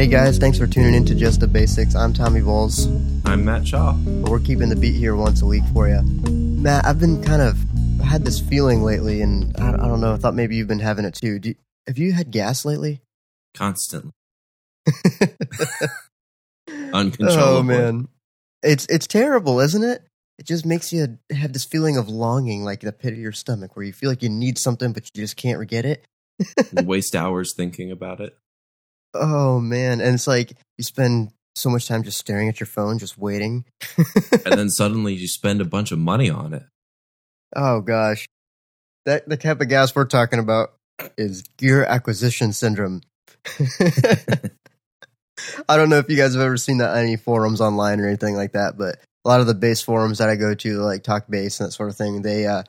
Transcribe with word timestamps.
Hey 0.00 0.06
guys, 0.06 0.38
thanks 0.38 0.56
for 0.56 0.66
tuning 0.66 0.94
in 0.94 1.04
to 1.04 1.14
Just 1.14 1.40
the 1.40 1.46
Basics. 1.46 1.94
I'm 1.94 2.14
Tommy 2.14 2.40
Bowles. 2.40 2.86
I'm 3.26 3.44
Mat 3.44 3.68
Shaw. 3.68 3.98
We're 4.06 4.40
keeping 4.40 4.70
the 4.70 4.74
beat 4.74 4.94
here 4.94 5.14
once 5.14 5.42
a 5.42 5.44
week 5.44 5.62
for 5.74 5.90
you. 5.90 6.00
Mat, 6.00 6.86
I've 6.86 6.98
been 6.98 7.22
kind 7.22 7.42
of 7.42 7.58
had 8.02 8.24
this 8.24 8.40
feeling 8.40 8.82
lately, 8.82 9.20
and 9.20 9.54
I, 9.58 9.74
I 9.74 9.88
don't 9.88 10.00
know. 10.00 10.14
I 10.14 10.16
thought 10.16 10.34
maybe 10.34 10.56
you've 10.56 10.68
been 10.68 10.78
having 10.78 11.04
it 11.04 11.12
too. 11.12 11.38
Have 11.86 11.98
you 11.98 12.14
had 12.14 12.30
gas 12.30 12.64
lately? 12.64 13.02
Constantly. 13.52 14.12
Uncontrollable. 16.94 17.58
Oh 17.58 17.62
man, 17.62 18.08
it's 18.62 18.86
it's 18.86 19.06
terrible, 19.06 19.60
isn't 19.60 19.84
it? 19.84 20.02
It 20.38 20.46
just 20.46 20.64
makes 20.64 20.94
you 20.94 21.18
have 21.30 21.52
this 21.52 21.66
feeling 21.66 21.98
of 21.98 22.08
longing, 22.08 22.64
like 22.64 22.82
in 22.82 22.86
the 22.86 22.94
pit 22.94 23.12
of 23.12 23.18
your 23.18 23.32
stomach, 23.32 23.76
where 23.76 23.84
you 23.84 23.92
feel 23.92 24.08
like 24.08 24.22
you 24.22 24.30
need 24.30 24.56
something, 24.56 24.94
but 24.94 25.10
you 25.12 25.22
just 25.22 25.36
can't 25.36 25.68
get 25.68 25.84
it. 25.84 26.06
Waste 26.72 27.14
hours 27.14 27.52
thinking 27.54 27.92
about 27.92 28.22
it. 28.22 28.34
Oh 29.14 29.60
man, 29.60 30.00
and 30.00 30.14
it's 30.14 30.26
like 30.26 30.52
you 30.78 30.84
spend 30.84 31.30
so 31.56 31.68
much 31.68 31.88
time 31.88 32.02
just 32.02 32.18
staring 32.18 32.48
at 32.48 32.60
your 32.60 32.66
phone, 32.66 32.98
just 32.98 33.18
waiting. 33.18 33.64
And 34.46 34.58
then 34.58 34.70
suddenly 34.70 35.14
you 35.14 35.28
spend 35.28 35.60
a 35.60 35.64
bunch 35.64 35.92
of 35.92 35.98
money 35.98 36.30
on 36.30 36.54
it. 36.54 36.62
oh 37.54 37.80
gosh, 37.80 38.26
that 39.06 39.28
the 39.28 39.36
type 39.36 39.60
of 39.60 39.68
gas 39.68 39.94
we're 39.94 40.06
talking 40.06 40.38
about 40.38 40.72
is 41.16 41.42
gear 41.56 41.84
acquisition 41.84 42.52
syndrome. 42.52 43.02
I 45.68 45.76
don't 45.76 45.90
know 45.90 45.98
if 45.98 46.08
you 46.08 46.16
guys 46.16 46.34
have 46.34 46.42
ever 46.42 46.56
seen 46.56 46.78
that 46.78 46.90
on 46.90 46.98
any 46.98 47.16
forums 47.16 47.60
online 47.60 48.00
or 48.00 48.06
anything 48.06 48.34
like 48.34 48.52
that, 48.52 48.76
but 48.78 48.98
a 49.24 49.28
lot 49.28 49.40
of 49.40 49.46
the 49.46 49.54
bass 49.54 49.82
forums 49.82 50.18
that 50.18 50.28
I 50.28 50.36
go 50.36 50.54
to, 50.54 50.78
like 50.78 51.02
TalkBass 51.02 51.60
and 51.60 51.68
that 51.68 51.72
sort 51.72 51.90
of 51.90 51.96
thing, 51.96 52.22
they 52.22 52.46
uh, 52.46 52.62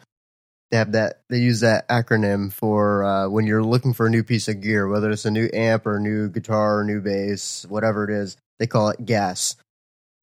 they 0.71 0.77
have 0.77 0.93
that 0.93 1.21
they 1.29 1.37
use 1.37 1.59
that 1.59 1.87
acronym 1.89 2.51
for 2.51 3.03
uh, 3.03 3.29
when 3.29 3.45
you're 3.45 3.63
looking 3.63 3.93
for 3.93 4.07
a 4.07 4.09
new 4.09 4.23
piece 4.23 4.47
of 4.47 4.61
gear, 4.61 4.87
whether 4.87 5.11
it's 5.11 5.25
a 5.25 5.31
new 5.31 5.49
amp 5.53 5.85
or 5.85 5.97
a 5.97 6.01
new 6.01 6.29
guitar 6.29 6.79
or 6.79 6.83
new 6.83 7.01
bass, 7.01 7.65
whatever 7.69 8.03
it 8.05 8.09
is, 8.09 8.37
they 8.59 8.67
call 8.67 8.89
it 8.89 9.05
gas. 9.05 9.55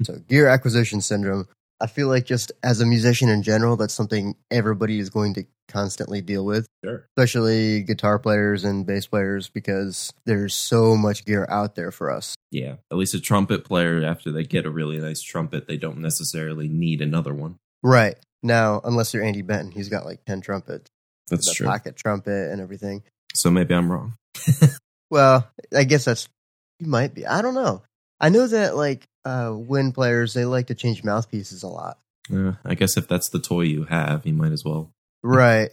So 0.03 0.15
gear 0.29 0.49
acquisition 0.49 1.01
syndrome. 1.01 1.49
I 1.81 1.87
feel 1.87 2.09
like 2.09 2.25
just 2.27 2.51
as 2.63 2.81
a 2.81 2.87
musician 2.87 3.29
in 3.29 3.43
general, 3.43 3.77
that's 3.77 3.95
something 3.95 4.35
everybody 4.51 4.99
is 4.99 5.11
going 5.11 5.35
to 5.35 5.45
constantly 5.69 6.21
deal 6.23 6.45
with 6.47 6.67
Sure. 6.83 7.05
especially 7.17 7.83
guitar 7.83 8.19
players 8.19 8.65
and 8.65 8.87
bass 8.87 9.07
players 9.07 9.49
because 9.51 10.12
there's 10.25 10.55
so 10.55 10.97
much 10.97 11.25
gear 11.27 11.47
out 11.51 11.75
there 11.75 11.91
for 11.93 12.11
us. 12.11 12.35
Yeah. 12.51 12.77
At 12.91 12.97
least 12.97 13.15
a 13.15 13.21
trumpet 13.21 13.65
player, 13.65 14.03
after 14.03 14.33
they 14.33 14.45
get 14.45 14.65
a 14.65 14.71
really 14.71 14.99
nice 14.99 15.21
trumpet, 15.21 15.69
they 15.69 15.77
don't 15.77 15.99
necessarily 15.99 16.69
need 16.69 17.03
another 17.03 17.35
one. 17.35 17.57
Right. 17.83 18.17
Now, 18.42 18.81
unless 18.84 19.12
you're 19.14 19.25
Andy 19.25 19.42
Benton, 19.42 19.72
he's 19.72 19.89
got 19.89 20.05
like 20.05 20.25
10 20.25 20.41
trumpets, 20.41 20.91
That's 21.28 21.53
true. 21.53 21.67
pocket 21.67 21.97
trumpet 21.97 22.50
and 22.50 22.61
everything. 22.61 23.03
So 23.34 23.50
maybe 23.50 23.75
I'm 23.75 23.91
wrong. 23.91 24.14
Well, 25.11 25.50
I 25.75 25.84
guess 25.84 26.05
that's 26.05 26.28
you 26.78 26.86
might 26.86 27.14
be. 27.14 27.27
I 27.27 27.41
don't 27.42 27.55
know. 27.55 27.83
I 28.20 28.28
know 28.28 28.47
that 28.47 28.77
like 28.77 29.06
uh 29.25 29.53
wind 29.55 29.94
players 29.94 30.34
they 30.34 30.44
like 30.44 30.66
to 30.66 30.75
change 30.75 31.03
mouthpieces 31.03 31.62
a 31.62 31.69
lot. 31.69 31.98
Uh, 32.31 32.53
I 32.64 32.75
guess 32.75 32.97
if 32.97 33.09
that's 33.09 33.31
the 33.31 33.39
toy 33.39 33.62
you 33.62 33.84
have, 33.84 34.27
you 34.27 34.34
might 34.34 34.53
as 34.53 34.64
well. 34.64 34.91
Right. 35.22 35.70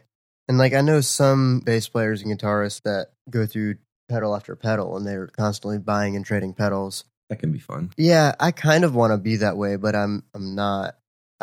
And 0.48 0.58
like 0.58 0.74
I 0.74 0.82
know 0.82 1.02
some 1.02 1.60
bass 1.60 1.90
players 1.90 2.22
and 2.22 2.32
guitarists 2.32 2.82
that 2.84 3.08
go 3.30 3.46
through 3.46 3.76
pedal 4.08 4.36
after 4.36 4.56
pedal 4.56 4.96
and 4.96 5.06
they're 5.06 5.28
constantly 5.28 5.80
buying 5.80 6.16
and 6.16 6.26
trading 6.26 6.54
pedals. 6.54 7.04
That 7.30 7.40
can 7.40 7.52
be 7.52 7.60
fun. 7.60 7.92
Yeah, 7.98 8.36
I 8.40 8.52
kind 8.52 8.86
of 8.86 8.96
want 8.96 9.12
to 9.12 9.18
be 9.18 9.38
that 9.38 9.58
way, 9.58 9.76
but 9.76 9.96
I'm 9.96 10.24
I'm 10.34 10.56
not. 10.56 10.96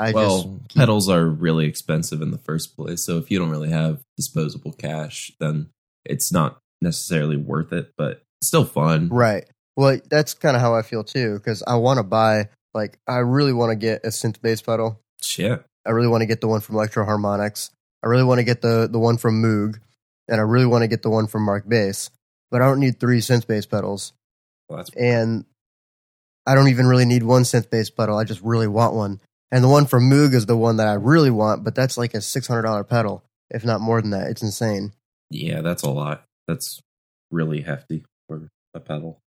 I 0.03 0.13
well, 0.13 0.59
just 0.65 0.77
pedals 0.77 1.09
are 1.09 1.27
really 1.27 1.67
expensive 1.67 2.23
in 2.23 2.31
the 2.31 2.39
first 2.39 2.77
place. 2.77 3.05
So 3.05 3.19
if 3.19 3.31
you 3.31 3.39
don't 3.39 3.51
really 3.51 3.71
have 3.71 4.03
disposable 4.17 4.73
cash, 4.73 5.33
then 5.39 5.69
it's 6.05 6.33
not 6.33 6.59
necessarily 6.81 7.37
worth 7.37 7.73
it, 7.73 7.93
but 7.97 8.23
it's 8.41 8.49
still 8.49 8.65
fun. 8.65 9.09
right. 9.09 9.45
Well, 9.77 10.01
that's 10.11 10.35
kind 10.35 10.55
of 10.55 10.61
how 10.61 10.75
I 10.75 10.83
feel 10.83 11.03
too 11.03 11.35
because 11.35 11.63
I 11.67 11.77
want 11.77 11.99
to 11.99 12.03
buy 12.03 12.49
like 12.75 12.99
I 13.07 13.19
really 13.19 13.53
want 13.53 13.71
to 13.71 13.77
get 13.77 14.05
a 14.05 14.09
synth 14.09 14.43
bass 14.43 14.61
pedal. 14.61 15.01
Shit. 15.23 15.65
I 15.87 15.91
really 15.91 16.09
want 16.09 16.23
to 16.23 16.27
get 16.27 16.41
the 16.41 16.49
one 16.49 16.61
from 16.61 16.75
Electro-Harmonix. 16.77 17.71
I 18.05 18.09
really 18.09 18.25
want 18.25 18.39
to 18.39 18.45
get 18.45 18.61
the 18.61 18.89
the 18.91 18.99
one 18.99 19.17
from 19.17 19.43
Moog, 19.43 19.79
and 20.29 20.41
I 20.41 20.45
really 20.45 20.67
want 20.67 20.83
to 20.83 20.89
get 20.89 21.03
the 21.03 21.11
one 21.11 21.27
from 21.27 21.47
Markbass. 21.47 22.11
But 22.51 22.61
I 22.61 22.67
don't 22.67 22.81
need 22.81 23.01
three 23.01 23.21
synth 23.21 23.47
bass 23.47 23.65
pedals, 23.65 24.13
Well, 24.69 24.79
that's 24.79 24.91
and 24.91 25.47
I 26.47 26.55
don't 26.55 26.69
even 26.69 26.87
really 26.87 27.05
need 27.05 27.23
one 27.23 27.43
synth 27.43 27.71
bass 27.71 27.89
pedal. 27.91 28.19
I 28.19 28.25
just 28.25 28.43
really 28.43 28.69
want 28.69 28.95
one. 28.95 29.21
And 29.53 29.63
the 29.63 29.69
one 29.69 29.87
from 29.87 30.11
Moog 30.11 30.33
is 30.35 30.47
the 30.47 30.57
one 30.57 30.79
that 30.79 30.89
I 30.89 30.95
really 30.95 31.31
want, 31.31 31.63
but 31.63 31.75
that's 31.75 31.97
like 31.99 32.15
a 32.15 32.21
six 32.21 32.47
hundred 32.49 32.63
dollar 32.63 32.83
pedal, 32.85 33.23
if 33.51 33.65
not 33.65 33.81
more 33.81 34.01
than 34.01 34.11
that. 34.11 34.29
It's 34.31 34.43
insane. 34.43 34.93
yeah, 35.31 35.61
that's 35.61 35.83
a 35.83 35.91
lot. 35.91 36.25
That's 36.49 36.81
really 37.31 37.61
hefty 37.61 38.05
for 38.29 38.49
a 38.75 38.81
pedal. 38.81 39.21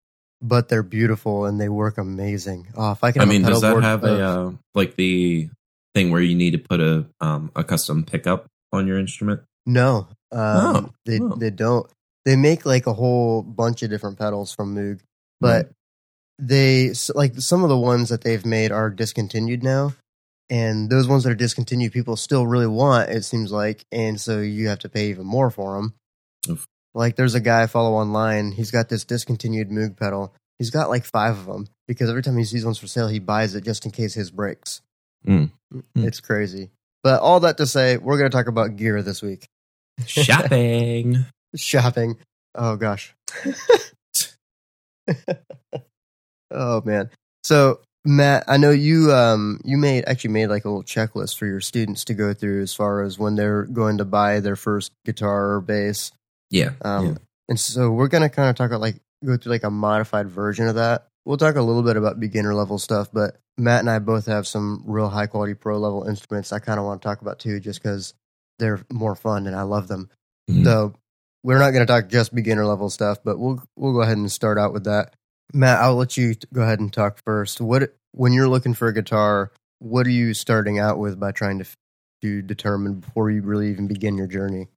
But 0.41 0.69
they're 0.69 0.83
beautiful 0.83 1.45
and 1.47 1.61
they 1.61 1.69
work 1.69 1.99
amazing. 1.99 2.69
Oh, 2.77 2.93
if 2.93 3.05
I 3.05 3.13
can, 3.13 3.23
I 3.23 3.25
mean, 3.27 3.43
does 3.43 3.61
that 3.61 3.81
have 3.83 4.03
of- 4.05 4.19
a 4.19 4.25
uh, 4.25 4.53
like 4.75 4.97
the 4.97 5.49
thing 5.95 6.11
where 6.11 6.23
you 6.23 6.35
need 6.35 6.53
to 6.53 6.59
put 6.59 6.81
a 6.81 7.05
um 7.21 7.51
a 7.57 7.63
custom 7.65 8.05
pickup 8.05 8.47
on 8.73 8.87
your 8.87 8.99
instrument? 8.99 9.43
No, 9.67 10.09
um, 10.33 10.39
Oh, 10.41 10.91
they 11.05 11.19
oh. 11.21 11.35
they 11.37 11.51
don't. 11.51 11.87
They 12.25 12.37
make 12.37 12.65
like 12.65 12.87
a 12.87 12.93
whole 12.93 13.43
bunch 13.43 13.83
of 13.83 13.91
different 13.91 14.19
pedals 14.19 14.53
from 14.55 14.75
Moog, 14.77 15.01
but 15.41 15.71
they 16.39 16.93
like 17.15 17.39
some 17.41 17.63
of 17.63 17.69
the 17.69 17.79
ones 17.79 18.09
that 18.09 18.23
they've 18.23 18.45
made 18.47 18.73
are 18.73 18.91
discontinued 18.91 19.63
now, 19.63 19.95
and 20.53 20.91
those 20.91 21.09
ones 21.09 21.25
that 21.25 21.31
are 21.31 21.35
discontinued, 21.35 21.95
people 21.95 22.15
still 22.15 22.47
really 22.47 22.67
want. 22.67 23.09
It 23.09 23.25
seems 23.25 23.51
like, 23.51 23.87
and 23.91 24.21
so 24.21 24.39
you 24.39 24.69
have 24.69 24.81
to 24.81 24.91
pay 24.91 25.09
even 25.09 25.25
more 25.25 25.51
for 25.51 25.77
them. 25.77 25.95
Oof. 26.47 26.67
Like 26.93 27.17
there's 27.17 27.35
a 27.35 27.41
guy 27.41 27.63
I 27.63 27.67
follow 27.67 27.95
online. 27.95 28.53
He's 28.53 28.71
got 28.71 28.91
this 28.91 29.07
discontinued 29.07 29.71
Moog 29.71 29.97
pedal. 29.97 30.35
He's 30.59 30.69
got 30.69 30.91
like 30.91 31.07
five 31.07 31.39
of 31.39 31.47
them 31.47 31.69
because 31.89 32.11
every 32.11 32.23
time 32.23 32.37
he 32.37 32.45
sees 32.45 32.67
ones 32.67 32.77
for 32.79 32.87
sale, 32.87 33.09
he 33.09 33.19
buys 33.19 33.55
it 33.55 33.65
just 33.65 33.87
in 33.87 33.93
case 33.93 34.13
his 34.13 34.31
breaks. 34.31 34.83
Mm. 35.27 35.53
It's 35.95 36.21
crazy. 36.21 36.71
But 37.03 37.23
all 37.23 37.41
that 37.41 37.57
to 37.57 37.67
say, 37.67 37.97
we're 37.97 38.19
going 38.19 38.31
to 38.31 38.37
talk 38.37 38.47
about 38.47 38.77
gear 38.77 39.03
this 39.03 39.23
week. 39.23 39.49
Shopping. 40.07 41.25
shopping. 41.57 42.19
Oh 42.55 42.77
gosh. 42.77 43.15
oh 46.51 46.83
man. 46.85 47.09
So 47.43 47.81
Mat, 48.05 48.45
I 48.49 48.57
know 48.57 48.71
you 48.71 49.13
um 49.13 49.61
you 49.65 49.79
made 49.79 50.05
actually 50.07 50.31
made 50.33 50.49
like 50.49 50.65
a 50.65 50.69
little 50.69 50.83
checklist 50.83 51.37
for 51.37 51.47
your 51.47 51.61
students 51.61 52.05
to 52.07 52.15
go 52.15 52.35
through 52.35 52.63
as 52.63 52.75
far 52.75 53.03
as 53.03 53.19
when 53.19 53.37
they're 53.37 53.63
going 53.65 53.99
to 53.99 54.05
buy 54.05 54.41
their 54.41 54.57
first 54.57 54.93
guitar 55.05 55.53
or 55.53 55.61
bass. 55.61 56.11
yeah. 56.51 56.71
Um 56.83 57.07
yeah. 57.07 57.15
and 57.49 57.61
so 57.61 57.91
we're 57.91 58.09
gonna 58.09 58.29
kind 58.29 58.51
of 58.51 58.57
talk 58.57 58.71
about 58.71 58.81
like 58.81 58.97
go 59.25 59.37
through 59.37 59.53
like 59.53 59.63
a 59.63 59.71
modified 59.71 60.29
version 60.29 60.67
of 60.67 60.75
that. 60.75 61.07
We'll 61.25 61.37
talk 61.37 61.55
a 61.55 61.63
little 61.63 61.85
bit 61.85 61.97
about 61.97 62.19
beginner 62.19 62.55
level 62.55 62.79
stuff, 62.79 63.09
but 63.13 63.37
Mat 63.57 63.81
and 63.81 63.91
I 63.91 64.01
both 64.01 64.27
have 64.27 64.49
some 64.49 64.83
real 64.87 65.09
high 65.09 65.27
quality 65.27 65.55
pro 65.55 65.79
level 65.79 66.03
instruments 66.05 66.53
I 66.53 66.59
kind 66.59 66.81
of 66.81 66.85
want 66.87 67.01
to 67.03 67.07
talk 67.07 67.21
about 67.23 67.39
too, 67.39 67.61
just 67.61 67.81
because 67.81 68.15
they're 68.59 68.85
more 68.91 69.15
fun 69.15 69.47
and 69.47 69.55
I 69.55 69.63
love 69.63 69.87
them. 69.87 70.11
Mhm. 70.51 70.65
So 70.65 70.95
we're 71.45 71.59
not 71.59 71.71
going 71.71 71.87
to 71.87 71.93
talk 71.93 72.09
just 72.09 72.35
beginner 72.35 72.65
level 72.67 72.91
stuff, 72.91 73.19
but 73.25 73.39
we'll 73.39 73.63
we'll 73.77 73.93
go 73.93 74.03
ahead 74.03 74.17
and 74.17 74.31
start 74.31 74.59
out 74.59 74.73
with 74.73 74.85
that. 74.85 75.15
Mat, 75.53 75.81
I'll 75.81 75.97
let 75.97 76.17
you 76.17 76.35
go 76.53 76.63
ahead 76.63 76.81
and 76.81 76.93
talk 76.93 77.19
first. 77.25 77.61
What 77.61 77.95
when 78.13 78.33
you're 78.33 78.49
looking 78.49 78.75
for 78.75 78.89
a 78.89 78.95
guitar, 78.95 79.53
what 79.79 80.07
are 80.07 80.11
you 80.11 80.35
starting 80.35 80.79
out 80.79 80.99
with 80.99 81.19
by 81.19 81.33
trying 81.33 81.59
to 81.59 81.67
to 82.23 82.41
determine 82.41 83.01
before 83.01 83.31
you 83.31 83.43
really 83.43 83.71
even 83.71 83.89
begin 83.89 84.17
your 84.17 84.27
journey? 84.27 84.69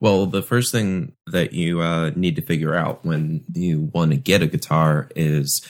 Well, 0.00 0.26
the 0.26 0.42
first 0.42 0.72
thing 0.72 1.12
that 1.26 1.52
you 1.52 1.80
uh, 1.80 2.12
need 2.14 2.36
to 2.36 2.42
figure 2.42 2.74
out 2.74 3.04
when 3.04 3.44
you 3.52 3.90
want 3.92 4.12
to 4.12 4.16
get 4.16 4.42
a 4.42 4.46
guitar 4.46 5.10
is 5.14 5.68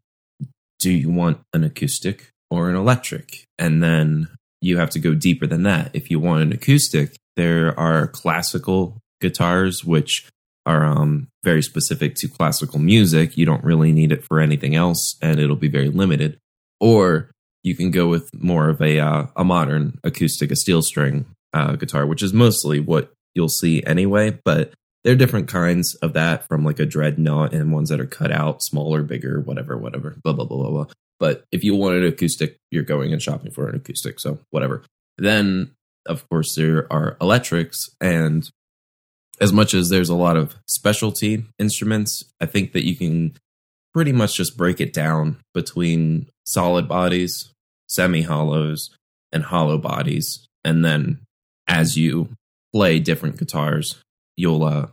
do 0.78 0.90
you 0.90 1.10
want 1.10 1.40
an 1.52 1.64
acoustic 1.64 2.30
or 2.50 2.70
an 2.70 2.76
electric? 2.76 3.44
And 3.58 3.82
then 3.82 4.28
you 4.60 4.78
have 4.78 4.90
to 4.90 4.98
go 4.98 5.14
deeper 5.14 5.46
than 5.46 5.64
that. 5.64 5.90
If 5.94 6.10
you 6.10 6.20
want 6.20 6.42
an 6.42 6.52
acoustic, 6.52 7.16
there 7.36 7.78
are 7.78 8.06
classical 8.06 8.98
guitars, 9.20 9.84
which 9.84 10.28
are 10.66 10.84
um, 10.84 11.28
very 11.42 11.62
specific 11.62 12.14
to 12.16 12.28
classical 12.28 12.78
music. 12.78 13.36
You 13.36 13.46
don't 13.46 13.64
really 13.64 13.92
need 13.92 14.12
it 14.12 14.24
for 14.24 14.40
anything 14.40 14.74
else, 14.74 15.16
and 15.22 15.40
it'll 15.40 15.56
be 15.56 15.68
very 15.68 15.88
limited. 15.88 16.38
Or 16.80 17.30
you 17.62 17.74
can 17.76 17.90
go 17.90 18.08
with 18.08 18.30
more 18.34 18.68
of 18.68 18.80
a 18.80 18.98
uh, 18.98 19.26
a 19.36 19.44
modern 19.44 19.98
acoustic, 20.04 20.50
a 20.50 20.56
steel 20.56 20.82
string 20.82 21.26
uh, 21.52 21.76
guitar, 21.76 22.06
which 22.06 22.22
is 22.22 22.32
mostly 22.32 22.80
what 22.80 23.12
you'll 23.34 23.48
see 23.48 23.82
anyway. 23.84 24.38
But 24.44 24.72
there 25.04 25.12
are 25.12 25.16
different 25.16 25.48
kinds 25.48 25.94
of 25.96 26.12
that, 26.12 26.46
from 26.46 26.64
like 26.64 26.78
a 26.78 26.86
dreadnought 26.86 27.52
and 27.54 27.72
ones 27.72 27.88
that 27.88 28.00
are 28.00 28.06
cut 28.06 28.30
out, 28.30 28.62
smaller, 28.62 29.02
bigger, 29.02 29.40
whatever, 29.40 29.76
whatever, 29.76 30.16
blah 30.22 30.32
blah 30.32 30.44
blah 30.44 30.58
blah 30.58 30.70
blah. 30.70 30.86
But 31.18 31.44
if 31.52 31.64
you 31.64 31.74
want 31.74 31.96
an 31.96 32.04
acoustic, 32.04 32.56
you're 32.70 32.82
going 32.82 33.12
and 33.12 33.20
shopping 33.20 33.50
for 33.50 33.68
an 33.68 33.76
acoustic, 33.76 34.20
so 34.20 34.38
whatever. 34.50 34.82
Then, 35.18 35.72
of 36.06 36.26
course, 36.30 36.54
there 36.54 36.90
are 36.90 37.18
electrics, 37.20 37.90
and 38.00 38.48
as 39.40 39.52
much 39.52 39.74
as 39.74 39.88
there's 39.88 40.10
a 40.10 40.14
lot 40.14 40.36
of 40.36 40.56
specialty 40.66 41.44
instruments, 41.58 42.24
I 42.40 42.46
think 42.46 42.72
that 42.72 42.86
you 42.86 42.94
can 42.94 43.36
pretty 43.94 44.12
much 44.12 44.36
just 44.36 44.56
break 44.56 44.80
it 44.80 44.92
down 44.92 45.38
between 45.54 46.28
solid 46.44 46.88
bodies, 46.88 47.52
semi 47.88 48.22
hollows, 48.22 48.90
and 49.32 49.42
hollow 49.42 49.78
bodies. 49.78 50.46
And 50.64 50.84
then 50.84 51.20
as 51.66 51.96
you 51.96 52.28
play 52.72 52.98
different 52.98 53.38
guitars, 53.38 54.00
you'll 54.36 54.64
uh, 54.64 54.86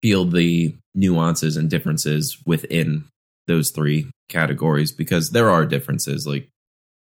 feel 0.00 0.24
the 0.24 0.76
nuances 0.94 1.56
and 1.56 1.70
differences 1.70 2.38
within 2.46 3.04
those 3.46 3.70
three 3.70 4.10
categories 4.28 4.92
because 4.92 5.30
there 5.30 5.50
are 5.50 5.66
differences. 5.66 6.26
Like 6.26 6.48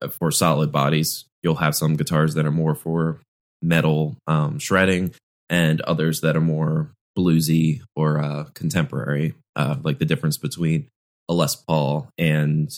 uh, 0.02 0.08
for 0.08 0.32
solid 0.32 0.72
bodies, 0.72 1.26
you'll 1.44 1.56
have 1.56 1.76
some 1.76 1.96
guitars 1.96 2.34
that 2.34 2.46
are 2.46 2.52
more 2.52 2.76
for 2.76 3.20
metal 3.62 4.18
um, 4.28 4.60
shredding, 4.60 5.14
and 5.50 5.82
others 5.82 6.22
that 6.22 6.36
are 6.36 6.42
more 6.42 6.92
bluesy 7.18 7.82
or 7.96 8.20
uh, 8.20 8.46
contemporary. 8.54 9.36
Uh, 9.56 9.76
like 9.84 10.00
the 10.00 10.06
difference 10.06 10.38
between 10.38 10.88
a 11.30 11.34
Les 11.34 11.56
Paul 11.56 12.10
and 12.18 12.70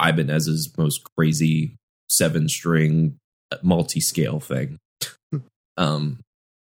Ibanez's 0.00 0.72
most 0.78 1.02
crazy 1.16 1.76
seven 2.08 2.48
string 2.48 3.16
multi 3.62 4.00
scale 4.00 4.38
thing. 4.40 4.78
um, 5.76 6.18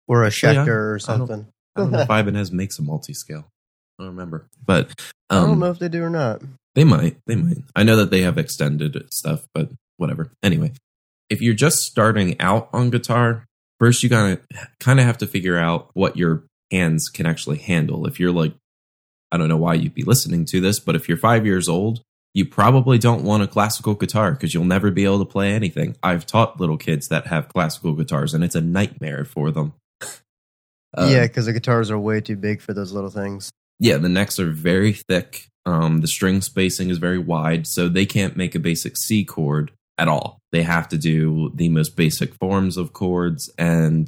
or 0.07 0.23
a 0.23 0.25
yeah, 0.25 0.29
Schecter 0.29 0.67
I 0.67 0.71
or 0.71 0.91
don't- 0.91 0.99
something. 0.99 1.47
I 1.75 1.81
don't 1.81 1.91
know 1.91 1.99
if 1.99 2.09
Ibanez 2.09 2.51
makes 2.51 2.79
a 2.79 2.81
multi 2.81 3.13
scale. 3.13 3.47
I 3.99 4.03
don't 4.03 4.11
remember, 4.15 4.47
but 4.65 4.91
I 5.29 5.35
don't 5.35 5.51
um, 5.51 5.59
know 5.59 5.71
if 5.71 5.77
they 5.79 5.87
do 5.89 6.01
or 6.03 6.09
not. 6.09 6.41
they 6.73 6.83
might. 6.83 7.17
They 7.27 7.35
might. 7.35 7.57
I 7.75 7.83
know 7.83 7.97
that 7.97 8.09
they 8.11 8.21
have 8.21 8.37
extended 8.37 9.05
stuff, 9.13 9.45
but 9.53 9.69
whatever. 9.97 10.31
Anyway, 10.41 10.71
if 11.29 11.41
you're 11.41 11.53
just 11.53 11.83
starting 11.83 12.39
out 12.41 12.69
on 12.73 12.89
guitar, 12.89 13.45
first 13.79 14.03
you 14.03 14.09
gotta 14.09 14.39
kind 14.79 14.99
of 14.99 15.05
have 15.05 15.17
to 15.19 15.27
figure 15.27 15.57
out 15.57 15.89
what 15.93 16.17
your 16.17 16.43
hands 16.71 17.09
can 17.09 17.25
actually 17.25 17.57
handle. 17.57 18.05
If 18.05 18.19
you're 18.19 18.31
like, 18.31 18.53
I 19.31 19.37
don't 19.37 19.49
know 19.49 19.57
why 19.57 19.75
you'd 19.75 19.93
be 19.93 20.03
listening 20.03 20.45
to 20.45 20.61
this, 20.61 20.79
but 20.79 20.95
if 20.95 21.07
you're 21.07 21.17
five 21.17 21.45
years 21.45 21.69
old, 21.69 22.01
you 22.33 22.45
probably 22.45 22.97
don't 22.97 23.23
want 23.23 23.43
a 23.43 23.47
classical 23.47 23.95
guitar 23.95 24.31
because 24.31 24.53
you'll 24.53 24.65
never 24.65 24.91
be 24.91 25.05
able 25.05 25.19
to 25.19 25.25
play 25.25 25.53
anything. 25.53 25.95
I've 26.03 26.25
taught 26.25 26.59
little 26.59 26.77
kids 26.77 27.07
that 27.07 27.27
have 27.27 27.49
classical 27.49 27.93
guitars, 27.93 28.33
and 28.33 28.43
it's 28.43 28.55
a 28.55 28.61
nightmare 28.61 29.25
for 29.25 29.51
them. 29.51 29.73
Um, 30.95 31.11
yeah, 31.11 31.23
because 31.23 31.45
the 31.45 31.53
guitars 31.53 31.91
are 31.91 31.99
way 31.99 32.21
too 32.21 32.35
big 32.35 32.61
for 32.61 32.73
those 32.73 32.91
little 32.91 33.09
things. 33.09 33.51
yeah, 33.79 33.97
the 33.97 34.09
necks 34.09 34.39
are 34.39 34.51
very 34.51 34.93
thick. 34.93 35.47
Um, 35.65 36.01
the 36.01 36.07
string 36.07 36.41
spacing 36.41 36.89
is 36.89 36.97
very 36.97 37.19
wide, 37.19 37.67
so 37.67 37.87
they 37.87 38.05
can't 38.05 38.35
make 38.35 38.55
a 38.55 38.59
basic 38.59 38.97
C 38.97 39.23
chord 39.23 39.71
at 39.99 40.07
all. 40.07 40.39
They 40.51 40.63
have 40.63 40.87
to 40.89 40.97
do 40.97 41.51
the 41.53 41.69
most 41.69 41.95
basic 41.95 42.33
forms 42.35 42.77
of 42.77 42.93
chords, 42.93 43.51
and 43.57 44.07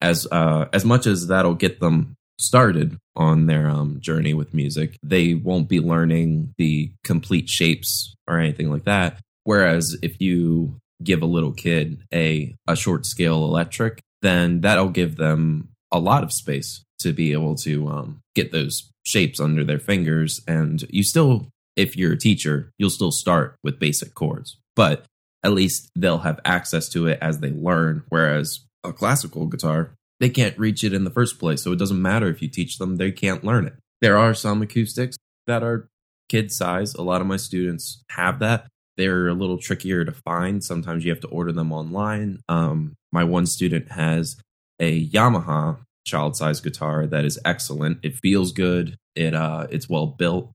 as 0.00 0.26
uh, 0.30 0.66
as 0.72 0.84
much 0.84 1.06
as 1.06 1.26
that'll 1.26 1.54
get 1.54 1.80
them 1.80 2.14
started 2.38 2.96
on 3.14 3.46
their 3.46 3.68
um, 3.68 3.98
journey 4.00 4.34
with 4.34 4.54
music, 4.54 4.98
they 5.02 5.34
won't 5.34 5.68
be 5.68 5.80
learning 5.80 6.54
the 6.56 6.92
complete 7.04 7.48
shapes 7.48 8.14
or 8.26 8.38
anything 8.38 8.70
like 8.70 8.84
that. 8.84 9.20
Whereas 9.44 9.96
if 10.02 10.20
you 10.20 10.78
give 11.02 11.22
a 11.22 11.26
little 11.26 11.52
kid 11.52 12.02
a 12.14 12.54
a 12.66 12.76
short 12.76 13.04
scale 13.04 13.44
electric, 13.44 14.00
then 14.22 14.60
that'll 14.60 14.88
give 14.88 15.16
them 15.16 15.68
a 15.90 15.98
lot 15.98 16.22
of 16.22 16.32
space 16.32 16.84
to 17.00 17.12
be 17.12 17.32
able 17.32 17.56
to 17.56 17.88
um, 17.88 18.20
get 18.34 18.52
those 18.52 18.90
shapes 19.04 19.40
under 19.40 19.64
their 19.64 19.80
fingers. 19.80 20.40
And 20.46 20.82
you 20.88 21.02
still, 21.02 21.48
if 21.76 21.96
you're 21.96 22.12
a 22.12 22.18
teacher, 22.18 22.70
you'll 22.78 22.90
still 22.90 23.10
start 23.10 23.56
with 23.62 23.80
basic 23.80 24.14
chords, 24.14 24.56
but 24.76 25.04
at 25.44 25.52
least 25.52 25.90
they'll 25.96 26.18
have 26.18 26.40
access 26.44 26.88
to 26.90 27.06
it 27.06 27.18
as 27.20 27.40
they 27.40 27.50
learn. 27.50 28.04
Whereas 28.08 28.60
a 28.84 28.92
classical 28.92 29.46
guitar, 29.46 29.94
they 30.20 30.30
can't 30.30 30.58
reach 30.58 30.84
it 30.84 30.92
in 30.92 31.04
the 31.04 31.10
first 31.10 31.38
place. 31.38 31.62
So 31.62 31.72
it 31.72 31.78
doesn't 31.78 32.00
matter 32.00 32.28
if 32.28 32.42
you 32.42 32.48
teach 32.48 32.78
them, 32.78 32.96
they 32.96 33.10
can't 33.10 33.44
learn 33.44 33.66
it. 33.66 33.74
There 34.00 34.18
are 34.18 34.34
some 34.34 34.62
acoustics 34.62 35.16
that 35.46 35.62
are 35.62 35.88
kid 36.28 36.52
size. 36.52 36.94
A 36.94 37.02
lot 37.02 37.20
of 37.20 37.26
my 37.26 37.36
students 37.36 38.02
have 38.10 38.38
that. 38.40 38.66
They're 38.96 39.28
a 39.28 39.34
little 39.34 39.58
trickier 39.58 40.04
to 40.04 40.12
find. 40.12 40.62
Sometimes 40.62 41.04
you 41.04 41.10
have 41.10 41.20
to 41.20 41.28
order 41.28 41.52
them 41.52 41.72
online. 41.72 42.40
Um, 42.48 42.94
my 43.10 43.24
one 43.24 43.46
student 43.46 43.92
has 43.92 44.36
a 44.80 45.08
Yamaha 45.08 45.78
child 46.04 46.36
size 46.36 46.60
guitar 46.60 47.06
that 47.06 47.24
is 47.24 47.38
excellent. 47.44 47.98
It 48.02 48.16
feels 48.16 48.52
good. 48.52 48.96
It 49.14 49.34
uh 49.34 49.66
it's 49.70 49.88
well 49.88 50.06
built. 50.06 50.52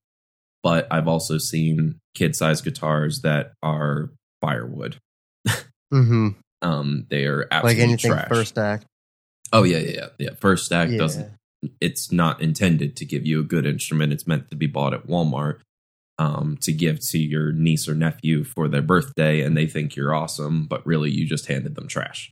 But 0.64 0.88
I've 0.92 1.08
also 1.08 1.38
seen 1.38 2.00
kid 2.16 2.36
size 2.36 2.62
guitars 2.62 3.22
that 3.22 3.54
are 3.64 4.10
firewood. 4.42 4.98
hmm 5.92 6.30
Um 6.62 7.06
they 7.10 7.26
are 7.26 7.40
Like 7.40 7.48
absolutely 7.52 7.84
anything 7.84 8.12
trash. 8.12 8.28
first 8.30 8.58
act. 8.58 8.86
Oh 9.54 9.64
yeah, 9.64 9.78
yeah, 9.78 9.92
yeah. 9.92 10.08
Yeah. 10.18 10.30
First 10.40 10.72
act 10.72 10.92
Yeah. 10.92 10.98
doesn't 10.98 11.32
it's 11.82 12.12
not 12.12 12.42
intended 12.42 12.96
to 12.98 13.06
give 13.06 13.26
you 13.26 13.40
a 13.40 13.44
good 13.44 13.66
instrument. 13.66 14.14
It's 14.14 14.28
meant 14.28 14.50
to 14.52 14.56
be 14.56 14.68
bought 14.68 14.94
at 14.94 15.08
Walmart 15.08 15.60
um, 16.20 16.58
to 16.62 16.72
give 16.72 17.00
to 17.10 17.18
your 17.20 17.52
niece 17.52 17.88
or 17.88 17.96
nephew 17.96 18.44
for 18.44 18.68
their 18.68 18.82
birthday, 18.84 19.42
and 19.42 19.58
they 19.58 19.66
think 19.68 19.96
you're 19.96 20.14
awesome, 20.14 20.66
but 20.66 20.86
really 20.86 21.10
you 21.12 21.26
just 21.26 21.48
handed 21.48 21.76
them 21.76 21.88
trash. 21.88 22.32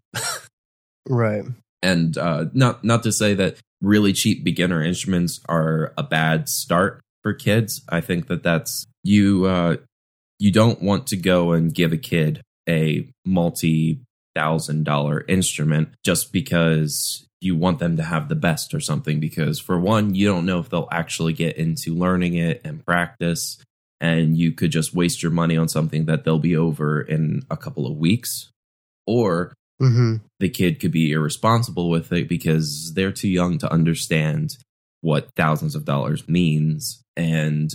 Right. 1.08 1.44
and 1.84 2.18
uh, 2.18 2.46
not 2.54 2.84
not 2.84 3.04
to 3.04 3.12
say 3.12 3.34
that 3.36 3.58
really 3.82 4.14
cheap 4.14 4.44
beginner 4.44 4.84
instruments 4.84 5.40
are 5.48 5.94
a 5.98 6.04
bad 6.04 6.50
start 6.50 7.02
for 7.24 7.34
kids. 7.34 7.82
I 7.90 8.02
think 8.02 8.28
that 8.28 8.44
that's 8.44 8.86
you. 9.04 9.46
Uh, 9.46 9.78
you 10.40 10.52
don't 10.52 10.82
want 10.82 11.08
to 11.08 11.18
go 11.18 11.52
and 11.54 11.74
give 11.74 11.94
a 11.94 11.98
kid 11.98 12.42
a 12.68 13.10
multi 13.26 14.02
thousand 14.36 14.84
dollar 14.84 15.24
instrument 15.28 15.90
just 16.04 16.34
because 16.34 17.26
you 17.42 17.56
want 17.56 17.80
them 17.80 17.96
to 17.98 18.04
have 18.04 18.28
the 18.28 18.36
best 18.36 18.74
or 18.74 18.80
something. 18.80 19.20
Because 19.20 19.60
for 19.60 19.80
one, 19.80 20.16
you 20.16 20.28
don't 20.28 20.46
know 20.46 20.60
if 20.60 20.70
they'll 20.70 20.90
actually 20.92 21.34
get 21.34 21.58
into 21.58 21.94
learning 21.94 22.36
it 22.36 22.62
and 22.66 22.86
practice. 22.86 23.58
And 24.02 24.38
you 24.38 24.52
could 24.52 24.72
just 24.72 24.94
waste 24.94 25.24
your 25.24 25.32
money 25.32 25.56
on 25.56 25.70
something 25.70 26.06
that 26.06 26.26
they'll 26.26 26.40
be 26.40 26.58
over 26.58 27.02
in 27.02 27.44
a 27.50 27.56
couple 27.56 27.88
of 27.88 27.98
weeks. 27.98 28.52
Or 29.08 29.54
hmm 29.80 30.18
the 30.40 30.50
kid 30.50 30.82
could 30.82 30.92
be 30.92 31.12
irresponsible 31.12 31.90
with 31.90 32.12
it 32.12 32.28
because 32.28 32.92
they're 32.94 33.12
too 33.12 33.30
young 33.30 33.58
to 33.58 33.72
understand 33.72 34.58
what 35.00 35.30
thousands 35.36 35.76
of 35.76 35.86
dollars 35.86 36.28
means 36.28 37.02
and 37.16 37.72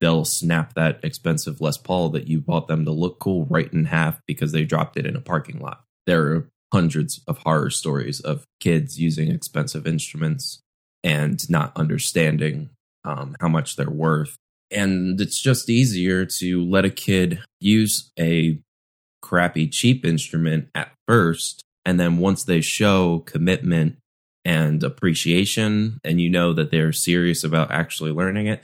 they'll 0.00 0.24
snap 0.24 0.74
that 0.74 1.00
expensive 1.02 1.60
Les 1.60 1.78
Paul 1.78 2.10
that 2.10 2.28
you 2.28 2.40
bought 2.40 2.68
them 2.68 2.84
to 2.84 2.92
look 2.92 3.18
cool 3.18 3.46
right 3.46 3.72
in 3.72 3.86
half 3.86 4.20
because 4.26 4.52
they 4.52 4.64
dropped 4.64 4.96
it 4.96 5.06
in 5.06 5.16
a 5.16 5.20
parking 5.20 5.58
lot. 5.58 5.82
There 6.06 6.26
are 6.32 6.48
hundreds 6.72 7.20
of 7.26 7.38
horror 7.38 7.70
stories 7.70 8.20
of 8.20 8.44
kids 8.60 9.00
using 9.00 9.30
expensive 9.30 9.86
instruments 9.86 10.60
and 11.02 11.48
not 11.48 11.72
understanding 11.76 12.70
um, 13.04 13.36
how 13.40 13.48
much 13.48 13.76
they're 13.76 13.88
worth. 13.88 14.36
And 14.70 15.20
it's 15.20 15.40
just 15.40 15.70
easier 15.70 16.26
to 16.26 16.64
let 16.64 16.84
a 16.84 16.90
kid 16.90 17.40
use 17.60 18.10
a 18.18 18.58
crappy 19.22 19.68
cheap 19.68 20.04
instrument 20.04 20.68
at 20.74 20.92
first 21.06 21.62
and 21.84 21.98
then 22.00 22.18
once 22.18 22.44
they 22.44 22.60
show 22.60 23.20
commitment 23.20 23.96
and 24.44 24.82
appreciation 24.82 25.98
and 26.04 26.20
you 26.20 26.28
know 26.28 26.52
that 26.52 26.70
they're 26.70 26.92
serious 26.92 27.42
about 27.42 27.70
actually 27.70 28.10
learning 28.10 28.46
it 28.46 28.62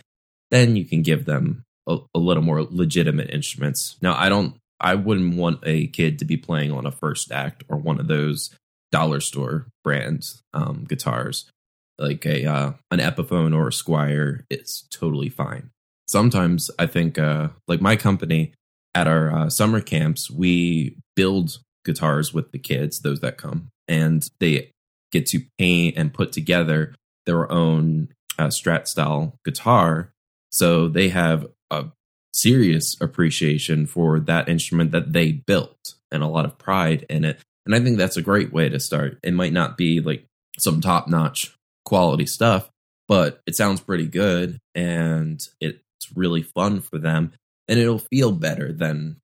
then 0.53 0.77
you 0.77 0.85
can 0.85 1.03
give 1.03 1.25
them 1.25 1.65
a, 1.89 1.99
a 2.15 2.19
little 2.19 2.45
more 2.45 2.63
legitimate 2.63 3.31
instruments 3.31 3.97
now 4.01 4.15
i 4.17 4.29
don't 4.29 4.55
i 4.81 4.95
wouldn't 4.95 5.35
want 5.35 5.59
a 5.65 5.89
kid 5.89 6.21
to 6.21 6.25
be 6.25 6.37
playing 6.37 6.71
on 6.71 6.87
a 6.87 6.93
first 6.93 7.33
act 7.33 7.65
or 7.69 7.77
one 7.77 7.99
of 7.99 8.07
those 8.07 8.55
dollar 8.93 9.19
store 9.19 9.67
brand 9.83 10.23
um, 10.55 10.85
guitars 10.89 11.51
like 11.99 12.25
a 12.25 12.47
uh, 12.47 12.73
an 12.91 13.01
epiphone 13.01 13.57
or 13.57 13.69
a 13.69 13.73
Squier 13.73 14.45
it's 14.49 14.87
totally 14.91 15.29
fine 15.29 15.71
sometimes 16.07 16.71
i 16.79 16.87
think 16.87 17.19
uh, 17.19 17.49
like 17.67 17.81
my 17.81 17.97
company 17.97 18.53
at 18.95 19.07
our 19.07 19.33
uh, 19.33 19.51
summer 19.51 19.81
camps, 19.81 20.31
we 20.31 20.97
build 21.17 21.59
guitars 21.85 22.33
with 22.33 22.53
the 22.53 22.59
kids, 22.59 23.01
those 23.01 23.21
that 23.21 23.39
come, 23.39 23.71
and 23.89 24.29
they 24.41 24.71
get 25.11 25.27
to 25.27 25.43
paint 25.59 25.97
and 25.97 26.15
put 26.15 26.33
together 26.33 26.95
their 27.27 27.51
own 27.51 28.09
uh, 28.39 28.49
Strat 28.49 28.87
style 28.87 29.39
guitar. 29.45 30.12
So 30.53 30.89
they 30.89 31.09
have 31.09 31.47
a 31.71 31.87
serious 32.35 32.97
appreciation 33.01 33.87
for 33.87 34.21
that 34.21 34.49
instrument 34.49 34.93
that 34.93 35.13
they 35.13 35.33
built 35.33 35.95
and 36.11 36.23
a 36.23 36.29
lot 36.29 36.45
of 36.45 36.59
pride 36.59 37.07
in 37.09 37.25
it. 37.25 37.41
And 37.67 37.75
I 37.75 37.81
think 37.81 37.99
that's 37.99 38.17
a 38.17 38.23
great 38.23 38.53
way 38.53 38.69
to 38.69 38.81
start. 38.81 39.19
It 39.23 39.35
might 39.35 39.53
not 39.53 39.77
be 39.77 40.01
like 40.01 40.27
some 40.59 40.81
top 40.81 41.09
notch 41.09 41.55
quality 41.85 42.27
stuff, 42.27 42.71
but 43.09 43.41
it 43.47 43.57
sounds 43.57 43.81
pretty 43.81 44.07
good 44.07 44.59
and 44.75 45.41
it's 45.61 45.79
really 46.15 46.43
fun 46.43 46.81
for 46.81 46.99
them 46.99 47.33
and 47.69 47.79
it'll 47.79 47.99
feel 47.99 48.33
better 48.33 48.73
than 48.73 49.17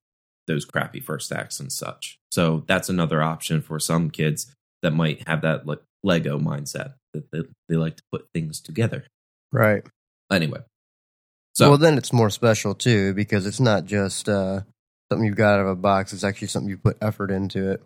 those 0.46 0.64
crappy 0.64 1.00
first 1.00 1.32
acts 1.32 1.60
and 1.60 1.72
such. 1.72 2.18
So 2.30 2.64
that's 2.66 2.88
another 2.88 3.22
option 3.22 3.60
for 3.60 3.78
some 3.78 4.10
kids 4.10 4.54
that 4.82 4.92
might 4.92 5.26
have 5.28 5.42
that 5.42 5.66
like 5.66 5.82
Lego 6.02 6.38
mindset 6.38 6.94
that 7.12 7.30
they, 7.30 7.42
they 7.68 7.76
like 7.76 7.96
to 7.96 8.02
put 8.12 8.28
things 8.32 8.60
together. 8.60 9.04
Right. 9.52 9.84
Anyway, 10.32 10.60
so 11.58 11.70
well, 11.70 11.78
then 11.78 11.98
it's 11.98 12.12
more 12.12 12.30
special 12.30 12.72
too 12.72 13.14
because 13.14 13.44
it's 13.44 13.58
not 13.58 13.84
just 13.84 14.28
uh, 14.28 14.60
something 15.10 15.26
you've 15.26 15.34
got 15.34 15.54
out 15.54 15.62
of 15.62 15.66
a 15.66 15.74
box. 15.74 16.12
It's 16.12 16.22
actually 16.22 16.46
something 16.46 16.70
you 16.70 16.76
put 16.76 16.96
effort 17.02 17.32
into 17.32 17.72
it. 17.72 17.82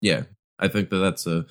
yeah, 0.00 0.22
I 0.58 0.66
think 0.66 0.90
that 0.90 0.96
that's 0.96 1.28
a, 1.28 1.46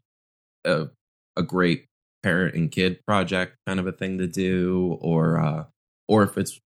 a 0.65 0.89
a 1.37 1.43
great 1.43 1.85
parent 2.23 2.55
and 2.55 2.69
kid 2.69 2.99
project 3.07 3.55
kind 3.65 3.79
of 3.79 3.87
a 3.87 3.93
thing 3.93 4.17
to 4.17 4.27
do, 4.27 4.97
or 4.99 5.39
uh, 5.39 5.63
or 6.09 6.23
if 6.23 6.37
it's 6.37 6.59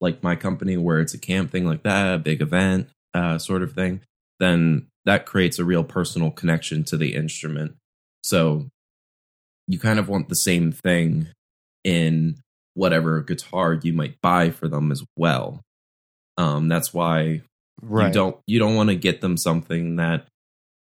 like 0.00 0.20
my 0.24 0.34
company 0.34 0.76
where 0.76 0.98
it's 0.98 1.14
a 1.14 1.18
camp 1.18 1.52
thing 1.52 1.64
like 1.64 1.84
that, 1.84 2.12
a 2.12 2.18
big 2.18 2.42
event 2.42 2.88
uh, 3.14 3.38
sort 3.38 3.62
of 3.62 3.72
thing, 3.72 4.00
then 4.40 4.88
that 5.04 5.26
creates 5.26 5.60
a 5.60 5.64
real 5.64 5.84
personal 5.84 6.32
connection 6.32 6.82
to 6.82 6.96
the 6.96 7.14
instrument. 7.14 7.76
So 8.24 8.66
you 9.68 9.78
kind 9.78 10.00
of 10.00 10.08
want 10.08 10.28
the 10.28 10.34
same 10.34 10.72
thing 10.72 11.28
in 11.84 12.38
whatever 12.74 13.20
guitar 13.22 13.74
you 13.74 13.92
might 13.92 14.20
buy 14.20 14.50
for 14.50 14.68
them 14.68 14.92
as 14.92 15.02
well. 15.16 15.60
Um, 16.36 16.68
that's 16.68 16.92
why 16.92 17.42
right. 17.80 18.08
you 18.08 18.12
don't 18.12 18.36
you 18.46 18.58
don't 18.58 18.74
want 18.74 18.90
to 18.90 18.96
get 18.96 19.20
them 19.20 19.36
something 19.36 19.96
that 19.96 20.26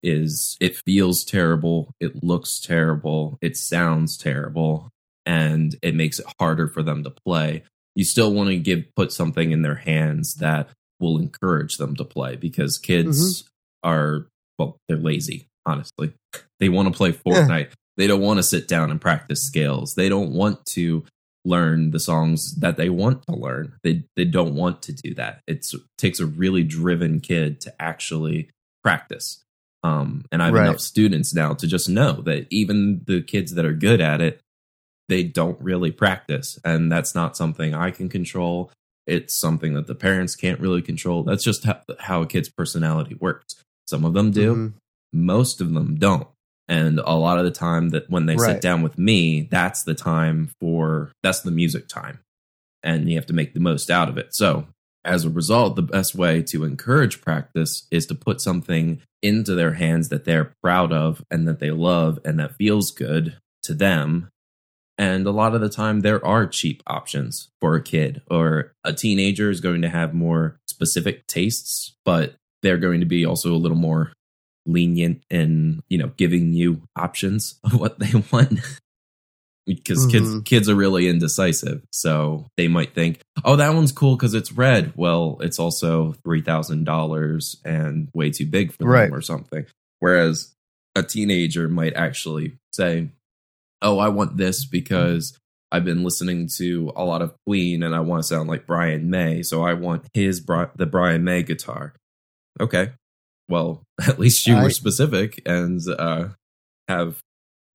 is 0.03 0.57
it 0.61 0.77
feels 0.85 1.25
terrible, 1.25 1.93
it 2.01 2.25
looks 2.25 2.59
terrible, 2.61 3.39
it 3.41 3.57
sounds 3.57 4.17
terrible, 4.17 4.89
and 5.27 5.77
it 5.83 5.95
makes 5.95 6.19
it 6.19 6.27
harder 6.41 6.67
for 6.69 6.83
them 6.83 7.05
to 7.05 7.11
play. 7.11 7.63
You 7.95 8.05
still 8.05 8.33
want 8.33 8.49
to 8.49 8.57
give 8.57 8.85
put 8.97 9.13
something 9.13 9.53
in 9.53 9.63
their 9.63 9.75
hands 9.77 10.35
that 10.37 10.69
will 10.99 11.19
encourage 11.19 11.77
them 11.77 11.95
to 11.97 12.05
play 12.05 12.37
because 12.37 12.79
kids 12.79 13.43
Mm-hmm. 13.43 13.89
are 13.91 14.27
well, 14.59 14.77
they're 14.89 14.97
lazy, 14.97 15.47
honestly. 15.67 16.13
They 16.61 16.69
want 16.69 16.89
to 16.89 16.97
play 16.97 17.13
Fortnite. 17.13 17.73
They 17.97 18.07
don't 18.07 18.21
want 18.21 18.39
to 18.39 18.43
sit 18.43 18.69
down 18.69 18.91
and 18.91 19.01
practice 19.01 19.45
scales. 19.45 19.95
They 19.95 20.09
don't 20.09 20.33
want 20.33 20.65
to 20.75 21.05
learn 21.45 21.91
the 21.91 21.99
songs 22.01 22.55
that 22.61 22.77
they 22.77 22.89
want 22.89 23.27
to 23.27 23.35
learn. 23.35 23.75
They 23.83 24.05
they 24.17 24.25
don't 24.25 24.55
want 24.55 24.83
to 24.83 24.93
do 24.93 25.15
that. 25.15 25.41
It's, 25.49 25.75
it 25.75 25.81
takes 25.99 26.21
a 26.21 26.27
really 26.27 26.63
driven 26.63 27.21
kid 27.21 27.61
to 27.63 27.75
actually 27.83 28.49
practice. 28.85 29.43
Um, 29.85 30.25
and 30.31 30.41
I 30.43 30.47
have 30.47 30.55
Right. 30.55 30.69
enough 30.69 30.81
students 30.81 31.35
now 31.35 31.55
to 31.55 31.67
just 31.67 31.89
know 31.89 32.13
that 32.23 32.47
even 32.51 33.03
the 33.07 33.21
kids 33.23 33.55
that 33.55 33.65
are 33.65 33.73
good 33.73 34.01
at 34.01 34.21
it, 34.21 34.41
they 35.09 35.25
don't 35.25 35.61
really 35.61 35.91
practice, 35.91 36.59
and 36.65 36.91
that's 36.91 37.15
not 37.15 37.37
something 37.37 37.75
I 37.75 37.91
can 37.91 38.09
control. 38.09 38.71
It's 39.09 39.37
something 39.41 39.75
that 39.75 39.89
the 39.89 39.97
parents 39.97 40.37
can't 40.37 40.61
really 40.61 40.81
control. 40.83 41.25
That's 41.25 41.43
just 41.45 41.65
how, 41.65 41.81
how 41.99 42.23
a 42.23 42.27
kid's 42.27 42.49
personality 42.49 43.17
works. 43.21 43.57
Some 43.89 44.05
of 44.05 44.15
them 44.15 44.31
do, 44.31 44.55
Mhm. 44.55 44.73
most 45.13 45.61
of 45.61 45.75
them 45.75 45.97
don't. 45.97 46.29
And 46.73 47.01
a 47.01 47.13
lot 47.17 47.37
of 47.37 47.45
the 47.45 47.51
time 47.51 47.91
that 47.91 48.09
when 48.09 48.25
they 48.25 48.39
sit 48.39 48.63
down 48.63 48.81
with 48.81 48.97
me, 48.97 49.43
that's 49.43 49.83
the 49.83 49.95
time 49.95 50.53
for 50.59 51.13
that's 51.23 51.41
the 51.41 51.51
music 51.51 51.87
time. 51.87 52.21
And 52.83 53.11
you 53.11 53.17
have 53.17 53.27
to 53.27 53.35
make 53.35 53.53
the 53.53 53.61
most 53.61 53.91
out 53.91 54.09
of 54.09 54.17
it. 54.17 54.35
So 54.35 54.69
as 55.05 55.27
a 55.27 55.31
result, 55.31 55.77
the 55.77 55.83
best 55.83 56.15
way 56.15 56.41
to 56.45 56.65
encourage 56.65 57.21
practice 57.21 57.87
is 57.91 58.07
to 58.07 58.15
put 58.15 58.41
something 58.41 59.03
into 59.23 59.55
their 59.55 59.75
hands 59.75 60.09
that 60.09 60.25
they're 60.25 60.55
proud 60.63 60.95
of 60.95 61.23
and 61.31 61.47
that 61.47 61.61
they 61.61 61.71
love 61.71 62.19
and 62.25 62.41
that 62.41 62.57
feels 62.57 62.91
good 62.91 63.37
to 63.65 63.75
them. 63.75 64.31
And 64.97 65.27
a 65.27 65.31
lot 65.31 65.55
of 65.55 65.61
the 65.61 65.69
time, 65.69 66.01
there 66.01 66.25
are 66.25 66.47
cheap 66.47 66.83
options 66.87 67.51
for 67.61 67.75
a 67.75 67.83
kid 67.83 68.23
or 68.31 68.73
a 68.83 68.95
teenager 68.95 69.51
is 69.51 69.61
going 69.61 69.83
to 69.83 69.91
have 69.91 70.15
more 70.15 70.57
specific 70.67 71.27
tastes, 71.27 71.95
but 72.07 72.35
they're 72.63 72.79
going 72.79 73.01
to 73.01 73.07
be 73.07 73.27
also 73.27 73.53
a 73.53 73.61
little 73.61 73.77
more 73.77 74.15
lenient 74.67 75.23
in 75.31 75.83
you 75.89 75.99
know 75.99 76.13
giving 76.17 76.53
you 76.53 76.83
options 76.97 77.59
of 77.65 77.79
what 77.79 77.99
they 77.99 78.13
want. 78.31 78.61
Because 79.65 80.07
kids 80.07 80.29
Mhm. 80.29 80.45
kids 80.45 80.69
are 80.69 80.75
really 80.75 81.07
indecisive 81.07 81.83
so 81.93 82.49
they 82.57 82.67
might 82.67 82.95
think 82.97 83.21
oh 83.45 83.55
that 83.57 83.75
one's 83.75 83.93
cool 83.93 84.17
because 84.17 84.35
it's 84.35 84.51
red. 84.51 84.93
Well 84.97 85.39
it's 85.41 85.61
also 85.61 86.15
$3000 86.27 87.57
and 87.65 88.09
way 88.13 88.31
too 88.31 88.47
big 88.47 88.73
for 88.73 88.85
Right. 88.87 89.05
them 89.07 89.15
or 89.15 89.21
something. 89.21 89.65
Whereas 90.01 90.53
a 90.97 91.03
teenager 91.05 91.69
might 91.69 91.95
actually 91.95 92.59
say 92.73 93.09
oh 93.83 93.99
i 93.99 94.09
want 94.09 94.37
this 94.37 94.65
because 94.67 95.39
i've 95.71 95.85
been 95.87 96.05
listening 96.05 96.49
to 96.59 96.93
a 96.97 97.05
lot 97.05 97.23
of 97.23 97.33
queen 97.47 97.83
and 97.83 97.95
i 97.95 98.01
want 98.01 98.21
to 98.23 98.27
sound 98.29 98.49
like 98.49 98.67
brian 98.67 99.09
may 99.11 99.43
so 99.43 99.63
i 99.63 99.73
want 99.73 100.05
his 100.13 100.45
the 100.77 100.87
brian 100.91 101.25
may 101.25 101.43
guitar. 101.43 101.95
Okay 102.61 102.91
well 103.53 103.83
at 104.09 104.19
least 104.19 104.47
you 104.47 104.55
I- 104.57 104.63
were 104.65 104.71
specific 104.71 105.41
and 105.47 105.81
uh 105.99 106.29
have 106.89 107.19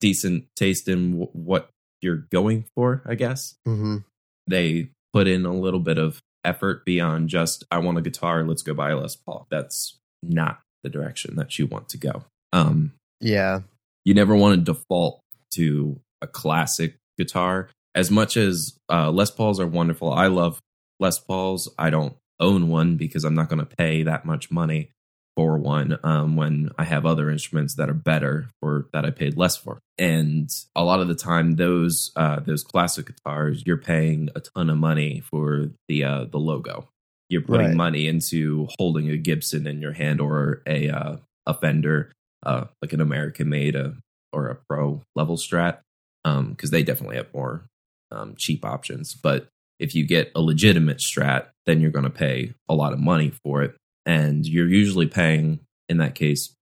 decent 0.02 0.46
taste 0.56 0.88
in 0.88 1.12
w- 1.12 1.30
what 1.34 1.70
you're 2.02 2.24
going 2.32 2.66
for 2.76 3.02
i 3.06 3.16
guess. 3.16 3.56
Mhm. 3.68 4.04
they 4.48 4.90
put 5.14 5.28
in 5.28 5.46
a 5.46 5.54
little 5.54 5.80
bit 5.80 5.98
of 5.98 6.20
effort 6.44 6.86
beyond 6.86 7.30
just 7.30 7.64
i 7.72 7.78
want 7.78 7.98
a 7.98 8.02
guitar 8.02 8.44
let's 8.44 8.62
go 8.64 8.74
buy 8.74 8.92
a 8.92 8.98
les 8.98 9.16
paul. 9.16 9.48
That's 9.50 9.98
not 10.24 10.60
the 10.84 10.90
direction 10.90 11.36
that 11.36 11.58
you 11.60 11.66
want 11.68 11.90
to 11.90 11.98
go. 11.98 12.24
Um 12.54 12.94
Yeah. 13.22 13.62
you 14.06 14.14
never 14.14 14.36
want 14.36 14.54
to 14.66 14.74
default 14.74 15.22
to 15.56 16.00
a 16.22 16.28
classic 16.28 16.96
guitar. 17.18 17.70
As 17.96 18.10
much 18.12 18.38
as 18.38 18.78
uh, 18.96 19.10
les 19.12 19.32
pauls 19.32 19.60
are 19.60 19.68
wonderful 19.80 20.12
i 20.14 20.28
love 20.28 20.60
les 21.00 21.18
pauls. 21.20 21.62
I 21.80 21.90
don't 21.90 22.16
own 22.40 22.70
one 22.70 22.98
because 22.98 23.24
i'm 23.26 23.34
not 23.42 23.50
going 23.50 23.64
to 23.66 23.76
pay 23.84 24.04
that 24.04 24.24
much 24.26 24.52
money 24.52 24.92
for 25.38 25.58
one 25.58 25.98
um, 26.04 26.36
when 26.36 26.70
i 26.78 26.84
have 26.84 27.06
other 27.06 27.30
instruments 27.30 27.76
that 27.76 27.90
are 27.90 27.94
better 27.94 28.50
or 28.62 28.88
that 28.92 29.06
i 29.06 29.10
paid 29.12 29.38
less 29.38 29.56
for 29.56 29.80
and 29.98 30.50
a 30.76 30.84
lot 30.84 31.00
of 31.00 31.08
the 31.08 31.16
time 31.16 31.56
those 31.56 32.12
uh, 32.18 32.40
those 32.42 32.64
classic 32.64 33.06
guitars 33.06 33.64
you're 33.66 33.78
paying 33.78 34.30
a 34.36 34.42
ton 34.42 34.70
of 34.70 34.78
money 34.78 35.22
for 35.22 35.70
the 35.88 36.04
uh, 36.04 36.26
the 36.26 36.40
logo 36.40 36.88
you're 37.30 37.42
putting 37.42 37.68
Right. 37.68 37.76
money 37.76 38.08
into 38.08 38.68
holding 38.80 39.10
a 39.10 39.18
gibson 39.18 39.68
in 39.68 39.82
your 39.82 39.94
hand 39.94 40.20
or 40.20 40.62
a 40.68 40.90
uh, 40.90 41.18
a 41.46 41.54
fender 41.54 42.12
uh, 42.46 42.66
like 42.82 42.94
an 42.94 43.02
American 43.02 43.50
made 43.50 43.76
a, 43.76 43.96
or 44.32 44.48
a 44.48 44.56
pro 44.70 45.02
level 45.16 45.38
strat 45.38 45.80
because 46.24 46.72
they 46.72 46.84
definitely 46.84 47.16
have 47.18 47.34
more 47.34 47.66
um, 48.12 48.36
cheap 48.38 48.64
options. 48.66 49.14
But 49.14 49.48
if 49.80 49.96
you 49.96 50.06
get 50.06 50.32
a 50.36 50.42
legitimate 50.42 50.98
strat, 50.98 51.48
then 51.66 51.82
you're 51.82 51.92
going 51.92 52.04
to 52.04 52.10
pay 52.10 52.54
a 52.70 52.76
lot 52.76 52.94
of 52.94 53.00
money 53.00 53.32
for 53.44 53.64
it, 53.64 53.76
and 54.08 54.48
you're 54.48 54.68
usually 54.68 55.06
paying 55.06 55.60
in 55.88 55.98
that 55.98 56.16
case 56.16 56.56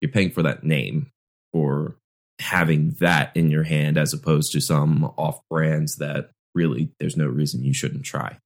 you're 0.00 0.10
paying 0.10 0.30
for 0.30 0.42
that 0.42 0.64
name 0.64 1.10
for 1.52 1.96
having 2.40 2.90
that 3.00 3.30
in 3.36 3.50
your 3.50 3.62
hand 3.62 3.96
as 3.96 4.12
opposed 4.12 4.52
to 4.52 4.60
some 4.60 5.04
off 5.16 5.40
brands 5.48 5.96
that 5.96 6.30
really 6.54 6.90
there's 6.98 7.16
no 7.16 7.26
reason 7.26 7.64
you 7.64 7.72
shouldn't 7.72 8.04
try. 8.04 8.36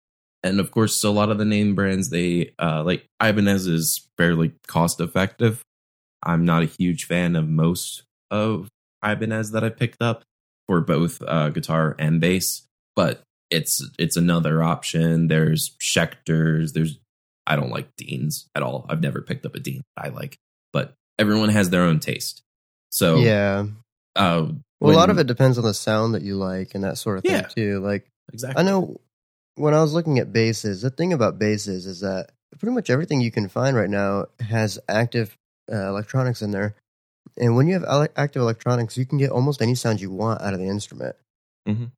And 0.43 0.61
of 0.61 0.71
course 0.71 1.03
a 1.03 1.11
lot 1.11 1.31
of 1.31 1.39
the 1.39 1.45
name 1.45 1.75
brands 1.75 2.11
they 2.11 2.53
uh 2.59 2.83
like 2.85 3.07
ibanez 3.23 3.67
is 3.67 4.09
fairly 4.17 4.53
cost 4.67 5.01
effective 5.01 5.63
i'm 6.23 6.45
not 6.45 6.63
a 6.63 6.67
huge 6.67 7.05
fan 7.05 7.37
of 7.37 7.49
most 7.49 8.05
of 8.31 8.69
ibanez 9.05 9.51
that 9.51 9.65
i 9.65 9.69
picked 9.69 10.01
up 10.01 10.23
for 10.67 10.81
both 10.81 11.21
uh 11.27 11.51
guitar 11.51 11.95
and 11.99 12.21
bass 12.21 12.67
but 12.97 13.23
it's 13.51 13.83
it's 13.99 14.17
another 14.17 14.63
option. 14.63 15.29
There's 15.29 15.77
schecters 15.81 16.73
there's 16.73 16.99
i 17.51 17.57
don't 17.57 17.71
like 17.71 17.89
deans 17.97 18.49
at 18.55 18.63
all 18.63 18.87
i've 18.89 19.03
never 19.03 19.21
picked 19.21 19.45
up 19.45 19.55
a 19.55 19.61
dean 19.61 19.83
i 19.97 20.09
like 20.09 20.37
but 20.73 20.95
everyone 21.19 21.49
has 21.51 21.69
their 21.71 21.83
own 21.83 21.99
taste 22.01 22.43
so 22.91 23.17
yeah. 23.19 23.67
uh 24.17 24.47
Well, 24.81 24.95
a 24.95 24.99
lot 24.99 25.11
of 25.11 25.19
it 25.19 25.27
depends 25.27 25.59
on 25.59 25.65
the 25.65 25.75
sound 25.75 26.15
that 26.15 26.23
you 26.23 26.35
like 26.37 26.75
and 26.75 26.83
that 26.85 26.97
sort 26.99 27.19
of 27.19 27.23
thing 27.25 27.33
Yeah. 27.33 27.43
too. 27.43 27.81
Like 27.81 28.09
exactly 28.33 28.61
I 28.61 28.65
know 28.67 29.01
when 29.57 29.75
I 29.75 29.83
was 29.83 29.93
looking 29.93 30.19
at 30.19 30.33
basses, 30.33 30.81
the 30.83 30.91
thing 30.91 31.13
about 31.13 31.39
basses 31.39 31.85
is 31.87 32.01
that 32.01 32.31
pretty 32.59 32.75
much 32.75 32.89
everything 32.91 33.21
you 33.21 33.31
can 33.31 33.49
find 33.49 33.77
right 33.77 33.91
now 33.91 34.27
has 34.41 34.79
active 34.89 35.37
uh, 35.71 35.89
electronics 35.89 36.41
in 36.43 36.51
there. 36.51 36.75
And 37.37 37.55
when 37.57 37.69
you 37.69 37.75
have 37.79 38.09
active 38.17 38.41
electronics, 38.43 38.97
you 38.97 39.05
can 39.07 39.19
get 39.19 39.31
almost 39.31 39.61
any 39.63 39.75
sound 39.75 40.01
you 40.01 40.11
want 40.11 40.41
out 40.43 40.55
of 40.55 40.61
the 40.61 40.67
instrument. 40.67 41.15
Mhm. 41.69 41.91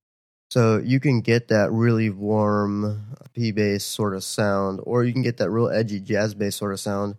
So 0.53 0.77
you 0.77 1.01
can 1.01 1.23
get 1.23 1.49
that 1.49 1.73
really 1.73 2.11
warm 2.11 3.07
P 3.33 3.53
bass 3.53 3.87
sort 3.87 4.15
of 4.15 4.23
sound, 4.23 4.81
or 4.83 5.03
you 5.03 5.11
can 5.11 5.23
get 5.23 5.39
that 5.39 5.49
real 5.49 5.71
edgy 5.71 5.99
jazz 5.99 6.35
bass 6.35 6.57
sort 6.57 6.75
of 6.75 6.79
sound, 6.79 7.15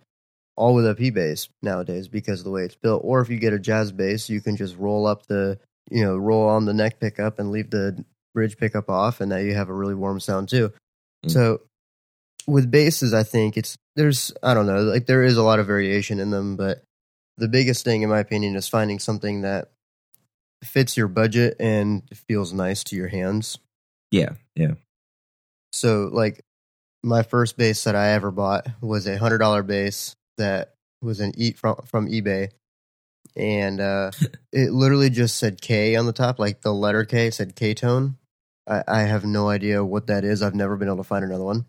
all 0.56 0.76
with 0.76 0.88
a 0.88 0.94
P 0.94 1.10
bass 1.10 1.50
nowadays 1.64 2.08
because 2.08 2.42
of 2.42 2.44
the 2.46 2.52
way 2.52 2.62
it's 2.62 2.76
built. 2.76 3.02
Or 3.04 3.22
if 3.22 3.30
you 3.30 3.40
get 3.40 3.52
a 3.52 3.58
jazz 3.58 3.92
bass, 3.92 4.30
you 4.30 4.40
can 4.40 4.56
just 4.56 4.78
roll 4.78 5.08
up 5.08 5.26
the, 5.26 5.58
you 5.90 6.06
know, 6.06 6.16
roll 6.16 6.48
on 6.48 6.66
the 6.66 6.76
neck 6.76 7.00
pickup 7.00 7.40
and 7.40 7.50
leave 7.50 7.72
the 7.72 8.06
bridge 8.36 8.56
pickup 8.56 8.88
off, 8.88 9.20
and 9.20 9.32
now 9.32 9.38
you 9.38 9.56
have 9.56 9.70
a 9.70 9.74
really 9.74 9.96
warm 9.96 10.20
sound 10.20 10.48
too. 10.48 10.72
Mm. 11.26 11.32
So 11.32 11.62
with 12.46 12.70
basses, 12.70 13.16
I 13.16 13.24
think 13.24 13.58
it's 13.58 13.76
there's 13.96 14.32
I 14.44 14.54
don't 14.54 14.68
know, 14.68 14.84
like 14.84 15.08
there 15.08 15.24
is 15.24 15.38
a 15.38 15.44
lot 15.44 15.58
of 15.58 15.66
variation 15.66 16.20
in 16.20 16.30
them, 16.30 16.56
but 16.56 16.84
the 17.38 17.48
biggest 17.48 17.84
thing, 17.84 18.04
in 18.04 18.12
my 18.12 18.20
opinion, 18.20 18.56
is 18.56 18.68
finding 18.68 19.00
something 19.00 19.42
that 19.42 19.72
fits 20.66 20.98
your 20.98 21.08
budget 21.08 21.56
and 21.60 22.04
feels 22.28 22.54
nice 22.54 22.84
to 22.86 22.96
your 22.96 23.08
hands. 23.08 23.60
yeah 24.12 24.34
yeah 24.56 24.74
So, 25.72 26.10
like, 26.12 26.44
my 27.04 27.24
first 27.24 27.58
bass 27.58 27.84
that 27.84 27.96
I 27.96 28.10
ever 28.12 28.32
bought 28.32 28.68
was 28.82 29.08
a 29.08 29.18
hundred 29.18 29.40
dollar 29.40 29.64
bass 29.64 30.16
that 30.38 30.76
was 31.02 31.20
an 31.20 31.34
eat 31.36 31.58
from 31.58 31.76
from 31.86 32.08
eBay, 32.08 32.50
and 33.36 33.80
uh, 33.80 34.12
it 34.52 34.72
literally 34.72 35.10
just 35.10 35.38
said 35.38 35.62
K 35.62 35.96
on 35.96 36.06
the 36.06 36.14
top, 36.14 36.40
like 36.40 36.62
the 36.62 36.74
letter 36.74 37.06
K 37.06 37.32
said 37.32 37.56
K 37.56 37.74
tone. 37.74 38.18
I, 38.68 38.84
I 38.88 39.02
have 39.02 39.26
no 39.26 39.50
idea 39.50 39.84
what 39.84 40.08
that 40.08 40.24
is. 40.24 40.42
I've 40.42 40.56
never 40.56 40.78
been 40.78 40.88
able 40.88 40.98
to 40.98 41.04
find 41.04 41.26
another 41.26 41.44
one. 41.44 41.66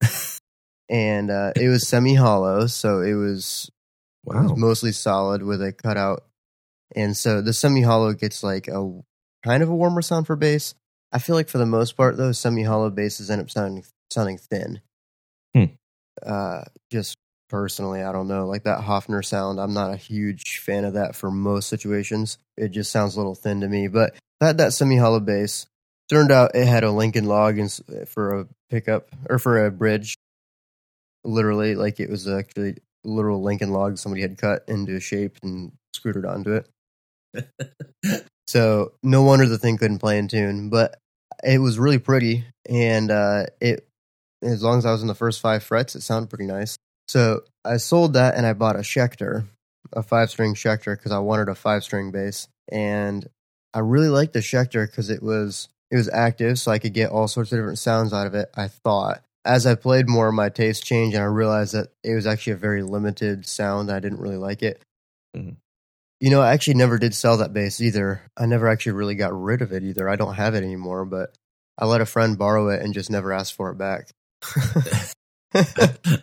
and 0.88 1.30
uh, 1.30 1.52
it 1.56 1.68
was 1.68 1.88
semi 1.88 2.14
hollow, 2.14 2.66
so 2.68 3.00
it 3.00 3.14
was 3.14 3.70
it 4.26 4.34
was 4.34 4.56
mostly 4.56 4.92
solid 4.92 5.42
with 5.42 5.62
a 5.62 5.72
cutout. 5.72 6.24
And 6.94 7.16
so 7.16 7.40
the 7.40 7.52
semi 7.52 7.82
hollow 7.82 8.12
gets 8.12 8.42
like 8.42 8.68
a 8.68 9.00
kind 9.44 9.62
of 9.62 9.68
a 9.68 9.74
warmer 9.74 10.02
sound 10.02 10.26
for 10.26 10.36
bass. 10.36 10.74
I 11.12 11.18
feel 11.18 11.34
like 11.36 11.48
for 11.48 11.58
the 11.58 11.66
most 11.66 11.96
part, 11.96 12.16
though, 12.16 12.32
semi 12.32 12.62
hollow 12.62 12.90
basses 12.90 13.30
end 13.30 13.40
up 13.40 13.50
sounding 13.50 13.84
sounding 14.12 14.38
thin. 14.38 14.80
Hmm. 15.54 15.64
Uh, 16.24 16.62
just 16.90 17.16
personally, 17.48 18.02
I 18.02 18.12
don't 18.12 18.28
know. 18.28 18.46
Like 18.46 18.64
that 18.64 18.80
Hofner 18.80 19.24
sound, 19.24 19.60
I'm 19.60 19.74
not 19.74 19.92
a 19.92 19.96
huge 19.96 20.58
fan 20.58 20.84
of 20.84 20.94
that 20.94 21.14
for 21.14 21.30
most 21.30 21.68
situations. 21.68 22.38
It 22.56 22.68
just 22.68 22.90
sounds 22.90 23.14
a 23.14 23.18
little 23.18 23.34
thin 23.34 23.60
to 23.60 23.68
me. 23.68 23.88
But 23.88 24.14
I 24.40 24.46
had 24.46 24.58
that 24.58 24.72
semi 24.72 24.96
hollow 24.96 25.20
bass, 25.20 25.66
Turned 26.08 26.30
out 26.30 26.54
it 26.54 26.66
had 26.66 26.84
a 26.84 26.92
Lincoln 26.92 27.24
log 27.24 27.58
ins- 27.58 27.82
for 28.06 28.40
a 28.40 28.48
pickup 28.70 29.08
or 29.28 29.38
for 29.38 29.66
a 29.66 29.72
bridge. 29.72 30.14
Literally, 31.24 31.74
like 31.74 31.98
it 31.98 32.08
was 32.08 32.28
actually 32.28 32.70
a 32.70 33.08
literal 33.08 33.42
Lincoln 33.42 33.72
log 33.72 33.98
somebody 33.98 34.22
had 34.22 34.38
cut 34.38 34.64
into 34.68 35.00
shape 35.00 35.36
and 35.42 35.72
screwed 35.94 36.16
it 36.16 36.24
onto 36.24 36.52
it. 36.52 36.68
so 38.46 38.92
no 39.02 39.22
wonder 39.22 39.46
the 39.46 39.58
thing 39.58 39.78
couldn't 39.78 39.98
play 39.98 40.18
in 40.18 40.28
tune, 40.28 40.70
but 40.70 40.98
it 41.44 41.58
was 41.58 41.78
really 41.78 41.98
pretty, 41.98 42.44
and 42.68 43.10
uh, 43.10 43.46
it 43.60 43.86
as 44.42 44.62
long 44.62 44.78
as 44.78 44.86
I 44.86 44.92
was 44.92 45.02
in 45.02 45.08
the 45.08 45.14
first 45.14 45.40
five 45.40 45.62
frets, 45.62 45.96
it 45.96 46.02
sounded 46.02 46.28
pretty 46.28 46.46
nice. 46.46 46.76
So 47.08 47.42
I 47.64 47.78
sold 47.78 48.14
that 48.14 48.34
and 48.34 48.46
I 48.46 48.52
bought 48.52 48.76
a 48.76 48.80
Schecter, 48.80 49.46
a 49.92 50.02
five 50.02 50.30
string 50.30 50.54
Schecter, 50.54 50.96
because 50.96 51.12
I 51.12 51.18
wanted 51.18 51.48
a 51.48 51.54
five 51.54 51.82
string 51.84 52.10
bass, 52.10 52.48
and 52.70 53.28
I 53.74 53.80
really 53.80 54.08
liked 54.08 54.32
the 54.32 54.40
Schecter 54.40 54.86
because 54.86 55.10
it 55.10 55.22
was 55.22 55.68
it 55.90 55.96
was 55.96 56.08
active, 56.08 56.58
so 56.58 56.72
I 56.72 56.78
could 56.78 56.94
get 56.94 57.10
all 57.10 57.28
sorts 57.28 57.52
of 57.52 57.58
different 57.58 57.78
sounds 57.78 58.12
out 58.12 58.26
of 58.26 58.34
it. 58.34 58.50
I 58.56 58.68
thought. 58.68 59.22
As 59.44 59.64
I 59.64 59.76
played 59.76 60.08
more, 60.08 60.32
my 60.32 60.48
taste 60.48 60.84
changed, 60.84 61.14
and 61.14 61.22
I 61.22 61.28
realized 61.28 61.72
that 61.74 61.92
it 62.02 62.14
was 62.14 62.26
actually 62.26 62.54
a 62.54 62.56
very 62.56 62.82
limited 62.82 63.46
sound. 63.46 63.92
I 63.92 64.00
didn't 64.00 64.18
really 64.18 64.38
like 64.38 64.60
it. 64.62 64.82
Mhm. 65.36 65.56
You 66.20 66.30
know, 66.30 66.40
I 66.40 66.52
actually 66.52 66.74
never 66.74 66.98
did 66.98 67.14
sell 67.14 67.38
that 67.38 67.52
bass 67.52 67.80
either. 67.80 68.22
I 68.36 68.46
never 68.46 68.68
actually 68.68 68.92
really 68.92 69.16
got 69.16 69.38
rid 69.38 69.60
of 69.60 69.72
it 69.72 69.82
either. 69.82 70.08
I 70.08 70.16
don't 70.16 70.34
have 70.34 70.54
it 70.54 70.64
anymore, 70.64 71.04
but 71.04 71.36
I 71.78 71.84
let 71.84 72.00
a 72.00 72.06
friend 72.06 72.38
borrow 72.38 72.70
it 72.70 72.80
and 72.82 72.94
just 72.94 73.10
never 73.10 73.32
asked 73.32 73.54
for 73.54 73.70
it 73.70 73.76
back. 73.76 74.08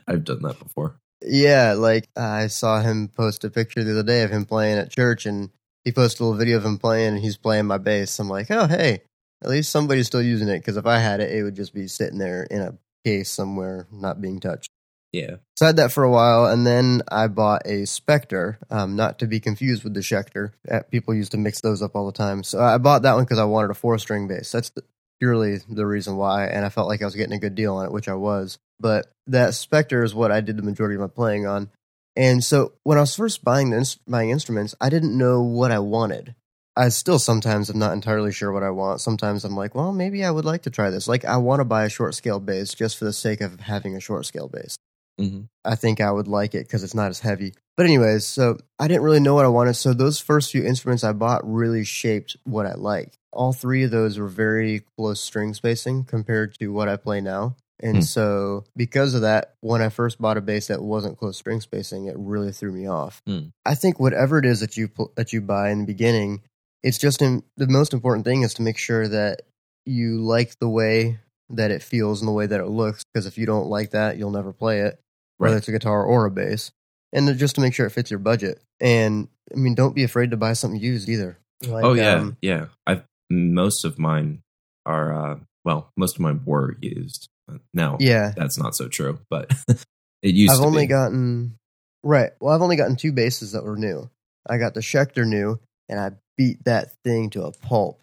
I've 0.07 0.23
done 0.23 0.41
that 0.41 0.57
before. 0.59 0.95
yeah, 1.21 1.73
like 1.73 2.09
I 2.15 2.47
saw 2.47 2.81
him 2.81 3.07
post 3.07 3.43
a 3.43 3.49
picture 3.49 3.83
the 3.83 3.91
other 3.91 4.03
day 4.03 4.23
of 4.23 4.31
him 4.31 4.45
playing 4.45 4.77
at 4.77 4.91
church, 4.91 5.25
and 5.25 5.49
he 5.85 5.91
posted 5.91 6.21
a 6.21 6.23
little 6.25 6.39
video 6.39 6.57
of 6.57 6.65
him 6.65 6.77
playing, 6.77 7.15
and 7.15 7.19
he's 7.19 7.37
playing 7.37 7.65
my 7.65 7.77
bass. 7.77 8.19
I'm 8.19 8.29
like, 8.29 8.49
oh 8.51 8.67
hey, 8.67 9.01
at 9.43 9.49
least 9.49 9.71
somebody's 9.71 10.07
still 10.07 10.21
using 10.21 10.49
it 10.49 10.59
because 10.59 10.77
if 10.77 10.85
I 10.85 10.99
had 10.99 11.19
it, 11.19 11.31
it 11.31 11.43
would 11.43 11.55
just 11.55 11.73
be 11.73 11.87
sitting 11.87 12.19
there 12.19 12.43
in 12.43 12.61
a 12.61 12.77
case 13.05 13.29
somewhere, 13.29 13.87
not 13.91 14.21
being 14.21 14.39
touched. 14.39 14.69
Yeah. 15.13 15.35
So 15.55 15.65
I 15.65 15.69
had 15.69 15.75
that 15.77 15.91
for 15.91 16.03
a 16.03 16.09
while, 16.09 16.47
and 16.47 16.65
then 16.65 17.03
I 17.09 17.27
bought 17.27 17.61
a 17.65 17.83
Spector, 17.83 18.57
um, 18.71 18.95
not 18.95 19.19
to 19.19 19.27
be 19.27 19.39
confused 19.39 19.83
with 19.83 19.93
the 19.93 19.99
Schecter. 19.99 20.53
Uh, 20.69 20.81
People 20.89 21.13
used 21.13 21.31
to 21.33 21.37
mix 21.37 21.61
those 21.61 21.83
up 21.83 21.95
all 21.95 22.07
the 22.07 22.11
time. 22.11 22.43
So 22.43 22.59
I 22.59 22.79
bought 22.79 23.03
that 23.03 23.13
one 23.13 23.23
because 23.23 23.37
I 23.37 23.45
wanted 23.45 23.69
a 23.69 23.75
four 23.75 23.99
string 23.99 24.27
bass. 24.27 24.51
That's 24.51 24.71
the, 24.71 24.83
purely 25.19 25.59
the 25.69 25.85
reason 25.85 26.17
why, 26.17 26.47
and 26.47 26.65
I 26.65 26.69
felt 26.69 26.87
like 26.87 27.03
I 27.03 27.05
was 27.05 27.15
getting 27.15 27.35
a 27.35 27.39
good 27.39 27.53
deal 27.53 27.75
on 27.75 27.85
it, 27.85 27.91
which 27.91 28.09
I 28.09 28.15
was. 28.15 28.57
But 28.79 29.05
that 29.27 29.51
Spector 29.51 30.03
is 30.03 30.15
what 30.15 30.31
I 30.31 30.41
did 30.41 30.57
the 30.57 30.63
majority 30.63 30.95
of 30.95 31.01
my 31.01 31.07
playing 31.07 31.45
on. 31.45 31.69
And 32.15 32.43
so 32.43 32.73
when 32.83 32.97
I 32.97 33.01
was 33.01 33.15
first 33.15 33.43
buying 33.43 33.69
the 33.69 33.95
buying 34.07 34.31
instruments, 34.31 34.73
I 34.81 34.89
didn't 34.89 35.17
know 35.17 35.43
what 35.43 35.71
I 35.71 35.79
wanted. 35.79 36.35
I 36.75 36.89
still 36.89 37.19
sometimes 37.19 37.69
am 37.69 37.77
not 37.77 37.93
entirely 37.93 38.31
sure 38.31 38.51
what 38.51 38.63
I 38.63 38.71
want. 38.71 38.99
Sometimes 38.99 39.45
I'm 39.45 39.55
like, 39.55 39.75
well, 39.75 39.93
maybe 39.93 40.25
I 40.25 40.31
would 40.31 40.45
like 40.45 40.63
to 40.63 40.71
try 40.71 40.89
this. 40.89 41.07
Like 41.07 41.23
I 41.23 41.37
want 41.37 41.59
to 41.59 41.65
buy 41.65 41.85
a 41.85 41.89
short 41.89 42.15
scale 42.15 42.39
bass 42.39 42.73
just 42.73 42.97
for 42.97 43.05
the 43.05 43.13
sake 43.13 43.41
of 43.41 43.59
having 43.59 43.95
a 43.95 43.99
short 43.99 44.25
scale 44.25 44.47
bass. 44.47 44.75
Hmm 45.19 45.41
I 45.65 45.75
think 45.75 46.01
I 46.01 46.11
would 46.11 46.27
like 46.27 46.55
it 46.55 46.67
because 46.67 46.83
it's 46.83 46.93
not 46.93 47.09
as 47.09 47.21
heavy. 47.21 47.53
But 47.77 47.85
anyways, 47.85 48.27
so 48.27 48.57
I 48.79 48.87
didn't 48.89 49.03
really 49.03 49.21
know 49.21 49.33
what 49.33 49.45
I 49.45 49.49
wanted. 49.49 49.75
So 49.75 49.93
those 49.93 50.19
first 50.19 50.51
few 50.51 50.63
instruments 50.63 51.03
I 51.05 51.13
bought 51.13 51.41
really 51.49 51.85
shaped 51.85 52.35
what 52.43 52.65
I 52.65 52.73
like. 52.73 53.17
All 53.31 53.53
three 53.53 53.83
of 53.83 53.91
those 53.91 54.19
were 54.19 54.27
very 54.27 54.83
close 54.97 55.21
string 55.21 55.53
spacing 55.53 56.03
compared 56.03 56.59
to 56.59 56.67
what 56.67 56.89
I 56.89 56.97
play 56.97 57.21
now. 57.21 57.55
And 57.79 57.97
Hmm. 57.97 58.01
so 58.01 58.63
because 58.75 59.13
of 59.13 59.21
that, 59.21 59.55
when 59.61 59.81
I 59.81 59.89
first 59.89 60.19
bought 60.21 60.37
a 60.37 60.41
bass 60.41 60.67
that 60.67 60.81
wasn't 60.83 61.17
close 61.17 61.37
string 61.37 61.61
spacing, 61.61 62.05
it 62.07 62.15
really 62.17 62.51
threw 62.51 62.71
me 62.71 62.87
off. 62.87 63.21
Hmm. 63.25 63.47
I 63.65 63.75
think 63.75 63.99
whatever 63.99 64.37
it 64.37 64.45
is 64.45 64.59
that 64.59 64.75
you 64.75 64.89
pl- 64.89 65.13
that 65.15 65.31
you 65.31 65.41
buy 65.41 65.69
in 65.69 65.79
the 65.79 65.85
beginning, 65.85 66.41
it's 66.83 66.97
just 66.97 67.21
in, 67.21 67.43
the 67.57 67.67
most 67.67 67.93
important 67.93 68.25
thing 68.25 68.41
is 68.41 68.53
to 68.55 68.61
make 68.61 68.77
sure 68.77 69.07
that 69.07 69.43
you 69.85 70.21
like 70.21 70.59
the 70.59 70.69
way 70.69 71.19
that 71.49 71.71
it 71.71 71.81
feels 71.81 72.21
and 72.21 72.27
the 72.27 72.33
way 72.33 72.45
that 72.45 72.59
it 72.59 72.67
looks. 72.67 73.03
Because 73.13 73.25
if 73.25 73.37
you 73.37 73.45
don't 73.45 73.67
like 73.67 73.91
that, 73.91 74.17
you'll 74.17 74.31
never 74.31 74.53
play 74.53 74.81
it 74.81 74.99
whether 75.43 75.55
Right. 75.55 75.57
it's 75.59 75.67
a 75.67 75.71
guitar 75.71 76.03
or 76.03 76.25
a 76.25 76.31
bass, 76.31 76.71
and 77.11 77.37
just 77.37 77.55
to 77.55 77.61
make 77.61 77.73
sure 77.73 77.85
it 77.85 77.91
fits 77.91 78.09
your 78.11 78.19
budget. 78.19 78.61
And 78.79 79.27
I 79.51 79.55
mean, 79.57 79.75
don't 79.75 79.95
be 79.95 80.03
afraid 80.03 80.31
to 80.31 80.37
buy 80.37 80.53
something 80.53 80.79
used 80.79 81.07
either. 81.09 81.37
Like, 81.65 81.83
oh 81.85 81.93
yeah, 81.93 82.13
um, 82.15 82.37
yeah. 82.41 82.65
I 82.87 83.03
most 83.29 83.85
of 83.85 83.97
mine 83.99 84.41
are 84.85 85.13
uh 85.33 85.39
well, 85.65 85.89
most 85.95 86.15
of 86.17 86.21
mine 86.21 86.41
were 86.45 86.75
used. 86.81 87.29
Now 87.73 87.97
yeah. 87.99 88.33
that's 88.35 88.57
not 88.57 88.75
so 88.75 88.87
true, 88.87 89.19
but 89.29 89.51
it 90.21 90.33
used 90.35 90.53
I've 90.53 90.65
only 90.65 90.83
be. 90.83 90.87
gotten 90.87 91.57
right. 92.03 92.31
Well, 92.39 92.53
I've 92.55 92.61
only 92.61 92.75
gotten 92.75 92.95
two 92.95 93.11
basses 93.13 93.51
that 93.53 93.63
were 93.63 93.77
new. 93.77 94.09
I 94.49 94.57
got 94.57 94.73
the 94.73 94.79
Schecter 94.81 95.25
new, 95.25 95.59
and 95.89 95.99
I 95.99 96.11
beat 96.37 96.63
that 96.65 96.93
thing 97.03 97.29
to 97.31 97.43
a 97.43 97.51
pulp. 97.51 98.01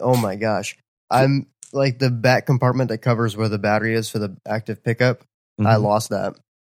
Oh 0.00 0.16
my 0.16 0.36
gosh! 0.36 0.76
I'm 1.10 1.46
like 1.72 1.98
the 1.98 2.10
back 2.10 2.46
compartment 2.46 2.88
that 2.88 2.98
covers 2.98 3.36
where 3.36 3.48
the 3.48 3.58
battery 3.58 3.94
is 3.94 4.08
for 4.08 4.18
the 4.18 4.36
active 4.46 4.82
pickup. 4.84 5.24
I 5.58 5.74
Mhm. 5.74 5.82
lost 5.82 6.10
that. 6.10 6.36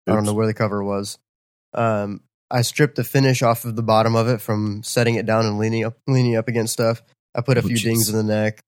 I 0.06 0.12
don't 0.14 0.24
know 0.24 0.34
where 0.34 0.46
the 0.46 0.54
cover 0.54 0.82
was. 0.84 1.18
Um, 1.72 2.20
I 2.50 2.62
stripped 2.62 2.96
the 2.96 3.04
finish 3.04 3.42
off 3.42 3.64
of 3.64 3.74
the 3.76 3.82
bottom 3.82 4.14
of 4.14 4.28
it 4.28 4.40
from 4.40 4.82
setting 4.82 5.14
it 5.16 5.26
down 5.26 5.46
and 5.46 5.58
leaning 5.58 5.84
up, 5.84 5.96
leaning 6.06 6.36
up 6.36 6.46
against 6.48 6.72
stuff. 6.74 7.02
I 7.34 7.40
put 7.40 7.56
a 7.58 7.62
Oh, 7.62 7.66
few 7.66 7.76
jeez. 7.76 7.82
dings 7.82 8.08
in 8.08 8.16
the 8.16 8.22
neck. 8.22 8.60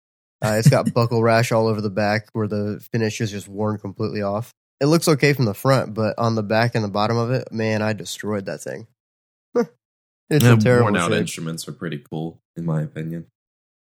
Uh, 0.44 0.56
it's 0.58 0.68
got 0.68 0.92
buckle 0.92 1.22
rash 1.22 1.52
all 1.52 1.66
over 1.66 1.80
the 1.80 1.90
back 1.90 2.28
where 2.32 2.48
the 2.48 2.80
finish 2.92 3.20
is 3.20 3.30
just 3.30 3.48
worn 3.48 3.78
completely 3.78 4.22
off. 4.22 4.50
It 4.80 4.86
looks 4.86 5.08
okay 5.08 5.32
from 5.32 5.44
the 5.46 5.54
front, 5.54 5.94
but 5.94 6.14
on 6.18 6.34
the 6.34 6.42
back 6.42 6.74
and 6.74 6.84
the 6.84 6.88
bottom 6.88 7.16
of 7.16 7.30
it, 7.30 7.50
man, 7.52 7.80
I 7.80 7.92
destroyed 7.94 8.46
that 8.46 8.60
thing. 8.60 8.86
it's 9.54 10.44
Yeah, 10.44 10.54
a 10.54 10.56
terrible 10.58 10.84
worn 10.84 10.96
out 10.96 11.10
shape. 11.10 11.20
instruments 11.20 11.66
are 11.68 11.72
pretty 11.72 11.98
cool, 12.10 12.40
in 12.56 12.64
my 12.66 12.82
opinion. 12.82 13.26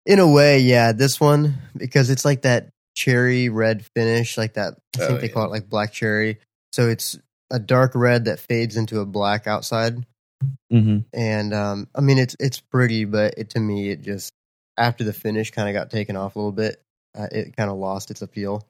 In 0.06 0.18
a 0.18 0.26
way, 0.28 0.60
yeah, 0.60 0.92
this 0.92 1.20
one 1.20 1.54
because 1.76 2.10
it's 2.10 2.24
like 2.24 2.42
that 2.42 2.70
cherry 2.96 3.48
red 3.48 3.84
finish, 3.94 4.36
like 4.38 4.54
that. 4.54 4.74
I 4.98 5.02
Oh, 5.02 5.06
think 5.08 5.20
they 5.20 5.26
yeah. 5.28 5.32
call 5.34 5.44
it 5.44 5.50
like 5.50 5.68
black 5.68 5.92
cherry. 5.92 6.38
So 6.72 6.88
it's 6.88 7.18
a 7.50 7.58
dark 7.58 7.92
red 7.94 8.26
that 8.26 8.40
fades 8.40 8.76
into 8.76 9.00
a 9.00 9.06
black 9.06 9.46
outside. 9.46 10.06
Mm-hmm. 10.72 11.00
and 11.12 11.52
um, 11.52 11.88
I 11.94 12.00
mean 12.00 12.16
it's 12.16 12.34
it's 12.40 12.60
pretty, 12.60 13.04
but 13.04 13.34
it, 13.36 13.50
to 13.50 13.60
me 13.60 13.90
it 13.90 14.00
just 14.00 14.32
after 14.78 15.04
the 15.04 15.12
finish 15.12 15.50
kind 15.50 15.68
of 15.68 15.74
got 15.74 15.90
taken 15.90 16.16
off 16.16 16.34
a 16.34 16.38
little 16.38 16.52
bit. 16.52 16.80
Uh, 17.16 17.26
it 17.30 17.56
kind 17.56 17.70
of 17.70 17.76
lost 17.76 18.10
its 18.10 18.22
appeal. 18.22 18.66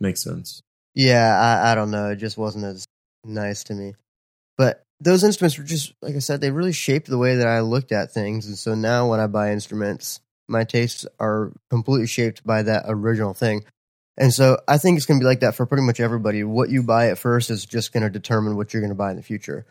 Makes 0.00 0.22
sense. 0.22 0.62
Yeah, 0.94 1.38
I, 1.38 1.72
I 1.72 1.74
don't 1.74 1.90
know. 1.90 2.10
It 2.10 2.16
just 2.16 2.38
wasn't 2.38 2.64
as 2.64 2.86
nice 3.24 3.64
to 3.64 3.74
me. 3.74 3.94
But 4.56 4.82
those 5.00 5.24
instruments 5.24 5.58
were 5.58 5.64
just 5.64 5.92
like 6.00 6.16
I 6.16 6.20
said, 6.20 6.40
they 6.40 6.50
really 6.50 6.72
shaped 6.72 7.08
the 7.08 7.18
way 7.18 7.36
that 7.36 7.46
I 7.46 7.60
looked 7.60 7.92
at 7.92 8.12
things, 8.12 8.46
and 8.46 8.58
so 8.58 8.74
now 8.74 9.10
when 9.10 9.20
I 9.20 9.26
buy 9.26 9.52
instruments, 9.52 10.20
my 10.48 10.64
tastes 10.64 11.06
are 11.20 11.52
completely 11.68 12.06
shaped 12.06 12.44
by 12.44 12.62
that 12.62 12.84
original 12.88 13.34
thing. 13.34 13.64
And 14.18 14.34
so 14.34 14.58
I 14.66 14.78
think 14.78 14.96
it's 14.96 15.06
going 15.06 15.20
to 15.20 15.24
be 15.24 15.28
like 15.28 15.40
that 15.40 15.54
for 15.54 15.64
pretty 15.64 15.84
much 15.84 16.00
everybody. 16.00 16.42
What 16.42 16.70
you 16.70 16.82
buy 16.82 17.10
at 17.10 17.18
first 17.18 17.50
is 17.50 17.64
just 17.64 17.92
going 17.92 18.02
to 18.02 18.10
determine 18.10 18.56
what 18.56 18.74
you're 18.74 18.82
going 18.82 18.90
to 18.90 18.96
buy 18.96 19.10
in 19.10 19.16
the 19.16 19.22
future. 19.22 19.64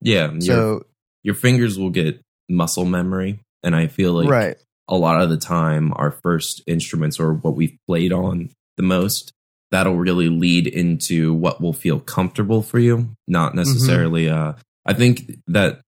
Yeah, 0.00 0.30
So 0.38 0.86
your 1.22 1.34
fingers 1.34 1.78
will 1.78 1.90
get 1.90 2.22
muscle 2.48 2.84
memory, 2.84 3.40
and 3.62 3.74
I 3.76 3.88
feel 3.88 4.12
like 4.12 4.28
right, 4.28 4.56
a 4.90 4.96
lot 4.96 5.22
of 5.22 5.30
the 5.30 5.36
time 5.36 5.92
our 5.96 6.10
first 6.10 6.62
instruments 6.66 7.18
or 7.18 7.32
what 7.32 7.54
we've 7.54 7.76
played 7.86 8.12
on 8.12 8.50
the 8.76 8.82
most 8.82 9.32
that'll 9.70 9.96
really 9.96 10.28
lead 10.28 10.66
into 10.66 11.32
what 11.32 11.60
will 11.60 11.72
feel 11.72 12.00
comfortable 12.00 12.60
for 12.60 12.78
you 12.78 13.10
not 13.28 13.54
necessarily 13.54 14.28
uh 14.28 14.52
i 14.84 14.92
think 14.92 15.30
that 15.46 15.80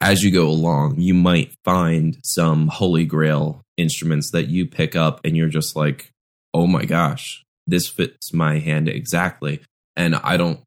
as 0.00 0.22
you 0.22 0.30
go 0.30 0.46
along 0.46 1.00
you 1.00 1.12
might 1.12 1.52
find 1.64 2.16
some 2.22 2.68
holy 2.68 3.04
grail 3.04 3.62
instruments 3.76 4.30
that 4.30 4.46
you 4.48 4.66
pick 4.66 4.94
up 4.94 5.20
and 5.24 5.36
you're 5.36 5.48
just 5.48 5.74
like 5.74 6.12
oh 6.56 6.66
my 6.66 6.84
gosh 6.84 7.44
this 7.66 7.88
fits 7.88 8.32
my 8.32 8.58
hand 8.58 8.88
exactly 8.88 9.60
and 9.96 10.16
i 10.16 10.36
don't 10.36 10.60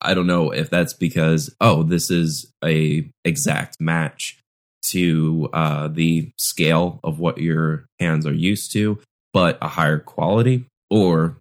i 0.00 0.14
don't 0.14 0.26
know 0.26 0.50
if 0.50 0.70
that's 0.70 0.94
because 0.94 1.54
oh 1.60 1.82
this 1.82 2.10
is 2.10 2.50
a 2.64 3.08
exact 3.24 3.80
match 3.80 4.38
to 4.84 5.48
uh, 5.52 5.88
the 5.88 6.30
scale 6.38 7.00
of 7.02 7.18
what 7.18 7.38
your 7.38 7.86
hands 7.98 8.26
are 8.26 8.34
used 8.34 8.72
to, 8.72 9.00
but 9.32 9.58
a 9.62 9.68
higher 9.68 9.98
quality, 9.98 10.66
or 10.90 11.38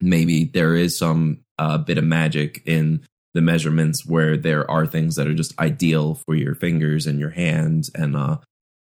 maybe 0.00 0.44
there 0.44 0.74
is 0.74 0.98
some 0.98 1.40
uh, 1.58 1.78
bit 1.78 1.98
of 1.98 2.04
magic 2.04 2.62
in 2.66 3.02
the 3.32 3.40
measurements 3.40 4.06
where 4.06 4.36
there 4.36 4.68
are 4.70 4.86
things 4.86 5.16
that 5.16 5.26
are 5.26 5.34
just 5.34 5.58
ideal 5.58 6.14
for 6.26 6.34
your 6.34 6.54
fingers 6.54 7.06
and 7.06 7.18
your 7.18 7.30
hands 7.30 7.90
and 7.94 8.16
uh, 8.16 8.36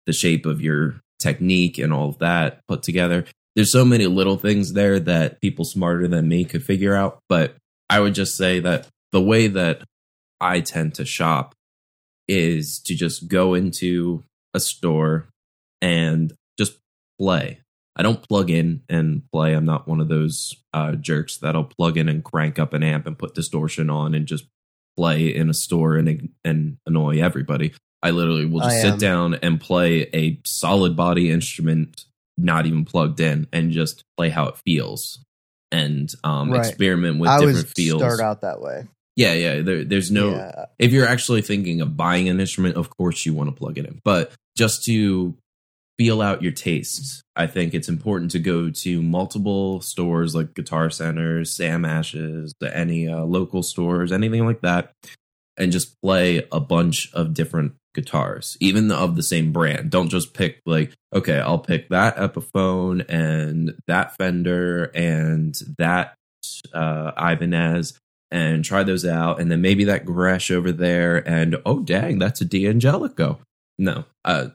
the 0.07 0.13
shape 0.13 0.47
of 0.47 0.61
your 0.61 1.01
technique 1.19 1.79
and 1.79 1.93
all 1.93 2.09
of 2.09 2.19
that 2.19 2.61
put 2.67 2.83
together. 2.83 3.25
There's 3.55 3.73
so 3.73 3.85
many 3.85 4.07
little 4.07 4.39
things 4.39 4.73
there 4.73 4.99
that 5.01 5.41
people 5.41 5.65
smarter 5.65 6.09
than 6.09 6.29
me 6.29 6.45
could 6.45 6.65
figure 6.65 6.95
out, 6.95 7.21
but 7.29 7.57
I 7.91 8.01
would 8.01 8.15
just 8.15 8.37
say 8.37 8.61
that 8.61 8.89
the 9.13 9.21
way 9.21 9.47
that 9.49 9.83
I 10.41 10.61
tend 10.61 10.95
to 10.95 11.05
shop 11.05 11.55
is 12.27 12.81
to 12.87 12.95
just 12.95 13.29
go 13.29 13.55
into 13.55 14.25
a 14.55 14.61
store 14.61 15.29
and 15.83 16.33
just 16.59 16.79
play. 17.19 17.61
I 17.95 18.03
don't 18.03 18.27
plug 18.27 18.51
in 18.51 18.83
and 18.89 19.23
play. 19.33 19.53
I'm 19.53 19.67
not 19.67 19.87
one 19.87 20.01
of 20.01 20.09
those 20.09 20.55
uh, 20.73 20.93
jerks 20.93 21.37
that'll 21.37 21.65
plug 21.65 21.99
in 21.99 22.09
and 22.09 22.25
crank 22.25 22.59
up 22.59 22.73
an 22.73 22.83
amp 22.83 23.07
and 23.07 23.19
put 23.19 23.35
distortion 23.35 23.91
on 23.91 24.15
and 24.15 24.27
just 24.27 24.47
play 24.97 25.35
in 25.35 25.51
a 25.51 25.55
store 25.55 25.97
and 25.97 26.31
and 26.45 26.79
annoy 26.87 27.21
everybody. 27.21 27.75
I 28.03 28.11
literally 28.11 28.47
will 28.47 28.61
just 28.61 28.81
sit 28.81 28.99
down 28.99 29.35
and 29.35 29.61
play 29.61 30.09
a 30.13 30.41
solid 30.45 30.97
body 30.97 31.31
instrument 31.31 32.05
not 32.39 32.67
even 32.67 32.85
plugged 32.85 33.21
in 33.21 33.47
and 33.53 33.71
just 33.73 34.05
play 34.17 34.29
how 34.31 34.47
it 34.49 34.57
feels 34.65 35.25
and 35.71 36.11
um, 36.25 36.51
Right. 36.51 36.67
experiment 36.67 37.19
with 37.19 37.31
I 37.31 37.39
different 37.39 37.57
would 37.59 37.69
feels. 37.77 38.01
start 38.01 38.21
out 38.21 38.41
that 38.43 38.61
way. 38.61 38.87
Yeah, 39.17 39.35
yeah. 39.35 39.61
There, 39.61 39.85
there's 39.85 40.11
no. 40.11 40.31
Yeah. 40.31 40.67
If 40.79 40.93
you're 40.93 41.07
actually 41.07 41.43
thinking 41.43 41.81
of 41.83 41.97
buying 41.97 42.29
an 42.29 42.41
instrument, 42.41 42.77
of 42.77 42.89
course 42.91 43.27
you 43.27 43.35
want 43.35 43.51
to 43.51 43.55
plug 43.57 43.77
it 43.79 43.85
in. 43.87 44.01
But 44.05 44.33
just 44.57 44.85
to 44.87 45.37
feel 45.99 46.23
out 46.23 46.43
your 46.43 46.53
tastes, 46.53 47.23
I 47.37 47.47
think 47.47 47.75
it's 47.75 47.91
important 47.91 48.31
to 48.31 48.39
go 48.39 48.71
to 48.71 49.03
multiple 49.03 49.83
stores 49.83 50.35
like 50.35 50.55
Guitar 50.55 50.89
Centers, 50.89 51.55
Sam 51.55 51.85
Ashes, 51.85 52.55
any 52.73 53.07
uh, 53.07 53.25
local 53.25 53.63
stores, 53.63 54.13
anything 54.13 54.47
like 54.47 54.63
that, 54.63 54.93
and 55.59 55.71
just 55.73 56.01
play 56.01 56.47
a 56.51 56.61
bunch 56.61 57.13
of 57.13 57.35
different 57.35 57.75
guitars, 57.95 58.57
even 58.61 58.91
of 58.91 59.17
the 59.17 59.23
same 59.23 59.53
brand. 59.53 59.91
Don't 59.91 60.09
just 60.09 60.35
pick 60.35 60.61
like, 60.67 60.93
okay, 61.15 61.39
I'll 61.39 61.59
pick 61.59 61.89
that 61.91 62.17
Epiphone 62.17 63.05
and 63.09 63.75
that 63.87 64.17
Fender 64.17 64.85
and 64.95 65.55
that 65.79 66.15
uh, 66.73 67.13
Ibanez 67.17 67.99
and 68.31 68.65
try 68.65 68.83
those 68.83 69.05
out, 69.05 69.41
and 69.41 69.51
then 69.51 69.61
maybe 69.61 69.85
that 69.85 70.07
Gretsch 70.07 70.51
over 70.51 70.73
there, 70.73 71.17
and 71.29 71.57
oh 71.67 71.81
dang, 71.81 72.19
that's 72.19 72.41
a 72.41 72.47
D'Angelico. 72.47 73.39
No, 73.79 74.05
uh, 74.25 74.49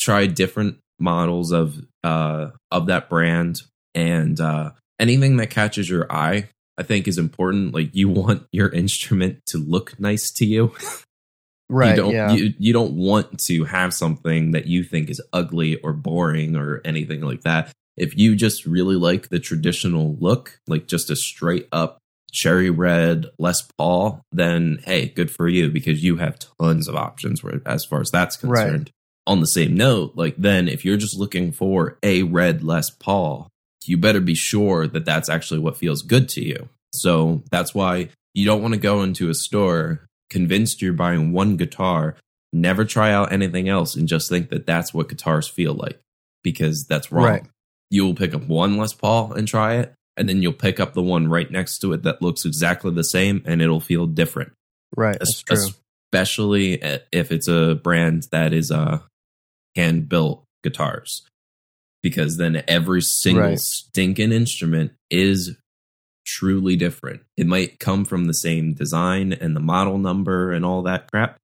try 0.00 0.26
different 0.26 0.78
models 0.98 1.52
of 1.52 1.78
uh 2.02 2.48
of 2.70 2.86
that 2.86 3.10
brand, 3.10 3.60
and 3.94 4.40
uh, 4.40 4.70
anything 4.98 5.36
that 5.36 5.50
catches 5.50 5.88
your 5.88 6.10
eye, 6.10 6.48
I 6.78 6.82
think 6.82 7.06
is 7.06 7.18
important. 7.18 7.74
Like 7.74 7.94
you 7.94 8.08
want 8.08 8.46
your 8.52 8.70
instrument 8.70 9.40
to 9.48 9.58
look 9.58 10.00
nice 10.00 10.30
to 10.32 10.46
you. 10.46 10.74
Right. 11.70 11.90
you 11.90 11.96
don't 11.96 12.12
yeah. 12.12 12.32
you, 12.32 12.54
you 12.58 12.72
don't 12.72 12.92
want 12.94 13.38
to 13.46 13.64
have 13.64 13.94
something 13.94 14.50
that 14.50 14.66
you 14.66 14.82
think 14.82 15.08
is 15.08 15.22
ugly 15.32 15.76
or 15.76 15.92
boring 15.92 16.56
or 16.56 16.80
anything 16.84 17.20
like 17.20 17.42
that 17.42 17.72
if 17.96 18.16
you 18.16 18.34
just 18.34 18.66
really 18.66 18.96
like 18.96 19.28
the 19.28 19.38
traditional 19.38 20.16
look 20.20 20.58
like 20.66 20.86
just 20.86 21.10
a 21.10 21.16
straight 21.16 21.68
up 21.70 21.98
cherry 22.32 22.70
red 22.70 23.26
les 23.38 23.62
paul 23.78 24.20
then 24.32 24.80
hey 24.84 25.06
good 25.08 25.30
for 25.30 25.48
you 25.48 25.70
because 25.70 26.02
you 26.02 26.16
have 26.16 26.38
tons 26.60 26.88
of 26.88 26.96
options 26.96 27.42
where, 27.42 27.60
as 27.66 27.84
far 27.84 28.00
as 28.00 28.10
that's 28.10 28.42
Right. 28.42 28.62
concerned 28.62 28.90
on 29.26 29.40
the 29.40 29.46
same 29.46 29.76
note 29.76 30.12
like 30.16 30.34
then 30.36 30.68
if 30.68 30.84
you're 30.84 30.96
just 30.96 31.18
looking 31.18 31.52
for 31.52 31.98
a 32.02 32.22
red 32.24 32.62
les 32.64 32.90
paul 32.90 33.48
you 33.86 33.96
better 33.96 34.20
be 34.20 34.34
sure 34.34 34.86
that 34.86 35.04
that's 35.04 35.28
actually 35.28 35.60
what 35.60 35.76
feels 35.76 36.02
good 36.02 36.28
to 36.30 36.44
you 36.44 36.68
so 36.92 37.42
that's 37.50 37.74
why 37.74 38.08
you 38.34 38.44
don't 38.44 38.62
want 38.62 38.74
to 38.74 38.80
go 38.80 39.02
into 39.02 39.28
a 39.28 39.34
store 39.34 40.06
convinced 40.30 40.80
you're 40.80 40.92
buying 40.92 41.32
one 41.32 41.56
guitar, 41.56 42.16
never 42.52 42.84
try 42.84 43.12
out 43.12 43.32
anything 43.32 43.68
else, 43.68 43.94
and 43.96 44.08
just 44.08 44.28
think 44.28 44.48
that 44.50 44.64
that's 44.66 44.94
what 44.94 45.08
guitars 45.08 45.46
feel 45.48 45.74
like 45.74 46.00
because 46.42 46.86
that's 46.88 47.12
wrong. 47.12 47.24
Right. 47.24 47.46
You 47.90 48.04
will 48.04 48.14
pick 48.14 48.32
up 48.34 48.46
one 48.46 48.76
Les 48.76 48.92
Paul 48.94 49.32
and 49.32 49.46
try 49.48 49.74
it, 49.76 49.92
and 50.16 50.28
then 50.28 50.42
you'll 50.42 50.52
pick 50.52 50.78
up 50.80 50.94
the 50.94 51.02
one 51.02 51.28
right 51.28 51.50
next 51.50 51.78
to 51.80 51.92
it 51.92 52.02
that 52.04 52.22
looks 52.22 52.44
exactly 52.44 52.92
the 52.92 53.02
same, 53.04 53.42
and 53.44 53.60
it'll 53.60 53.80
feel 53.80 54.06
different. 54.06 54.52
right. 54.96 55.18
Es-. 55.20 55.44
Especially 56.12 56.74
if 57.12 57.30
it's 57.30 57.46
a 57.48 57.74
brand 57.82 58.26
that 58.32 58.52
is 58.52 58.70
uh, 58.70 58.98
hand 59.76 60.08
built 60.08 60.44
guitars, 60.64 61.22
because 62.02 62.36
then 62.36 62.62
every 62.66 63.00
single 63.00 63.42
Right. 63.44 63.58
stinking 63.60 64.32
instrument 64.32 64.92
is 65.10 65.56
truly 66.30 66.76
different. 66.76 67.22
It 67.36 67.46
might 67.46 67.80
come 67.80 68.04
from 68.04 68.26
the 68.26 68.34
same 68.34 68.74
design 68.74 69.32
and 69.32 69.56
the 69.56 69.60
model 69.60 69.98
number 69.98 70.52
and 70.52 70.64
all 70.64 70.82
that 70.82 71.10
crap, 71.10 71.38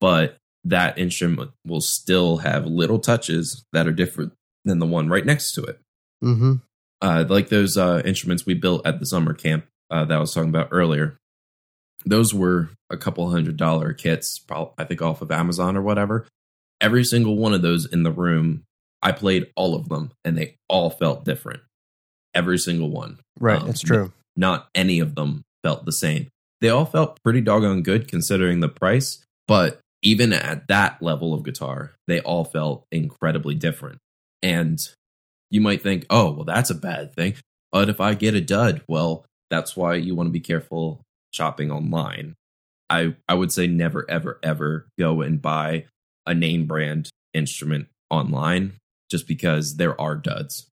but 0.00 0.36
that 0.64 0.98
instrument 0.98 1.52
will 1.66 1.80
still 1.80 2.38
have 2.38 2.66
little 2.66 2.98
touches 2.98 3.64
that 3.72 3.86
are 3.86 3.92
different 3.92 4.32
than 4.64 4.78
the 4.78 4.86
one 4.86 5.08
right 5.08 5.24
next 5.24 5.52
to 5.52 5.62
it. 5.64 5.80
hmm 6.20 6.54
Uh, 7.00 7.24
like 7.28 7.48
those 7.48 7.76
uh, 7.76 8.02
instruments 8.04 8.46
we 8.46 8.54
built 8.54 8.86
at 8.86 9.00
the 9.00 9.06
summer 9.06 9.34
camp 9.34 9.66
uh, 9.90 10.04
that 10.04 10.16
I 10.16 10.20
was 10.20 10.32
talking 10.34 10.50
about 10.50 10.68
earlier. 10.70 11.16
Those 12.04 12.34
were 12.34 12.70
a 12.90 12.96
couple 12.96 13.30
hundred 13.30 13.56
dollar 13.56 13.92
kits, 13.92 14.44
I 14.78 14.84
think 14.84 15.02
off 15.02 15.22
of 15.22 15.30
Amazon 15.30 15.76
or 15.76 15.82
whatever. 15.82 16.26
Every 16.80 17.04
single 17.04 17.36
one 17.36 17.54
of 17.54 17.62
those 17.62 17.86
in 17.86 18.02
the 18.02 18.10
room, 18.10 18.64
I 19.00 19.12
played 19.12 19.52
all 19.54 19.76
of 19.76 19.88
them, 19.88 20.10
and 20.24 20.36
they 20.36 20.56
all 20.68 20.90
felt 20.90 21.24
different. 21.24 21.60
Every 22.34 22.58
single 22.58 22.90
one 22.90 23.18
Right. 23.38 23.60
Um, 23.60 23.66
that's 23.66 23.80
true. 23.80 24.12
Not 24.36 24.68
any 24.74 25.00
of 25.00 25.14
them 25.14 25.42
felt 25.62 25.84
the 25.84 25.92
same. 25.92 26.28
They 26.60 26.68
all 26.68 26.86
felt 26.86 27.22
pretty 27.22 27.40
doggone 27.40 27.82
good 27.82 28.08
considering 28.08 28.60
the 28.60 28.68
price, 28.68 29.24
but 29.48 29.80
even 30.02 30.32
at 30.32 30.68
that 30.68 31.02
level 31.02 31.32
of 31.34 31.44
guitar, 31.44 31.92
they 32.08 32.20
all 32.20 32.44
felt 32.44 32.84
incredibly 32.90 33.54
different. 33.54 33.98
And 34.42 34.80
you 35.50 35.60
might 35.60 35.82
think, 35.82 36.06
oh, 36.10 36.32
well, 36.32 36.44
that's 36.44 36.70
a 36.70 36.74
bad 36.74 37.14
thing. 37.14 37.34
But 37.70 37.88
if 37.88 38.00
I 38.00 38.14
get 38.14 38.34
a 38.34 38.40
dud, 38.40 38.82
well, 38.88 39.24
that's 39.50 39.76
why 39.76 39.94
you 39.94 40.14
want 40.14 40.28
to 40.28 40.32
be 40.32 40.40
careful 40.40 41.02
shopping 41.32 41.70
online. 41.70 42.34
I, 42.90 43.16
I 43.28 43.34
would 43.34 43.52
say 43.52 43.66
never, 43.66 44.08
ever, 44.10 44.38
ever 44.42 44.86
go 44.98 45.22
and 45.22 45.40
buy 45.40 45.86
a 46.26 46.34
name 46.34 46.66
brand 46.66 47.10
instrument 47.32 47.88
online 48.10 48.74
just 49.10 49.26
because 49.26 49.76
there 49.76 49.98
are 50.00 50.14
duds. 50.14 50.68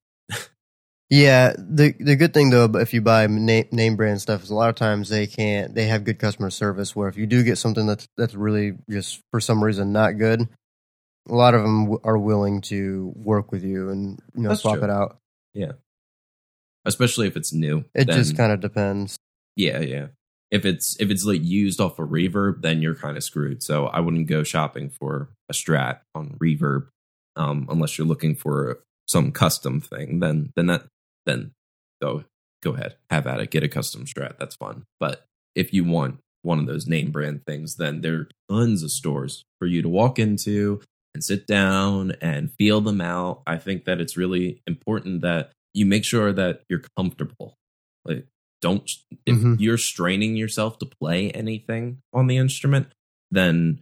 Yeah, 1.11 1.55
the 1.59 1.93
the 1.99 2.15
good 2.15 2.33
thing 2.33 2.51
though, 2.51 2.67
if 2.75 2.95
you 2.95 3.01
buy 3.03 3.27
name 3.27 3.67
name 3.73 3.97
brand 3.97 4.21
stuff, 4.21 4.45
is 4.45 4.51
a 4.51 4.55
lot 4.55 4.69
of 4.69 4.77
times 4.77 5.09
they 5.09 5.27
can't. 5.27 5.75
They 5.75 5.87
have 5.87 6.05
good 6.05 6.21
customer 6.21 6.51
service. 6.51 6.95
Where 6.95 7.09
if 7.09 7.17
you 7.17 7.27
do 7.27 7.43
get 7.43 7.59
something 7.59 7.85
that's 7.87 8.07
that's 8.17 8.35
really 8.35 8.75
just 8.89 9.21
for 9.33 9.41
some 9.41 9.63
reason 9.63 9.93
not 9.93 10.19
good, 10.19 10.49
a 11.29 11.35
lot 11.35 11.55
of 11.55 11.63
them 11.63 11.83
w- 11.87 12.01
are 12.05 12.17
willing 12.17 12.61
to 12.63 13.13
work 13.17 13.51
with 13.51 13.65
you 13.65 13.91
and 13.91 14.21
you 14.37 14.43
know 14.43 14.51
That's 14.51 14.61
swap 14.63 14.77
true. 14.77 14.85
it 14.85 14.91
out. 14.91 15.19
Yeah, 15.53 15.73
especially 16.85 17.27
if 17.27 17.37
it's 17.37 17.53
new. 17.53 17.85
It 17.93 18.07
then- 18.07 18.17
just 18.17 18.37
kind 18.37 18.53
of 18.53 18.61
depends. 18.61 19.19
Yeah, 19.57 19.81
yeah. 19.81 20.07
If 20.53 20.65
it's 20.65 20.97
if 21.01 21.11
it's 21.11 21.25
like 21.25 21.43
used 21.43 21.81
off 21.81 21.99
of 21.99 22.09
reverb, 22.09 22.63
then 22.63 22.83
you're 22.83 22.95
kind 22.95 23.17
of 23.17 23.25
screwed. 23.25 23.65
So 23.65 23.87
I 23.87 23.99
wouldn't 23.99 24.29
go 24.29 24.45
shopping 24.45 24.91
for 24.91 25.31
a 25.49 25.53
strat 25.55 26.01
on 26.15 26.37
reverb, 26.43 26.87
um, 27.35 27.67
unless 27.69 27.99
you're 27.99 28.07
looking 28.07 28.37
for 28.37 28.81
some 29.09 29.33
custom 29.33 29.81
thing. 29.81 30.21
Then 30.21 30.53
then 30.55 30.67
that 30.67 30.85
then 31.27 31.53
go 32.03 32.25
go 32.63 32.75
ahead, 32.75 32.97
have 33.11 33.27
at 33.27 33.41
it, 33.41 33.51
get 33.51 33.63
a 33.63 33.69
custom 33.69 34.05
strat. 34.05 34.37
That's 34.39 34.57
fun. 34.57 34.85
But 34.99 35.25
if 35.55 35.73
you 35.73 35.83
want 35.85 36.19
one 36.43 36.59
of 36.59 36.67
those 36.67 36.87
name 36.87 37.11
brand 37.11 37.45
things, 37.47 37.77
then 37.77 38.01
there 38.03 38.15
are 38.15 38.29
tons 38.51 38.83
of 38.83 38.91
stores 38.91 39.45
for 39.59 39.67
you 39.67 39.81
to 39.83 39.89
walk 39.89 40.19
into 40.19 40.81
and 41.15 41.25
sit 41.25 41.47
down 41.47 42.13
and 42.21 42.53
feel 42.53 42.81
them 42.83 43.01
out. 43.01 43.43
I 43.47 43.57
think 43.57 43.85
that 43.87 44.01
it's 44.01 44.17
really 44.17 44.61
important 44.67 45.23
that 45.23 45.53
you 45.75 45.87
make 45.87 46.05
sure 46.05 46.33
that 46.33 46.63
you're 46.69 46.83
comfortable. 46.97 47.57
Like 48.05 48.27
don't 48.61 48.89
if 49.27 49.39
Mhm. 49.39 49.57
you're 49.59 49.79
straining 49.79 50.37
yourself 50.37 50.79
to 50.81 50.87
play 50.87 51.31
anything 51.31 52.03
on 52.13 52.27
the 52.27 52.37
instrument, 52.37 52.89
then 53.31 53.81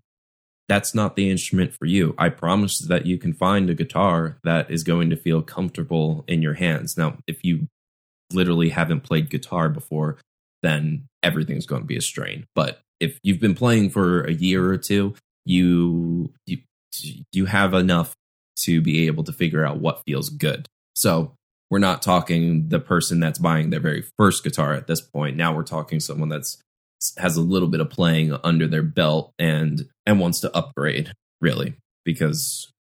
that's 0.69 0.95
not 0.95 1.17
the 1.17 1.31
instrument 1.31 1.73
for 1.73 1.87
you. 1.87 2.15
I 2.19 2.29
promise 2.29 2.79
that 2.79 3.07
you 3.07 3.17
can 3.19 3.33
find 3.33 3.71
a 3.71 3.75
guitar 3.75 4.39
that 4.45 4.71
is 4.71 4.85
going 4.85 5.11
to 5.11 5.17
feel 5.17 5.43
comfortable 5.43 6.25
in 6.29 6.43
your 6.43 6.55
hands. 6.55 6.97
Now, 6.97 7.19
if 7.27 7.43
you 7.43 7.69
literally 8.33 8.69
haven't 8.69 9.01
played 9.01 9.31
guitar 9.31 9.69
before, 9.69 10.19
then 10.63 11.07
everything's 11.23 11.67
going 11.67 11.83
to 11.83 11.87
be 11.87 11.97
a 11.97 12.03
strain. 12.03 12.45
But 12.55 12.81
if 13.01 13.19
you've 13.23 13.41
been 13.41 13.55
playing 13.55 13.91
for 13.91 14.23
a 14.25 14.33
year 14.33 14.69
or 14.71 14.77
two, 14.77 15.15
you 15.45 16.33
you 16.47 16.59
you 17.33 17.47
have 17.47 17.75
enough 17.75 18.15
to 18.57 18.81
be 18.81 19.07
able 19.07 19.25
to 19.25 19.33
figure 19.33 19.65
out 19.65 19.79
what 19.79 20.03
feels 20.05 20.29
good. 20.29 20.67
So 20.95 21.33
we're 21.71 21.79
not 21.79 22.03
talking 22.03 22.69
the 22.69 22.81
person 22.81 23.21
that's 23.21 23.39
buying 23.39 23.71
their 23.71 23.81
very 23.81 24.05
first 24.17 24.43
guitar 24.43 24.75
at 24.75 24.87
this 24.87 25.01
point. 25.01 25.37
Now 25.37 25.55
we're 25.55 25.63
talking 25.63 26.01
someone 26.01 26.29
that's 26.29 26.59
has 27.19 27.37
a 27.37 27.41
little 27.41 27.69
bit 27.69 27.81
of 27.81 27.91
playing 27.91 28.37
under 28.45 28.67
their 28.67 28.83
belt 28.83 29.33
and 29.39 29.89
and 30.07 30.19
wants 30.21 30.41
to 30.41 30.57
upgrade 30.57 31.13
really 31.41 31.75
because 32.05 32.73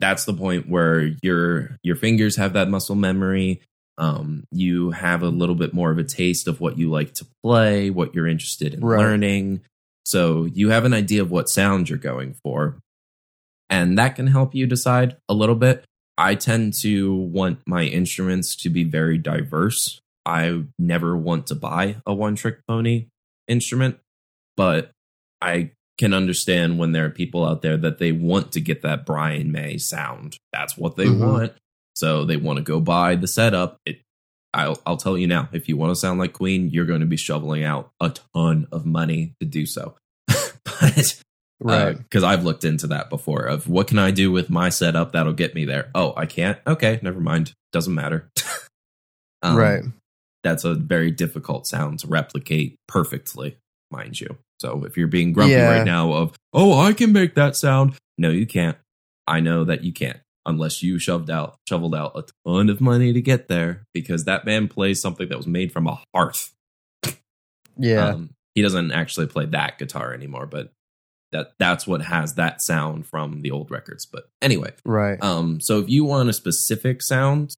that's 0.00 0.24
the 0.24 0.34
point 0.34 0.68
where 0.68 1.10
your 1.22 1.76
your 1.82 1.96
fingers 1.96 2.36
have 2.36 2.54
that 2.54 2.68
muscle 2.68 2.96
memory. 2.96 3.60
Um 3.98 4.44
you 4.50 4.90
have 4.90 5.22
a 5.22 5.28
little 5.28 5.54
bit 5.54 5.72
more 5.74 5.90
of 5.90 5.98
a 5.98 6.04
taste 6.04 6.48
of 6.48 6.60
what 6.60 6.78
you 6.78 6.90
like 6.90 7.14
to 7.14 7.26
play 7.44 7.90
what 7.90 8.14
you're 8.14 8.26
interested 8.26 8.74
in 8.74 8.80
Right. 8.80 8.98
learning. 8.98 9.60
So 10.04 10.44
you 10.46 10.70
have 10.70 10.84
an 10.84 10.94
idea 10.94 11.22
of 11.22 11.30
what 11.30 11.48
sound 11.48 11.88
you're 11.88 11.98
going 11.98 12.34
for 12.42 12.78
and 13.70 13.96
that 13.98 14.16
can 14.16 14.26
help 14.26 14.54
you 14.54 14.66
decide 14.66 15.16
a 15.28 15.34
little 15.34 15.54
bit. 15.54 15.84
I 16.18 16.34
tend 16.34 16.74
to 16.82 17.14
want 17.14 17.60
my 17.66 17.84
instruments 17.84 18.54
to 18.56 18.68
be 18.68 18.84
very 18.84 19.16
diverse. 19.18 20.00
I 20.26 20.64
never 20.78 21.16
want 21.16 21.46
to 21.48 21.54
buy 21.54 21.96
a 22.06 22.12
one 22.12 22.34
trick 22.36 22.58
pony 22.68 23.06
instrument 23.48 23.98
but 24.56 24.90
i 25.40 25.70
can 25.98 26.14
understand 26.14 26.78
when 26.78 26.92
there 26.92 27.04
are 27.06 27.10
people 27.10 27.44
out 27.44 27.62
there 27.62 27.76
that 27.76 27.98
they 27.98 28.12
want 28.12 28.52
to 28.52 28.60
get 28.60 28.82
that 28.82 29.04
brian 29.06 29.52
may 29.52 29.76
sound 29.78 30.36
that's 30.52 30.76
what 30.76 30.96
they 30.96 31.06
Mhm. 31.06 31.18
want 31.18 31.52
so 31.94 32.24
they 32.24 32.36
want 32.36 32.56
to 32.58 32.62
go 32.62 32.80
buy 32.80 33.14
the 33.16 33.28
setup 33.28 33.78
it 33.86 34.00
I'll, 34.54 34.78
I'll 34.84 34.96
tell 34.98 35.16
you 35.16 35.26
now 35.26 35.48
if 35.52 35.68
you 35.68 35.76
want 35.78 35.92
to 35.92 35.96
sound 35.96 36.18
like 36.18 36.32
queen 36.34 36.68
you're 36.70 36.84
going 36.86 37.00
to 37.00 37.06
be 37.06 37.16
shoveling 37.16 37.64
out 37.64 37.90
a 38.00 38.10
ton 38.34 38.66
of 38.72 38.84
money 38.84 39.34
to 39.40 39.46
do 39.46 39.64
so 39.66 39.96
but 40.64 41.18
Right. 41.64 41.96
Because 41.96 42.24
I've 42.24 42.44
looked 42.44 42.64
into 42.64 42.88
that 42.88 43.08
before 43.08 43.44
of 43.44 43.68
what 43.68 43.86
can 43.86 43.96
I 43.96 44.10
do 44.10 44.32
with 44.32 44.50
my 44.50 44.68
setup 44.68 45.12
that'll 45.12 45.32
get 45.32 45.54
me 45.54 45.64
there. 45.64 45.90
Oh, 45.94 46.12
I 46.16 46.26
can't. 46.26 46.58
Okay, 46.66 46.98
never 47.02 47.20
mind. 47.20 47.52
Doesn't 47.70 47.94
matter. 47.94 48.28
Um, 49.44 49.56
right. 49.56 49.82
That's 50.42 50.64
a 50.64 50.74
very 50.74 51.10
difficult 51.10 51.66
sound 51.66 52.00
to 52.00 52.08
replicate 52.08 52.76
perfectly, 52.88 53.56
mind 53.90 54.20
you. 54.20 54.38
So 54.60 54.84
if 54.84 54.96
you're 54.96 55.08
being 55.08 55.32
grumpy 55.32 55.52
Yeah. 55.52 55.78
right 55.78 55.86
now 55.86 56.12
of, 56.12 56.36
oh, 56.52 56.78
I 56.78 56.92
can 56.92 57.12
make 57.12 57.34
that 57.34 57.56
sound. 57.56 57.94
No, 58.18 58.30
you 58.30 58.46
can't. 58.46 58.76
I 59.26 59.40
know 59.40 59.64
that 59.64 59.84
you 59.84 59.92
can't 59.92 60.20
unless 60.44 60.82
you 60.82 60.98
shoved 60.98 61.30
out, 61.30 61.56
shoveled 61.68 61.94
out 61.94 62.12
a 62.16 62.24
ton 62.46 62.68
of 62.68 62.80
money 62.80 63.12
to 63.12 63.20
get 63.20 63.48
there 63.48 63.84
because 63.94 64.24
that 64.24 64.44
man 64.44 64.68
plays 64.68 65.00
something 65.00 65.28
that 65.28 65.36
was 65.36 65.46
made 65.46 65.72
from 65.72 65.86
a 65.86 66.00
hearth. 66.14 66.52
Yeah. 67.78 68.08
Um, 68.08 68.30
he 68.54 68.62
doesn't 68.62 68.92
actually 68.92 69.26
play 69.28 69.46
that 69.46 69.78
guitar 69.78 70.12
anymore, 70.12 70.46
but 70.46 70.72
that 71.32 71.52
that's 71.58 71.86
what 71.86 72.02
has 72.02 72.34
that 72.34 72.60
sound 72.60 73.06
from 73.06 73.40
the 73.40 73.50
old 73.50 73.70
records. 73.70 74.04
But 74.04 74.28
anyway, 74.42 74.72
right. 74.84 75.22
um, 75.22 75.60
so 75.60 75.78
if 75.78 75.88
you 75.88 76.04
want 76.04 76.28
a 76.28 76.32
specific 76.34 77.02
sound, 77.02 77.56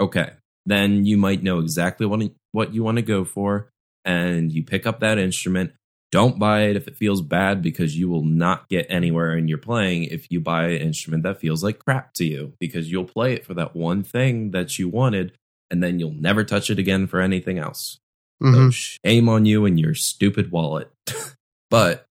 okay, 0.00 0.32
then 0.66 1.04
you 1.04 1.16
might 1.16 1.42
know 1.42 1.58
exactly 1.60 2.06
what 2.06 2.22
what 2.52 2.74
you 2.74 2.82
want 2.82 2.96
to 2.96 3.02
go 3.02 3.24
for, 3.24 3.70
and 4.04 4.52
you 4.52 4.62
pick 4.62 4.86
up 4.86 5.00
that 5.00 5.18
instrument. 5.18 5.72
Don't 6.12 6.38
buy 6.38 6.62
it 6.62 6.76
if 6.76 6.86
it 6.86 6.96
feels 6.96 7.22
bad 7.22 7.60
because 7.60 7.98
you 7.98 8.08
will 8.08 8.22
not 8.22 8.68
get 8.68 8.86
anywhere 8.88 9.36
in 9.36 9.48
your 9.48 9.58
playing 9.58 10.04
if 10.04 10.30
you 10.30 10.40
buy 10.40 10.68
an 10.68 10.80
instrument 10.80 11.24
that 11.24 11.40
feels 11.40 11.64
like 11.64 11.80
crap 11.80 12.14
to 12.14 12.24
you 12.24 12.52
because 12.60 12.88
you'll 12.88 13.04
play 13.04 13.32
it 13.32 13.44
for 13.44 13.52
that 13.54 13.74
one 13.74 14.04
thing 14.04 14.52
that 14.52 14.78
you 14.78 14.88
wanted 14.88 15.32
and 15.72 15.82
then 15.82 15.98
you'll 15.98 16.12
never 16.12 16.44
touch 16.44 16.70
it 16.70 16.78
again 16.78 17.08
for 17.08 17.20
anything 17.20 17.58
else. 17.58 17.98
So 18.40 18.46
Mhm. 18.46 18.98
shame 19.04 19.28
on 19.28 19.44
you 19.44 19.64
and 19.64 19.80
your 19.80 19.94
stupid 19.94 20.52
wallet. 20.52 20.88
but 21.70 22.06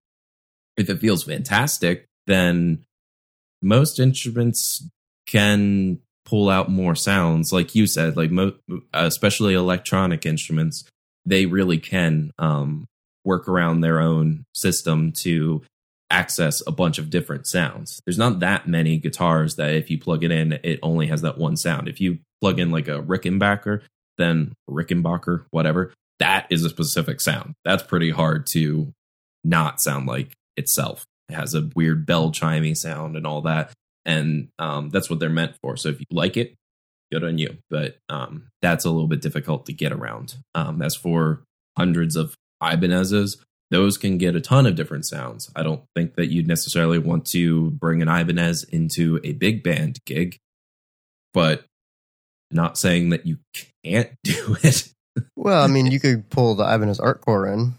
if 0.75 0.89
it 0.89 0.99
feels 0.99 1.23
fantastic, 1.23 2.05
then 2.27 2.83
most 3.61 3.99
instruments 3.99 4.85
can 5.27 5.99
pull 6.25 6.49
out 6.49 6.69
more 6.69 6.95
sounds. 6.95 7.51
Like 7.51 7.75
you 7.75 7.87
said, 7.87 8.17
like 8.17 8.31
mo- 8.31 8.55
especially 8.93 9.53
electronic 9.53 10.25
instruments, 10.25 10.83
they 11.25 11.45
really 11.45 11.77
can 11.77 12.31
um, 12.39 12.85
work 13.25 13.47
around 13.47 13.81
their 13.81 13.99
own 13.99 14.45
system 14.53 15.11
to 15.23 15.61
access 16.09 16.61
a 16.67 16.71
bunch 16.71 16.99
of 16.99 17.09
different 17.09 17.47
sounds. 17.47 17.99
There's 18.05 18.17
not 18.17 18.39
that 18.39 18.67
many 18.67 18.97
guitars 18.97 19.55
that 19.55 19.73
if 19.73 19.89
you 19.89 19.97
plug 19.97 20.23
it 20.23 20.31
in, 20.31 20.53
it 20.63 20.79
only 20.83 21.07
has 21.07 21.21
that 21.23 21.37
one 21.37 21.57
sound. 21.57 21.87
If 21.87 21.99
you 21.99 22.19
plug 22.39 22.59
in 22.59 22.71
like 22.71 22.87
a 22.87 23.01
Rickenbacker, 23.01 23.81
then 24.17 24.53
Rickenbacker, 24.69 25.45
whatever, 25.49 25.91
that 26.19 26.45
is 26.49 26.63
a 26.63 26.69
specific 26.69 27.19
sound. 27.19 27.55
That's 27.65 27.83
pretty 27.83 28.11
hard 28.11 28.45
to 28.51 28.93
not 29.43 29.81
sound 29.81 30.05
like 30.05 30.33
itself. 30.55 31.05
It 31.29 31.35
has 31.35 31.55
a 31.55 31.69
weird 31.75 32.05
bell 32.05 32.31
chiming 32.31 32.75
sound 32.75 33.15
and 33.15 33.25
all 33.25 33.41
that. 33.41 33.71
And 34.05 34.49
um, 34.59 34.89
that's 34.89 35.09
what 35.09 35.19
they're 35.19 35.29
meant 35.29 35.55
for. 35.61 35.77
So 35.77 35.89
if 35.89 35.99
you 35.99 36.05
like 36.11 36.37
it, 36.37 36.55
good 37.11 37.23
on 37.23 37.37
you. 37.37 37.57
But 37.69 37.97
um, 38.09 38.47
that's 38.61 38.85
a 38.85 38.89
little 38.89 39.07
bit 39.07 39.21
difficult 39.21 39.65
to 39.67 39.73
get 39.73 39.91
around. 39.91 40.35
Um, 40.55 40.81
as 40.81 40.95
for 40.95 41.43
hundreds 41.77 42.15
of 42.15 42.35
Ibanez's, 42.61 43.43
those 43.71 43.97
can 43.97 44.17
get 44.17 44.35
a 44.35 44.41
ton 44.41 44.65
of 44.65 44.75
different 44.75 45.05
sounds. 45.05 45.49
I 45.55 45.63
don't 45.63 45.83
think 45.95 46.15
that 46.15 46.27
you'd 46.27 46.47
necessarily 46.47 46.99
want 46.99 47.25
to 47.27 47.71
bring 47.71 48.01
an 48.01 48.07
Ibanez 48.07 48.63
into 48.63 49.19
a 49.23 49.33
big 49.33 49.63
band 49.63 49.99
gig, 50.05 50.37
but 51.33 51.65
not 52.51 52.77
saying 52.77 53.09
that 53.09 53.25
you 53.25 53.37
can't 53.83 54.11
do 54.23 54.57
it. 54.63 54.89
Well, 55.35 55.63
I 55.63 55.67
mean, 55.67 55.87
you 55.87 55.99
could 55.99 56.29
pull 56.29 56.55
the 56.55 56.63
Ibanez 56.63 56.99
Artcore 56.99 57.51
in. 57.51 57.75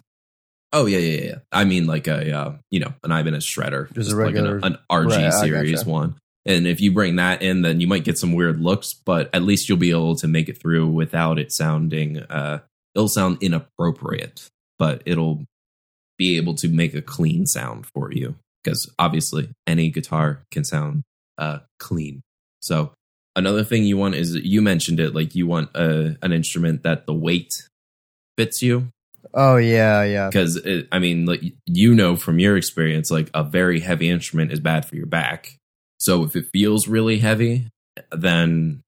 Oh 0.74 0.86
yeah, 0.86 0.98
yeah, 0.98 1.20
yeah. 1.22 1.34
I 1.52 1.64
mean, 1.64 1.86
like 1.86 2.08
a 2.08 2.36
uh, 2.36 2.52
you 2.70 2.80
know 2.80 2.92
an 3.04 3.12
Ibanez 3.12 3.46
shredder, 3.46 3.90
Just 3.94 4.12
a 4.12 4.16
like 4.16 4.34
an- 4.34 4.64
an, 4.64 4.78
RG 4.90 5.06
Right, 5.06 5.32
series 5.32 5.78
gotcha. 5.80 5.88
one. 5.88 6.16
And 6.44 6.66
if 6.66 6.80
you 6.80 6.92
bring 6.92 7.16
that 7.16 7.40
in, 7.42 7.62
then 7.62 7.80
you 7.80 7.86
might 7.86 8.04
get 8.04 8.18
some 8.18 8.34
weird 8.34 8.60
looks, 8.60 8.92
but 8.92 9.30
at 9.32 9.42
least 9.42 9.68
you'll 9.68 9.78
be 9.78 9.92
able 9.92 10.16
to 10.16 10.28
make 10.28 10.48
it 10.48 10.60
through 10.60 10.88
without 10.88 11.38
it 11.38 11.52
sounding. 11.52 12.18
Uh, 12.18 12.58
it'll 12.94 13.08
sound 13.08 13.38
inappropriate, 13.40 14.50
but 14.78 15.02
it'll 15.06 15.44
be 16.18 16.36
able 16.36 16.54
to 16.56 16.68
make 16.68 16.94
a 16.94 17.00
clean 17.00 17.46
sound 17.46 17.86
for 17.94 18.12
you 18.12 18.34
because 18.62 18.92
obviously 18.98 19.48
any 19.66 19.90
guitar 19.90 20.42
can 20.50 20.64
sound 20.64 21.02
uh, 21.38 21.60
clean. 21.78 22.20
So 22.60 22.92
another 23.36 23.64
thing 23.64 23.84
you 23.84 23.96
want 23.96 24.14
is 24.16 24.34
you 24.34 24.60
mentioned 24.60 25.00
it, 25.00 25.14
like 25.14 25.34
you 25.34 25.46
want 25.46 25.70
a, 25.74 26.16
an 26.20 26.32
instrument 26.32 26.82
that 26.82 27.06
the 27.06 27.14
weight 27.14 27.52
fits 28.36 28.60
you 28.60 28.88
Oh 29.32 29.56
yeah, 29.56 30.04
yeah. 30.04 30.28
because 30.28 30.60
I 30.92 30.98
mean, 30.98 31.26
like 31.26 31.42
you 31.66 31.94
know 31.94 32.16
from 32.16 32.38
your 32.38 32.56
experience, 32.56 33.10
like 33.10 33.30
a 33.34 33.42
very 33.42 33.80
heavy 33.80 34.08
instrument 34.08 34.52
is 34.52 34.60
bad 34.60 34.84
for 34.84 34.96
your 34.96 35.06
back. 35.06 35.56
So 35.98 36.24
if 36.24 36.36
it 36.36 36.46
feels 36.52 36.88
really 36.88 37.18
heavy, 37.18 37.68
then 38.10 38.82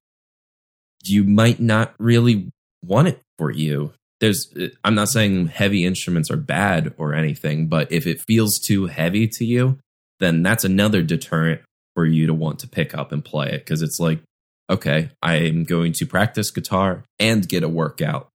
you 1.03 1.23
might 1.23 1.59
not 1.59 1.93
really 1.97 2.51
want 2.83 3.07
it 3.07 3.21
for 3.37 3.51
you. 3.51 3.93
There's, 4.19 4.51
I'm 4.83 4.95
not 4.95 5.09
saying 5.09 5.47
heavy 5.47 5.85
instruments 5.85 6.31
are 6.31 6.37
bad 6.37 6.93
or 6.97 7.13
anything, 7.13 7.67
but 7.67 7.91
if 7.91 8.07
it 8.07 8.21
feels 8.21 8.59
too 8.59 8.87
heavy 8.87 9.27
to 9.33 9.45
you, 9.45 9.79
then 10.19 10.41
that's 10.41 10.63
another 10.63 11.03
deterrent 11.03 11.61
for 11.93 12.05
you 12.05 12.27
to 12.27 12.33
want 12.33 12.59
to 12.59 12.67
pick 12.67 12.95
up 12.95 13.11
and 13.11 13.23
play 13.23 13.47
it 13.49 13.59
because 13.59 13.81
it's 13.81 13.99
like, 13.99 14.19
okay, 14.69 15.09
I'm 15.21 15.63
going 15.63 15.93
to 15.93 16.05
practice 16.05 16.51
guitar 16.51 17.03
and 17.19 17.47
get 17.47 17.63
a 17.63 17.69
workout 17.69 18.29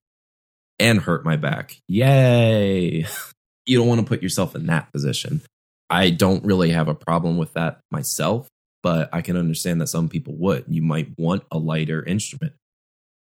and 0.79 0.99
hurt 0.99 1.25
my 1.25 1.35
back. 1.35 1.77
Yay. 1.87 3.05
you 3.65 3.77
don't 3.77 3.87
want 3.87 4.01
to 4.01 4.07
put 4.07 4.23
yourself 4.23 4.55
in 4.55 4.65
that 4.67 4.91
position. 4.91 5.41
I 5.89 6.09
don't 6.09 6.43
really 6.43 6.71
have 6.71 6.87
a 6.87 6.95
problem 6.95 7.37
with 7.37 7.53
that 7.53 7.79
myself, 7.91 8.47
but 8.81 9.09
I 9.13 9.21
can 9.21 9.37
understand 9.37 9.81
that 9.81 9.87
some 9.87 10.09
people 10.09 10.35
would. 10.37 10.65
You 10.67 10.81
might 10.81 11.09
want 11.17 11.43
a 11.51 11.57
lighter 11.57 12.03
instrument. 12.03 12.53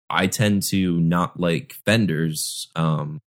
I 0.10 0.27
tend 0.27 0.63
to 0.63 0.99
not 0.99 1.39
like 1.39 1.75
Fenders 1.86 2.69
um, 2.75 3.19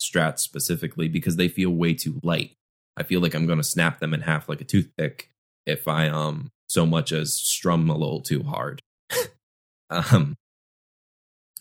strats 0.00 0.40
specifically 0.40 1.08
because 1.08 1.36
they 1.36 1.48
feel 1.48 1.70
way 1.70 1.94
too 1.94 2.20
light. 2.22 2.52
I 2.96 3.02
feel 3.02 3.20
like 3.20 3.34
I'm 3.34 3.46
going 3.46 3.58
to 3.58 3.64
snap 3.64 4.00
them 4.00 4.14
in 4.14 4.22
half 4.22 4.48
like 4.48 4.60
a 4.60 4.64
toothpick 4.64 5.30
if 5.66 5.88
I 5.88 6.08
um 6.08 6.50
so 6.68 6.86
much 6.86 7.12
as 7.12 7.34
strum 7.34 7.88
a 7.90 7.96
little 7.96 8.20
too 8.20 8.42
hard. 8.42 8.82
um, 9.90 10.36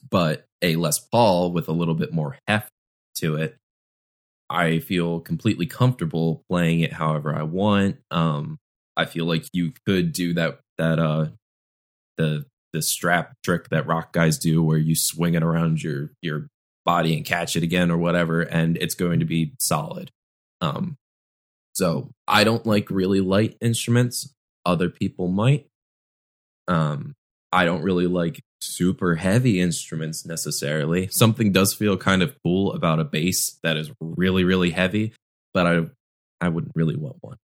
but 0.09 0.45
a 0.61 0.75
Les 0.75 0.99
Paul 0.99 1.51
with 1.51 1.67
a 1.67 1.73
little 1.73 1.95
bit 1.95 2.13
more 2.13 2.37
heft 2.47 2.71
to 3.15 3.35
it, 3.35 3.57
I 4.49 4.79
feel 4.79 5.19
completely 5.19 5.65
comfortable 5.65 6.43
playing 6.49 6.81
it 6.81 6.93
however 6.93 7.35
I 7.35 7.43
want. 7.43 7.97
Um, 8.11 8.59
I 8.95 9.05
feel 9.05 9.25
like 9.25 9.45
you 9.53 9.73
could 9.85 10.13
do 10.13 10.33
that 10.35 10.59
that 10.77 10.99
uh 10.99 11.27
the 12.17 12.45
the 12.71 12.81
strap 12.81 13.33
trick 13.43 13.69
that 13.69 13.87
rock 13.87 14.13
guys 14.13 14.37
do 14.37 14.63
where 14.63 14.77
you 14.77 14.95
swing 14.95 15.35
it 15.35 15.43
around 15.43 15.81
your 15.81 16.11
your 16.21 16.47
body 16.85 17.15
and 17.15 17.25
catch 17.25 17.55
it 17.55 17.63
again 17.63 17.89
or 17.91 17.97
whatever 17.97 18.41
and 18.41 18.77
it's 18.77 18.95
going 18.95 19.19
to 19.19 19.25
be 19.25 19.53
solid. 19.59 20.11
Um 20.61 20.97
so 21.73 22.11
I 22.27 22.43
don't 22.43 22.65
like 22.65 22.89
really 22.91 23.21
light 23.21 23.57
instruments. 23.61 24.31
Other 24.65 24.89
people 24.89 25.27
might. 25.27 25.67
Um 26.67 27.13
I 27.53 27.65
don't 27.65 27.83
really 27.83 28.07
like 28.07 28.41
super 28.61 29.15
heavy 29.15 29.61
instruments 29.61 30.25
necessarily. 30.25 31.07
Something 31.11 31.51
does 31.51 31.73
feel 31.73 31.97
kind 31.97 32.21
of 32.23 32.35
cool 32.43 32.73
about 32.73 32.99
a 32.99 33.03
bass 33.03 33.59
that 33.63 33.77
is 33.77 33.91
really 34.01 34.43
really 34.43 34.71
heavy, 34.71 35.13
but 35.53 35.67
I 35.67 35.85
I 36.41 36.49
wouldn't 36.49 36.73
really 36.75 36.95
want 36.95 37.17
one. 37.21 37.37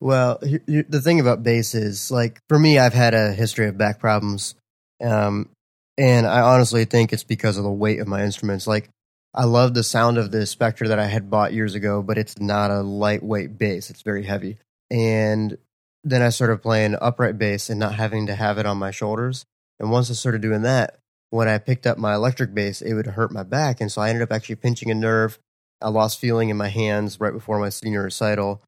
Well, 0.00 0.38
he- 0.42 0.82
the 0.82 1.00
thing 1.00 1.20
about 1.20 1.44
bass 1.44 1.74
is, 1.74 2.10
like, 2.10 2.40
for 2.48 2.58
me, 2.58 2.78
I've 2.78 2.92
had 2.92 3.14
a 3.14 3.32
history 3.32 3.68
of 3.68 3.78
back 3.78 4.00
problems, 4.00 4.54
um, 5.00 5.48
and 5.96 6.26
I 6.26 6.40
honestly 6.40 6.84
think 6.84 7.12
it's 7.12 7.22
because 7.24 7.56
of 7.56 7.62
the 7.64 7.70
weight 7.70 8.00
of 8.00 8.08
my 8.08 8.24
instruments. 8.24 8.66
Like, 8.66 8.90
I 9.34 9.44
love 9.44 9.74
the 9.74 9.84
sound 9.84 10.18
of 10.18 10.30
the 10.32 10.38
Spector 10.38 10.88
that 10.88 10.98
I 10.98 11.06
had 11.06 11.30
bought 11.30 11.52
years 11.52 11.74
ago, 11.74 12.02
but 12.02 12.18
it's 12.18 12.38
not 12.40 12.70
a 12.70 12.82
lightweight 12.82 13.56
bass; 13.58 13.90
it's 13.90 14.02
very 14.02 14.24
heavy. 14.24 14.58
And 14.90 15.56
then 16.04 16.22
I 16.22 16.30
started 16.30 16.62
playing 16.62 16.96
upright 17.00 17.38
bass 17.38 17.70
and 17.70 17.78
not 17.78 17.94
having 17.94 18.26
to 18.26 18.34
have 18.34 18.58
it 18.58 18.66
on 18.66 18.78
my 18.78 18.90
shoulders. 18.90 19.44
And 19.78 19.90
once 19.90 20.10
I 20.10 20.14
started 20.14 20.42
doing 20.42 20.62
that, 20.62 20.98
when 21.30 21.48
I 21.48 21.58
picked 21.58 21.86
up 21.86 21.98
my 21.98 22.14
electric 22.14 22.54
bass, 22.54 22.82
it 22.82 22.94
would 22.94 23.06
hurt 23.06 23.32
my 23.32 23.42
back, 23.42 23.80
and 23.80 23.90
so 23.90 24.02
I 24.02 24.08
ended 24.10 24.22
up 24.22 24.32
actually 24.32 24.56
pinching 24.56 24.90
a 24.90 24.94
nerve. 24.94 25.38
I 25.80 25.88
lost 25.88 26.20
feeling 26.20 26.48
in 26.48 26.56
my 26.56 26.68
hands 26.68 27.18
right 27.18 27.32
before 27.32 27.58
my 27.58 27.70
senior 27.70 28.02
recital 28.02 28.62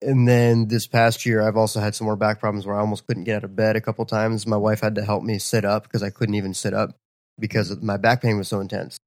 and 0.00 0.28
then 0.28 0.68
this 0.68 0.86
past 0.86 1.26
year, 1.26 1.42
I've 1.42 1.56
also 1.56 1.80
had 1.80 1.94
some 1.94 2.04
more 2.04 2.16
back 2.16 2.38
problems 2.38 2.66
where 2.66 2.76
I 2.76 2.80
almost 2.80 3.06
couldn't 3.06 3.24
get 3.24 3.36
out 3.36 3.44
of 3.44 3.56
bed 3.56 3.76
a 3.76 3.80
couple 3.80 4.04
times. 4.04 4.46
My 4.46 4.56
wife 4.56 4.80
had 4.80 4.94
to 4.94 5.04
help 5.04 5.24
me 5.24 5.38
sit 5.38 5.64
up 5.64 5.84
because 5.84 6.02
I 6.02 6.10
couldn't 6.10 6.36
even 6.36 6.54
sit 6.54 6.72
up 6.72 6.96
because 7.38 7.76
my 7.80 7.96
back 7.96 8.22
pain 8.22 8.38
was 8.38 8.48
so 8.48 8.60
intense. 8.60 8.98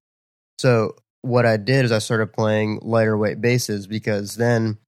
So 0.58 0.96
what 1.22 1.46
I 1.46 1.56
did 1.56 1.84
is 1.86 1.92
I 1.92 1.98
started 1.98 2.32
playing 2.32 2.80
lighter 2.82 3.16
weight 3.16 3.40
basses 3.40 3.86
because 3.86 4.36
then 4.36 4.78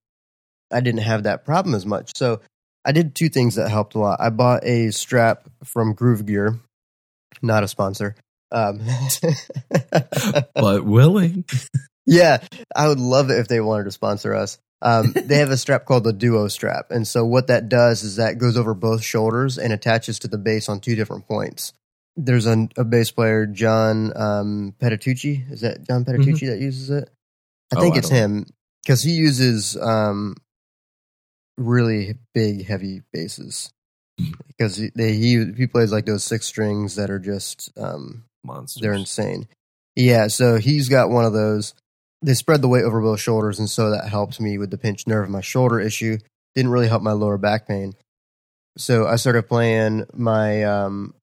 I 0.71 0.81
didn't 0.81 1.03
have 1.03 1.23
that 1.23 1.45
problem 1.45 1.75
as 1.75 1.87
much. 1.87 2.13
So 2.17 2.41
I 2.85 2.93
did 2.93 3.15
two 3.15 3.29
things 3.29 3.55
that 3.55 3.71
helped 3.71 3.95
a 3.95 3.99
lot. 3.99 4.21
I 4.21 4.31
bought 4.31 4.65
a 4.65 4.91
strap 4.91 5.49
from 5.65 5.95
Gruv 5.95 6.27
Gear, 6.27 6.59
not 7.43 7.63
a 7.65 7.69
sponsor. 7.69 8.15
Um, 8.53 8.81
But 10.55 10.85
willing. 10.85 11.45
yeah, 12.07 12.39
I 12.75 12.89
would 12.89 13.01
love 13.01 13.31
it 13.31 13.39
if 13.39 13.49
they 13.49 13.61
wanted 13.61 13.85
to 13.85 13.91
sponsor 13.93 14.35
us. 14.35 14.59
Um, 14.83 15.13
they 15.15 15.39
have 15.39 15.51
a 15.51 15.57
strap 15.57 15.87
called 15.87 16.05
the 16.05 16.13
Duo 16.13 16.49
strap, 16.49 16.91
and 16.91 17.07
so 17.09 17.25
what 17.25 17.47
that 17.47 17.69
does 17.71 18.03
is 18.03 18.17
that 18.17 18.37
goes 18.39 18.57
over 18.57 18.75
both 18.75 19.03
shoulders 19.03 19.57
and 19.57 19.73
attaches 19.73 20.19
to 20.21 20.29
the 20.29 20.37
bass 20.39 20.69
on 20.69 20.81
two 20.81 20.95
different 20.95 21.27
points. 21.27 21.73
There's 22.17 22.47
a, 22.47 22.69
a 22.77 22.85
bass 22.85 23.11
player, 23.11 23.47
John 23.47 24.13
um, 24.17 24.75
Patitucci. 24.79 25.51
Is 25.51 25.63
that 25.63 25.87
John 25.87 26.05
Patitucci 26.05 26.49
that 26.49 26.59
uses 26.61 26.91
it? 26.91 27.09
I 27.75 27.79
Oh, 27.79 27.81
think 27.81 27.97
it's 27.97 28.11
him 28.11 28.47
because 28.85 29.03
he 29.03 29.13
uses 29.13 29.77
um, 29.77 30.37
really 31.57 32.17
big, 32.35 32.67
heavy 32.67 33.03
basses. 33.13 33.73
Because 34.47 34.77
he, 34.77 34.91
they, 34.95 35.15
he 35.15 35.45
he 35.57 35.67
plays 35.67 35.91
like 35.91 36.07
those 36.07 36.23
six 36.23 36.47
strings 36.47 36.95
that 36.97 37.11
are 37.11 37.19
just 37.19 37.73
um, 37.77 38.25
Monsters. 38.45 38.81
they're 38.81 38.93
insane. 38.93 39.49
Yeah, 39.97 40.29
so 40.29 40.57
he's 40.57 40.89
got 40.89 41.11
one 41.11 41.25
of 41.25 41.33
those. 41.33 41.75
They 42.23 42.35
spread 42.35 42.63
the 42.63 42.69
weight 42.69 42.85
over 42.85 43.01
both 43.01 43.21
shoulders, 43.21 43.59
and 43.59 43.69
so 43.69 43.91
that 43.91 44.09
helped 44.09 44.41
me 44.41 44.57
with 44.57 44.71
the 44.71 44.79
pinched 44.79 45.09
nerve 45.09 45.25
of 45.25 45.31
my 45.31 45.41
shoulder 45.41 45.81
issue. 45.81 46.19
Didn't 46.55 46.71
really 46.71 46.89
help 46.89 47.03
my 47.03 47.13
lower 47.13 47.39
back 47.39 47.67
pain. 47.67 47.95
So 48.79 49.07
I 49.07 49.17
started 49.17 49.49
playing 49.49 50.07
my 50.13 50.63
um, 50.63 51.15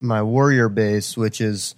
my 0.00 0.22
Warrior 0.22 0.68
bass, 0.68 1.16
which 1.16 1.40
is 1.40 1.74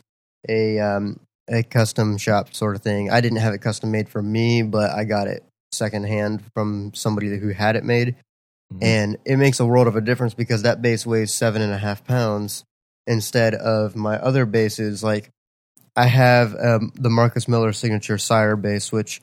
a 0.48 0.80
um, 0.80 1.20
a 1.48 1.62
custom 1.62 2.18
shop 2.18 2.54
sort 2.54 2.76
of 2.76 2.82
thing. 2.82 3.10
I 3.10 3.20
didn't 3.20 3.38
have 3.38 3.54
it 3.54 3.58
custom 3.58 3.90
made 3.90 4.08
for 4.08 4.22
me, 4.22 4.62
but 4.62 4.90
I 4.90 5.04
got 5.04 5.28
it 5.28 5.44
secondhand 5.72 6.42
from 6.54 6.92
somebody 6.94 7.38
who 7.38 7.48
had 7.50 7.76
it 7.76 7.84
made 7.84 8.16
Mhm. 8.72 8.78
and 8.82 9.16
it 9.24 9.36
makes 9.36 9.58
a 9.60 9.66
world 9.66 9.86
of 9.88 9.96
a 9.96 10.00
difference 10.00 10.34
because 10.34 10.62
that 10.62 10.82
bass 10.82 11.04
weighs 11.06 11.32
seven 11.34 11.62
and 11.62 11.72
a 11.72 11.78
half 11.78 12.04
pounds 12.04 12.64
instead 13.06 13.54
of 13.54 13.96
my 13.96 14.16
other 14.16 14.46
basses. 14.46 15.02
Like 15.02 15.30
I 15.96 16.06
have 16.06 16.54
um, 16.54 16.92
the 16.94 17.10
Marcus 17.10 17.48
Miller 17.48 17.72
signature 17.72 18.18
Sire 18.18 18.56
bass, 18.56 18.92
which 18.92 19.20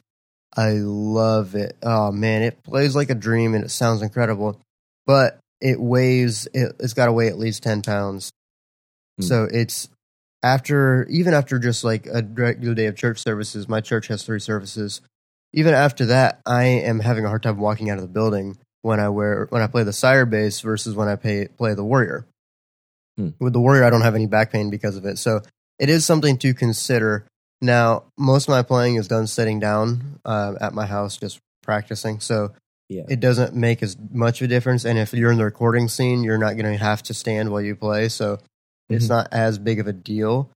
I 0.55 0.71
love 0.73 1.55
it. 1.55 1.77
Oh 1.81 2.11
man, 2.11 2.41
it 2.41 2.61
plays 2.63 2.95
like 2.95 3.09
a 3.09 3.15
dream 3.15 3.53
and 3.55 3.63
it 3.63 3.69
sounds 3.69 4.01
incredible, 4.01 4.59
but 5.05 5.39
it 5.61 5.79
weighs 5.79 6.47
it, 6.53 6.73
it's 6.79 6.93
got 6.93 7.05
to 7.05 7.13
weigh 7.13 7.27
at 7.27 7.37
least 7.39 7.63
ten 7.63 7.81
pounds. 7.81 8.31
Hmm. 9.17 9.23
So 9.23 9.43
it's 9.51 9.87
after 10.43 11.05
even 11.09 11.33
after 11.33 11.57
just 11.57 11.83
like 11.83 12.05
a 12.07 12.21
regular 12.21 12.75
day 12.75 12.85
of 12.87 12.95
church 12.95 13.19
services. 13.19 13.67
My 13.69 13.81
church 13.81 14.07
has 14.07 14.23
three 14.23 14.39
services. 14.39 15.01
Even 15.57 15.73
after 15.73 16.05
that, 16.05 16.39
I 16.45 16.65
am 16.65 16.99
having 16.99 17.25
a 17.25 17.29
hard 17.29 17.41
time 17.41 17.57
walking 17.57 17.89
out 17.89 17.97
of 17.97 18.03
the 18.03 18.07
building 18.07 18.59
when 18.83 18.99
I 18.99 19.09
wear 19.09 19.47
when 19.49 19.63
I 19.63 19.65
play 19.65 19.81
the 19.81 19.91
sire 19.91 20.27
bass 20.27 20.61
versus 20.61 20.93
when 20.93 21.07
I 21.07 21.15
pay, 21.15 21.47
play 21.47 21.73
the 21.73 21.83
warrior. 21.83 22.27
Hmm. 23.17 23.29
With 23.39 23.53
the 23.53 23.59
warrior, 23.59 23.83
I 23.83 23.89
don't 23.89 24.01
have 24.01 24.13
any 24.13 24.27
back 24.27 24.51
pain 24.51 24.69
because 24.69 24.95
of 24.97 25.05
it. 25.05 25.17
So 25.17 25.41
it 25.79 25.89
is 25.89 26.05
something 26.05 26.37
to 26.37 26.53
consider. 26.53 27.25
Now, 27.59 28.03
most 28.19 28.43
of 28.43 28.49
my 28.49 28.61
playing 28.61 28.97
is 28.97 29.07
done 29.07 29.25
sitting 29.25 29.59
down 29.59 30.19
uh, 30.23 30.53
at 30.61 30.75
my 30.75 30.85
house, 30.85 31.17
just 31.17 31.39
practicing. 31.63 32.19
So 32.19 32.53
yeah. 32.87 33.05
it 33.09 33.19
doesn't 33.19 33.55
make 33.55 33.81
as 33.81 33.97
much 34.11 34.41
of 34.41 34.45
a 34.45 34.47
difference. 34.49 34.85
And 34.85 34.99
if 34.99 35.11
you're 35.11 35.31
in 35.31 35.39
the 35.39 35.45
recording 35.45 35.87
scene, 35.87 36.23
you're 36.23 36.37
not 36.37 36.55
going 36.55 36.71
to 36.71 36.77
have 36.77 37.01
to 37.03 37.15
stand 37.15 37.49
while 37.51 37.61
you 37.63 37.75
play. 37.75 38.09
So 38.09 38.37
it's 38.89 39.05
Mhm. 39.05 39.09
not 39.09 39.29
as 39.31 39.57
big 39.57 39.79
of 39.79 39.87
a 39.87 39.93
deal. 39.93 40.51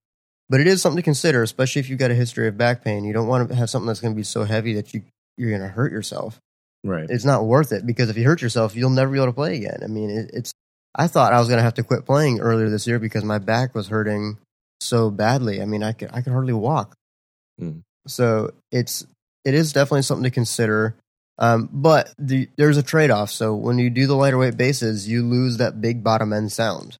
But 0.52 0.60
it 0.60 0.66
is 0.66 0.82
something 0.82 0.98
to 0.98 1.02
consider, 1.02 1.42
especially 1.42 1.80
if 1.80 1.88
you've 1.88 1.98
got 1.98 2.10
a 2.10 2.14
history 2.14 2.46
of 2.46 2.58
back 2.58 2.84
pain. 2.84 3.04
You 3.04 3.14
don't 3.14 3.26
want 3.26 3.48
to 3.48 3.54
have 3.54 3.70
something 3.70 3.86
that's 3.86 4.00
going 4.00 4.12
to 4.12 4.16
be 4.16 4.22
so 4.22 4.44
heavy 4.44 4.74
that 4.74 4.92
you, 4.92 5.00
you're 5.38 5.48
going 5.48 5.62
to 5.62 5.68
hurt 5.68 5.90
yourself. 5.90 6.38
right. 6.84 7.06
It's 7.08 7.24
not 7.24 7.46
worth 7.46 7.72
it 7.72 7.86
because 7.86 8.10
if 8.10 8.18
you 8.18 8.24
hurt 8.24 8.42
yourself, 8.42 8.76
you'll 8.76 8.90
never 8.90 9.10
be 9.10 9.16
able 9.16 9.28
to 9.28 9.32
play 9.32 9.56
again. 9.56 9.80
I 9.82 9.86
mean, 9.86 10.10
it, 10.10 10.30
it's. 10.34 10.52
I 10.94 11.06
thought 11.06 11.32
I 11.32 11.38
was 11.38 11.48
going 11.48 11.56
to 11.56 11.62
have 11.64 11.72
to 11.74 11.82
quit 11.82 12.04
playing 12.04 12.40
earlier 12.40 12.68
this 12.68 12.86
year 12.86 12.98
because 12.98 13.24
my 13.24 13.38
back 13.38 13.74
was 13.74 13.88
hurting 13.88 14.36
so 14.82 15.10
badly. 15.10 15.62
I 15.62 15.64
mean, 15.64 15.82
I 15.82 15.92
could 15.92 16.10
I 16.12 16.20
could 16.20 16.34
hardly 16.34 16.52
walk. 16.52 16.94
Hmm. 17.58 17.78
So 18.06 18.52
it's 18.70 19.06
it 19.46 19.54
is 19.54 19.72
definitely 19.72 20.02
something 20.02 20.24
to 20.24 20.30
consider. 20.30 20.96
Um, 21.38 21.70
but 21.72 22.12
the, 22.18 22.48
there's 22.58 22.76
a 22.76 22.82
trade 22.82 23.10
off. 23.10 23.30
So 23.30 23.54
when 23.54 23.78
you 23.78 23.88
do 23.88 24.06
the 24.06 24.14
lighter 24.16 24.36
weight 24.36 24.58
basses, 24.58 25.08
you 25.08 25.22
lose 25.24 25.56
that 25.56 25.80
big 25.80 26.04
bottom 26.04 26.30
end 26.34 26.52
sound. 26.52 26.98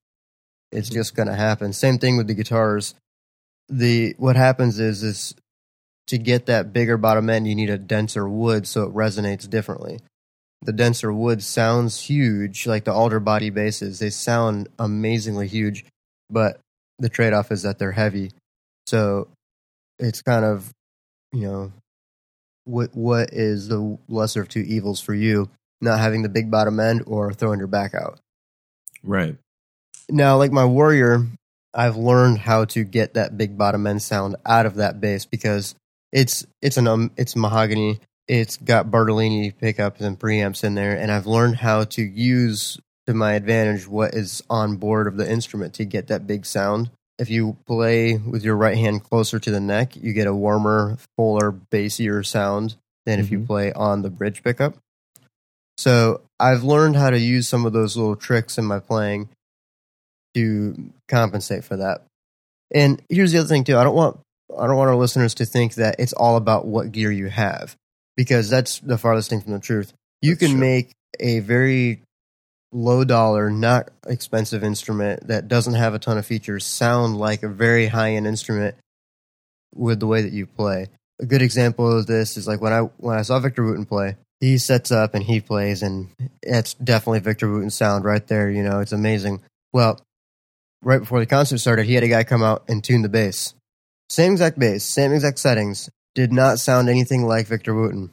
It's 0.72 0.88
Mhm. 0.88 0.94
just 0.94 1.14
going 1.14 1.28
to 1.28 1.34
happen. 1.34 1.74
Same 1.74 1.98
thing 1.98 2.16
with 2.16 2.28
the 2.28 2.34
guitars. 2.34 2.94
The 3.68 4.14
what 4.18 4.36
happens 4.36 4.78
is 4.78 5.02
is 5.02 5.34
to 6.08 6.18
get 6.18 6.46
that 6.46 6.72
bigger 6.72 6.96
bottom 6.96 7.30
end, 7.30 7.46
you 7.46 7.54
need 7.54 7.70
a 7.70 7.78
denser 7.78 8.28
wood 8.28 8.66
so 8.66 8.84
it 8.84 8.94
resonates 8.94 9.48
differently. 9.48 10.00
The 10.62 10.72
denser 10.72 11.12
wood 11.12 11.42
sounds 11.42 12.00
huge, 12.00 12.66
like 12.66 12.84
the 12.84 12.92
alder 12.92 13.18
body 13.18 13.50
basses. 13.50 13.98
They 13.98 14.10
sound 14.10 14.68
amazingly 14.78 15.48
huge, 15.48 15.84
but 16.30 16.60
the 16.98 17.08
trade 17.08 17.32
off 17.32 17.50
is 17.50 17.62
that 17.62 17.78
they're 17.78 17.92
heavy. 17.92 18.30
So 18.86 19.28
it's 19.98 20.22
kind 20.22 20.44
of, 20.44 20.72
you 21.32 21.48
know, 21.48 21.72
what 22.64 22.94
what 22.94 23.30
is 23.32 23.68
the 23.68 23.98
lesser 24.08 24.42
of 24.42 24.48
two 24.48 24.60
evils 24.60 25.00
for 25.00 25.14
you? 25.14 25.50
Not 25.80 25.98
having 25.98 26.22
the 26.22 26.28
big 26.28 26.50
bottom 26.50 26.78
end 26.78 27.04
or 27.06 27.32
throwing 27.32 27.58
your 27.58 27.68
back 27.68 27.94
out. 27.94 28.20
right. 29.02 29.36
Now, 30.08 30.36
like 30.36 30.52
my 30.52 30.64
warrior, 30.64 31.26
I've 31.74 31.96
learned 31.96 32.38
how 32.38 32.64
to 32.66 32.84
get 32.84 33.14
that 33.14 33.36
big 33.36 33.56
bottom 33.56 33.86
end 33.86 34.02
sound 34.02 34.36
out 34.44 34.66
of 34.66 34.76
that 34.76 35.00
bass 35.00 35.24
because 35.24 35.74
it's 36.12 36.46
it's 36.60 36.76
an 36.76 36.86
um, 36.86 37.10
it's 37.16 37.34
mahogany. 37.36 38.00
It's 38.28 38.56
got 38.56 38.90
Bartolini 38.90 39.50
pickups 39.50 40.00
and 40.00 40.18
preamps 40.18 40.64
in 40.64 40.74
there, 40.74 40.96
and 40.96 41.10
I've 41.10 41.26
learned 41.26 41.56
how 41.56 41.84
to 41.84 42.02
use 42.02 42.78
to 43.06 43.14
my 43.14 43.32
advantage 43.32 43.88
what 43.88 44.14
is 44.14 44.42
on 44.48 44.76
board 44.76 45.06
of 45.06 45.16
the 45.16 45.28
instrument 45.28 45.74
to 45.74 45.84
get 45.84 46.06
that 46.06 46.26
big 46.26 46.46
sound. 46.46 46.90
If 47.18 47.30
you 47.30 47.56
play 47.66 48.16
with 48.16 48.44
your 48.44 48.56
right 48.56 48.76
hand 48.76 49.02
closer 49.04 49.38
to 49.38 49.50
the 49.50 49.60
neck, 49.60 49.96
you 49.96 50.12
get 50.12 50.26
a 50.26 50.34
warmer, 50.34 50.98
fuller, 51.16 51.52
bassier 51.52 52.24
sound 52.24 52.76
than 53.06 53.18
if 53.18 53.30
you 53.30 53.40
Mhm. 53.40 53.46
play 53.46 53.72
on 53.72 54.02
the 54.02 54.10
bridge 54.10 54.42
pickup. 54.42 54.76
So 55.76 56.20
I've 56.38 56.62
learned 56.62 56.96
how 56.96 57.10
to 57.10 57.18
use 57.18 57.48
some 57.48 57.66
of 57.66 57.72
those 57.72 57.96
little 57.96 58.16
tricks 58.16 58.56
in 58.58 58.64
my 58.64 58.78
playing 58.78 59.28
to 60.34 60.92
compensate 61.08 61.64
for 61.64 61.76
that. 61.76 62.04
And 62.74 63.02
here's 63.08 63.32
the 63.32 63.38
other 63.38 63.48
thing 63.48 63.64
too. 63.64 63.76
I 63.76 63.84
don't 63.84 63.94
want 63.94 64.18
I 64.58 64.66
don't 64.66 64.76
want 64.76 64.90
our 64.90 64.96
listeners 64.96 65.34
to 65.34 65.46
think 65.46 65.74
that 65.74 65.96
it's 65.98 66.12
all 66.12 66.36
about 66.36 66.66
what 66.66 66.92
gear 66.92 67.10
you 67.10 67.28
have 67.28 67.76
because 68.16 68.50
that's 68.50 68.80
the 68.80 68.98
farthest 68.98 69.30
thing 69.30 69.40
from 69.40 69.52
the 69.52 69.58
truth. 69.58 69.92
You 70.20 70.32
That's 70.32 70.40
can 70.40 70.50
true. 70.52 70.60
make 70.60 70.92
a 71.20 71.40
very 71.40 72.02
low 72.72 73.04
dollar, 73.04 73.50
not 73.50 73.90
expensive 74.06 74.64
instrument 74.64 75.28
that 75.28 75.48
doesn't 75.48 75.74
have 75.74 75.94
a 75.94 75.98
ton 75.98 76.18
of 76.18 76.26
features 76.26 76.64
sound 76.64 77.18
like 77.18 77.42
a 77.42 77.48
very 77.48 77.86
high 77.86 78.12
end 78.12 78.26
instrument 78.26 78.76
with 79.74 80.00
the 80.00 80.06
way 80.06 80.22
that 80.22 80.32
you 80.32 80.46
play. 80.46 80.88
A 81.20 81.26
good 81.26 81.42
example 81.42 81.98
of 81.98 82.06
this 82.06 82.36
is 82.36 82.46
like 82.46 82.60
when 82.60 82.72
I 82.72 82.80
when 82.98 83.18
I 83.18 83.22
saw 83.22 83.38
Victor 83.38 83.64
Wooten 83.64 83.86
play, 83.86 84.16
he 84.40 84.58
sets 84.58 84.90
up 84.90 85.14
and 85.14 85.22
he 85.22 85.40
plays 85.40 85.82
and 85.82 86.08
it's 86.42 86.74
definitely 86.74 87.20
Victor 87.20 87.50
Wooten 87.50 87.70
sound 87.70 88.04
right 88.04 88.26
there, 88.26 88.50
you 88.50 88.62
know, 88.62 88.80
it's 88.80 88.92
amazing. 88.92 89.40
Well, 89.72 90.00
right 90.82 91.00
before 91.00 91.20
the 91.20 91.26
concert 91.26 91.58
started, 91.58 91.86
he 91.86 91.94
had 91.94 92.04
a 92.04 92.08
guy 92.08 92.24
come 92.24 92.42
out 92.42 92.64
and 92.68 92.82
tune 92.82 93.02
the 93.02 93.08
bass. 93.08 93.54
Same 94.10 94.32
exact 94.32 94.58
bass, 94.58 94.84
same 94.84 95.12
exact 95.12 95.38
settings, 95.38 95.88
did 96.14 96.32
not 96.32 96.58
sound 96.58 96.88
anything 96.88 97.26
like 97.26 97.46
Victor 97.46 97.74
Wooten. 97.74 98.10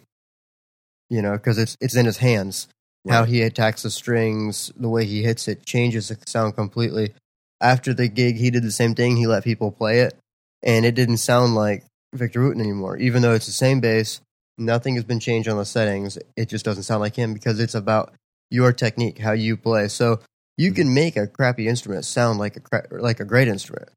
You 1.09 1.21
know, 1.21 1.33
because 1.33 1.57
it's 1.57 1.75
it's 1.81 1.95
in 1.95 2.05
his 2.05 2.17
hands. 2.17 2.67
How 3.07 3.23
he 3.23 3.41
attacks 3.41 3.81
the 3.81 3.89
strings, 3.89 4.71
the 4.75 4.89
way 4.89 5.05
he 5.05 5.23
hits 5.23 5.47
it 5.47 5.65
changes 5.65 6.09
the 6.09 6.17
sound 6.27 6.55
completely. 6.55 7.13
After 7.59 7.93
the 7.93 8.07
gig, 8.07 8.37
he 8.37 8.51
did 8.51 8.63
the 8.63 8.71
same 8.71 8.93
thing. 8.93 9.17
He 9.17 9.25
let 9.25 9.43
people 9.43 9.71
play 9.71 10.01
it, 10.01 10.15
and 10.61 10.85
it 10.85 10.95
didn't 10.95 11.17
sound 11.17 11.55
like 11.55 11.85
Victor 12.13 12.43
Wooten 12.43 12.61
anymore. 12.61 12.97
Even 12.97 13.21
though 13.21 13.33
it's 13.33 13.47
the 13.47 13.51
same 13.51 13.79
bass, 13.79 14.21
nothing 14.57 14.95
has 14.95 15.03
been 15.05 15.19
changed 15.19 15.49
on 15.49 15.57
the 15.57 15.65
settings. 15.65 16.19
It 16.35 16.49
just 16.49 16.65
doesn't 16.65 16.83
sound 16.83 17.01
like 17.01 17.15
him 17.15 17.33
because 17.33 17.59
it's 17.59 17.75
about 17.75 18.13
your 18.51 18.73
technique, 18.73 19.17
how 19.17 19.31
you 19.31 19.57
play. 19.57 19.87
So 19.87 20.19
you 20.59 20.71
Mhm. 20.71 20.75
can 20.75 20.93
make 20.93 21.15
a 21.17 21.25
crappy 21.25 21.67
instrument 21.67 22.03
sound 22.05 22.37
like 22.37 22.57
a 22.57 22.59
cra- 22.59 22.87
like 22.91 23.19
a 23.19 23.25
great 23.25 23.47
instrument. 23.47 23.89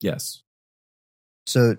Yes. 0.00 0.42
So, 1.46 1.76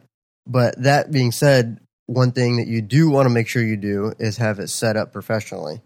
but 0.48 0.82
that 0.84 1.12
being 1.12 1.32
said, 1.32 1.80
one 2.08 2.32
thing 2.32 2.58
that 2.58 2.67
you 2.67 2.82
do 2.82 3.10
want 3.10 3.28
to 3.28 3.30
make 3.34 3.48
sure 3.48 3.63
you 3.63 3.78
do 3.78 4.12
is 4.19 4.38
have 4.38 4.60
it 4.60 4.69
set 4.69 4.98
up 4.98 5.13
professionally. 5.13 5.82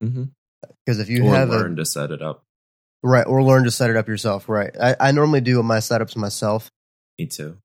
hmm 0.00 0.24
Because 0.86 1.00
if 1.00 1.08
you 1.08 1.26
or 1.26 1.34
have 1.34 1.48
learn 1.50 1.72
a 1.72 1.76
to 1.76 1.84
set 1.84 2.10
it 2.10 2.22
up. 2.22 2.44
right, 3.02 3.26
or 3.26 3.42
learn 3.42 3.64
to 3.64 3.70
set 3.70 3.90
it 3.90 3.96
up 3.96 4.08
yourself, 4.08 4.48
right? 4.48 4.74
I, 4.80 4.96
I 5.00 5.12
normally 5.12 5.40
do 5.40 5.62
my 5.62 5.78
setups 5.78 6.16
myself. 6.16 6.70
Me 7.18 7.26
too. 7.26 7.56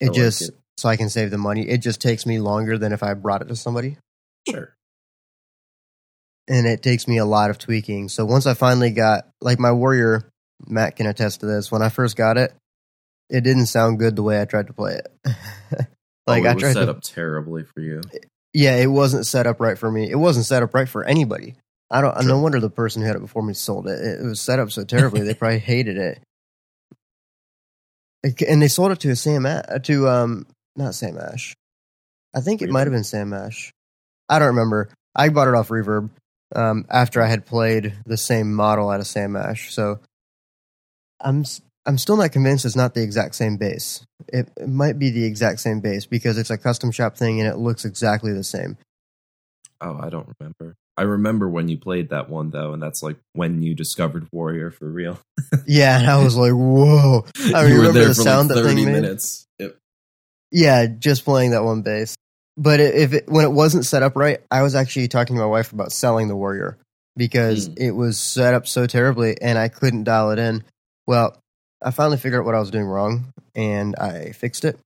It 0.00 0.06
I 0.06 0.08
like 0.08 0.16
just 0.16 0.42
it. 0.42 0.54
so 0.76 0.88
I 0.88 0.96
can 0.96 1.08
save 1.08 1.30
the 1.30 1.38
money. 1.38 1.68
It 1.68 1.78
just 1.78 2.00
takes 2.00 2.24
me 2.26 2.38
longer 2.38 2.76
than 2.78 2.92
if 2.92 3.02
I 3.02 3.14
brought 3.14 3.42
it 3.42 3.48
to 3.48 3.56
somebody, 3.56 3.96
Sure. 4.48 4.74
And 6.48 6.66
it 6.66 6.82
takes 6.82 7.06
me 7.06 7.18
a 7.18 7.26
lot 7.26 7.50
of 7.50 7.58
tweaking. 7.58 8.08
So 8.08 8.24
once 8.24 8.46
I 8.46 8.54
finally 8.54 8.90
got 8.90 9.28
like 9.40 9.58
my 9.58 9.72
Warrior, 9.72 10.30
Mat 10.66 10.96
can 10.96 11.06
attest 11.06 11.40
to 11.40 11.46
this. 11.46 11.70
When 11.70 11.82
I 11.82 11.90
first 11.90 12.16
got 12.16 12.38
it, 12.38 12.54
it 13.28 13.42
didn't 13.42 13.66
sound 13.66 13.98
good 13.98 14.16
the 14.16 14.22
way 14.22 14.40
I 14.40 14.44
tried 14.46 14.68
to 14.68 14.72
play 14.72 14.94
it. 14.94 15.08
like 16.26 16.44
oh, 16.44 16.46
it 16.46 16.50
I 16.50 16.54
tried 16.54 16.72
set 16.72 16.86
to 16.86 16.90
up 16.90 17.02
terribly 17.02 17.64
for 17.64 17.80
you. 17.80 18.00
yeah, 18.54 18.76
it 18.76 18.86
wasn't 18.86 19.26
set 19.26 19.46
up 19.46 19.60
right 19.60 19.78
for 19.78 19.90
me. 19.90 20.10
It 20.10 20.16
wasn't 20.16 20.46
set 20.46 20.62
up 20.62 20.74
right 20.74 20.88
for 20.88 21.04
anybody. 21.04 21.56
I 21.90 22.00
don't. 22.00 22.14
True. 22.14 22.28
No 22.28 22.38
wonder 22.40 22.60
the 22.60 22.70
person 22.70 23.02
who 23.02 23.08
had 23.08 23.16
it 23.16 23.20
before 23.20 23.42
me 23.42 23.54
sold 23.54 23.86
it. 23.86 24.00
It, 24.00 24.20
it 24.20 24.24
was 24.24 24.40
set 24.40 24.58
up 24.58 24.70
so 24.70 24.84
terribly. 24.84 25.22
they 25.22 25.34
probably 25.34 25.58
hated 25.58 25.96
it. 25.98 26.20
And 28.46 28.60
they 28.60 28.68
sold 28.68 28.92
it 28.92 29.00
to 29.00 29.14
Sam 29.14 29.46
A- 29.46 29.80
to 29.84 30.08
um 30.08 30.46
not 30.76 30.94
Sam 30.94 31.18
Ash. 31.18 31.54
I 32.34 32.40
think 32.40 32.62
it 32.62 32.70
might 32.70 32.86
have 32.86 32.92
been 32.92 33.04
Sam 33.04 33.32
Ash. 33.32 33.72
I 34.28 34.38
don't 34.38 34.48
remember. 34.48 34.90
I 35.14 35.30
bought 35.30 35.48
it 35.48 35.54
off 35.54 35.68
Reverb 35.68 36.10
um, 36.54 36.84
after 36.90 37.22
I 37.22 37.28
had 37.28 37.46
played 37.46 37.94
the 38.06 38.16
same 38.16 38.54
model 38.54 38.90
out 38.90 39.00
of 39.00 39.06
Sam 39.06 39.36
Ash. 39.36 39.72
So 39.72 40.00
I'm 41.20 41.44
I'm 41.86 41.98
still 41.98 42.16
not 42.16 42.32
convinced 42.32 42.64
it's 42.64 42.76
not 42.76 42.94
the 42.94 43.02
exact 43.02 43.34
same 43.34 43.56
bass. 43.56 44.04
It, 44.28 44.50
it 44.56 44.68
might 44.68 44.98
be 44.98 45.10
the 45.10 45.24
exact 45.24 45.60
same 45.60 45.80
bass 45.80 46.06
because 46.06 46.36
it's 46.36 46.50
a 46.50 46.58
custom 46.58 46.90
shop 46.90 47.16
thing 47.16 47.40
and 47.40 47.48
it 47.48 47.56
looks 47.56 47.84
exactly 47.84 48.32
the 48.32 48.44
same. 48.44 48.76
Oh, 49.80 49.98
I 50.00 50.10
don't 50.10 50.28
remember. 50.38 50.76
I 50.98 51.02
remember 51.02 51.48
when 51.48 51.68
you 51.68 51.78
played 51.78 52.10
that 52.10 52.28
one 52.28 52.50
though, 52.50 52.72
and 52.72 52.82
that's 52.82 53.02
like 53.02 53.16
when 53.32 53.62
you 53.62 53.74
discovered 53.74 54.26
Warrior 54.32 54.70
for 54.70 54.88
real. 54.88 55.18
Yeah, 55.66 55.98
and 55.98 56.10
I 56.10 56.22
was 56.22 56.36
like, 56.36 56.52
whoa! 56.52 57.24
I 57.54 57.62
remember 57.62 58.04
the 58.04 58.14
sound 58.14 58.48
like 58.48 58.56
that 58.56 58.64
thing 58.64 58.76
thirty 58.76 58.84
made. 58.84 58.92
minutes. 58.92 59.46
Yep. 59.58 59.76
Yeah, 60.50 60.86
just 60.86 61.24
playing 61.24 61.52
that 61.52 61.62
one 61.62 61.82
bass. 61.82 62.16
But 62.60 62.80
if 62.80 63.12
it, 63.12 63.28
when 63.28 63.44
it 63.44 63.52
wasn't 63.52 63.86
set 63.86 64.02
up 64.02 64.16
right, 64.16 64.40
I 64.50 64.62
was 64.62 64.74
actually 64.74 65.06
talking 65.08 65.36
to 65.36 65.40
my 65.40 65.46
wife 65.46 65.72
about 65.72 65.92
selling 65.92 66.26
the 66.26 66.34
Warrior 66.36 66.76
because 67.16 67.68
Mm. 67.68 67.78
it 67.78 67.90
was 67.92 68.18
set 68.18 68.52
up 68.52 68.66
so 68.66 68.86
terribly 68.86 69.40
and 69.40 69.56
I 69.56 69.68
couldn't 69.68 70.04
dial 70.04 70.32
it 70.32 70.40
in. 70.40 70.64
Well, 71.06 71.36
I 71.80 71.92
finally 71.92 72.16
figured 72.16 72.40
out 72.40 72.46
what 72.46 72.56
I 72.56 72.60
was 72.60 72.72
doing 72.72 72.86
wrong 72.86 73.32
and 73.54 73.94
I 73.96 74.32
fixed 74.32 74.64
it. 74.64 74.78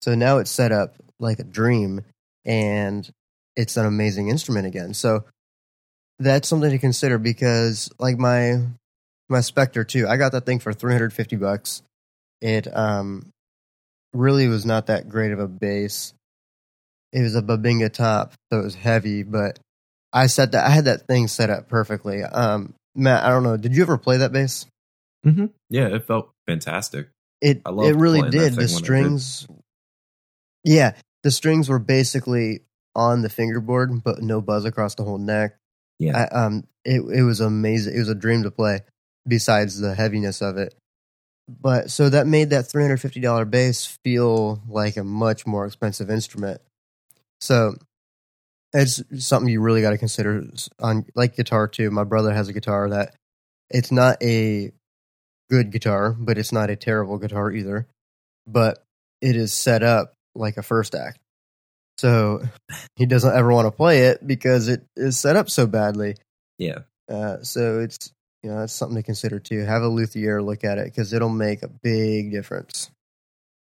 So 0.00 0.14
now 0.14 0.38
it's 0.38 0.50
set 0.50 0.72
up 0.72 0.94
like 1.18 1.38
a 1.38 1.44
dream 1.44 2.02
and 2.46 3.06
it's 3.54 3.76
an 3.76 3.84
amazing 3.84 4.28
instrument 4.28 4.66
again. 4.66 4.94
So 4.94 5.24
that's 6.18 6.48
something 6.48 6.70
to 6.70 6.78
consider 6.78 7.18
because 7.18 7.90
like 7.98 8.16
my 8.18 8.62
my 9.28 9.40
Spector 9.40 9.86
too, 9.86 10.08
I 10.08 10.16
got 10.16 10.32
that 10.32 10.46
thing 10.46 10.58
for 10.58 10.72
350 10.72 11.36
bucks. 11.36 11.82
It 12.40 12.66
um 12.74 13.28
really 14.14 14.48
was 14.48 14.64
not 14.64 14.86
that 14.86 15.08
great 15.10 15.32
of 15.32 15.38
a 15.38 15.48
bass. 15.48 16.14
It 17.12 17.22
was 17.22 17.34
a 17.34 17.42
Bubinga 17.42 17.92
top, 17.92 18.34
so 18.52 18.60
it 18.60 18.64
was 18.64 18.74
heavy, 18.74 19.22
but 19.22 19.58
I 20.12 20.26
set 20.26 20.52
that 20.52 20.66
I 20.66 20.70
had 20.70 20.84
that 20.84 21.06
thing 21.06 21.28
set 21.28 21.50
up 21.50 21.68
perfectly. 21.68 22.22
Um 22.22 22.74
Mat, 22.94 23.24
I 23.24 23.28
don't 23.30 23.44
know, 23.44 23.56
did 23.56 23.76
you 23.76 23.82
ever 23.82 23.98
play 23.98 24.18
that 24.18 24.32
bass? 24.32 24.66
Mm-hmm. 25.24 25.46
Yeah, 25.68 25.88
it 25.88 26.06
felt 26.06 26.30
fantastic. 26.46 27.08
It 27.40 27.62
I 27.64 27.70
it 27.70 27.96
really 27.96 28.22
did. 28.30 28.54
The 28.54 28.62
I 28.62 28.66
did. 28.66 28.70
strings 28.70 29.46
Yeah, 30.64 30.92
the 31.22 31.30
strings 31.30 31.68
were 31.68 31.78
basically 31.78 32.60
on 32.94 33.22
the 33.22 33.28
fingerboard, 33.28 34.02
but 34.02 34.22
no 34.22 34.40
buzz 34.40 34.64
across 34.64 34.94
the 34.94 35.04
whole 35.04 35.18
neck. 35.18 35.56
Yeah. 35.98 36.26
I, 36.32 36.44
um, 36.44 36.64
it 36.84 37.00
it 37.00 37.22
was 37.22 37.40
amazing. 37.40 37.94
It 37.94 37.98
was 37.98 38.08
a 38.08 38.14
dream 38.14 38.42
to 38.44 38.50
play. 38.50 38.80
Besides 39.28 39.78
the 39.78 39.94
heaviness 39.94 40.40
of 40.40 40.56
it, 40.56 40.74
but 41.46 41.90
so 41.90 42.08
that 42.08 42.26
made 42.26 42.50
that 42.50 42.66
three 42.66 42.82
hundred 42.82 43.02
fifty 43.02 43.20
dollar 43.20 43.44
bass 43.44 43.98
feel 44.02 44.62
like 44.66 44.96
a 44.96 45.04
much 45.04 45.46
more 45.46 45.66
expensive 45.66 46.10
instrument. 46.10 46.60
So 47.40 47.74
it's 48.72 49.02
something 49.18 49.50
you 49.50 49.60
really 49.60 49.82
got 49.82 49.90
to 49.90 49.98
consider 49.98 50.44
on 50.78 51.06
like 51.14 51.36
guitar 51.36 51.66
too. 51.68 51.90
My 51.90 52.04
brother 52.04 52.32
has 52.32 52.48
a 52.48 52.52
guitar 52.52 52.90
that 52.90 53.14
it's 53.70 53.90
not 53.90 54.22
a 54.22 54.72
good 55.48 55.72
guitar, 55.72 56.14
but 56.18 56.38
it's 56.38 56.52
not 56.52 56.70
a 56.70 56.76
terrible 56.76 57.18
guitar 57.18 57.50
either. 57.50 57.86
But 58.46 58.82
it 59.20 59.36
is 59.36 59.52
set 59.52 59.82
up 59.82 60.14
like 60.34 60.56
a 60.56 60.62
first 60.62 60.94
act. 60.94 61.18
So 61.98 62.42
he 62.96 63.06
doesn't 63.06 63.34
ever 63.34 63.52
want 63.52 63.66
to 63.66 63.72
play 63.72 64.06
it 64.06 64.26
because 64.26 64.68
it 64.68 64.84
is 64.96 65.18
set 65.18 65.36
up 65.36 65.50
so 65.50 65.66
badly. 65.66 66.16
Yeah. 66.58 66.80
Uh, 67.10 67.42
so 67.42 67.80
it's 67.80 68.12
you 68.42 68.50
know 68.50 68.60
that's 68.60 68.72
something 68.72 68.96
to 68.96 69.02
consider 69.02 69.38
too. 69.38 69.64
Have 69.64 69.82
a 69.82 69.88
luthier 69.88 70.40
look 70.42 70.64
at 70.64 70.78
it 70.78 70.84
because 70.86 71.12
it'll 71.12 71.28
make 71.28 71.62
a 71.62 71.68
big 71.68 72.30
difference. 72.32 72.90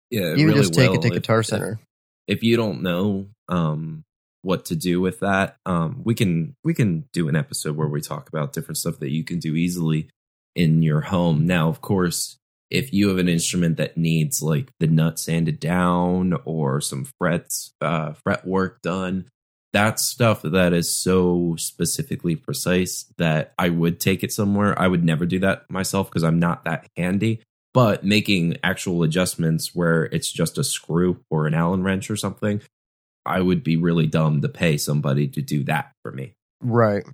Yeah. 0.10 0.34
Even 0.34 0.48
really 0.48 0.60
just 0.62 0.74
take 0.74 0.90
will. 0.90 0.98
it 0.98 1.02
to 1.04 1.10
Guitar 1.10 1.40
if- 1.40 1.46
Center. 1.46 1.80
If 2.28 2.44
you 2.44 2.58
don't 2.58 2.82
know 2.82 3.28
um 3.50 4.04
what 4.42 4.66
to 4.66 4.76
do 4.76 5.02
with 5.02 5.20
that 5.20 5.58
um 5.66 6.02
we 6.04 6.14
can 6.14 6.56
we 6.64 6.74
can 6.74 7.06
do 7.12 7.28
an 7.28 7.36
episode 7.36 7.76
where 7.76 7.88
we 7.88 8.02
talk 8.02 8.30
about 8.30 8.54
different 8.54 8.78
stuff 8.78 9.00
that 9.00 9.12
you 9.12 9.24
can 9.24 9.40
do 9.40 9.56
easily 9.56 10.10
in 10.56 10.82
your 10.82 11.02
home 11.02 11.46
now 11.46 11.68
of 11.70 11.82
course 11.82 12.38
if 12.70 12.94
you 12.94 13.08
have 13.08 13.18
an 13.18 13.30
instrument 13.30 13.78
that 13.78 13.98
needs 13.98 14.42
like 14.42 14.70
the 14.80 14.88
nut 14.88 15.18
sanded 15.18 15.60
down 15.60 16.34
or 16.46 16.82
some 16.82 17.06
frets 17.18 17.74
uh 17.82 18.14
fret 18.14 18.46
work 18.46 18.82
done 18.82 19.26
that's 19.74 20.06
stuff 20.06 20.42
that 20.42 20.74
is 20.74 20.92
so 20.92 21.56
specifically 21.58 22.36
precise 22.36 23.06
that 23.18 23.54
I 23.60 23.70
would 23.70 24.00
take 24.00 24.24
it 24.24 24.32
somewhere. 24.32 24.80
I 24.80 24.88
would 24.88 25.04
never 25.04 25.26
do 25.26 25.40
that 25.40 25.70
myself 25.70 26.10
because 26.10 26.24
I'm 26.24 26.40
not 26.40 26.64
that 26.66 26.88
handy 26.96 27.42
but 27.78 28.04
making 28.04 28.58
actual 28.64 29.04
adjustments 29.04 29.76
where 29.76 30.06
it's 30.06 30.32
just 30.32 30.58
a 30.58 30.64
screw 30.64 31.24
or 31.30 31.46
an 31.46 31.54
allen 31.54 31.84
wrench 31.84 32.10
or 32.10 32.16
something 32.16 32.60
i 33.24 33.40
would 33.40 33.64
be 33.64 33.78
really 33.78 34.08
dumb 34.08 34.42
to 34.42 34.50
pay 34.50 34.78
somebody 34.78 35.28
to 35.28 35.44
do 35.44 35.64
that 35.64 35.92
for 36.02 36.12
me. 36.12 36.34
Right. 36.60 37.06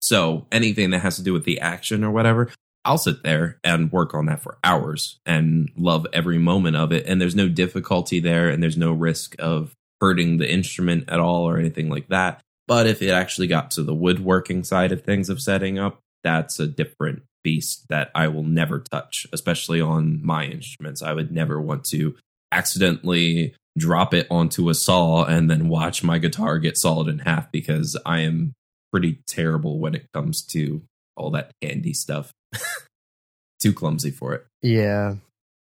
so 0.00 0.46
anything 0.52 0.90
that 0.90 1.00
has 1.00 1.16
to 1.16 1.22
do 1.24 1.32
with 1.32 1.44
the 1.44 1.58
action 1.58 2.04
or 2.04 2.12
whatever 2.12 2.48
i'll 2.84 2.96
sit 2.96 3.24
there 3.24 3.58
and 3.64 3.90
work 3.90 4.14
on 4.14 4.26
that 4.26 4.40
for 4.40 4.56
hours 4.62 5.18
and 5.26 5.70
love 5.76 6.06
every 6.12 6.38
moment 6.38 6.76
of 6.76 6.92
it. 6.92 7.06
And 7.06 7.20
there's 7.20 7.36
no 7.36 7.48
difficulty 7.48 8.20
there 8.20 8.48
and 8.48 8.62
there's 8.62 8.76
no 8.76 8.92
risk 8.92 9.34
of 9.38 9.74
hurting 10.00 10.38
the 10.38 10.50
instrument 10.50 11.08
at 11.08 11.20
all 11.20 11.48
or 11.48 11.58
anything 11.58 11.88
like 11.88 12.08
that. 12.08 12.40
But 12.66 12.86
if 12.86 13.02
it 13.02 13.10
actually 13.10 13.48
got 13.48 13.72
to 13.72 13.82
the 13.82 13.94
woodworking 13.94 14.64
side 14.64 14.92
of 14.92 15.02
things 15.02 15.28
of 15.28 15.40
setting 15.40 15.78
up 15.78 16.00
that's 16.22 16.58
a 16.58 16.66
different 16.66 17.22
beast 17.42 17.86
that 17.88 18.10
I 18.14 18.28
will 18.28 18.44
never 18.44 18.80
touch, 18.80 19.26
especially 19.32 19.80
on 19.80 20.24
my 20.24 20.44
instruments. 20.44 21.02
I 21.02 21.12
would 21.12 21.32
never 21.32 21.60
want 21.60 21.84
to 21.86 22.16
accidentally 22.52 23.54
drop 23.76 24.12
it 24.14 24.26
onto 24.30 24.68
a 24.68 24.74
saw 24.74 25.24
and 25.24 25.50
then 25.50 25.68
watch 25.68 26.04
my 26.04 26.18
guitar 26.18 26.58
get 26.58 26.76
sawed 26.76 27.08
in 27.08 27.20
half 27.20 27.50
because 27.50 27.96
I 28.04 28.20
am 28.20 28.52
pretty 28.92 29.20
terrible 29.26 29.78
when 29.78 29.94
it 29.94 30.06
comes 30.12 30.42
to 30.46 30.82
all 31.16 31.30
that 31.30 31.50
handy 31.62 31.94
stuff. 31.94 32.32
Too 33.60 33.72
clumsy 33.72 34.10
for 34.10 34.34
it. 34.34 34.46
Yeah. 34.60 35.16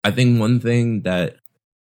I 0.04 0.12
think 0.12 0.40
one 0.40 0.60
thing 0.60 1.02
that 1.02 1.38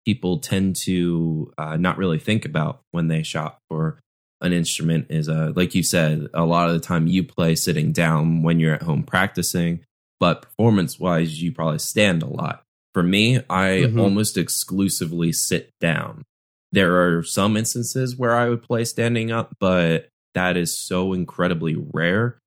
people 0.05 0.39
tend 0.39 0.75
to 0.75 1.51
uh, 1.57 1.77
not 1.77 1.97
really 1.97 2.19
think 2.19 2.45
about 2.45 2.81
when 2.91 3.07
they 3.07 3.23
shop 3.23 3.59
for 3.69 3.99
an 4.43 4.53
instrument 4.53 5.07
is, 5.09 5.29
uh, 5.29 5.53
like 5.55 5.73
you 5.73 5.83
said, 5.83 6.27
a 6.33 6.45
lot 6.45 6.67
of 6.67 6.73
the 6.73 6.79
time 6.79 7.07
you 7.07 7.23
play 7.23 7.55
sitting 7.55 7.91
down 7.91 8.43
when 8.43 8.59
you're 8.59 8.75
at 8.75 8.83
home 8.83 9.03
practicing, 9.03 9.79
but 10.19 10.43
performance 10.43 10.99
wise, 10.99 11.41
you 11.41 11.51
probably 11.51 11.79
stand 11.79 12.21
a 12.21 12.27
lot. 12.27 12.63
For 12.93 13.01
me, 13.03 13.37
I 13.49 13.87
Mhm. 13.87 13.99
almost 13.99 14.37
exclusively 14.37 15.31
sit 15.31 15.71
down. 15.79 16.23
There 16.71 17.01
are 17.01 17.23
some 17.23 17.57
instances 17.57 18.15
where 18.15 18.35
I 18.35 18.49
would 18.49 18.61
play 18.63 18.83
standing 18.85 19.31
up, 19.31 19.55
but 19.59 20.09
that 20.35 20.57
is 20.57 20.77
so 20.77 21.13
incredibly 21.13 21.75
rare 21.75 22.39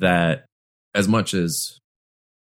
that 0.00 0.46
as 0.94 1.08
much 1.08 1.34
as 1.34 1.78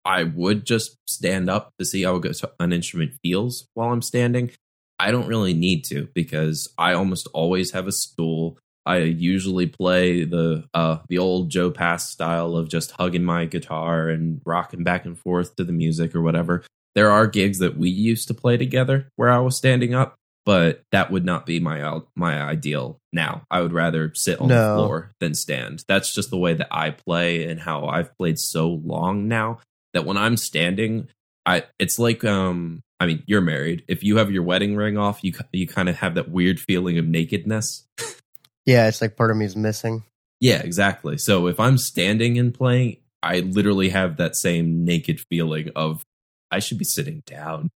I 0.05 0.23
would 0.23 0.65
just 0.65 0.95
stand 1.07 1.49
up 1.49 1.71
to 1.77 1.85
see 1.85 2.03
how 2.03 2.21
an 2.59 2.73
instrument 2.73 3.13
feels 3.23 3.67
while 3.73 3.91
I'm 3.91 4.01
standing. 4.01 4.51
I 4.99 5.11
don't 5.11 5.27
really 5.27 5.53
need 5.53 5.83
to 5.85 6.09
because 6.13 6.67
I 6.77 6.93
almost 6.93 7.27
always 7.33 7.71
have 7.71 7.87
a 7.87 7.91
stool. 7.91 8.57
I 8.89 8.97
usually 9.03 9.67
play 9.67 10.23
the 10.23 10.65
uh, 10.73 10.97
the 11.07 11.19
old 11.19 11.49
Joe 11.49 11.69
Pass 11.71 12.09
style 12.09 12.55
of 12.55 12.69
just 12.69 12.91
hugging 12.91 13.23
my 13.23 13.45
guitar 13.45 14.09
and 14.09 14.41
rocking 14.45 14.83
back 14.83 15.05
and 15.05 15.17
forth 15.17 15.55
to 15.57 15.63
the 15.63 15.71
music 15.71 16.15
or 16.15 16.21
whatever. 16.21 16.63
There 16.95 17.11
are 17.11 17.27
gigs 17.27 17.59
that 17.59 17.77
we 17.77 17.89
used 17.89 18.27
to 18.29 18.33
play 18.33 18.57
together 18.57 19.07
where 19.15 19.29
I 19.29 19.37
was 19.39 19.55
standing 19.57 19.93
up, 19.93 20.15
but 20.45 20.81
that 20.91 21.11
would 21.11 21.23
not 21.23 21.45
be 21.45 21.59
my 21.59 21.99
my 22.15 22.41
ideal 22.41 22.97
now. 23.13 23.43
I 23.51 23.61
would 23.61 23.73
rather 23.73 24.11
sit 24.15 24.41
on 24.41 24.47
No. 24.47 24.55
the 24.55 24.75
floor 24.75 25.11
than 25.19 25.35
stand. 25.35 25.83
That's 25.87 26.13
just 26.15 26.31
the 26.31 26.37
way 26.37 26.55
that 26.55 26.67
I 26.71 26.89
play 26.89 27.45
and 27.47 27.59
how 27.59 27.85
I've 27.85 28.17
played 28.17 28.39
so 28.39 28.69
long 28.69 29.27
now 29.27 29.59
that 29.93 30.05
when 30.05 30.17
I'm 30.17 30.35
standing, 30.35 31.09
I 31.45 31.65
it's 31.77 31.99
like 31.99 32.25
um 32.25 32.81
I 32.99 33.05
mean 33.05 33.21
you're 33.27 33.39
married. 33.41 33.83
If 33.87 34.03
you 34.03 34.17
have 34.17 34.31
your 34.31 34.43
wedding 34.43 34.75
ring 34.75 34.97
off, 34.97 35.19
you 35.23 35.33
you 35.53 35.67
kind 35.67 35.89
of 35.89 35.97
have 35.97 36.15
that 36.15 36.29
weird 36.31 36.59
feeling 36.59 36.97
of 36.97 37.05
nakedness. 37.05 37.85
Yeah, 38.65 38.87
it's 38.87 39.01
like 39.01 39.15
part 39.15 39.31
of 39.31 39.37
me 39.37 39.45
is 39.45 39.55
missing. 39.55 40.03
Yeah, 40.39 40.61
exactly. 40.61 41.17
So 41.17 41.47
if 41.47 41.59
I'm 41.59 41.77
standing 41.77 42.37
and 42.37 42.53
playing, 42.53 42.97
I 43.21 43.39
literally 43.41 43.89
have 43.89 44.17
that 44.17 44.35
same 44.35 44.85
naked 44.85 45.19
feeling 45.29 45.69
of 45.75 46.03
I 46.51 46.59
should 46.59 46.77
be 46.77 46.85
sitting 46.85 47.21
down. 47.25 47.69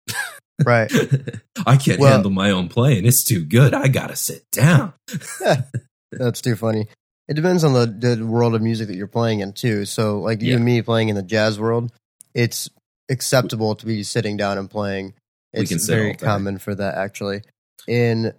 Right. 0.64 0.92
I 1.66 1.76
can't 1.76 1.98
Well- 1.98 2.12
handle 2.12 2.30
my 2.30 2.50
own 2.50 2.68
playing. 2.68 3.04
It's 3.06 3.24
too 3.24 3.44
good. 3.44 3.74
I 3.74 3.88
gotta 3.88 4.16
sit 4.16 4.44
down. 4.52 4.92
That's 6.12 6.40
too 6.40 6.56
funny. 6.56 6.86
It 7.28 7.34
depends 7.34 7.64
on 7.64 7.72
the, 7.72 7.86
the 8.16 8.26
world 8.26 8.54
of 8.54 8.62
music 8.62 8.88
that 8.88 8.96
you're 8.96 9.06
playing 9.06 9.40
in 9.40 9.52
too. 9.52 9.84
So, 9.84 10.20
like 10.20 10.42
you 10.42 10.50
Yeah. 10.50 10.56
and 10.56 10.64
me 10.64 10.82
playing 10.82 11.08
in 11.08 11.16
the 11.16 11.22
jazz 11.22 11.58
world, 11.58 11.90
it's 12.34 12.68
acceptable 13.10 13.74
to 13.76 13.86
be 13.86 14.02
sitting 14.02 14.36
down 14.36 14.58
and 14.58 14.68
playing. 14.70 15.14
It's 15.52 15.86
very 15.86 16.14
common 16.14 16.58
for 16.58 16.74
that 16.74 16.94
actually. 16.96 17.42
In 17.88 18.32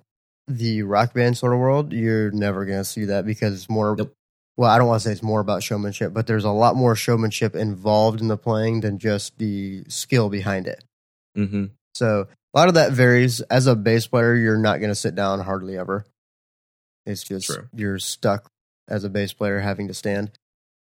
the 0.48 0.84
rock 0.84 1.14
band 1.14 1.38
sort 1.38 1.54
of 1.54 1.60
world, 1.60 1.94
you're 1.94 2.32
never 2.32 2.66
going 2.66 2.80
to 2.80 2.86
see 2.86 3.06
that 3.06 3.26
because 3.26 3.54
it's 3.54 3.70
more. 3.70 3.96
Nope. 3.96 4.14
Well, 4.56 4.70
I 4.70 4.78
don't 4.78 4.88
want 4.88 5.02
to 5.02 5.08
say 5.08 5.12
it's 5.12 5.24
more 5.24 5.40
about 5.40 5.64
showmanship, 5.64 6.14
but 6.14 6.28
there's 6.28 6.44
a 6.44 6.52
lot 6.52 6.76
more 6.76 6.96
showmanship 6.96 7.56
involved 7.56 8.22
in 8.22 8.28
the 8.28 8.38
playing 8.38 8.82
than 8.82 9.00
just 9.00 9.40
the 9.40 9.84
skill 9.88 10.30
behind 10.30 10.68
it. 10.68 10.84
hmm 11.36 11.66
So 11.96 12.28
a 12.54 12.58
lot 12.58 12.68
of 12.68 12.76
that 12.76 12.92
varies. 12.92 13.42
As 13.42 13.66
a 13.66 13.76
bass 13.76 14.06
player, 14.06 14.36
you're 14.36 14.58
not 14.60 14.80
going 14.80 14.92
to 14.92 14.96
sit 14.96 15.16
down 15.16 15.40
hardly 15.40 15.76
ever. 15.76 16.06
It's 17.06 17.24
just 17.24 17.48
True. 17.48 17.68
you're 17.74 17.98
stuck 17.98 18.48
as 18.88 19.04
a 19.04 19.10
bass 19.10 19.34
player 19.34 19.60
having 19.60 19.88
to 19.88 19.94
stand. 19.94 20.32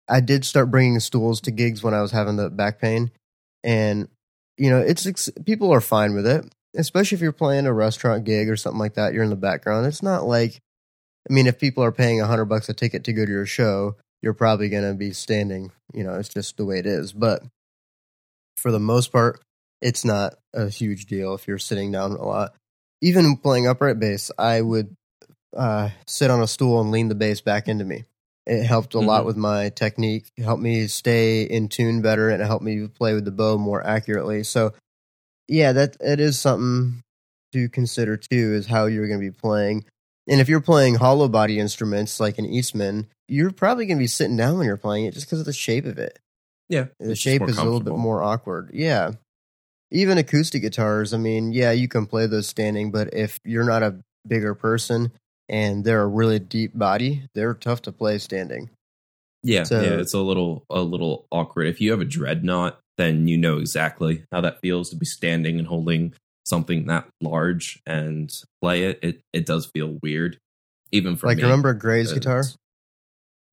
I 0.09 0.21
did 0.21 0.45
start 0.45 0.71
bringing 0.71 1.01
stools 1.01 1.41
to 1.43 1.51
gigs 1.51 1.83
when 1.83 1.95
I 1.95 2.01
was 2.01 2.13
having 2.13 2.37
the 2.37 2.49
back 2.49 2.81
pain, 2.81 3.11
and 3.65 4.09
you 4.57 4.71
know, 4.71 4.79
it's 4.79 5.31
people 5.45 5.73
are 5.73 5.81
fine 5.81 6.15
with 6.15 6.27
it, 6.27 6.45
especially 6.77 7.17
if 7.17 7.23
you're 7.23 7.33
playing 7.33 7.67
a 7.67 7.73
restaurant 7.73 8.25
gig 8.25 8.49
or 8.49 8.57
something 8.57 8.79
like 8.79 8.95
that. 8.95 9.13
You're 9.15 9.25
in 9.25 9.31
the 9.31 9.37
background. 9.37 9.87
It's 9.87 10.03
not 10.03 10.25
like, 10.25 10.61
I 11.29 11.33
mean, 11.33 11.47
if 11.47 11.59
people 11.59 11.83
are 11.85 11.93
paying 11.93 12.21
a 12.21 12.27
hundred 12.27 12.47
bucks 12.47 12.69
a 12.69 12.75
ticket 12.75 13.05
to 13.05 13.13
go 13.13 13.25
to 13.25 13.31
your 13.31 13.47
show, 13.47 13.97
you're 14.23 14.35
probably 14.35 14.69
going 14.69 14.89
to 14.89 14.95
be 14.95 15.13
standing. 15.13 15.73
You 15.93 16.05
know, 16.05 16.15
it's 16.15 16.29
just 16.29 16.57
the 16.57 16.65
way 16.65 16.79
it 16.79 16.87
is. 16.87 17.13
But 17.13 17.43
for 18.57 18.71
the 18.71 18.81
most 18.81 19.13
part, 19.13 19.41
it's 19.81 20.05
not 20.05 20.35
a 20.55 20.69
huge 20.69 21.07
deal 21.07 21.35
if 21.35 21.47
you're 21.47 21.59
sitting 21.59 21.93
down 21.93 22.13
a 22.13 22.25
lot. 22.25 22.55
Even 23.01 23.37
playing 23.37 23.69
upright 23.69 24.01
bass, 24.01 24.31
I 24.39 24.61
would 24.61 24.95
uh, 25.57 25.91
sit 26.07 26.31
on 26.31 26.43
a 26.43 26.47
stool 26.49 26.81
and 26.81 26.91
lean 26.91 27.09
the 27.09 27.15
bass 27.15 27.41
back 27.41 27.69
into 27.69 27.85
me. 27.85 28.05
It 28.47 28.65
helped 28.65 28.95
a 28.95 28.99
lot 29.01 29.23
Mhm. 29.23 29.27
with 29.27 29.37
my 29.37 29.69
technique. 29.71 30.31
It 30.37 30.43
helped 30.43 30.63
me 30.63 30.87
stay 30.89 31.43
in 31.43 31.69
tune 31.69 32.03
better, 32.03 32.29
and 32.29 32.43
it 32.43 32.47
helped 32.47 32.65
me 32.65 32.87
play 32.89 33.15
with 33.15 33.25
the 33.25 33.31
bow 33.31 33.57
more 33.59 33.87
accurately. 33.87 34.43
So, 34.43 34.73
yeah, 35.49 35.73
that 35.73 35.97
it 36.01 36.21
is 36.21 36.39
something 36.39 37.03
to 37.53 37.69
consider 37.69 38.17
too. 38.17 38.55
Is 38.55 38.67
how 38.67 38.87
you're 38.87 39.09
going 39.09 39.21
to 39.21 39.27
be 39.31 39.37
playing. 39.37 39.85
And 40.29 40.41
if 40.43 40.49
you're 40.49 40.61
playing 40.61 40.97
hollow 40.97 41.27
body 41.29 41.59
instruments 41.59 42.21
like 42.21 42.39
an 42.39 42.45
Eastman, 42.45 43.07
you're 43.29 43.51
probably 43.51 43.87
going 43.87 43.97
to 43.97 44.03
be 44.03 44.07
sitting 44.07 44.37
down 44.37 44.59
when 44.59 44.67
you're 44.67 44.77
playing 44.77 45.07
it 45.07 45.15
just 45.15 45.27
because 45.27 45.41
of 45.41 45.47
the 45.47 45.55
shape 45.55 45.87
of 45.87 45.99
it. 45.99 46.19
Yeah, 46.69 46.89
The 47.01 47.17
shape 47.17 47.41
is 47.49 47.57
a 47.57 47.65
little 47.65 47.81
bit 47.81 47.95
more 47.97 48.23
awkward. 48.23 48.71
Yeah. 48.75 49.13
Even 49.91 50.19
acoustic 50.19 50.61
guitars, 50.61 51.15
I 51.15 51.17
mean, 51.17 51.53
yeah, 51.53 51.71
you 51.73 51.89
can 51.89 52.05
play 52.05 52.27
those 52.27 52.47
standing, 52.47 52.91
but 52.91 53.15
if 53.15 53.41
you're 53.43 53.65
not 53.65 53.83
a 53.83 53.97
bigger 54.27 54.55
person 54.55 55.13
and 55.49 55.83
they're 55.83 56.03
a 56.03 56.07
really 56.07 56.39
deep 56.39 56.77
body, 56.77 57.23
they're 57.35 57.55
tough 57.55 57.81
to 57.83 57.93
play 57.93 58.19
standing. 58.19 58.69
Yeah, 59.43 59.63
So- 59.63 59.81
yeah, 59.81 59.93
it's 59.99 60.13
a 60.13 60.21
little 60.21 60.65
a 60.69 60.83
little 60.83 61.25
awkward. 61.33 61.69
If 61.69 61.81
you 61.81 61.93
have 61.93 62.03
a 62.03 62.05
dreadnought, 62.05 62.79
then 62.99 63.27
you 63.29 63.39
know 63.39 63.57
exactly 63.59 64.25
how 64.31 64.43
that 64.43 64.61
feels 64.61 64.91
to 64.91 64.97
be 64.97 65.07
standing 65.07 65.59
and 65.59 65.67
holding 65.67 66.13
something 66.45 66.87
that 66.87 67.07
large 67.23 67.81
and 67.87 68.31
play 68.61 68.85
it. 68.85 68.99
It 69.03 69.21
it 69.33 69.47
does 69.47 69.67
feel 69.73 69.99
weird, 70.03 70.39
even 70.93 71.17
for 71.17 71.27
like, 71.29 71.39
me. 71.39 71.45
remember 71.45 71.73
Gray's 71.75 72.13
Uh, 72.13 72.17
guitar? 72.17 72.45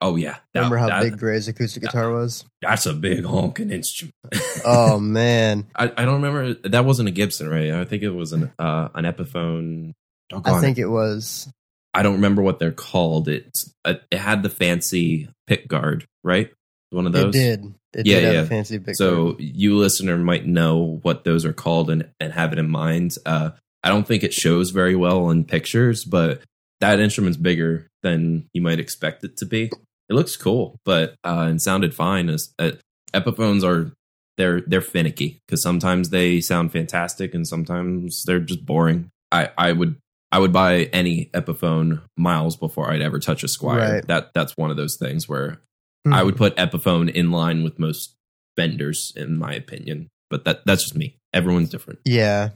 Oh 0.02 0.18
yeah, 0.18 0.36
That- 0.54 0.60
Remember 0.60 0.78
how 0.78 0.88
that- 0.88 1.04
big 1.04 1.18
Gray's 1.18 1.48
acoustic 1.48 1.82
guitar 1.84 2.12
was? 2.12 2.44
That's 2.62 2.86
a 2.86 2.94
big 2.94 3.24
honking 3.24 3.72
instrument. 3.72 4.14
Oh, 4.68 5.00
man. 5.00 5.68
I, 5.76 5.92
I 5.96 6.06
don't 6.06 6.22
remember. 6.24 6.56
That 6.70 6.86
wasn't 6.86 7.08
a 7.08 7.12
Gibson, 7.12 7.48
right? 7.48 7.72
I 7.72 7.86
think 7.86 8.02
it 8.02 8.10
was 8.10 8.34
an 8.34 8.52
uh, 8.58 8.90
an 8.96 9.06
Epiphone. 9.06 9.94
I 10.34 10.60
think 10.60 10.80
it. 10.80 10.84
it 10.84 10.88
was. 10.88 11.48
I 11.94 12.02
don't 12.02 12.16
remember 12.16 12.42
what 12.42 12.58
they're 12.58 12.72
called. 12.72 13.28
It's 13.28 13.72
uh, 13.86 13.96
it 14.10 14.18
had 14.18 14.42
the 14.42 14.50
fancy 14.50 15.30
pick 15.46 15.68
guard, 15.68 16.06
right? 16.24 16.52
One 16.90 17.06
of 17.06 17.14
those. 17.14 17.36
It 17.36 17.38
did. 17.62 17.74
It 17.96 18.06
Yeah, 18.06 18.32
yeah. 18.32 18.46
fancy 18.46 18.78
big 18.78 18.96
So 18.96 19.38
you 19.40 19.78
listener 19.78 20.18
might 20.18 20.46
know 20.46 21.00
what 21.02 21.24
those 21.24 21.46
are 21.46 21.54
called 21.54 21.90
and 21.90 22.10
and 22.20 22.34
have 22.34 22.52
it 22.52 22.60
in 22.60 22.70
mind. 22.70 23.16
Uh, 23.26 23.52
I 23.84 23.90
don't 23.90 24.06
think 24.06 24.24
it 24.24 24.34
shows 24.34 24.72
very 24.72 24.96
well 24.96 25.30
in 25.30 25.46
pictures, 25.46 26.04
but 26.04 26.42
that 26.82 27.00
instrument's 27.00 27.38
bigger 27.38 27.88
than 28.04 28.50
you 28.54 28.62
might 28.62 28.80
expect 28.80 29.24
it 29.24 29.38
to 29.38 29.46
be. 29.46 29.72
It 30.10 30.14
looks 30.14 30.36
cool, 30.36 30.78
but 30.84 31.16
uh, 31.24 31.46
and 31.50 31.62
sounded 31.62 31.94
fine. 31.96 32.30
As 32.30 32.54
uh, 32.60 32.72
Epiphones 33.14 33.64
are, 33.64 33.94
they're 34.38 34.62
they're 34.62 34.82
finicky 34.82 35.40
because 35.48 35.64
sometimes 35.64 36.10
they 36.10 36.42
sound 36.42 36.74
fantastic 36.74 37.34
and 37.34 37.48
sometimes 37.48 38.24
they're 38.26 38.40
just 38.42 38.66
boring. 38.66 39.10
I 39.32 39.50
I 39.58 39.72
would. 39.72 39.96
I 40.32 40.40
would 40.40 40.52
buy 40.52 40.90
any 40.92 41.30
Epiphone 41.34 42.02
miles 42.18 42.58
before 42.58 42.92
I'd 42.92 43.02
ever 43.02 43.20
touch 43.20 43.44
a 43.44 43.48
Squier. 43.48 43.78
Right. 43.78 44.08
That 44.08 44.32
that's 44.34 44.58
one 44.58 44.70
of 44.70 44.76
those 44.76 44.98
things 44.98 45.30
where 45.30 45.62
Hmm. 46.06 46.14
I 46.14 46.24
would 46.24 46.38
put 46.38 46.56
Epiphone 46.56 47.12
in 47.12 47.32
line 47.32 47.64
with 47.64 47.80
most 47.80 48.16
vendors, 48.56 49.12
in 49.16 49.38
my 49.38 49.54
opinion. 49.54 50.10
But 50.30 50.46
that 50.46 50.66
that's 50.66 50.84
just 50.84 50.96
me. 50.96 51.18
Everyone's 51.34 51.70
different. 51.70 52.00
Yeah. 52.06 52.50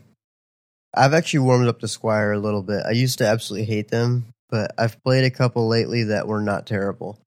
I've 0.95 1.13
actually 1.13 1.41
warmed 1.41 1.67
up 1.67 1.79
to 1.81 1.85
Squier 1.85 2.35
a 2.35 2.39
little 2.39 2.63
bit. 2.63 2.83
I 2.85 2.91
used 2.91 3.19
to 3.19 3.27
absolutely 3.27 3.67
hate 3.67 3.89
them, 3.89 4.25
but 4.49 4.71
I've 4.77 5.01
played 5.03 5.23
a 5.23 5.29
couple 5.29 5.67
lately 5.67 6.05
that 6.05 6.27
were 6.27 6.41
not 6.41 6.65
terrible. 6.65 7.19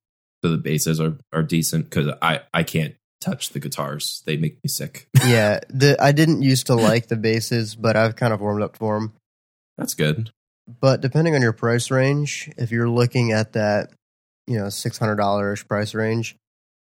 So 0.44 0.50
the 0.50 0.58
basses 0.58 1.00
are 1.00 1.16
are 1.32 1.42
decent 1.42 1.88
because 1.88 2.12
I 2.20 2.40
I 2.52 2.64
can't 2.64 2.94
touch 3.20 3.50
the 3.50 3.60
guitars. 3.60 4.22
They 4.26 4.36
make 4.36 4.54
me 4.64 4.68
sick. 4.68 5.06
yeah, 5.26 5.60
the 5.68 5.96
I 6.00 6.12
didn't 6.12 6.42
used 6.42 6.66
to 6.66 6.74
like 6.74 7.06
the 7.06 7.16
basses, 7.16 7.76
but 7.76 7.96
I've 7.96 8.16
kind 8.16 8.32
of 8.32 8.40
warmed 8.40 8.62
up 8.62 8.76
for 8.76 8.98
them. 8.98 9.12
That's 9.78 9.94
good. 9.94 10.30
But 10.80 11.00
depending 11.00 11.34
on 11.34 11.42
your 11.42 11.52
price 11.52 11.90
range, 11.90 12.50
if 12.56 12.70
you're 12.70 12.88
looking 12.88 13.32
at 13.32 13.52
that, 13.52 13.90
you 14.46 14.58
know, 14.58 14.68
six 14.68 14.98
hundred 14.98 15.16
dollars 15.16 15.62
price 15.62 15.94
range, 15.94 16.36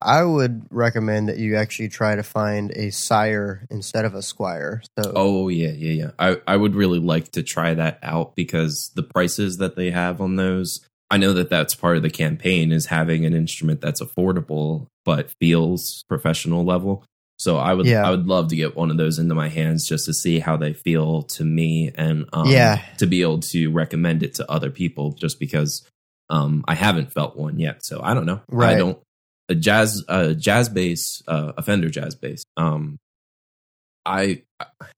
I 0.01 0.23
would 0.23 0.67
recommend 0.69 1.29
that 1.29 1.37
you 1.37 1.55
actually 1.55 1.89
try 1.89 2.15
to 2.15 2.23
find 2.23 2.71
a 2.71 2.91
sire 2.91 3.65
instead 3.71 4.05
of 4.05 4.13
a 4.13 4.19
Squier. 4.19 4.81
So 4.99 5.11
Oh 5.15 5.47
yeah, 5.49 5.71
yeah, 5.71 5.91
yeah. 6.05 6.11
I 6.19 6.37
I 6.47 6.55
would 6.57 6.75
really 6.75 6.99
like 6.99 7.31
to 7.31 7.43
try 7.43 7.73
that 7.73 7.99
out 8.03 8.35
because 8.35 8.91
the 8.95 9.03
prices 9.03 9.57
that 9.57 9.75
they 9.75 9.91
have 9.91 10.21
on 10.21 10.35
those. 10.35 10.81
I 11.09 11.15
know 11.17 11.31
that 11.33 11.49
that's 11.49 11.73
part 11.73 11.95
of 11.95 12.03
the 12.03 12.09
campaign 12.09 12.73
is 12.73 12.87
having 12.87 13.25
an 13.25 13.33
instrument 13.33 13.79
that's 13.79 14.01
affordable 14.01 14.87
but 15.05 15.31
feels 15.39 16.03
professional 16.09 16.65
level. 16.65 17.05
So 17.39 17.55
I 17.57 17.73
would 17.73 17.85
Yeah. 17.85 18.05
I 18.05 18.11
would 18.11 18.27
love 18.27 18.49
to 18.49 18.55
get 18.57 18.75
one 18.75 18.91
of 18.91 18.97
those 18.97 19.17
into 19.17 19.33
my 19.33 19.47
hands 19.47 19.87
just 19.87 20.05
to 20.07 20.13
see 20.13 20.39
how 20.39 20.57
they 20.57 20.73
feel 20.73 21.21
to 21.23 21.45
me 21.45 21.91
and 21.95 22.25
um, 22.33 22.49
Yeah. 22.49 22.81
to 22.97 23.07
be 23.07 23.21
able 23.21 23.39
to 23.39 23.71
recommend 23.71 24.21
it 24.21 24.33
to 24.35 24.51
other 24.51 24.69
people 24.69 25.13
just 25.13 25.39
because 25.39 25.87
um, 26.29 26.63
I 26.67 26.75
haven't 26.75 27.11
felt 27.11 27.35
one 27.35 27.59
yet. 27.59 27.85
So 27.85 28.01
I 28.03 28.13
don't 28.13 28.25
know. 28.25 28.41
Right. 28.49 28.75
I 28.75 28.79
don't 28.79 28.99
a 29.49 29.55
jazz 29.55 30.03
a 30.07 30.33
jazz 30.33 30.69
bass 30.69 31.21
uh, 31.27 31.53
a 31.57 31.63
Fender 31.63 31.89
jazz 31.89 32.15
bass. 32.15 32.43
Um, 32.55 32.97
I 34.05 34.43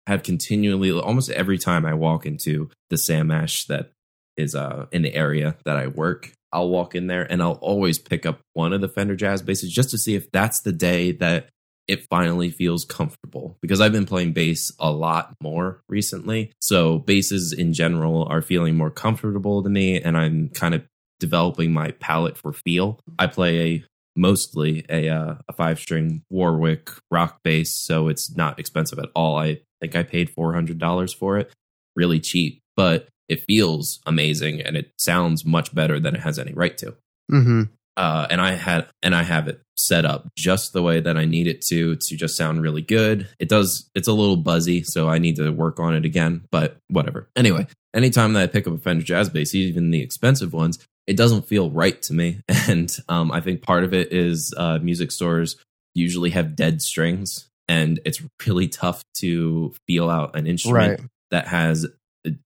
have 0.07 0.23
continually 0.23 0.91
almost 0.91 1.29
every 1.31 1.57
time 1.57 1.85
I 1.85 1.93
walk 1.93 2.25
into 2.25 2.69
the 2.89 2.97
Sam 2.97 3.31
Ash 3.31 3.65
that 3.65 3.91
is 4.37 4.55
uh 4.55 4.85
in 4.91 5.01
the 5.01 5.13
area 5.13 5.55
that 5.65 5.77
I 5.77 5.87
work, 5.87 6.31
I'll 6.51 6.69
walk 6.69 6.95
in 6.95 7.07
there 7.07 7.29
and 7.29 7.41
I'll 7.41 7.53
always 7.53 7.99
pick 7.99 8.25
up 8.25 8.39
one 8.53 8.73
of 8.73 8.81
the 8.81 8.89
Fender 8.89 9.15
jazz 9.15 9.41
basses 9.41 9.71
just 9.71 9.89
to 9.91 9.97
see 9.97 10.15
if 10.15 10.31
that's 10.31 10.61
the 10.61 10.71
day 10.71 11.11
that 11.13 11.49
it 11.87 12.05
finally 12.07 12.51
feels 12.51 12.85
comfortable 12.85 13.57
because 13.63 13.81
I've 13.81 13.91
been 13.91 14.05
playing 14.05 14.33
bass 14.33 14.71
a 14.79 14.91
lot 14.91 15.33
more 15.41 15.81
recently. 15.89 16.51
So 16.61 16.99
basses 16.99 17.51
in 17.51 17.73
general 17.73 18.27
are 18.29 18.43
feeling 18.43 18.77
more 18.77 18.91
comfortable 18.91 19.63
to 19.63 19.69
me 19.69 19.99
and 19.99 20.15
I'm 20.15 20.49
kind 20.49 20.75
of 20.75 20.83
developing 21.19 21.71
my 21.73 21.91
palette 21.91 22.37
for 22.37 22.53
feel. 22.53 22.99
I 23.17 23.27
play 23.27 23.59
a 23.59 23.83
mostly 24.15 24.85
a 24.89 25.09
uh, 25.09 25.35
a 25.47 25.53
five 25.53 25.79
string 25.79 26.23
Warwick 26.29 26.89
rock 27.11 27.39
bass, 27.43 27.73
so 27.75 28.07
it's 28.07 28.35
not 28.35 28.59
expensive 28.59 28.99
at 28.99 29.09
all. 29.15 29.37
I 29.37 29.61
think 29.81 29.95
I 29.95 30.03
paid 30.03 30.29
four 30.29 30.53
hundred 30.53 30.77
dollars 30.79 31.13
for 31.13 31.37
it, 31.37 31.53
really 31.95 32.19
cheap, 32.19 32.61
but 32.75 33.07
it 33.27 33.43
feels 33.47 33.99
amazing 34.05 34.59
and 34.61 34.75
it 34.75 34.91
sounds 34.97 35.45
much 35.45 35.73
better 35.73 35.99
than 35.99 36.15
it 36.15 36.21
has 36.21 36.39
any 36.39 36.53
right 36.53 36.77
to. 36.79 36.95
hmm 37.29 37.63
Uh, 37.95 38.25
and 38.29 38.41
I 38.41 38.53
had 38.53 38.87
and 39.03 39.13
I 39.13 39.23
have 39.23 39.47
it 39.47 39.61
set 39.75 40.05
up 40.05 40.27
just 40.37 40.73
the 40.73 40.81
way 40.81 40.99
that 40.99 41.15
I 41.17 41.25
need 41.25 41.47
it 41.47 41.61
to 41.67 41.95
to 41.95 42.15
just 42.15 42.35
sound 42.35 42.61
really 42.61 42.81
good. 42.81 43.27
It 43.39 43.49
does. 43.49 43.89
It's 43.95 44.07
a 44.07 44.13
little 44.13 44.37
buzzy, 44.37 44.83
so 44.83 45.09
I 45.09 45.19
need 45.19 45.35
to 45.37 45.51
work 45.51 45.79
on 45.79 45.93
it 45.93 46.05
again. 46.05 46.41
But 46.51 46.77
whatever. 46.89 47.29
Anyway, 47.35 47.67
anytime 47.93 48.33
that 48.33 48.43
I 48.43 48.47
pick 48.47 48.67
up 48.67 48.73
a 48.73 48.77
Fender 48.77 49.03
jazz 49.03 49.29
bass, 49.29 49.53
even 49.53 49.91
the 49.91 50.01
expensive 50.01 50.53
ones, 50.53 50.79
it 51.09 51.17
doesn't 51.17 51.47
feel 51.47 51.71
right 51.71 51.99
to 52.03 52.13
me. 52.13 52.41
And 52.69 52.95
um, 53.09 53.31
I 53.31 53.41
think 53.41 53.63
part 53.63 53.83
of 53.83 53.95
it 53.95 54.13
is 54.13 54.53
uh, 54.55 54.77
music 54.77 55.11
stores 55.11 55.57
usually 55.95 56.29
have 56.29 56.55
dead 56.55 56.83
strings, 56.83 57.49
and 57.67 57.99
it's 58.05 58.21
really 58.45 58.67
tough 58.67 59.03
to 59.15 59.73
feel 59.87 60.07
out 60.07 60.35
an 60.35 60.45
instrument 60.45 60.99
Right. 60.99 61.09
that 61.31 61.47
has 61.47 61.87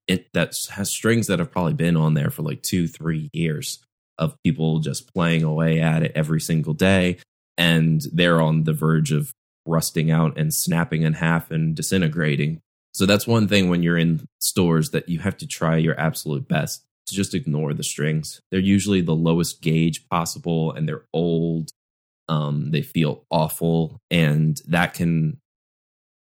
it 0.07 0.31
that 0.33 0.55
has 0.71 0.89
strings 0.89 1.27
that 1.27 1.39
have 1.39 1.51
probably 1.51 1.73
been 1.73 1.97
on 1.97 2.13
there 2.13 2.29
for 2.29 2.41
like 2.41 2.61
two, 2.63 2.87
three 2.87 3.29
years 3.33 3.83
of 4.17 4.37
people 4.45 4.79
just 4.79 5.13
playing 5.13 5.43
away 5.43 5.81
at 5.81 6.03
it 6.03 6.13
every 6.15 6.39
single 6.39 6.73
day, 6.73 7.17
and 7.57 8.01
they're 8.13 8.41
on 8.41 8.63
the 8.63 8.73
verge 8.73 9.11
of 9.11 9.33
rusting 9.65 10.09
out 10.09 10.37
and 10.37 10.53
snapping 10.53 11.01
in 11.01 11.13
half 11.13 11.51
and 11.51 11.75
disintegrating. 11.75 12.61
So 12.93 13.05
that's 13.05 13.27
one 13.27 13.49
thing 13.49 13.69
when 13.69 13.83
you're 13.83 13.97
in 13.97 14.25
stores 14.39 14.91
that 14.91 15.09
you 15.09 15.19
have 15.19 15.35
to 15.37 15.47
try 15.47 15.77
your 15.77 15.99
absolute 15.99 16.47
best 16.47 16.85
to 17.07 17.15
just 17.15 17.33
ignore 17.33 17.73
the 17.73 17.83
strings. 17.83 18.39
They're 18.51 18.59
usually 18.59 19.01
the 19.01 19.15
lowest 19.15 19.61
gauge 19.61 20.07
possible 20.09 20.71
and 20.71 20.87
they're 20.87 21.05
old. 21.13 21.69
Um, 22.29 22.71
they 22.71 22.81
feel 22.81 23.25
awful 23.29 23.99
and 24.09 24.57
that 24.67 24.93
can 24.93 25.39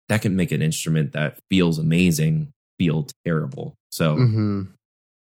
that 0.09 0.21
can 0.21 0.36
make 0.36 0.51
an 0.51 0.61
instrument 0.61 1.13
that 1.13 1.39
feels 1.49 1.80
amazing 1.80 2.51
feel 2.78 3.07
terrible. 3.26 3.76
So 3.91 4.15
hmm 4.15 4.63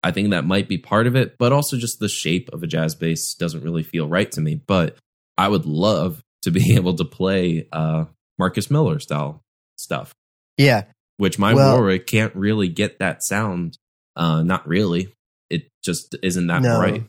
I 0.05 0.11
think 0.11 0.30
that 0.30 0.45
might 0.45 0.68
be 0.68 0.78
part 0.78 1.07
of 1.07 1.14
it, 1.14 1.38
but 1.38 1.53
also 1.53 1.76
just 1.76 2.01
the 2.01 2.09
shape 2.09 2.51
of 2.53 2.64
a 2.64 2.66
jazz 2.66 2.97
bass 2.97 3.34
doesn't 3.34 3.62
really 3.62 3.84
feel 3.84 4.09
right 4.09 4.28
to 4.32 4.40
me. 4.40 4.57
But 4.57 4.97
I 5.38 5.47
would 5.47 5.64
love 5.64 6.20
to 6.43 6.51
be 6.51 6.74
able 6.76 6.95
to 6.97 7.05
play 7.05 7.68
uh, 7.72 8.07
Marcus 8.36 8.68
Miller 8.68 8.99
style 8.99 9.43
stuff, 9.76 10.12
Yeah. 10.59 10.86
which 11.18 11.38
my 11.38 11.55
Well- 11.55 11.74
Warwick 11.76 12.09
can't 12.09 12.34
really 12.34 12.68
get 12.68 12.99
that 12.99 13.22
sound. 13.22 13.78
Uh, 14.16 14.43
not 14.43 14.66
really. 14.66 15.12
It 15.53 15.68
just 15.84 16.16
isn't 16.22 16.46
that 16.46 16.62
No. 16.62 16.80
right. 16.80 17.05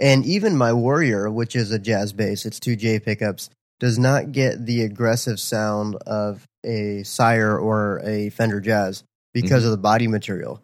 And 0.00 0.24
even 0.24 0.56
my 0.56 0.72
Warrior, 0.72 1.30
which 1.30 1.54
is 1.54 1.70
a 1.70 1.78
jazz 1.78 2.12
bass, 2.12 2.46
it's 2.46 2.58
two 2.58 2.76
J 2.76 2.98
pickups, 2.98 3.50
does 3.78 3.98
not 3.98 4.32
get 4.32 4.64
the 4.64 4.82
aggressive 4.82 5.38
sound 5.38 5.96
of 6.06 6.44
a 6.64 7.02
Sire 7.02 7.58
or 7.58 8.00
a 8.04 8.30
Fender 8.30 8.60
Jazz 8.60 9.04
because 9.34 9.64
of 9.64 9.70
the 9.70 9.76
body 9.76 10.06
material. 10.08 10.62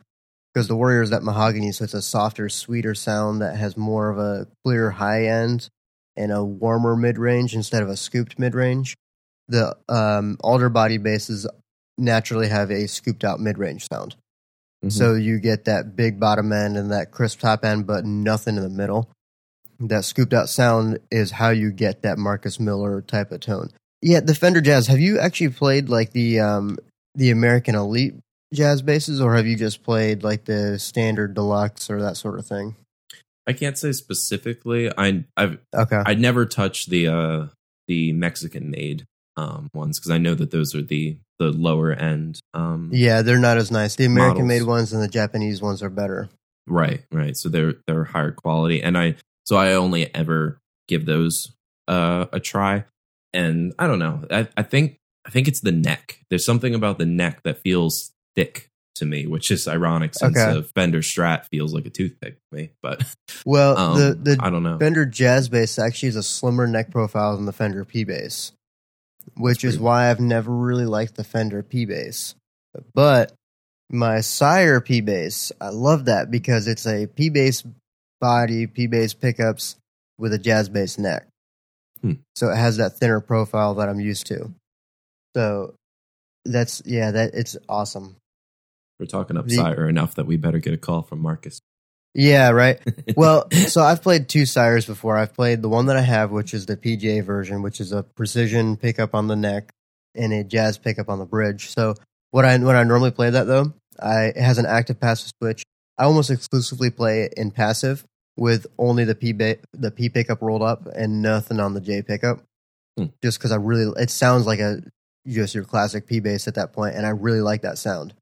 Because 0.54 0.68
the 0.68 0.76
Warrior 0.76 1.02
is 1.02 1.10
that 1.10 1.22
mahogany, 1.22 1.72
so 1.72 1.84
it's 1.84 1.94
a 1.94 2.02
softer, 2.02 2.48
sweeter 2.48 2.94
sound 2.94 3.42
that 3.42 3.56
has 3.56 3.76
more 3.76 4.08
of 4.08 4.18
a 4.18 4.46
clear 4.64 4.90
high 4.90 5.26
end 5.26 5.68
and 6.16 6.32
a 6.32 6.42
warmer 6.42 6.96
mid 6.96 7.18
range 7.18 7.54
instead 7.54 7.82
of 7.82 7.88
a 7.88 7.96
scooped 7.96 8.38
mid 8.38 8.54
range. 8.54 8.96
The 9.48 9.76
um, 9.88 10.36
alder 10.40 10.68
body 10.68 10.98
basses 10.98 11.46
naturally 11.96 12.48
have 12.48 12.70
a 12.70 12.86
scooped 12.88 13.24
out 13.24 13.40
mid 13.40 13.58
range 13.58 13.86
sound. 13.92 14.16
Mhm. 14.84 14.92
So 14.92 15.14
you 15.14 15.40
get 15.40 15.64
that 15.64 15.96
big 15.96 16.20
bottom 16.20 16.52
end 16.52 16.76
and 16.76 16.90
that 16.92 17.10
crisp 17.10 17.40
top 17.40 17.64
end, 17.64 17.86
but 17.86 18.04
nothing 18.04 18.56
in 18.56 18.62
the 18.62 18.68
middle. 18.68 19.10
That 19.80 20.04
scooped 20.04 20.32
out 20.32 20.48
sound 20.48 20.98
is 21.10 21.30
how 21.32 21.50
you 21.50 21.70
get 21.70 22.02
that 22.02 22.18
Marcus 22.18 22.58
Miller 22.58 23.00
type 23.00 23.30
of 23.30 23.40
tone. 23.40 23.70
Yeah, 24.02 24.20
the 24.20 24.34
Fender 24.34 24.60
Jazz. 24.60 24.86
Have 24.86 25.00
you 25.00 25.18
actually 25.18 25.50
played 25.50 25.88
like 25.88 26.12
the 26.12 26.40
um, 26.40 26.78
the 27.14 27.30
American 27.30 27.74
Elite 27.74 28.14
jazz 28.54 28.82
basses, 28.82 29.20
or 29.20 29.34
have 29.36 29.46
you 29.46 29.56
just 29.56 29.82
played 29.82 30.22
like 30.22 30.44
the 30.44 30.78
standard 30.78 31.34
deluxe 31.34 31.90
or 31.90 32.00
that 32.02 32.16
sort 32.16 32.38
of 32.38 32.46
thing? 32.46 32.76
I 33.46 33.52
can't 33.52 33.78
say 33.78 33.92
specifically. 33.92 34.90
I 34.96 35.24
I've 35.36 35.58
Okay. 35.74 36.02
I'd 36.04 36.20
never 36.20 36.44
touch 36.46 36.86
the 36.86 37.08
uh 37.08 37.46
the 37.86 38.12
Mexican 38.12 38.70
made 38.70 39.04
um 39.38 39.70
ones 39.72 39.98
because 39.98 40.10
I 40.10 40.18
know 40.18 40.34
that 40.34 40.50
those 40.50 40.74
are 40.74 40.82
the 40.82 41.16
the 41.38 41.52
lower 41.52 41.92
end. 41.92 42.40
Um, 42.52 42.90
yeah, 42.92 43.22
they're 43.22 43.38
not 43.38 43.56
as 43.56 43.70
nice. 43.70 43.94
The 43.94 44.04
American 44.04 44.46
made 44.48 44.64
ones 44.64 44.92
and 44.92 45.00
the 45.02 45.08
Japanese 45.08 45.62
ones 45.62 45.82
are 45.82 45.90
better. 45.90 46.28
Right, 46.66 47.02
right. 47.12 47.36
So 47.36 47.48
they're 47.48 47.74
they're 47.86 48.04
higher 48.04 48.32
quality, 48.32 48.82
and 48.82 48.98
I 48.98 49.14
so 49.46 49.56
I 49.56 49.74
only 49.74 50.12
ever 50.14 50.58
give 50.88 51.06
those 51.06 51.52
uh, 51.86 52.26
a 52.32 52.40
try, 52.40 52.84
and 53.32 53.72
I 53.78 53.86
don't 53.86 53.98
know. 54.00 54.24
I, 54.30 54.48
I 54.56 54.62
think 54.62 54.96
I 55.26 55.30
think 55.30 55.48
it's 55.48 55.60
the 55.60 55.72
neck. 55.72 56.18
There's 56.28 56.44
something 56.44 56.74
about 56.74 56.98
the 56.98 57.06
neck 57.06 57.42
that 57.44 57.62
feels 57.62 58.12
thick 58.34 58.68
to 58.96 59.06
me, 59.06 59.26
which 59.26 59.50
is 59.52 59.68
ironic 59.68 60.12
since 60.14 60.36
Okay. 60.36 60.58
a 60.58 60.62
Fender 60.62 61.00
Strat 61.00 61.46
feels 61.46 61.72
like 61.72 61.86
a 61.86 61.90
toothpick 61.90 62.34
to 62.34 62.56
me. 62.56 62.70
But 62.82 63.04
Well, 63.46 63.78
um, 63.78 63.98
the 63.98 64.14
the 64.14 64.36
I 64.40 64.50
don't 64.50 64.64
know. 64.64 64.78
Fender 64.78 65.06
Jazz 65.06 65.48
Bass 65.48 65.78
actually 65.78 66.08
has 66.08 66.16
a 66.16 66.22
slimmer 66.22 66.66
neck 66.66 66.90
profile 66.90 67.36
than 67.36 67.46
the 67.46 67.52
Fender 67.52 67.84
P 67.84 68.02
Bass, 68.04 68.52
which 69.36 69.64
is 69.64 69.78
why 69.78 70.10
I've 70.10 70.20
never 70.20 70.52
really 70.52 70.86
liked 70.86 71.16
the 71.16 71.24
Fender 71.24 71.62
P 71.62 71.84
Bass. 71.84 72.34
But 72.94 73.32
my 73.90 74.20
Sire 74.20 74.80
P 74.80 75.00
Bass, 75.00 75.52
I 75.60 75.70
love 75.70 76.06
that 76.06 76.30
because 76.30 76.68
it's 76.68 76.86
a 76.86 77.06
P 77.06 77.30
Bass 77.30 77.64
body, 78.20 78.66
P 78.66 78.86
Bass 78.86 79.14
pickups 79.14 79.76
with 80.18 80.32
a 80.32 80.38
Jazz 80.38 80.68
Bass 80.68 80.98
neck. 80.98 81.26
Hmm. 82.00 82.14
So 82.36 82.50
it 82.50 82.56
has 82.56 82.76
that 82.76 82.96
thinner 82.96 83.20
profile 83.20 83.74
that 83.76 83.88
I'm 83.88 84.00
used 84.00 84.26
to. 84.26 84.52
So 85.36 85.74
that's 86.44 86.82
yeah, 86.84 87.10
that 87.10 87.34
it's 87.34 87.56
awesome. 87.68 88.16
We're 88.98 89.06
talking 89.06 89.36
up 89.36 89.46
the- 89.46 89.56
Sire 89.56 89.88
enough 89.88 90.14
that 90.16 90.26
we 90.26 90.36
better 90.36 90.58
get 90.58 90.72
a 90.74 90.78
call 90.78 91.02
from 91.02 91.20
Marcus. 91.20 91.60
Yeah, 92.14 92.50
right. 92.50 92.80
Well, 93.16 93.50
so 93.52 93.82
I've 93.82 94.02
played 94.02 94.28
two 94.28 94.46
sires 94.46 94.86
before. 94.86 95.16
I've 95.16 95.34
played 95.34 95.62
the 95.62 95.68
one 95.68 95.86
that 95.86 95.96
I 95.96 96.02
have, 96.02 96.30
which 96.30 96.54
is 96.54 96.66
the 96.66 96.76
PGA 96.76 97.24
version, 97.24 97.62
which 97.62 97.80
is 97.80 97.90
a 97.90 98.02
precision 98.02 98.76
pickup 98.76 99.14
on 99.14 99.26
the 99.28 99.34
neck 99.36 99.70
and 100.14 100.32
a 100.32 100.44
jazz 100.44 100.78
pickup 100.78 101.08
on 101.08 101.18
the 101.18 101.24
bridge. 101.24 101.70
So 101.70 101.94
what 102.30 102.44
I 102.44 102.56
when 102.58 102.76
I 102.76 102.84
normally 102.84 103.10
play 103.10 103.30
that 103.30 103.46
though, 103.46 103.72
I 104.00 104.26
it 104.26 104.36
has 104.36 104.58
an 104.58 104.66
active 104.66 105.00
passive 105.00 105.32
switch. 105.40 105.64
I 105.96 106.04
almost 106.04 106.30
exclusively 106.30 106.90
play 106.90 107.22
it 107.22 107.34
in 107.36 107.50
passive 107.50 108.04
with 108.36 108.66
only 108.78 109.04
the 109.04 109.14
P 109.14 109.32
ba- 109.32 109.58
the 109.72 109.90
P 109.90 110.08
pickup 110.08 110.42
rolled 110.42 110.62
up 110.62 110.86
and 110.94 111.22
nothing 111.22 111.60
on 111.60 111.74
the 111.74 111.80
J 111.80 112.02
pickup. 112.02 112.42
Hmm. 112.96 113.06
Just 113.22 113.38
because 113.38 113.52
I 113.52 113.56
really 113.56 113.92
it 114.00 114.10
sounds 114.10 114.46
like 114.46 114.60
a 114.60 114.82
just 115.26 115.54
your 115.54 115.64
classic 115.64 116.06
P 116.06 116.20
bass 116.20 116.46
at 116.46 116.54
that 116.54 116.72
point, 116.72 116.94
and 116.94 117.04
I 117.06 117.10
really 117.10 117.40
like 117.40 117.62
that 117.62 117.78
sound. 117.78 118.14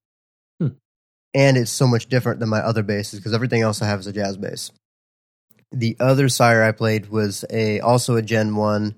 And 1.36 1.58
it's 1.58 1.70
so 1.70 1.86
much 1.86 2.06
different 2.06 2.40
than 2.40 2.48
my 2.48 2.60
other 2.60 2.82
basses 2.82 3.20
because 3.20 3.34
everything 3.34 3.60
else 3.60 3.82
I 3.82 3.86
have 3.86 4.00
is 4.00 4.06
a 4.06 4.12
jazz 4.12 4.38
bass. 4.38 4.70
The 5.70 5.94
other 6.00 6.28
sire 6.30 6.62
I 6.62 6.72
played 6.72 7.10
was 7.10 7.44
a 7.50 7.80
also 7.80 8.16
a 8.16 8.22
Gen 8.22 8.56
One 8.56 8.94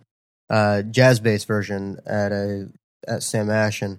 uh, 0.48 0.82
jazz 0.82 1.18
bass 1.18 1.44
version 1.44 1.98
at 2.06 2.30
a 2.30 2.68
at 3.06 3.22
Sam 3.24 3.50
Ash, 3.50 3.82
and 3.82 3.98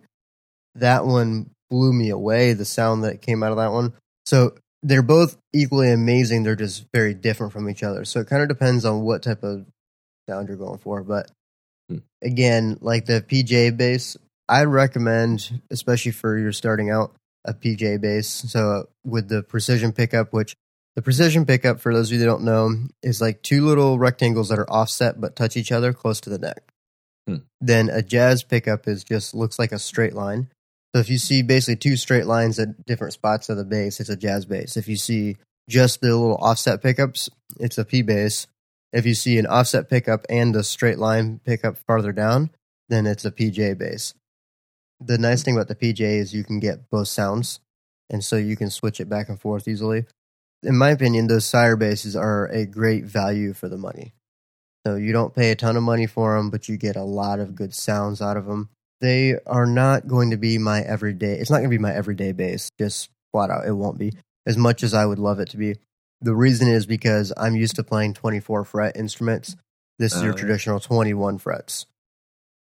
that 0.76 1.06
one 1.06 1.50
blew 1.70 1.92
me 1.92 2.10
away. 2.10 2.54
The 2.54 2.66
sound 2.66 3.04
that 3.04 3.22
came 3.22 3.44
out 3.44 3.52
of 3.52 3.58
that 3.58 3.72
one. 3.72 3.94
So 4.26 4.56
they're 4.82 5.02
both 5.02 5.38
equally 5.52 5.92
amazing. 5.92 6.44
They're 6.44 6.56
just 6.56 6.86
very 6.94 7.14
different 7.14 7.52
from 7.52 7.70
each 7.70 7.84
other. 7.84 8.06
So 8.06 8.22
it 8.22 8.28
kind 8.28 8.42
of 8.42 8.48
depends 8.48 8.86
on 8.86 9.02
what 9.02 9.22
type 9.22 9.44
of 9.44 9.66
sound 10.30 10.48
you're 10.48 10.58
going 10.58 10.80
for. 10.80 11.04
But 11.04 11.30
Hmm. 11.90 11.98
again, 12.22 12.78
like 12.82 13.06
the 13.08 13.22
PJ 13.22 13.72
bass, 13.76 14.16
I 14.48 14.66
recommend, 14.66 15.62
especially 15.72 16.12
for 16.12 16.38
your 16.38 16.52
starting 16.52 16.92
out, 16.92 17.16
a 17.50 17.54
PJ 17.54 18.00
bass. 18.00 18.28
So 18.28 18.88
with 19.04 19.28
the 19.28 19.44
precision 19.44 19.92
pickup, 19.92 20.32
which 20.32 20.56
the 20.96 21.02
precision 21.02 21.46
pickup, 21.46 21.80
for 21.80 21.94
those 21.94 22.10
of 22.10 22.14
you 22.14 22.20
that 22.20 22.26
don't 22.26 22.44
know, 22.44 22.76
is 23.02 23.22
like 23.22 23.42
two 23.42 23.66
little 23.66 23.98
rectangles 23.98 24.50
that 24.50 24.60
are 24.60 24.70
offset 24.70 25.20
but 25.20 25.36
touch 25.36 25.58
each 25.58 25.72
other 25.72 25.94
close 25.94 26.22
to 26.22 26.30
the 26.30 26.38
neck. 26.38 26.72
Hmm. 27.28 27.38
Then 27.60 27.90
a 27.90 28.02
jazz 28.02 28.44
pickup 28.44 28.88
is 28.88 29.04
just 29.04 29.34
looks 29.34 29.60
like 29.60 29.72
a 29.72 29.80
straight 29.80 30.14
line. 30.14 30.50
So 30.94 31.00
if 31.00 31.10
you 31.10 31.18
see 31.18 31.42
basically 31.42 31.76
two 31.76 31.98
straight 31.98 32.26
lines 32.26 32.60
at 32.60 32.86
different 32.86 33.14
spots 33.14 33.50
of 33.50 33.58
the 33.58 33.66
bass, 33.66 34.00
it's 34.00 34.10
a 34.10 34.16
jazz 34.16 34.46
bass. 34.46 34.78
If 34.78 34.88
you 34.88 34.96
see 34.96 35.38
just 35.70 36.02
the 36.02 36.08
little 36.08 36.38
offset 36.38 36.82
pickups, 36.82 37.30
it's 37.60 37.78
a 37.78 37.86
P 37.86 38.02
bass. 38.02 38.48
If 38.92 39.06
you 39.06 39.14
see 39.14 39.38
an 39.38 39.46
offset 39.46 39.90
pickup 39.90 40.26
and 40.30 40.56
a 40.56 40.64
straight 40.64 40.98
line 40.98 41.40
pickup 41.46 41.78
farther 41.78 42.12
down, 42.12 42.50
then 42.90 43.06
it's 43.06 43.24
a 43.24 43.32
PJ 43.32 43.78
bass. 43.78 44.16
The 45.00 45.18
nice 45.18 45.44
thing 45.44 45.56
about 45.56 45.68
the 45.68 45.76
PJ 45.76 46.00
is 46.02 46.34
you 46.34 46.44
can 46.44 46.60
get 46.60 46.90
both 46.90 47.08
sounds, 47.08 47.60
and 48.10 48.24
so 48.24 48.36
you 48.36 48.56
can 48.56 48.70
switch 48.70 49.00
it 49.00 49.08
back 49.10 49.30
and 49.30 49.40
forth 49.40 49.68
easily. 49.68 50.06
In 50.62 50.78
my 50.78 50.90
opinion, 50.90 51.28
those 51.28 51.46
sire 51.46 51.78
basses 51.78 52.16
are 52.16 52.48
a 52.48 52.66
great 52.66 53.06
value 53.06 53.54
for 53.54 53.70
the 53.70 53.78
money. 53.78 54.14
So 54.86 54.96
you 54.96 55.14
don't 55.14 55.34
pay 55.36 55.52
a 55.52 55.56
ton 55.56 55.78
of 55.78 55.84
money 55.84 56.06
for 56.06 56.36
them, 56.36 56.50
but 56.50 56.68
you 56.68 56.76
get 56.78 56.96
a 56.96 57.04
lot 57.04 57.40
of 57.40 57.56
good 57.56 57.74
sounds 57.74 58.22
out 58.22 58.38
of 58.38 58.46
them. 58.46 58.70
They 59.02 59.36
are 59.46 59.66
not 59.66 60.08
going 60.08 60.32
to 60.32 60.38
be 60.38 60.58
my 60.58 60.82
everyday. 60.82 61.34
It's 61.38 61.50
not 61.50 61.58
going 61.60 61.70
to 61.70 61.78
be 61.78 61.82
my 61.82 61.94
everyday 61.94 62.34
bass. 62.34 62.70
Just 62.78 63.10
flat 63.32 63.50
out, 63.50 63.66
it 63.66 63.72
won't 63.74 63.98
be 63.98 64.14
as 64.46 64.58
much 64.58 64.84
as 64.84 64.94
I 64.94 65.06
would 65.06 65.20
love 65.20 65.40
it 65.40 65.50
to 65.52 65.58
be. 65.58 65.76
The 66.22 66.36
reason 66.36 66.68
is 66.68 66.86
because 66.86 67.32
I'm 67.38 67.56
used 67.56 67.76
to 67.78 67.84
playing 67.84 68.16
24 68.16 68.66
fret 68.66 68.98
instruments. 68.98 69.56
This 69.98 70.14
is 70.14 70.22
Oh, 70.22 70.26
your 70.26 70.34
yeah. 70.34 70.40
traditional 70.40 70.80
21 70.82 71.38
frets. 71.38 71.86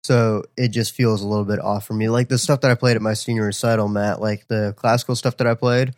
So 0.05 0.44
it 0.57 0.68
just 0.68 0.94
feels 0.94 1.22
a 1.22 1.28
little 1.28 1.44
bit 1.44 1.59
off 1.61 1.86
for 1.86 1.92
me. 1.94 2.09
Like 2.09 2.28
the 2.28 2.38
stuff 2.38 2.62
that 2.62 2.70
I 2.70 2.74
played 2.74 2.96
at 2.96 3.03
my 3.03 3.14
senior 3.14 3.44
recital, 3.44 3.88
Mat, 3.88 4.20
like 4.20 4.46
the 4.48 4.72
classical 4.76 5.14
stuff 5.14 5.36
that 5.38 5.46
I 5.46 5.55
played 5.55 5.94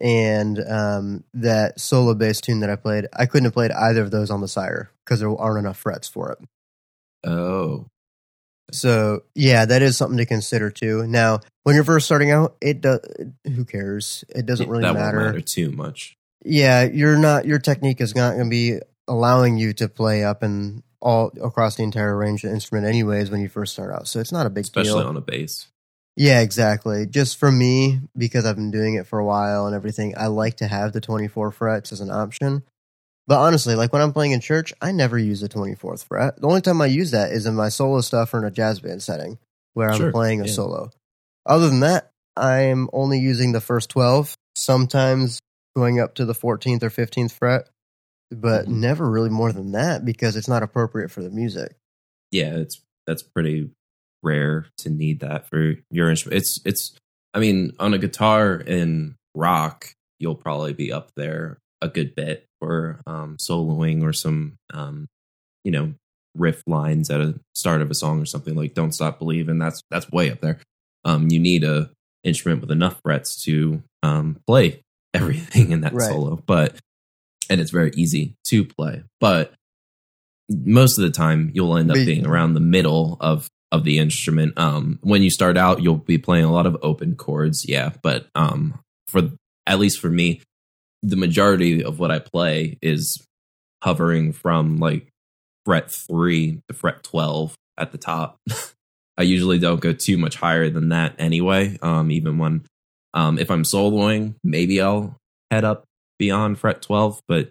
and 0.00 0.58
um, 0.66 1.24
that 1.34 1.78
solo 1.78 2.14
bass 2.14 2.40
tune 2.40 2.60
that 2.60 2.70
I 2.70 2.76
played, 2.76 3.06
I 3.14 3.26
couldn't 3.26 3.44
have 3.44 3.52
played 3.54 3.72
either 3.72 4.02
of 4.02 4.10
those 4.10 4.30
on 4.30 4.40
the 4.40 4.48
Sire 4.48 4.90
because 5.04 5.20
there 5.20 5.30
aren't 5.36 5.58
enough 5.58 5.76
frets 5.76 6.08
for 6.08 6.32
it. 6.32 6.38
Oh, 7.28 7.86
So 8.72 9.24
yeah, 9.34 9.66
that 9.66 9.82
is 9.82 9.98
something 9.98 10.16
to 10.18 10.24
consider 10.24 10.70
too. 10.70 11.06
Now, 11.06 11.40
when 11.64 11.74
you're 11.74 11.84
first 11.84 12.06
starting 12.06 12.30
out, 12.30 12.56
it 12.62 12.80
does. 12.80 13.00
Who 13.44 13.66
cares? 13.66 14.24
It 14.30 14.46
doesn't 14.46 14.68
really 14.70 14.82
that 14.82 14.94
matter. 14.94 15.20
matter 15.20 15.40
too 15.42 15.70
much. 15.70 16.16
Yeah, 16.42 16.84
you're 16.84 17.18
not. 17.18 17.44
Your 17.44 17.58
technique 17.58 18.00
is 18.00 18.14
not 18.14 18.32
going 18.32 18.46
to 18.46 18.50
be 18.50 18.78
allowing 19.06 19.58
you 19.58 19.74
to 19.74 19.88
play 19.88 20.24
up 20.24 20.42
and 20.42 20.82
all 21.00 21.32
across 21.42 21.76
the 21.76 21.82
entire 21.82 22.16
range 22.16 22.44
of 22.44 22.50
the 22.50 22.54
instrument, 22.54 22.86
anyways. 22.86 23.30
When 23.30 23.40
you 23.40 23.48
first 23.48 23.72
start 23.72 23.92
out, 23.92 24.08
so 24.08 24.20
it's 24.20 24.32
not 24.32 24.46
a 24.46 24.50
big 24.50 24.64
especially 24.64 24.88
deal. 24.88 24.98
Especially 24.98 25.08
on 25.08 25.16
a 25.16 25.20
bass. 25.20 25.68
Yeah, 26.16 26.40
exactly. 26.40 27.06
Just 27.06 27.38
for 27.38 27.50
me, 27.50 28.00
because 28.16 28.44
I've 28.44 28.56
been 28.56 28.70
doing 28.70 28.94
it 28.94 29.06
for 29.06 29.18
a 29.18 29.24
while 29.24 29.66
and 29.66 29.74
everything, 29.74 30.14
I 30.16 30.26
like 30.26 30.58
to 30.58 30.66
have 30.66 30.92
the 30.92 31.00
24 31.00 31.50
frets 31.52 31.92
as 31.92 32.00
an 32.00 32.10
option. 32.10 32.62
But 33.26 33.38
honestly, 33.38 33.76
like 33.76 33.92
when 33.92 34.02
I'm 34.02 34.12
playing 34.12 34.32
in 34.32 34.40
church, 34.40 34.72
I 34.82 34.92
never 34.92 35.16
use 35.16 35.40
the 35.40 35.48
24th 35.48 36.04
fret. 36.04 36.40
The 36.40 36.48
only 36.48 36.60
time 36.60 36.82
I 36.82 36.86
use 36.86 37.12
that 37.12 37.30
is 37.30 37.46
in 37.46 37.54
my 37.54 37.68
solo 37.68 38.00
stuff 38.00 38.34
or 38.34 38.38
in 38.38 38.44
a 38.44 38.50
jazz 38.50 38.80
band 38.80 39.02
setting 39.02 39.38
where 39.74 39.88
I'm 39.88 39.98
Sure, 39.98 40.10
playing 40.10 40.40
a 40.40 40.46
yeah. 40.46 40.52
solo. 40.52 40.90
Other 41.46 41.68
than 41.68 41.80
that, 41.80 42.10
I'm 42.36 42.90
only 42.92 43.20
using 43.20 43.52
the 43.52 43.60
first 43.60 43.88
12, 43.90 44.34
sometimes 44.56 45.38
going 45.76 46.00
up 46.00 46.16
to 46.16 46.24
the 46.24 46.34
14th 46.34 46.82
or 46.82 46.90
15th 46.90 47.32
fret, 47.32 47.68
but 48.30 48.66
Mhm. 48.66 48.72
never 48.72 49.10
really 49.10 49.30
more 49.30 49.52
than 49.52 49.72
that 49.72 50.04
because 50.04 50.36
it's 50.36 50.48
not 50.48 50.62
appropriate 50.62 51.10
for 51.10 51.22
the 51.22 51.30
music. 51.30 51.76
Yeah, 52.30 52.56
it's 52.56 52.80
that's 53.06 53.22
pretty 53.22 53.70
rare 54.22 54.66
to 54.78 54.90
need 54.90 55.20
that 55.20 55.48
for 55.48 55.74
your 55.90 56.10
instrument. 56.10 56.38
It's 56.38 56.60
it's. 56.64 56.96
I 57.32 57.38
mean, 57.38 57.72
on 57.78 57.94
a 57.94 57.98
guitar 57.98 58.54
in 58.56 59.14
rock, 59.36 59.86
you'll 60.18 60.34
probably 60.34 60.72
be 60.72 60.92
up 60.92 61.12
there 61.16 61.58
a 61.80 61.88
good 61.88 62.14
bit 62.16 62.44
for 62.60 63.00
um, 63.06 63.36
soloing 63.36 64.02
or 64.02 64.12
some, 64.12 64.56
um, 64.74 65.06
you 65.64 65.70
know, 65.70 65.94
riff 66.36 66.62
lines 66.66 67.08
at 67.08 67.20
a 67.20 67.38
start 67.54 67.82
of 67.82 67.90
a 67.90 67.94
song 67.94 68.20
or 68.20 68.26
something 68.26 68.54
like 68.56 68.74
"Don't 68.74 68.92
Stop 68.92 69.18
Believing." 69.20 69.58
That's 69.58 69.80
that's 69.90 70.10
way 70.10 70.30
up 70.30 70.40
there. 70.40 70.58
Um, 71.04 71.30
you 71.30 71.38
need 71.38 71.64
a 71.64 71.90
instrument 72.24 72.60
with 72.60 72.70
enough 72.70 73.00
frets 73.02 73.42
to 73.44 73.82
um, 74.02 74.38
play 74.46 74.82
everything 75.14 75.70
in 75.72 75.80
that 75.82 75.94
Right. 75.94 76.08
solo, 76.10 76.36
but 76.46 76.74
and 77.50 77.60
it's 77.60 77.72
very 77.72 77.90
easy 77.96 78.36
to 78.46 78.64
play. 78.64 79.02
But 79.20 79.52
most 80.48 80.96
of 80.96 81.02
the 81.02 81.10
time, 81.10 81.50
you'll 81.52 81.76
end 81.76 81.90
up 81.90 81.96
being 81.96 82.26
around 82.26 82.54
the 82.54 82.60
middle 82.60 83.18
of 83.20 83.50
of 83.72 83.84
the 83.84 83.98
instrument. 83.98 84.58
Um, 84.58 84.98
when 85.02 85.22
you 85.22 85.30
start 85.30 85.56
out, 85.56 85.82
you'll 85.82 85.96
be 85.96 86.18
playing 86.18 86.44
a 86.44 86.52
lot 86.52 86.66
of 86.66 86.76
open 86.82 87.14
chords, 87.16 87.68
yeah. 87.68 87.90
But 88.02 88.26
um, 88.34 88.80
for 89.06 89.30
at 89.66 89.78
least 89.78 90.00
for 90.00 90.08
me, 90.08 90.40
the 91.02 91.16
majority 91.16 91.84
of 91.84 91.98
what 91.98 92.10
I 92.10 92.18
play 92.18 92.78
is 92.80 93.24
hovering 93.82 94.32
from 94.32 94.78
like 94.78 95.08
fret 95.64 95.90
three 95.90 96.60
to 96.68 96.74
fret 96.74 97.02
twelve 97.02 97.54
at 97.76 97.92
the 97.92 97.98
top. 97.98 98.38
I 99.18 99.22
usually 99.22 99.58
don't 99.58 99.80
go 99.80 99.92
too 99.92 100.16
much 100.16 100.36
higher 100.36 100.70
than 100.70 100.90
that 100.90 101.14
anyway. 101.18 101.78
Um, 101.82 102.10
even 102.10 102.38
when 102.38 102.64
um, 103.12 103.38
if 103.38 103.50
I'm 103.50 103.64
soloing, 103.64 104.34
maybe 104.42 104.80
I'll 104.80 105.16
head 105.50 105.64
up 105.64 105.84
beyond 106.20 106.58
fret 106.58 106.82
twelve, 106.82 107.20
but 107.26 107.50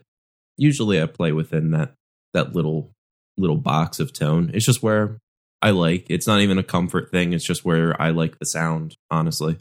usually 0.55 1.01
I 1.01 1.07
play 1.07 1.33
within 1.33 1.71
that 1.71 1.95
that 2.33 2.53
little 2.55 2.91
little 3.37 3.57
box 3.57 3.99
of 3.99 4.13
tone. 4.13 4.51
It's 4.53 4.65
just 4.65 4.83
where 4.83 5.17
I 5.61 5.71
like. 5.71 6.05
It's 6.09 6.27
not 6.27 6.39
even 6.41 6.59
a 6.59 6.63
comfort 6.63 7.11
thing. 7.11 7.33
It's 7.33 7.43
just 7.43 7.65
where 7.65 7.99
I 7.99 8.11
like 8.11 8.37
the 8.37 8.45
sound. 8.45 8.95
Honestly, 9.11 9.57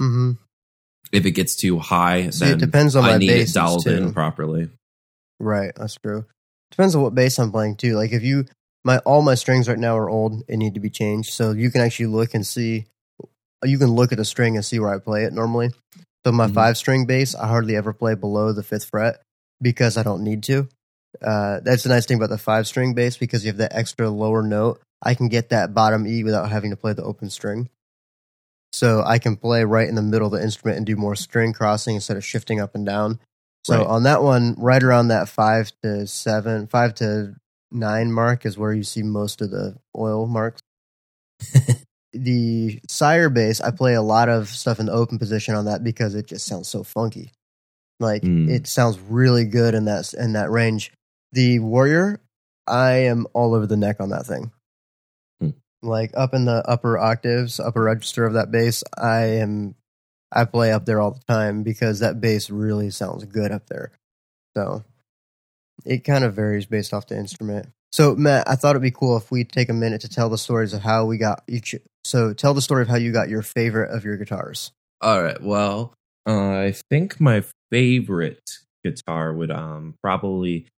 hmm 0.00 0.32
if 1.12 1.26
it 1.26 1.32
gets 1.32 1.56
too 1.56 1.78
high, 1.78 2.30
See, 2.30 2.46
it 2.46 2.48
then 2.50 2.58
depends 2.58 2.96
on 2.96 3.02
my 3.02 3.14
I 3.14 3.18
need 3.18 3.30
it 3.30 3.52
dialed 3.52 3.84
too. 3.84 3.90
in 3.90 4.12
properly. 4.12 4.68
Right, 5.38 5.72
that's 5.76 5.96
true. 5.96 6.24
Depends 6.70 6.94
on 6.94 7.02
what 7.02 7.14
bass 7.14 7.38
I'm 7.38 7.52
playing 7.52 7.76
too. 7.76 7.96
Like 7.96 8.12
if 8.12 8.22
you 8.22 8.46
my 8.84 8.98
all 8.98 9.22
my 9.22 9.34
strings 9.34 9.68
right 9.68 9.78
now 9.78 9.98
are 9.98 10.08
old 10.08 10.44
and 10.48 10.58
need 10.60 10.74
to 10.74 10.80
be 10.80 10.90
changed, 10.90 11.32
so 11.32 11.50
you 11.50 11.70
can 11.70 11.80
actually 11.80 12.06
look 12.06 12.32
and 12.32 12.46
see. 12.46 12.86
You 13.64 13.78
can 13.78 13.88
look 13.88 14.12
at 14.12 14.20
a 14.20 14.24
string 14.24 14.54
and 14.54 14.64
see 14.64 14.78
where 14.78 14.94
I 14.94 14.98
play 14.98 15.24
it 15.24 15.32
normally. 15.32 15.70
So 16.26 16.32
my 16.32 16.48
Mhm. 16.48 16.54
five 16.54 16.76
string 16.76 17.06
bass, 17.06 17.36
I 17.36 17.46
hardly 17.46 17.76
ever 17.76 17.92
play 17.92 18.16
below 18.16 18.52
the 18.52 18.64
fifth 18.64 18.86
fret 18.86 19.22
because 19.62 19.96
I 19.96 20.02
don't 20.02 20.24
need 20.24 20.42
to. 20.44 20.68
Uh, 21.22 21.60
that's 21.60 21.84
the 21.84 21.88
nice 21.88 22.04
thing 22.04 22.16
about 22.16 22.30
the 22.30 22.36
five 22.36 22.66
string 22.66 22.94
bass 22.94 23.16
because 23.16 23.44
you 23.44 23.50
have 23.50 23.58
that 23.58 23.76
extra 23.76 24.10
lower 24.10 24.42
note. 24.42 24.82
I 25.00 25.14
can 25.14 25.28
get 25.28 25.50
that 25.50 25.72
bottom 25.72 26.04
E 26.04 26.24
without 26.24 26.50
having 26.50 26.70
to 26.72 26.76
play 26.76 26.94
the 26.94 27.04
open 27.04 27.30
string. 27.30 27.68
So 28.72 29.04
I 29.06 29.20
can 29.20 29.36
play 29.36 29.62
right 29.62 29.88
in 29.88 29.94
the 29.94 30.02
middle 30.02 30.26
of 30.26 30.32
the 30.32 30.42
instrument 30.42 30.78
and 30.78 30.84
do 30.84 30.96
more 30.96 31.14
string 31.14 31.52
crossing 31.52 31.94
instead 31.94 32.16
of 32.16 32.24
shifting 32.24 32.58
up 32.60 32.74
and 32.74 32.84
down. 32.84 33.20
So 33.64 33.78
Right. 33.78 33.86
on 33.86 34.02
that 34.02 34.20
one, 34.20 34.56
right 34.58 34.82
around 34.82 35.08
that 35.08 35.28
five 35.28 35.70
to 35.84 36.08
seven, 36.08 36.66
five 36.66 36.92
to 36.96 37.36
nine 37.70 38.10
mark 38.10 38.44
is 38.44 38.58
where 38.58 38.72
you 38.72 38.82
see 38.82 39.04
most 39.04 39.40
of 39.40 39.52
the 39.52 39.76
oil 39.96 40.26
marks. 40.26 40.60
the 42.16 42.80
sire 42.88 43.28
bass, 43.30 43.60
I 43.60 43.70
play 43.70 43.94
a 43.94 44.02
lot 44.02 44.28
of 44.28 44.48
stuff 44.48 44.80
in 44.80 44.86
the 44.86 44.92
open 44.92 45.18
position 45.18 45.54
on 45.54 45.66
that 45.66 45.84
because 45.84 46.14
it 46.14 46.26
just 46.26 46.46
sounds 46.46 46.68
so 46.68 46.82
funky. 46.82 47.32
Like 48.00 48.22
Mm. 48.22 48.50
it 48.50 48.66
sounds 48.66 48.98
really 49.00 49.44
good 49.44 49.74
in 49.74 49.86
that 49.86 50.12
in 50.14 50.32
that 50.34 50.50
range. 50.50 50.92
The 51.32 51.58
warrior, 51.60 52.20
I 52.66 52.92
am 53.06 53.26
all 53.32 53.54
over 53.54 53.66
the 53.66 53.76
neck 53.76 53.96
on 54.00 54.10
that 54.10 54.26
thing. 54.26 54.50
Hmm. 55.40 55.50
Like 55.82 56.10
up 56.14 56.34
in 56.34 56.44
the 56.44 56.62
upper 56.68 56.98
octaves, 56.98 57.58
upper 57.60 57.82
register 57.82 58.24
of 58.24 58.34
that 58.34 58.50
bass, 58.50 58.82
I 58.98 59.22
am 59.40 59.74
I 60.32 60.44
play 60.44 60.72
up 60.72 60.84
there 60.84 61.00
all 61.00 61.12
the 61.12 61.32
time 61.32 61.62
because 61.62 62.00
that 62.00 62.20
bass 62.20 62.50
really 62.50 62.90
sounds 62.90 63.24
good 63.24 63.52
up 63.52 63.66
there. 63.68 63.92
So 64.56 64.84
it 65.84 66.04
kind 66.04 66.24
of 66.24 66.34
varies 66.34 66.66
based 66.66 66.92
off 66.92 67.06
the 67.06 67.16
instrument. 67.16 67.68
So 67.92 68.14
Mat, 68.16 68.44
I 68.48 68.56
thought 68.56 68.70
it'd 68.70 68.82
be 68.82 68.90
cool 68.90 69.16
if 69.16 69.30
we 69.30 69.44
take 69.44 69.68
a 69.68 69.72
minute 69.74 70.00
to 70.02 70.08
tell 70.08 70.28
the 70.28 70.36
stories 70.36 70.72
of 70.74 70.82
how 70.82 71.06
we 71.06 71.16
got 71.16 71.42
each. 71.48 71.74
So 72.06 72.32
tell 72.32 72.54
the 72.54 72.62
story 72.62 72.82
of 72.82 72.88
how 72.88 72.96
you 72.96 73.10
got 73.10 73.28
your 73.28 73.42
favorite 73.42 73.90
of 73.90 74.04
your 74.04 74.16
guitars. 74.16 74.70
All 75.00 75.20
right. 75.20 75.42
Well, 75.42 75.92
uh, 76.24 76.50
I 76.50 76.74
think 76.88 77.20
my 77.20 77.42
favorite 77.72 78.48
guitar 78.84 79.32
would 79.32 79.50
um 79.50 79.96
probably 80.04 80.68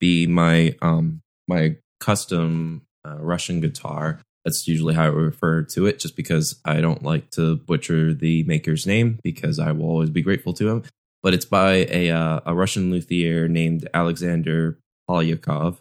be 0.00 0.26
my 0.26 0.74
um 0.80 1.20
my 1.46 1.76
custom 2.00 2.86
uh, 3.06 3.18
Russian 3.18 3.60
guitar. 3.60 4.20
That's 4.46 4.66
usually 4.66 4.94
how 4.94 5.04
I 5.04 5.08
refer 5.08 5.62
to 5.62 5.86
it, 5.86 5.98
just 5.98 6.16
because 6.16 6.58
I 6.64 6.80
don't 6.80 7.02
like 7.02 7.28
to 7.32 7.56
butcher 7.56 8.14
the 8.14 8.44
maker's 8.44 8.86
name 8.86 9.18
because 9.22 9.58
I 9.58 9.72
will 9.72 9.90
always 9.90 10.08
be 10.08 10.22
grateful 10.22 10.54
to 10.54 10.70
him. 10.70 10.84
But 11.22 11.34
it's 11.34 11.44
by 11.44 11.86
a 11.90 12.10
uh, 12.10 12.40
a 12.46 12.54
Russian 12.54 12.90
luthier 12.90 13.46
named 13.46 13.86
Alexander 13.92 14.78
Polyakov. 15.06 15.80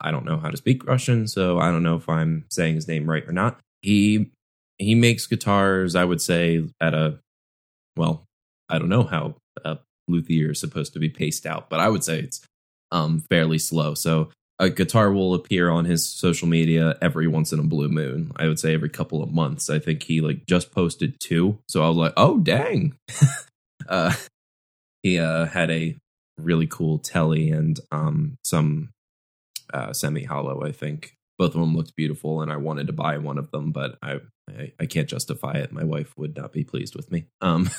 I 0.00 0.10
don't 0.10 0.24
know 0.24 0.38
how 0.38 0.50
to 0.50 0.56
speak 0.56 0.84
Russian, 0.84 1.28
so 1.28 1.60
I 1.60 1.70
don't 1.70 1.84
know 1.84 1.94
if 1.94 2.08
I'm 2.08 2.46
saying 2.50 2.74
his 2.74 2.88
name 2.88 3.08
right 3.08 3.24
or 3.24 3.32
not. 3.32 3.60
He 3.82 4.32
he 4.78 4.94
makes 4.94 5.26
guitars, 5.26 5.94
I 5.94 6.04
would 6.04 6.20
say, 6.20 6.64
at 6.80 6.94
a 6.94 7.18
well, 7.96 8.24
I 8.68 8.78
don't 8.78 8.88
know 8.88 9.02
how 9.02 9.34
a 9.64 9.78
luthier 10.06 10.52
is 10.52 10.60
supposed 10.60 10.92
to 10.92 10.98
be 10.98 11.08
paced 11.08 11.46
out, 11.46 11.68
but 11.68 11.80
I 11.80 11.88
would 11.88 12.04
say 12.04 12.20
it's 12.20 12.40
um 12.92 13.24
fairly 13.30 13.58
slow. 13.58 13.94
So 13.94 14.30
a 14.58 14.70
guitar 14.70 15.12
will 15.12 15.34
appear 15.34 15.70
on 15.70 15.84
his 15.84 16.08
social 16.08 16.48
media 16.48 16.96
every 17.00 17.28
once 17.28 17.52
in 17.52 17.60
a 17.60 17.64
blue 17.64 17.88
moon. 17.88 18.32
I 18.36 18.48
would 18.48 18.58
say 18.58 18.74
every 18.74 18.88
couple 18.88 19.22
of 19.22 19.32
months. 19.32 19.70
I 19.70 19.78
think 19.78 20.02
he 20.02 20.20
like 20.20 20.46
just 20.46 20.72
posted 20.72 21.18
two, 21.20 21.58
so 21.68 21.82
I 21.82 21.88
was 21.88 21.96
like, 21.96 22.14
oh 22.16 22.38
dang. 22.38 22.94
uh, 23.88 24.14
he 25.02 25.18
uh, 25.18 25.46
had 25.46 25.70
a 25.70 25.96
really 26.38 26.66
cool 26.66 26.98
Tele 26.98 27.50
and 27.50 27.78
um 27.90 28.36
some 28.44 28.90
uh, 29.72 29.92
semi 29.92 30.24
hollow. 30.24 30.62
I 30.64 30.72
think 30.72 31.14
both 31.38 31.54
of 31.54 31.60
them 31.60 31.76
looked 31.76 31.96
beautiful, 31.96 32.42
and 32.42 32.50
I 32.50 32.56
wanted 32.56 32.86
to 32.88 32.92
buy 32.92 33.18
one 33.18 33.38
of 33.38 33.50
them, 33.50 33.70
but 33.70 33.98
I 34.02 34.20
I, 34.58 34.72
I 34.80 34.86
can't 34.86 35.08
justify 35.08 35.52
it. 35.54 35.72
My 35.72 35.84
wife 35.84 36.16
would 36.16 36.36
not 36.36 36.52
be 36.52 36.64
pleased 36.64 36.94
with 36.96 37.10
me. 37.10 37.26
Um, 37.40 37.70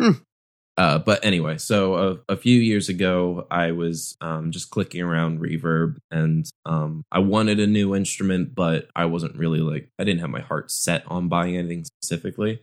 Hmm. 0.00 0.10
uh, 0.76 0.98
but 0.98 1.24
anyway, 1.24 1.58
so 1.58 1.94
a, 2.28 2.32
a 2.32 2.36
few 2.36 2.58
years 2.58 2.88
ago, 2.88 3.46
I 3.50 3.72
was 3.72 4.16
um, 4.20 4.50
just 4.50 4.70
clicking 4.70 5.02
around 5.02 5.40
Reverb, 5.40 5.96
and 6.10 6.46
um, 6.64 7.04
I 7.12 7.18
wanted 7.20 7.60
a 7.60 7.66
new 7.66 7.94
instrument, 7.94 8.54
but 8.54 8.88
I 8.96 9.04
wasn't 9.04 9.36
really 9.36 9.60
like 9.60 9.90
I 9.98 10.04
didn't 10.04 10.20
have 10.20 10.30
my 10.30 10.40
heart 10.40 10.70
set 10.70 11.04
on 11.06 11.28
buying 11.28 11.56
anything 11.56 11.84
specifically. 11.84 12.62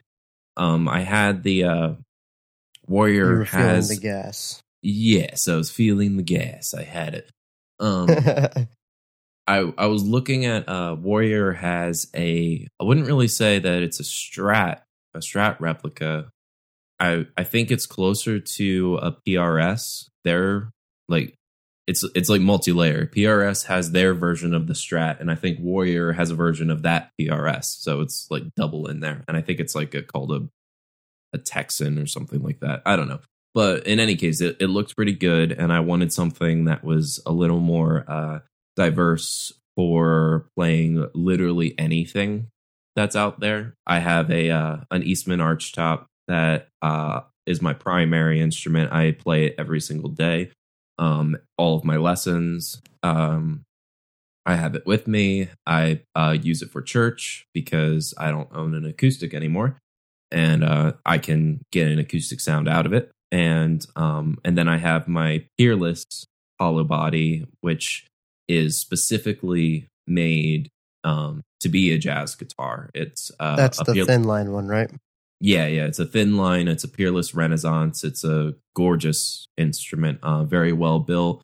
Um, 0.57 0.88
I 0.89 1.01
had 1.01 1.43
the 1.43 1.64
uh, 1.64 1.88
You 1.89 1.97
Warrior 2.88 3.43
has 3.45 3.89
the 3.89 3.95
gas. 4.01 4.62
yes, 4.82 5.47
I 5.47 5.55
was 5.55 5.70
feeling 5.72 6.18
the 6.18 6.24
gas. 6.24 6.74
I 6.74 6.84
had 6.84 7.14
it. 7.14 7.30
Um, 7.80 8.07
I 9.50 9.74
I 9.80 9.88
was 9.88 10.04
looking 10.04 10.45
at 10.45 10.70
uh 10.70 10.95
Warrior 10.97 11.54
has 11.54 12.08
a 12.16 12.68
I 12.80 12.84
wouldn't 12.84 13.08
really 13.08 13.28
say 13.28 13.58
that 13.58 13.82
it's 13.82 14.00
a 14.00 14.04
strat 14.04 14.82
a 15.16 15.20
strat 15.20 15.60
replica. 15.60 16.30
I 17.00 17.26
I 17.36 17.43
think 17.43 17.72
it's 17.72 17.88
closer 17.88 18.39
to 18.39 19.00
a 19.02 19.12
PRS. 19.12 20.06
They're 20.24 20.70
like 21.08 21.34
it's 21.88 22.04
it's 22.14 22.30
like 22.30 22.41
multi-layer. 22.41 23.08
PRS 23.08 23.66
has 23.66 23.91
their 23.91 24.14
version 24.14 24.54
of 24.54 24.68
the 24.68 24.74
strat 24.74 25.20
and 25.20 25.32
I 25.32 25.36
think 25.36 25.60
Warrior 25.60 26.12
has 26.12 26.30
a 26.30 26.36
version 26.36 26.70
of 26.70 26.84
that 26.84 27.10
PRS. 27.20 27.66
So 27.80 28.02
it's 28.02 28.28
like 28.30 28.43
double 28.56 28.86
in 28.86 29.00
there. 29.00 29.24
And 29.28 29.36
I 29.36 29.41
think 29.41 29.60
it's 29.60 29.74
like 29.74 29.95
a 29.95 30.04
called 30.04 30.32
a 30.32 30.47
a 31.34 31.39
Texan 31.39 31.97
or 31.97 32.06
something 32.06 32.43
like 32.43 32.60
that. 32.60 32.84
I 32.86 32.95
don't 32.95 33.08
know. 33.08 33.22
But 33.56 33.88
in 33.88 34.00
any 34.00 34.16
case, 34.16 34.41
it, 34.41 34.58
it 34.60 34.68
looked 34.68 34.95
pretty 34.95 35.14
good 35.14 35.52
and 35.52 35.74
I 35.74 35.80
wanted 35.80 36.14
something 36.14 36.66
that 36.66 36.84
was 36.84 37.20
a 37.26 37.32
little 37.32 37.60
more 37.60 38.06
uh 38.08 38.39
diverse 38.80 39.51
for 39.75 40.47
playing 40.55 41.05
literally 41.13 41.77
anything 41.77 42.47
that's 42.95 43.15
out 43.15 43.39
there. 43.41 43.75
I 43.86 43.99
have 43.99 44.32
a 44.32 44.49
uh, 44.49 44.77
an 44.89 45.03
Eastman 45.03 45.39
archtop 45.39 46.05
that 46.27 46.69
uh, 46.82 47.21
is 47.45 47.61
my 47.61 47.73
primary 47.73 48.39
instrument. 48.39 48.93
I 48.93 49.11
play 49.11 49.47
it 49.47 49.55
every 49.57 49.82
single 49.82 50.09
day. 50.09 50.51
Um, 50.97 51.38
all 51.57 51.75
of 51.75 51.84
my 51.84 51.97
lessons. 51.97 52.82
Um, 53.03 53.65
I 54.45 54.55
have 54.55 54.75
it 54.75 54.86
with 54.86 55.07
me. 55.07 55.49
I 55.67 56.01
uh, 56.15 56.36
use 56.41 56.61
it 56.61 56.71
for 56.71 56.82
church 56.82 57.45
because 57.53 58.13
I 58.17 58.32
don't 58.32 58.49
own 58.53 58.73
an 58.73 58.86
acoustic 58.86 59.34
anymore, 59.34 59.77
and 60.32 60.63
uh, 60.63 60.93
I 61.05 61.17
can 61.17 61.61
get 61.71 61.88
an 61.89 61.99
acoustic 61.99 62.39
sound 62.39 62.67
out 62.67 62.86
of 62.86 62.93
it. 62.93 63.11
And 63.32 63.86
um, 63.95 64.39
and 64.45 64.57
then 64.57 64.67
I 64.67 64.77
have 64.77 65.07
my 65.07 65.45
Peerless 65.57 66.05
hollow 66.59 66.84
body, 66.84 67.45
which 67.61 68.09
is 68.50 68.78
specifically 68.82 69.88
made 70.08 70.68
um, 71.06 71.41
to 71.62 71.70
be 71.70 71.91
a 71.93 71.97
jazz 71.97 72.36
guitar. 72.36 72.89
It's 72.93 73.32
uh, 73.39 73.56
That's 73.56 73.80
a 73.80 73.84
the 73.86 73.93
Peer- 73.93 74.06
thin 74.06 74.24
line 74.26 74.52
one, 74.52 74.68
right? 74.68 74.91
yeah, 75.39 75.68
yeah. 75.68 75.86
It's 75.86 76.00
a 76.00 76.06
thin 76.06 76.36
line. 76.36 76.68
It's 76.68 76.84
a 76.84 76.89
Peerless 76.89 77.34
Renaissance. 77.34 78.04
It's 78.04 78.26
a 78.26 78.56
gorgeous 78.76 79.47
instrument, 79.58 80.20
uh, 80.24 80.43
very 80.43 80.74
well 80.74 81.00
built. 81.00 81.41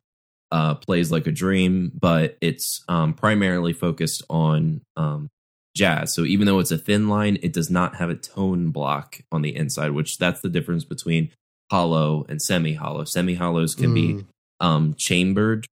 Uh, 0.52 0.74
plays 0.74 1.10
like 1.10 1.26
a 1.26 1.32
dream, 1.32 1.90
but 1.98 2.36
it's 2.40 2.84
um, 2.88 3.14
primarily 3.14 3.72
focused 3.72 4.22
on 4.30 4.80
um, 4.96 5.28
jazz. 5.76 6.14
So 6.14 6.24
even 6.24 6.46
though 6.46 6.60
it's 6.60 6.70
a 6.70 6.78
thin 6.78 7.08
line, 7.08 7.38
it 7.42 7.52
does 7.52 7.68
not 7.70 7.96
have 7.96 8.10
a 8.10 8.14
tone 8.14 8.70
block 8.70 9.20
on 9.32 9.42
the 9.42 9.54
inside, 9.56 9.90
which 9.92 10.18
that's 10.18 10.40
the 10.42 10.48
difference 10.48 10.84
between 10.84 11.30
hollow 11.70 12.24
and 12.28 12.40
semi 12.40 12.74
hollow. 12.74 13.04
Semi 13.04 13.34
hollows 13.34 13.74
can 13.74 13.92
be 13.94 14.08
Mm. 14.14 14.24
um, 14.60 14.94
chambered 14.96 15.66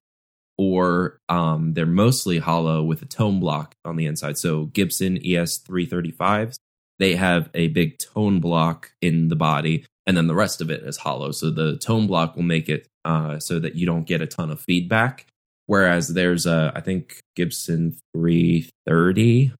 or 0.56 1.18
um, 1.28 1.74
they're 1.74 1.86
mostly 1.86 2.38
hollow 2.38 2.82
with 2.82 3.02
a 3.02 3.06
tone 3.06 3.40
block 3.40 3.74
on 3.84 3.96
the 3.96 4.06
inside. 4.06 4.38
So 4.38 4.66
Gibson 4.66 5.24
E 5.24 5.36
ES 5.36 5.62
335s, 5.62 6.56
they 6.98 7.16
have 7.16 7.50
a 7.54 7.68
big 7.68 7.98
tone 7.98 8.40
block 8.40 8.92
in 9.02 9.28
the 9.28 9.36
body 9.36 9.84
and 10.06 10.16
then 10.16 10.26
the 10.26 10.34
rest 10.34 10.60
of 10.60 10.70
it 10.70 10.82
is 10.82 10.98
hollow. 10.98 11.30
So 11.32 11.50
the 11.50 11.78
tone 11.78 12.06
block 12.06 12.36
will 12.36 12.42
make 12.42 12.68
it 12.68 12.88
uh, 13.04 13.38
so 13.38 13.58
that 13.58 13.74
you 13.74 13.86
don't 13.86 14.06
get 14.06 14.20
a 14.20 14.26
ton 14.26 14.50
of 14.50 14.60
feedback. 14.60 15.26
Whereas 15.66 16.08
there's 16.08 16.46
a, 16.46 16.72
I 16.74 16.80
think 16.80 17.20
Gibson 17.36 17.96
330. 18.14 19.52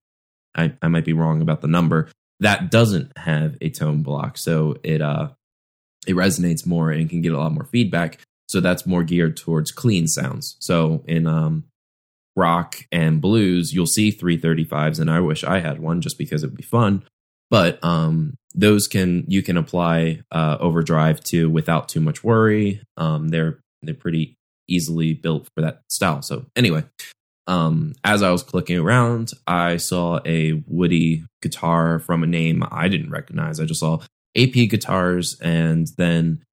I, 0.54 0.72
I 0.82 0.88
might 0.88 1.04
be 1.04 1.14
wrong 1.14 1.40
about 1.40 1.62
the 1.62 1.68
number. 1.68 2.10
That 2.40 2.70
doesn't 2.70 3.16
have 3.16 3.56
a 3.60 3.70
tone 3.70 4.02
block, 4.02 4.36
so 4.36 4.76
it 4.82 5.00
uh 5.00 5.30
it 6.06 6.14
resonates 6.14 6.66
more 6.66 6.90
and 6.90 7.08
can 7.08 7.22
get 7.22 7.32
a 7.32 7.38
lot 7.38 7.52
more 7.52 7.64
feedback. 7.64 8.18
So 8.54 8.60
that's 8.60 8.86
more 8.86 9.02
geared 9.02 9.36
towards 9.36 9.72
clean 9.72 10.06
sounds. 10.06 10.56
So 10.60 11.02
in 11.08 11.26
um 11.26 11.64
rock 12.36 12.76
and 12.92 13.20
blues, 13.20 13.72
you'll 13.72 13.86
see 13.86 14.12
335s, 14.12 15.00
and 15.00 15.10
I 15.10 15.18
wish 15.18 15.42
I 15.42 15.58
had 15.58 15.80
one 15.80 16.00
just 16.00 16.18
because 16.18 16.44
it'd 16.44 16.56
be 16.56 16.62
fun. 16.62 17.02
But 17.50 17.82
um, 17.84 18.36
those 18.54 18.86
can 18.86 19.24
you 19.26 19.42
can 19.42 19.56
apply 19.56 20.20
uh, 20.30 20.56
overdrive 20.60 21.20
to 21.24 21.50
without 21.50 21.88
too 21.88 22.00
much 22.00 22.22
worry. 22.22 22.80
Um, 22.96 23.28
they're 23.28 23.58
they're 23.82 23.94
pretty 23.94 24.36
easily 24.68 25.14
built 25.14 25.48
for 25.54 25.62
that 25.62 25.82
style. 25.90 26.22
So 26.22 26.46
anyway, 26.54 26.84
um, 27.48 27.94
as 28.04 28.22
I 28.22 28.30
was 28.30 28.44
clicking 28.44 28.78
around, 28.78 29.32
I 29.48 29.76
saw 29.76 30.20
a 30.24 30.62
Woody 30.66 31.24
guitar 31.42 31.98
from 31.98 32.22
a 32.22 32.28
name 32.28 32.64
I 32.70 32.88
didn't 32.88 33.10
recognize. 33.10 33.58
I 33.58 33.64
just 33.64 33.80
saw 33.80 33.98
AP 34.36 34.52
guitars, 34.70 35.38
and 35.40 35.88
then 35.98 36.44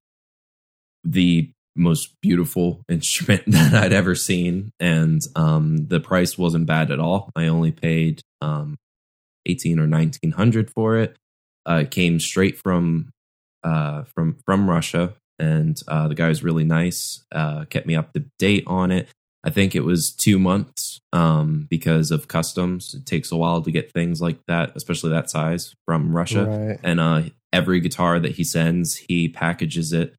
the 1.04 1.52
most 1.76 2.20
beautiful 2.22 2.84
instrument 2.90 3.44
that 3.48 3.74
I'd 3.74 3.94
ever 3.94 4.16
seen, 4.16 4.72
and 4.80 5.22
um, 5.36 5.88
the 5.88 6.00
price 6.00 6.38
wasn't 6.38 6.66
bad 6.66 6.92
at 6.92 7.00
all. 7.00 7.32
I 7.36 7.48
only 7.48 7.72
paid 7.72 8.22
um, 8.42 8.78
eighteen 9.46 9.80
or 9.80 9.88
nineteen 9.88 10.32
hundred 10.32 10.70
for 10.72 10.98
it. 10.98 11.18
Uh, 11.68 11.82
it 11.84 11.92
came 11.92 12.20
straight 12.20 12.58
from 12.58 13.12
uh, 13.64 14.04
from 14.04 14.38
from 14.46 14.70
Russia, 14.70 15.14
and 15.40 15.80
uh, 15.88 16.08
the 16.08 16.16
guy 16.16 16.30
was 16.30 16.44
really 16.44 16.66
nice. 16.66 17.24
Uh, 17.32 17.66
kept 17.66 17.88
me 17.88 17.96
up 17.96 18.14
to 18.14 18.26
date 18.40 18.64
on 18.68 18.92
it. 18.92 19.10
I 19.44 19.50
think 19.50 19.76
it 19.76 19.84
was 19.84 20.12
two 20.12 20.38
months 20.38 21.00
um, 21.14 21.66
because 21.70 22.12
of 22.12 22.28
customs. 22.28 22.94
It 22.94 23.08
takes 23.08 23.32
a 23.32 23.36
while 23.36 23.62
to 23.64 23.72
get 23.72 23.92
things 23.92 24.22
like 24.22 24.40
that, 24.48 24.74
especially 24.76 25.12
that 25.12 25.32
size 25.32 25.74
from 25.88 26.16
Russia. 26.16 26.46
Right. 26.46 26.80
And 26.84 27.00
uh, 27.00 27.24
every 27.52 27.80
guitar 27.80 28.20
that 28.20 28.34
he 28.34 28.44
sends, 28.44 28.96
he 28.96 29.30
packages 29.30 29.94
it 29.94 30.16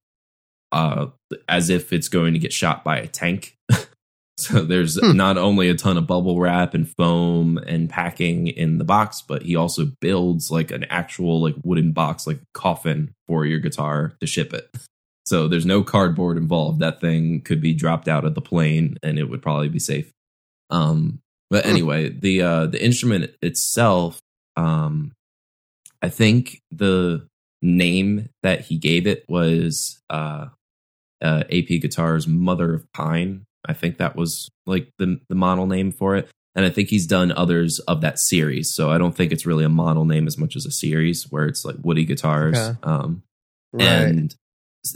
uh, 0.72 1.06
as 1.48 1.70
if 1.70 1.92
it's 1.92 2.08
going 2.08 2.32
to 2.32 2.38
get 2.38 2.52
shot 2.52 2.82
by 2.82 2.98
a 2.98 3.06
tank. 3.06 3.56
so 4.38 4.62
there's 4.62 4.98
Hmm. 4.98 5.16
not 5.16 5.36
only 5.38 5.68
a 5.68 5.74
ton 5.74 5.96
of 5.98 6.06
bubble 6.06 6.40
wrap 6.40 6.74
and 6.74 6.88
foam 6.96 7.58
and 7.58 7.88
packing 7.90 8.48
in 8.48 8.78
the 8.78 8.84
box, 8.84 9.22
but 9.22 9.42
he 9.42 9.54
also 9.54 9.86
builds 10.00 10.50
like 10.50 10.70
an 10.70 10.84
actual 10.84 11.40
like 11.42 11.54
wooden 11.62 11.92
box, 11.92 12.26
like 12.26 12.38
a 12.38 12.46
coffin 12.58 13.12
for 13.28 13.44
your 13.46 13.60
guitar 13.60 14.14
to 14.20 14.26
ship 14.26 14.52
it. 14.52 14.68
So 15.24 15.46
there's 15.46 15.64
no 15.64 15.84
cardboard 15.84 16.36
involved. 16.36 16.80
That 16.80 17.00
thing 17.00 17.42
could 17.42 17.60
be 17.60 17.74
dropped 17.74 18.08
out 18.08 18.24
of 18.24 18.34
the 18.34 18.40
plane 18.40 18.98
and 19.04 19.20
it 19.20 19.30
would 19.30 19.40
probably 19.40 19.68
be 19.68 19.78
safe. 19.78 20.10
Um, 20.68 21.20
but 21.48 21.64
Hmm. 21.64 21.70
anyway, 21.70 22.08
the 22.08 22.42
uh, 22.42 22.66
the 22.66 22.84
instrument 22.84 23.30
itself, 23.40 24.18
um, 24.56 25.12
I 26.02 26.08
think 26.08 26.60
the 26.72 27.28
name 27.62 28.30
that 28.42 28.62
he 28.62 28.76
gave 28.78 29.06
it 29.06 29.24
was 29.28 30.00
uh, 30.10 30.48
uh, 31.22 31.44
AP 31.50 31.80
Guitars 31.80 32.26
Mother 32.26 32.74
of 32.74 32.92
Pine. 32.92 33.44
I 33.66 33.72
think 33.74 33.98
that 33.98 34.16
was 34.16 34.48
like 34.66 34.90
the 34.98 35.20
the 35.28 35.34
model 35.34 35.66
name 35.66 35.92
for 35.92 36.16
it. 36.16 36.28
And 36.54 36.66
I 36.66 36.70
think 36.70 36.90
he's 36.90 37.06
done 37.06 37.32
others 37.32 37.78
of 37.88 38.02
that 38.02 38.18
series. 38.18 38.74
So 38.74 38.90
I 38.90 38.98
don't 38.98 39.16
think 39.16 39.32
it's 39.32 39.46
really 39.46 39.64
a 39.64 39.70
model 39.70 40.04
name 40.04 40.26
as 40.26 40.36
much 40.36 40.54
as 40.54 40.66
a 40.66 40.70
series 40.70 41.26
where 41.30 41.46
it's 41.46 41.64
like 41.64 41.76
Woody 41.82 42.04
guitars. 42.04 42.58
Okay. 42.58 42.78
Um, 42.82 43.22
Right. 43.72 43.88
and 43.88 44.34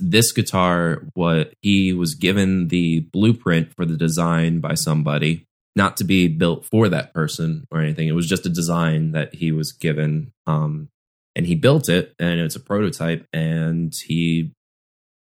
this 0.03 0.33
guitar, 0.33 1.07
what 1.15 1.55
he 1.63 1.95
was 1.95 2.15
given 2.15 2.69
the 2.69 3.01
blueprint 3.13 3.73
for 3.75 3.87
the 3.87 3.97
design 3.97 4.59
by 4.61 4.75
somebody, 4.75 5.45
not 5.75 5.97
to 5.99 6.05
be 6.05 6.29
built 6.29 6.67
for 6.67 6.91
that 6.91 7.15
person 7.15 7.65
or 7.71 7.81
anything. 7.81 8.07
It 8.09 8.13
was 8.13 8.29
just 8.29 8.45
a 8.45 8.51
design 8.51 9.13
that 9.13 9.35
he 9.35 9.51
was 9.53 9.73
given. 9.73 10.33
Um, 10.47 10.89
and 11.35 11.47
he 11.47 11.55
built 11.55 11.89
it, 11.89 12.15
and 12.19 12.41
it's 12.41 12.57
a 12.57 12.61
prototype, 12.61 13.27
and 13.33 13.95
he 14.07 14.53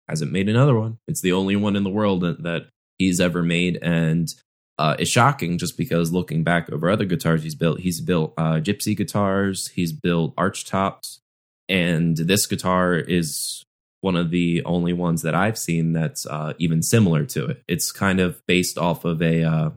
hasn't 0.07 0.31
made 0.31 0.49
another 0.49 0.77
one. 0.77 0.97
It's 1.07 1.21
the 1.21 1.31
only 1.31 1.55
one 1.55 1.75
in 1.75 1.83
the 1.83 1.89
world 1.89 2.21
that, 2.21 2.67
he's 2.97 3.19
ever 3.19 3.43
made, 3.43 3.77
and 3.81 4.33
uh, 4.79 4.95
it's 4.97 5.11
shocking 5.11 5.57
just 5.57 5.77
because 5.77 6.13
looking 6.13 6.45
back 6.45 6.71
over 6.71 6.89
other 6.89 7.03
guitars 7.03 7.43
he's 7.43 7.55
built, 7.55 7.81
he's 7.81 7.99
built 7.99 8.33
uh, 8.37 8.53
gypsy 8.53 8.95
guitars, 8.95 9.67
he's 9.75 9.91
built 9.91 10.33
arch 10.37 10.65
tops, 10.65 11.19
and 11.67 12.15
this 12.15 12.45
guitar 12.45 12.95
is 12.95 13.65
one 13.99 14.15
of 14.15 14.29
the 14.29 14.63
only 14.65 14.93
ones 14.93 15.23
that 15.23 15.35
I've 15.35 15.57
seen 15.57 15.93
that's 15.93 16.25
uh, 16.27 16.53
even 16.59 16.83
similar 16.83 17.25
to 17.25 17.47
it. 17.47 17.63
It's 17.67 17.91
kind 17.91 18.19
of 18.19 18.39
based 18.47 18.77
off 18.77 19.03
of 19.03 19.21
a 19.21 19.43
uh, 19.43 19.69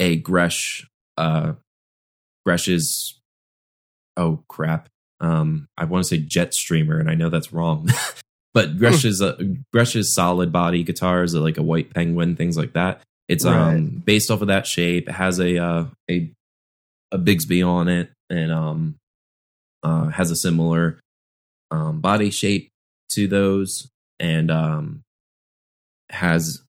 a 0.00 0.20
Gretsch 0.20 0.84
uh, 1.16 1.54
Gretsch's 2.46 3.18
oh 4.16 4.42
crap. 4.48 4.88
Um, 5.20 5.68
I 5.76 5.84
want 5.84 6.04
to 6.04 6.08
say 6.08 6.18
Jet 6.18 6.54
Streamer, 6.54 6.98
and 6.98 7.10
I 7.10 7.14
know 7.14 7.28
that's 7.28 7.52
wrong. 7.52 7.88
but 8.58 8.76
Gretsch's 8.76 9.22
uh, 9.22 9.36
Gretsch's 9.72 10.12
solid 10.14 10.50
body 10.50 10.82
guitars 10.82 11.32
are 11.36 11.40
like 11.40 11.58
a 11.58 11.62
white 11.62 11.94
penguin, 11.94 12.34
things 12.34 12.56
like 12.56 12.72
that. 12.72 13.02
It's 13.28 13.44
um 13.44 14.02
based 14.04 14.32
off 14.32 14.40
of 14.40 14.48
that 14.48 14.66
shape. 14.66 15.08
It 15.08 15.12
has 15.12 15.38
a 15.38 15.58
uh, 15.58 15.84
a 16.10 16.32
a 17.12 17.18
Bigsby 17.18 17.64
on 17.64 17.86
it, 17.86 18.10
and 18.28 18.50
um 18.50 18.96
uh, 19.84 20.06
has 20.06 20.32
a 20.32 20.36
similar 20.36 20.98
um, 21.70 22.00
body 22.00 22.30
shape 22.30 22.70
to 23.10 23.28
those, 23.28 23.88
and 24.18 24.50
um 24.50 25.04
has 26.10 26.60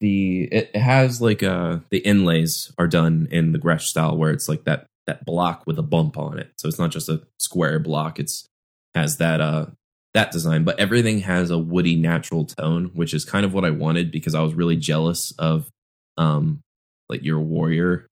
the 0.00 0.44
it 0.44 0.74
has 0.74 1.20
like 1.20 1.42
uh 1.42 1.80
the 1.90 1.98
inlays 1.98 2.72
are 2.78 2.86
done 2.88 3.28
in 3.30 3.52
the 3.52 3.58
Gretsch 3.58 3.82
style 3.82 4.16
where 4.16 4.30
it's 4.30 4.48
like 4.48 4.64
that 4.64 4.86
that 5.06 5.26
block 5.26 5.64
with 5.66 5.78
a 5.78 5.82
bump 5.82 6.16
on 6.16 6.38
it. 6.38 6.52
So 6.56 6.68
it's 6.68 6.78
not 6.78 6.90
just 6.90 7.10
a 7.10 7.20
square 7.38 7.78
block. 7.80 8.18
It's 8.18 8.46
has 8.94 9.18
that 9.18 9.42
uh 9.42 9.66
that 10.14 10.30
design, 10.32 10.64
but 10.64 10.78
everything 10.80 11.20
has 11.20 11.50
a 11.50 11.58
woody 11.58 11.96
natural 11.96 12.44
tone, 12.44 12.90
which 12.94 13.14
is 13.14 13.24
kind 13.24 13.44
of 13.44 13.54
what 13.54 13.64
I 13.64 13.70
wanted 13.70 14.10
because 14.10 14.34
I 14.34 14.42
was 14.42 14.54
really 14.54 14.76
jealous 14.76 15.32
of 15.38 15.70
um 16.16 16.60
like 17.08 17.24
your 17.24 17.40
warrior. 17.40 18.06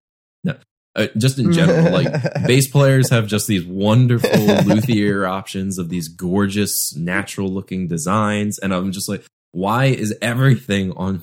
No, 0.44 0.56
uh, 0.94 1.08
just 1.16 1.38
in 1.38 1.52
general, 1.52 1.92
like 1.92 2.12
bass 2.46 2.68
players 2.68 3.10
have 3.10 3.26
just 3.26 3.46
these 3.46 3.64
wonderful 3.64 4.30
luthier 4.64 5.26
options 5.26 5.78
of 5.78 5.88
these 5.88 6.08
gorgeous 6.08 6.94
natural 6.96 7.48
looking 7.48 7.88
designs 7.88 8.58
and 8.58 8.72
i'm 8.72 8.92
just 8.92 9.08
like 9.08 9.24
why 9.52 9.86
is 9.86 10.14
everything 10.20 10.92
on 10.92 11.22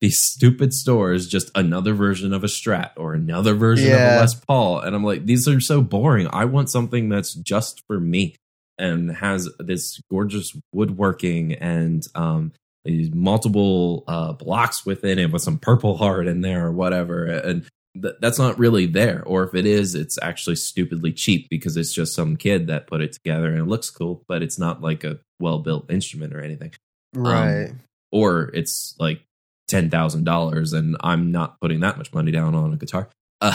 these 0.00 0.20
stupid 0.20 0.72
stores 0.72 1.28
just 1.28 1.50
another 1.54 1.94
version 1.94 2.32
of 2.32 2.42
a 2.42 2.48
strat 2.48 2.90
or 2.96 3.14
another 3.14 3.54
version 3.54 3.92
of 3.92 4.00
a 4.00 4.20
les 4.20 4.34
paul? 4.34 4.80
And 4.80 4.94
i'm 4.94 5.04
like 5.04 5.26
these 5.26 5.46
are 5.48 5.60
so 5.60 5.80
boring. 5.80 6.28
I 6.32 6.44
want 6.44 6.70
something 6.70 7.08
that's 7.08 7.34
just 7.34 7.82
for 7.86 8.00
me 8.00 8.36
and 8.78 9.10
has 9.16 9.48
this 9.58 10.00
gorgeous 10.10 10.56
woodworking 10.72 11.52
and 11.54 12.06
um 12.14 12.52
these 12.84 13.10
multiple 13.14 14.04
uh 14.08 14.32
blocks 14.32 14.84
within 14.84 15.18
it 15.18 15.30
with 15.30 15.42
some 15.42 15.58
purple 15.58 15.96
heart 15.96 16.26
in 16.26 16.40
there 16.40 16.66
or 16.66 16.72
whatever 16.72 17.26
and 17.26 17.64
th- 18.00 18.14
that's 18.20 18.38
not 18.38 18.58
really 18.58 18.86
there 18.86 19.22
or 19.24 19.44
if 19.44 19.54
it 19.54 19.66
is 19.66 19.94
it's 19.94 20.18
actually 20.22 20.56
stupidly 20.56 21.12
cheap 21.12 21.48
because 21.50 21.76
it's 21.76 21.92
just 21.92 22.14
some 22.14 22.36
kid 22.36 22.66
that 22.66 22.86
put 22.86 23.00
it 23.00 23.12
together 23.12 23.48
and 23.50 23.58
it 23.58 23.66
looks 23.68 23.88
cool 23.90 24.22
but 24.26 24.42
it's 24.42 24.58
not 24.58 24.80
like 24.80 25.04
a 25.04 25.18
well 25.38 25.58
built 25.58 25.90
instrument 25.90 26.34
or 26.34 26.40
anything 26.40 26.72
right. 27.14 27.70
or 28.10 28.50
it's 28.54 28.96
like 28.98 29.22
ten 29.68 29.88
thousand 29.90 30.24
dollars 30.24 30.72
and 30.72 30.96
i'm 31.00 31.30
not 31.30 31.60
putting 31.60 31.80
that 31.80 31.96
much 31.98 32.12
money 32.12 32.32
down 32.32 32.54
on 32.54 32.72
a 32.72 32.76
guitar 32.76 33.08
uh, 33.40 33.52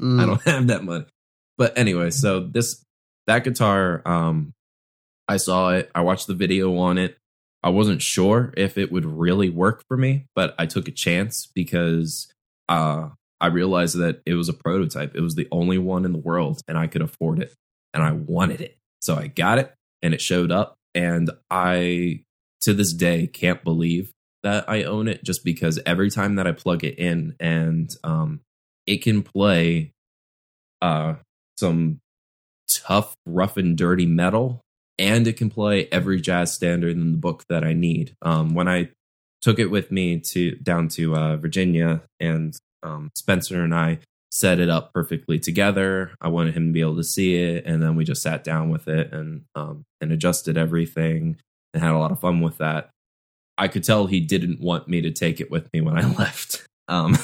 Mm. 0.00 0.20
i 0.20 0.26
don't 0.26 0.42
have 0.42 0.66
that 0.66 0.82
money 0.84 1.04
but 1.56 1.76
anyway 1.78 2.10
so 2.10 2.40
this 2.40 2.82
that 3.26 3.44
guitar 3.44 4.02
um 4.06 4.52
i 5.28 5.36
saw 5.36 5.70
it 5.70 5.90
i 5.94 6.00
watched 6.00 6.26
the 6.26 6.34
video 6.34 6.76
on 6.78 6.98
it. 6.98 7.16
I 7.64 7.68
wasn't 7.68 8.02
sure 8.02 8.52
if 8.56 8.76
it 8.76 8.90
would 8.90 9.04
really 9.04 9.48
work 9.48 9.84
for 9.88 9.96
me 9.96 10.26
but 10.34 10.54
i 10.58 10.66
took 10.66 10.88
a 10.88 10.92
chance 10.92 11.46
because 11.54 12.32
uh 12.68 13.08
i 13.40 13.46
realized 13.46 13.98
that 13.98 14.20
it 14.26 14.34
was 14.34 14.48
a 14.48 14.52
prototype. 14.52 15.14
It 15.14 15.20
was 15.20 15.34
the 15.34 15.48
only 15.52 15.78
one 15.78 16.04
in 16.04 16.12
the 16.12 16.18
world 16.18 16.60
and 16.66 16.76
i 16.76 16.86
could 16.86 17.02
afford 17.02 17.40
it 17.40 17.54
and 17.94 18.02
i 18.02 18.12
wanted 18.12 18.60
it. 18.60 18.78
So 19.00 19.14
i 19.16 19.28
got 19.28 19.58
it 19.58 19.72
and 20.02 20.12
it 20.14 20.20
showed 20.20 20.50
up 20.50 20.74
and 20.94 21.30
i 21.50 22.20
to 22.62 22.74
this 22.74 22.92
day 22.92 23.26
can't 23.26 23.62
believe 23.64 24.12
that 24.42 24.68
i 24.68 24.82
own 24.82 25.08
it 25.08 25.22
just 25.24 25.44
because 25.44 25.78
every 25.86 26.10
time 26.10 26.34
that 26.36 26.46
i 26.46 26.52
plug 26.52 26.84
it 26.84 26.98
in 26.98 27.34
and 27.40 27.94
um 28.04 28.40
it 28.86 29.02
can 29.02 29.22
play 29.22 29.92
uh 30.80 31.14
some 31.56 32.00
tough 32.82 33.14
rough 33.26 33.56
and 33.56 33.76
dirty 33.76 34.06
metal 34.06 34.60
and 34.98 35.26
it 35.26 35.36
can 35.36 35.50
play 35.50 35.88
every 35.90 36.20
jazz 36.20 36.52
standard 36.52 36.96
in 36.96 37.12
the 37.12 37.18
book 37.18 37.44
that 37.48 37.64
i 37.64 37.72
need 37.72 38.14
um 38.22 38.54
when 38.54 38.68
i 38.68 38.88
took 39.40 39.58
it 39.58 39.66
with 39.66 39.90
me 39.90 40.18
to 40.18 40.52
down 40.56 40.88
to 40.88 41.14
uh 41.14 41.36
virginia 41.36 42.02
and 42.20 42.58
um 42.82 43.10
spencer 43.14 43.62
and 43.62 43.74
i 43.74 43.98
set 44.32 44.58
it 44.58 44.70
up 44.70 44.92
perfectly 44.94 45.38
together. 45.38 46.12
I 46.20 46.28
wanted 46.28 46.56
him 46.56 46.68
to 46.68 46.72
be 46.72 46.80
able 46.80 46.96
to 46.96 47.04
see 47.04 47.36
it, 47.36 47.66
and 47.66 47.82
then 47.82 47.94
we 47.94 48.04
just 48.04 48.22
sat 48.22 48.42
down 48.42 48.70
with 48.70 48.88
it 48.88 49.12
and 49.12 49.44
um, 49.54 49.84
and 50.00 50.10
adjusted 50.10 50.56
everything 50.56 51.36
and 51.72 51.82
had 51.82 51.92
a 51.92 51.98
lot 51.98 52.10
of 52.10 52.20
fun 52.20 52.40
with 52.40 52.58
that. 52.58 52.90
I 53.58 53.68
could 53.68 53.84
tell 53.84 54.06
he 54.06 54.20
didn't 54.20 54.60
want 54.60 54.88
me 54.88 55.02
to 55.02 55.10
take 55.10 55.40
it 55.40 55.50
with 55.50 55.70
me 55.72 55.82
when 55.82 55.98
I 55.98 56.08
left. 56.18 56.66
Um, 56.88 57.16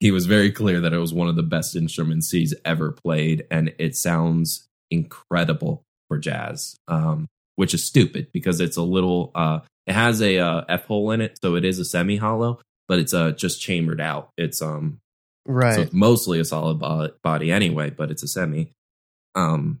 he 0.00 0.12
was 0.12 0.26
very 0.26 0.52
clear 0.52 0.80
that 0.80 0.92
it 0.92 0.98
was 0.98 1.12
one 1.12 1.28
of 1.28 1.36
the 1.36 1.42
best 1.42 1.74
instruments 1.76 2.30
he's 2.30 2.54
ever 2.64 2.92
played, 2.92 3.46
and 3.50 3.74
it 3.78 3.96
sounds 3.96 4.68
incredible 4.94 5.82
for 6.08 6.18
jazz. 6.18 6.76
Um, 6.88 7.26
which 7.56 7.72
is 7.72 7.86
stupid 7.86 8.28
because 8.32 8.60
it's 8.60 8.76
a 8.76 8.82
little. 8.82 9.30
Uh, 9.34 9.60
it 9.86 9.92
has 9.92 10.20
a 10.20 10.38
uh, 10.38 10.64
F 10.68 10.86
hole 10.86 11.10
in 11.12 11.20
it, 11.20 11.38
so 11.40 11.54
it 11.54 11.64
is 11.64 11.78
a 11.78 11.84
semi 11.84 12.16
hollow, 12.16 12.60
but 12.88 12.98
it's 12.98 13.14
uh, 13.14 13.30
just 13.30 13.60
chambered 13.60 14.00
out. 14.00 14.30
It's 14.36 14.60
um 14.60 14.98
Right. 15.46 15.74
so 15.74 15.82
it's 15.82 15.92
mostly 15.92 16.40
a 16.40 16.44
solid 16.44 16.78
bo- 16.80 17.10
body 17.22 17.52
anyway, 17.52 17.90
but 17.90 18.10
it's 18.10 18.22
a 18.22 18.26
semi. 18.28 18.70
Um, 19.34 19.80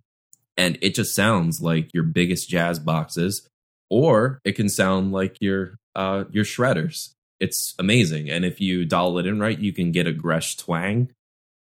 and 0.56 0.78
it 0.82 0.94
just 0.94 1.14
sounds 1.14 1.60
like 1.60 1.92
your 1.94 2.04
biggest 2.04 2.48
jazz 2.48 2.78
boxes, 2.78 3.48
or 3.90 4.40
it 4.44 4.52
can 4.52 4.68
sound 4.68 5.10
like 5.12 5.36
your 5.40 5.74
uh 5.96 6.24
your 6.30 6.44
shredders. 6.44 7.10
It's 7.40 7.74
amazing, 7.78 8.30
and 8.30 8.44
if 8.44 8.60
you 8.60 8.84
dial 8.84 9.18
it 9.18 9.26
in 9.26 9.40
right, 9.40 9.58
you 9.58 9.72
can 9.72 9.90
get 9.90 10.06
a 10.06 10.12
Gretsch 10.12 10.56
twang. 10.58 11.10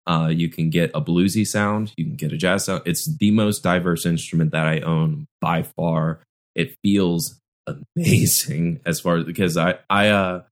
Uh, 0.06 0.28
you 0.32 0.48
can 0.48 0.70
get 0.70 0.90
a 0.94 1.00
bluesy 1.00 1.46
sound. 1.46 1.92
You 1.96 2.04
can 2.04 2.16
get 2.16 2.32
a 2.32 2.36
jazz 2.36 2.64
sound. 2.64 2.82
It's 2.86 3.06
the 3.16 3.30
most 3.30 3.62
diverse 3.62 4.04
instrument 4.04 4.52
that 4.52 4.66
I 4.66 4.80
own 4.80 5.26
by 5.40 5.62
far. 5.62 6.20
It 6.54 6.76
feels 6.82 7.38
amazing 7.66 8.80
as 8.86 9.00
far 9.00 9.18
as 9.18 9.24
because 9.24 9.56
I 9.56 9.78
I 9.88 10.08
uh 10.08 10.42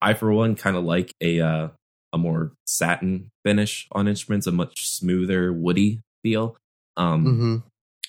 I 0.00 0.14
for 0.14 0.32
one 0.32 0.54
kind 0.54 0.76
of 0.76 0.84
like 0.84 1.12
a 1.20 1.40
uh 1.40 1.68
a 2.12 2.18
more 2.18 2.52
satin 2.66 3.30
finish 3.44 3.88
on 3.92 4.08
instruments, 4.08 4.46
a 4.46 4.52
much 4.52 4.88
smoother 4.88 5.52
woody 5.52 6.00
feel. 6.22 6.56
Um 6.96 7.24
hmm 7.24 7.56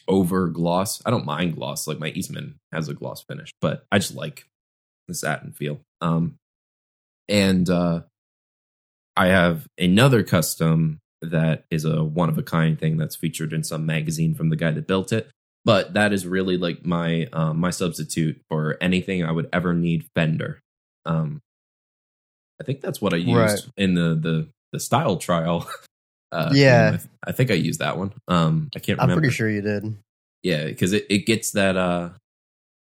over 0.07 0.49
gloss. 0.49 1.01
I 1.05 1.09
don't 1.09 1.25
mind 1.25 1.55
gloss, 1.55 1.87
like 1.87 1.99
my 1.99 2.09
Eastman 2.09 2.55
has 2.73 2.89
a 2.89 2.93
gloss 2.93 3.23
finish, 3.23 3.53
but 3.61 3.85
I 3.91 3.99
just 3.99 4.15
like 4.15 4.45
the 5.07 5.13
satin 5.13 5.53
feel. 5.53 5.79
Um 6.01 6.35
and 7.29 7.69
uh 7.69 8.01
I 9.17 9.27
have 9.27 9.67
another 9.77 10.23
custom 10.23 10.99
that 11.21 11.65
is 11.69 11.85
a 11.85 12.03
one 12.03 12.29
of 12.29 12.37
a 12.37 12.43
kind 12.43 12.79
thing 12.79 12.97
that's 12.97 13.15
featured 13.15 13.53
in 13.53 13.63
some 13.63 13.85
magazine 13.85 14.33
from 14.33 14.49
the 14.49 14.55
guy 14.55 14.71
that 14.71 14.87
built 14.87 15.11
it. 15.13 15.29
But 15.63 15.93
that 15.93 16.11
is 16.13 16.25
really 16.25 16.57
like 16.57 16.85
my 16.85 17.27
um, 17.33 17.59
my 17.59 17.69
substitute 17.69 18.41
for 18.49 18.77
anything 18.81 19.23
I 19.23 19.31
would 19.31 19.47
ever 19.53 19.73
need 19.73 20.05
Fender. 20.15 20.59
Um, 21.05 21.41
I 22.59 22.63
think 22.63 22.81
that's 22.81 23.01
what 23.01 23.13
I 23.13 23.17
used 23.17 23.35
Right. 23.37 23.59
in 23.77 23.93
the 23.95 24.15
the 24.15 24.47
the 24.71 24.79
style 24.79 25.17
trial. 25.17 25.69
Uh, 26.33 26.49
Yeah. 26.53 26.91
I, 26.93 26.97
th- 26.97 27.09
I 27.27 27.31
think 27.33 27.51
I 27.51 27.55
used 27.55 27.81
that 27.81 27.97
one. 27.97 28.13
Um, 28.29 28.69
I 28.73 28.79
can't 28.79 28.97
I'm 29.01 29.09
remember. 29.09 29.19
pretty 29.23 29.35
sure 29.35 29.49
you 29.49 29.59
did. 29.61 29.97
Yeah, 30.43 30.63
because 30.63 30.93
it, 30.93 31.05
it 31.09 31.25
gets 31.25 31.51
that 31.51 31.75
uh 31.75 32.11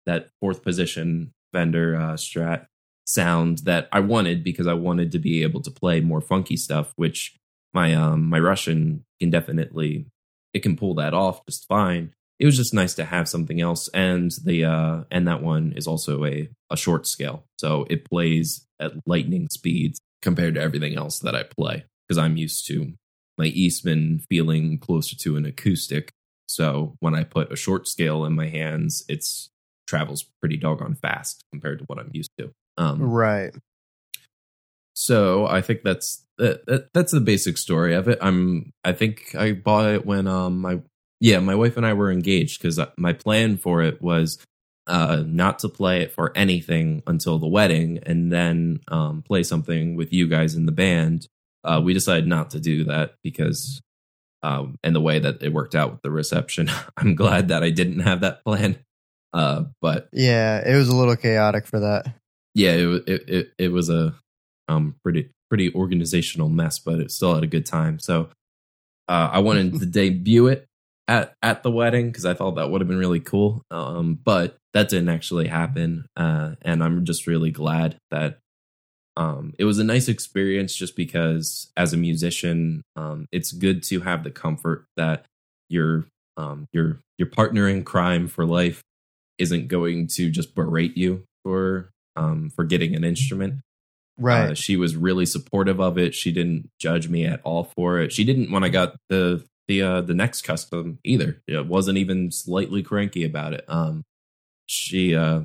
that 0.06 0.30
fourth 0.40 0.62
position 0.62 1.32
Fender 1.52 1.96
uh, 1.96 2.14
Strat 2.14 2.68
sound 3.10 3.60
that 3.60 3.88
I 3.92 4.00
wanted 4.00 4.44
because 4.44 4.68
I 4.68 4.74
wanted 4.74 5.12
to 5.14 5.20
be 5.20 5.44
able 5.44 5.62
to 5.62 5.72
play 5.72 6.02
more 6.02 6.22
funky 6.22 6.58
stuff, 6.58 6.94
which 6.96 7.36
my 7.74 7.94
um 7.94 8.30
my 8.30 8.40
Russian 8.40 9.04
can 9.20 9.30
definitely 9.30 10.08
it 10.54 10.60
can 10.60 10.76
pull 10.76 10.96
that 10.96 11.14
off 11.14 11.46
just 11.46 11.68
fine. 11.68 12.14
It 12.40 12.46
was 12.46 12.56
just 12.56 12.74
nice 12.74 12.94
to 12.96 13.06
have 13.06 13.28
something 13.28 13.60
else, 13.60 13.90
and 13.90 14.32
the 14.44 14.66
uh 14.66 15.04
and 15.12 15.28
that 15.28 15.42
one 15.42 15.74
is 15.76 15.88
also 15.88 16.26
a 16.26 16.50
a 16.70 16.78
short 16.78 17.08
scale, 17.08 17.44
so 17.58 17.86
it 17.90 18.10
plays 18.10 18.66
at 18.80 18.94
lightning 19.06 19.48
speeds 19.52 20.00
compared 20.22 20.56
to 20.56 20.62
everything 20.62 20.96
else 20.96 21.20
that 21.20 21.36
I 21.36 21.44
play 21.44 21.86
because 22.08 22.18
I'm 22.18 22.38
used 22.38 22.68
to 22.68 22.94
my 23.38 23.46
Eastman 23.46 24.20
feeling 24.30 24.78
closer 24.78 25.16
to 25.16 25.38
an 25.38 25.46
acoustic 25.46 26.12
so 26.50 26.96
when 27.00 27.14
I 27.14 27.24
put 27.24 27.52
a 27.54 27.56
short 27.56 27.88
scale 27.88 28.26
in 28.26 28.34
my 28.34 28.48
hands, 28.48 29.06
it's 29.08 29.52
travels 29.88 30.26
pretty 30.42 30.58
doggone 30.58 30.96
fast 30.96 31.46
compared 31.52 31.78
to 31.80 31.86
what 31.86 32.00
I'm 32.00 32.10
used 32.12 32.32
to. 32.40 32.52
Um, 32.80 33.04
Right. 33.04 33.54
so 34.94 35.46
I 35.46 35.62
think 35.62 35.82
that's 35.84 36.26
that, 36.38 36.66
that, 36.66 36.94
that's 36.94 37.12
the 37.12 37.20
basic 37.20 37.58
story 37.58 37.94
of 37.94 38.08
it. 38.08 38.18
I'm 38.22 38.72
I 38.84 38.94
think 38.94 39.36
I 39.36 39.52
bought 39.52 39.90
it 39.90 40.06
when 40.06 40.28
um 40.28 40.60
my 40.62 40.80
yeah 41.20 41.40
my 41.40 41.56
wife 41.56 41.78
and 41.78 41.86
I 41.86 41.94
were 41.94 42.12
engaged 42.12 42.62
because 42.62 42.80
my 42.98 43.14
plan 43.14 43.58
for 43.58 43.82
it 43.84 44.02
was 44.02 44.38
uh 44.88 45.24
not 45.26 45.60
to 45.60 45.70
play 45.70 46.02
it 46.02 46.14
for 46.14 46.32
anything 46.36 47.04
until 47.06 47.38
the 47.38 47.48
wedding 47.48 48.00
and 48.04 48.32
then 48.32 48.80
um 48.88 49.22
play 49.22 49.44
something 49.44 49.96
with 49.96 50.14
you 50.14 50.28
guys 50.28 50.56
in 50.56 50.66
the 50.66 50.72
band. 50.72 51.28
Uh, 51.64 51.82
we 51.84 51.94
decided 51.94 52.26
not 52.26 52.52
to 52.52 52.60
do 52.62 52.86
that 52.86 53.16
because 53.22 53.82
um 54.42 54.78
and 54.84 54.96
the 54.96 55.02
way 55.02 55.20
that 55.20 55.44
it 55.44 55.52
worked 55.52 55.76
out 55.76 55.92
with 55.92 56.02
the 56.02 56.12
reception, 56.12 56.70
I'm 56.98 57.16
glad 57.16 57.50
that 57.50 57.64
I 57.64 57.70
didn't 57.70 58.00
have 58.00 58.22
that 58.22 58.44
plan. 58.46 58.78
Uh, 59.32 59.66
but 59.82 60.08
Yeah, 60.12 60.64
it 60.66 60.76
was 60.76 60.88
a 60.88 60.96
little 60.96 61.16
chaotic 61.16 61.68
for 61.68 61.82
that. 61.82 62.19
Yeah, 62.60 62.72
it 62.72 63.04
it 63.08 63.30
it, 63.30 63.54
it 63.58 63.72
was 63.72 63.90
a 63.90 64.14
um 64.68 64.96
pretty 65.02 65.30
pretty 65.50 65.74
organizational 65.74 66.50
mess, 66.50 66.78
but 66.78 67.00
it 67.00 67.10
still 67.10 67.34
had 67.34 67.44
a 67.44 67.48
good 67.48 67.66
time. 67.66 68.00
So 68.00 68.30
uh, 69.08 69.30
I 69.32 69.40
wanted 69.40 69.74
to 69.80 69.86
debut 69.86 70.48
it 70.48 70.66
at 71.08 71.34
at 71.42 71.64
the 71.64 71.72
wedding 71.72 72.08
because 72.08 72.26
I 72.26 72.34
thought 72.34 72.56
that 72.56 72.70
would 72.70 72.82
have 72.82 72.88
been 72.88 72.98
really 72.98 73.22
cool. 73.22 73.64
Um, 73.72 74.20
but 74.22 74.58
that 74.74 74.90
didn't 74.90 75.10
actually 75.10 75.48
happen, 75.48 76.06
uh, 76.18 76.56
and 76.62 76.84
I'm 76.84 77.06
just 77.06 77.28
really 77.28 77.50
glad 77.50 77.96
that 78.12 78.40
um, 79.16 79.54
it 79.58 79.64
was 79.64 79.80
a 79.80 79.84
nice 79.86 80.10
experience. 80.10 80.76
Just 80.76 80.98
because 80.98 81.72
as 81.78 81.94
a 81.94 81.98
musician, 81.98 82.84
um, 82.98 83.26
it's 83.32 83.54
good 83.54 83.84
to 83.84 84.02
have 84.02 84.26
the 84.26 84.32
comfort 84.32 84.86
that 84.98 85.26
your 85.70 86.06
um, 86.36 86.68
your 86.74 87.00
your 87.18 87.30
partner 87.30 87.70
in 87.70 87.86
crime 87.86 88.28
for 88.28 88.46
life 88.46 88.84
isn't 89.38 89.70
going 89.70 90.08
to 90.08 90.30
just 90.30 90.54
berate 90.54 90.98
you 90.98 91.24
for 91.44 91.90
um, 92.20 92.50
for 92.50 92.64
getting 92.64 92.96
an 92.96 93.04
instrument. 93.04 93.62
Right. 94.18 94.52
Uh, 94.52 94.54
she 94.54 94.76
was 94.76 94.98
really 94.98 95.26
supportive 95.26 95.80
of 95.80 95.98
it. 95.98 96.14
She 96.14 96.32
didn't 96.32 96.70
judge 96.78 97.08
me 97.08 97.26
at 97.26 97.42
all 97.44 97.64
for 97.64 98.00
it. 98.00 98.12
She 98.12 98.26
didn't 98.26 98.52
when 98.52 98.64
I 98.64 98.70
got 98.70 98.98
the 99.08 99.46
the 99.68 99.82
uh, 99.82 100.02
the 100.02 100.14
next 100.14 100.42
custom 100.42 101.00
either. 101.04 101.42
It 101.48 101.68
wasn't 101.68 101.98
even 101.98 102.32
slightly 102.32 102.84
cranky 102.84 103.24
about 103.24 103.54
it. 103.54 103.64
Um, 103.70 104.04
she 104.66 105.16
uh, 105.16 105.42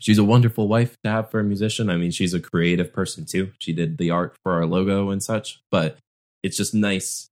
she's 0.00 0.18
a 0.18 0.24
wonderful 0.24 0.66
wife 0.66 0.96
to 1.04 1.10
have 1.10 1.30
for 1.30 1.38
a 1.38 1.44
musician. 1.44 1.88
I 1.88 1.96
mean, 1.96 2.10
she's 2.10 2.34
a 2.34 2.40
creative 2.40 2.92
person 2.92 3.24
too. 3.24 3.52
She 3.58 3.72
did 3.72 3.98
the 3.98 4.10
art 4.10 4.36
for 4.42 4.52
our 4.52 4.66
logo 4.66 5.10
and 5.10 5.22
such. 5.22 5.60
But 5.70 5.98
it's 6.42 6.56
just 6.56 6.74
nice 6.74 7.28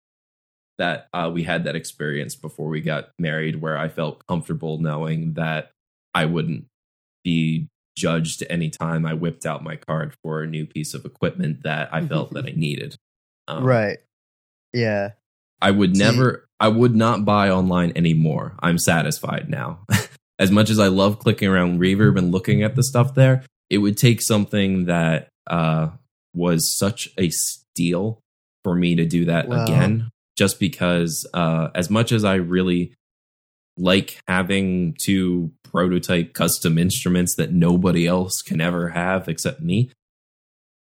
that 0.79 1.09
uh, 1.12 1.31
we 1.35 1.43
had 1.43 1.64
that 1.64 1.77
experience 1.77 2.37
before 2.37 2.68
we 2.68 2.81
got 2.81 3.11
married, 3.18 3.57
where 3.57 3.77
I 3.77 3.89
felt 3.89 4.27
comfortable 4.29 4.79
knowing 4.79 5.35
that 5.35 5.73
I 6.14 6.27
wouldn't 6.27 6.66
be 7.25 7.68
judged 8.01 8.42
any 8.48 8.70
time 8.70 9.05
I 9.05 9.14
whipped 9.14 9.44
out 9.44 9.62
my 9.62 9.76
card 9.76 10.14
for 10.22 10.42
a 10.42 10.46
new 10.46 10.64
piece 10.66 10.94
of 10.94 11.05
equipment 11.05 11.62
that 11.64 11.92
I 11.92 12.07
felt 12.07 12.32
that 12.32 12.46
I 12.46 12.53
needed. 12.57 12.96
Um, 13.46 13.64
right. 13.64 13.98
Yeah. 14.72 15.11
I 15.61 15.70
would 15.70 15.94
never, 15.96 16.46
I 16.59 16.68
would 16.68 16.94
not 16.96 17.24
buy 17.24 17.51
online 17.51 17.92
anymore. 17.94 18.55
I'm 18.61 18.78
satisfied 18.78 19.48
now. 19.51 19.80
as 20.38 20.51
much 20.51 20.70
as 20.70 20.78
I 20.78 20.88
love 20.88 21.18
clicking 21.18 21.48
around 21.48 21.80
Reverb 21.80 22.16
and 22.16 22.32
looking 22.32 22.62
at 22.62 22.74
the 22.76 22.82
stuff 22.82 23.14
there, 23.14 23.44
it 23.68 23.78
would 23.78 23.98
take 23.98 24.22
something 24.22 24.86
that 24.86 25.28
uh, 25.46 25.88
was 26.34 26.76
such 26.78 27.11
a 27.18 27.28
steal 27.30 28.20
for 28.64 28.74
me 28.74 28.94
to 28.96 29.05
do 29.05 29.26
that 29.26 29.48
Wow. 29.48 29.64
again. 29.64 30.09
Just 30.38 30.59
because, 30.59 31.26
uh, 31.34 31.68
as 31.74 31.90
much 31.90 32.12
as 32.12 32.24
I 32.24 32.36
really 32.36 32.94
like 33.81 34.20
having 34.28 34.95
to 35.03 35.51
prototype 35.64 36.35
custom 36.35 36.76
instruments 36.76 37.35
that 37.37 37.53
nobody 37.53 38.07
else 38.07 38.43
can 38.43 38.61
ever 38.61 38.91
have 38.91 39.28
except 39.28 39.61
me, 39.62 39.91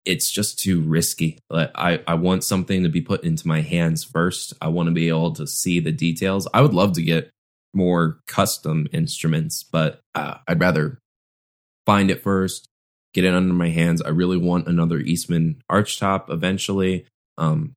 it's 0.04 0.30
just 0.30 0.58
too 0.58 0.80
risky. 0.80 1.38
I, 1.50 2.00
I 2.06 2.14
want 2.14 2.44
something 2.44 2.84
to 2.84 2.88
be 2.88 3.02
put 3.02 3.24
into 3.24 3.46
my 3.46 3.60
hands 3.60 4.04
first. 4.04 4.54
I 4.62 4.68
want 4.68 4.86
to 4.88 4.94
be 4.94 5.08
able 5.08 5.32
to 5.34 5.46
see 5.46 5.80
the 5.80 5.92
details. 5.92 6.48
I 6.54 6.62
would 6.62 6.72
love 6.72 6.92
to 6.94 7.02
get 7.02 7.30
more 7.74 8.20
custom 8.26 8.86
instruments, 8.92 9.62
but 9.62 10.00
uh, 10.14 10.36
I'd 10.48 10.60
rather 10.60 10.98
find 11.84 12.10
it 12.10 12.22
first, 12.22 12.66
get 13.12 13.24
it 13.24 13.34
under 13.34 13.52
my 13.52 13.68
hands. 13.68 14.00
I 14.00 14.08
really 14.08 14.38
want 14.38 14.68
another 14.68 14.98
Eastman 15.00 15.60
archtop 15.70 16.30
eventually, 16.30 17.04
um, 17.36 17.74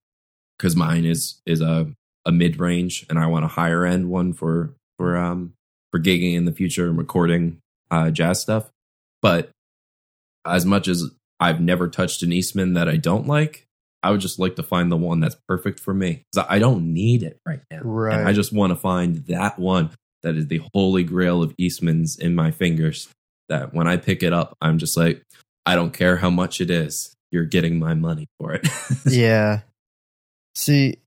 because 0.57 0.75
mine 0.75 1.05
is 1.05 1.41
is 1.45 1.61
a 1.61 1.91
a 2.25 2.31
mid 2.31 2.59
range, 2.59 3.05
and 3.09 3.17
I 3.17 3.25
want 3.25 3.45
a 3.45 3.49
higher 3.49 3.85
end 3.85 4.09
one 4.09 4.33
for 4.33 4.75
for 4.99 5.15
um 5.15 5.53
for 5.91 5.99
gigging 5.99 6.35
in 6.35 6.45
the 6.45 6.51
future 6.51 6.87
and 6.87 6.97
recording 6.97 7.59
uh, 7.89 8.11
jazz 8.11 8.41
stuff. 8.41 8.69
But 9.21 9.49
as 10.45 10.65
much 10.65 10.87
as 10.87 11.09
I've 11.39 11.61
never 11.61 11.87
touched 11.87 12.21
an 12.21 12.33
Eastman 12.33 12.73
that 12.73 12.89
I 12.89 12.97
don't 12.97 13.25
like, 13.25 13.65
I 14.03 14.11
would 14.11 14.19
just 14.19 14.39
like 14.39 14.55
to 14.57 14.63
find 14.63 14.91
the 14.91 14.97
one 14.97 15.19
that's 15.19 15.37
perfect 15.47 15.79
for 15.79 15.93
me. 15.93 16.23
I 16.37 16.59
don't 16.59 16.93
need 16.93 17.23
it 17.23 17.39
right 17.45 17.61
now. 17.71 17.79
Right. 17.81 18.19
And 18.19 18.27
I 18.27 18.33
just 18.33 18.53
want 18.53 18.71
to 18.71 18.75
find 18.75 19.25
that 19.27 19.57
one 19.57 19.91
that 20.21 20.35
is 20.35 20.47
the 20.47 20.61
holy 20.73 21.03
grail 21.03 21.41
of 21.41 21.55
Eastman's 21.57 22.17
in 22.17 22.35
my 22.35 22.51
fingers. 22.51 23.07
That 23.47 23.73
when 23.73 23.87
I 23.87 23.97
pick 23.97 24.21
it 24.21 24.31
up, 24.31 24.55
I'm 24.61 24.77
just 24.77 24.95
like, 24.95 25.23
I 25.65 25.75
don't 25.75 25.91
care 25.91 26.17
how 26.17 26.29
much 26.29 26.61
it 26.61 26.69
is. 26.69 27.15
You're 27.31 27.45
getting 27.45 27.79
my 27.79 27.93
money 27.93 28.27
for 28.39 28.53
it. 28.53 28.67
yeah. 29.07 29.61
See, 30.55 30.97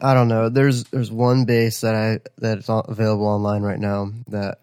I 0.00 0.14
don't 0.14 0.28
know. 0.28 0.48
There's 0.48 0.84
there's 0.84 1.10
one 1.10 1.44
bass 1.44 1.80
that 1.80 1.94
I 1.94 2.20
that's 2.38 2.68
available 2.68 3.26
online 3.26 3.62
right 3.62 3.78
now 3.80 4.10
that 4.28 4.60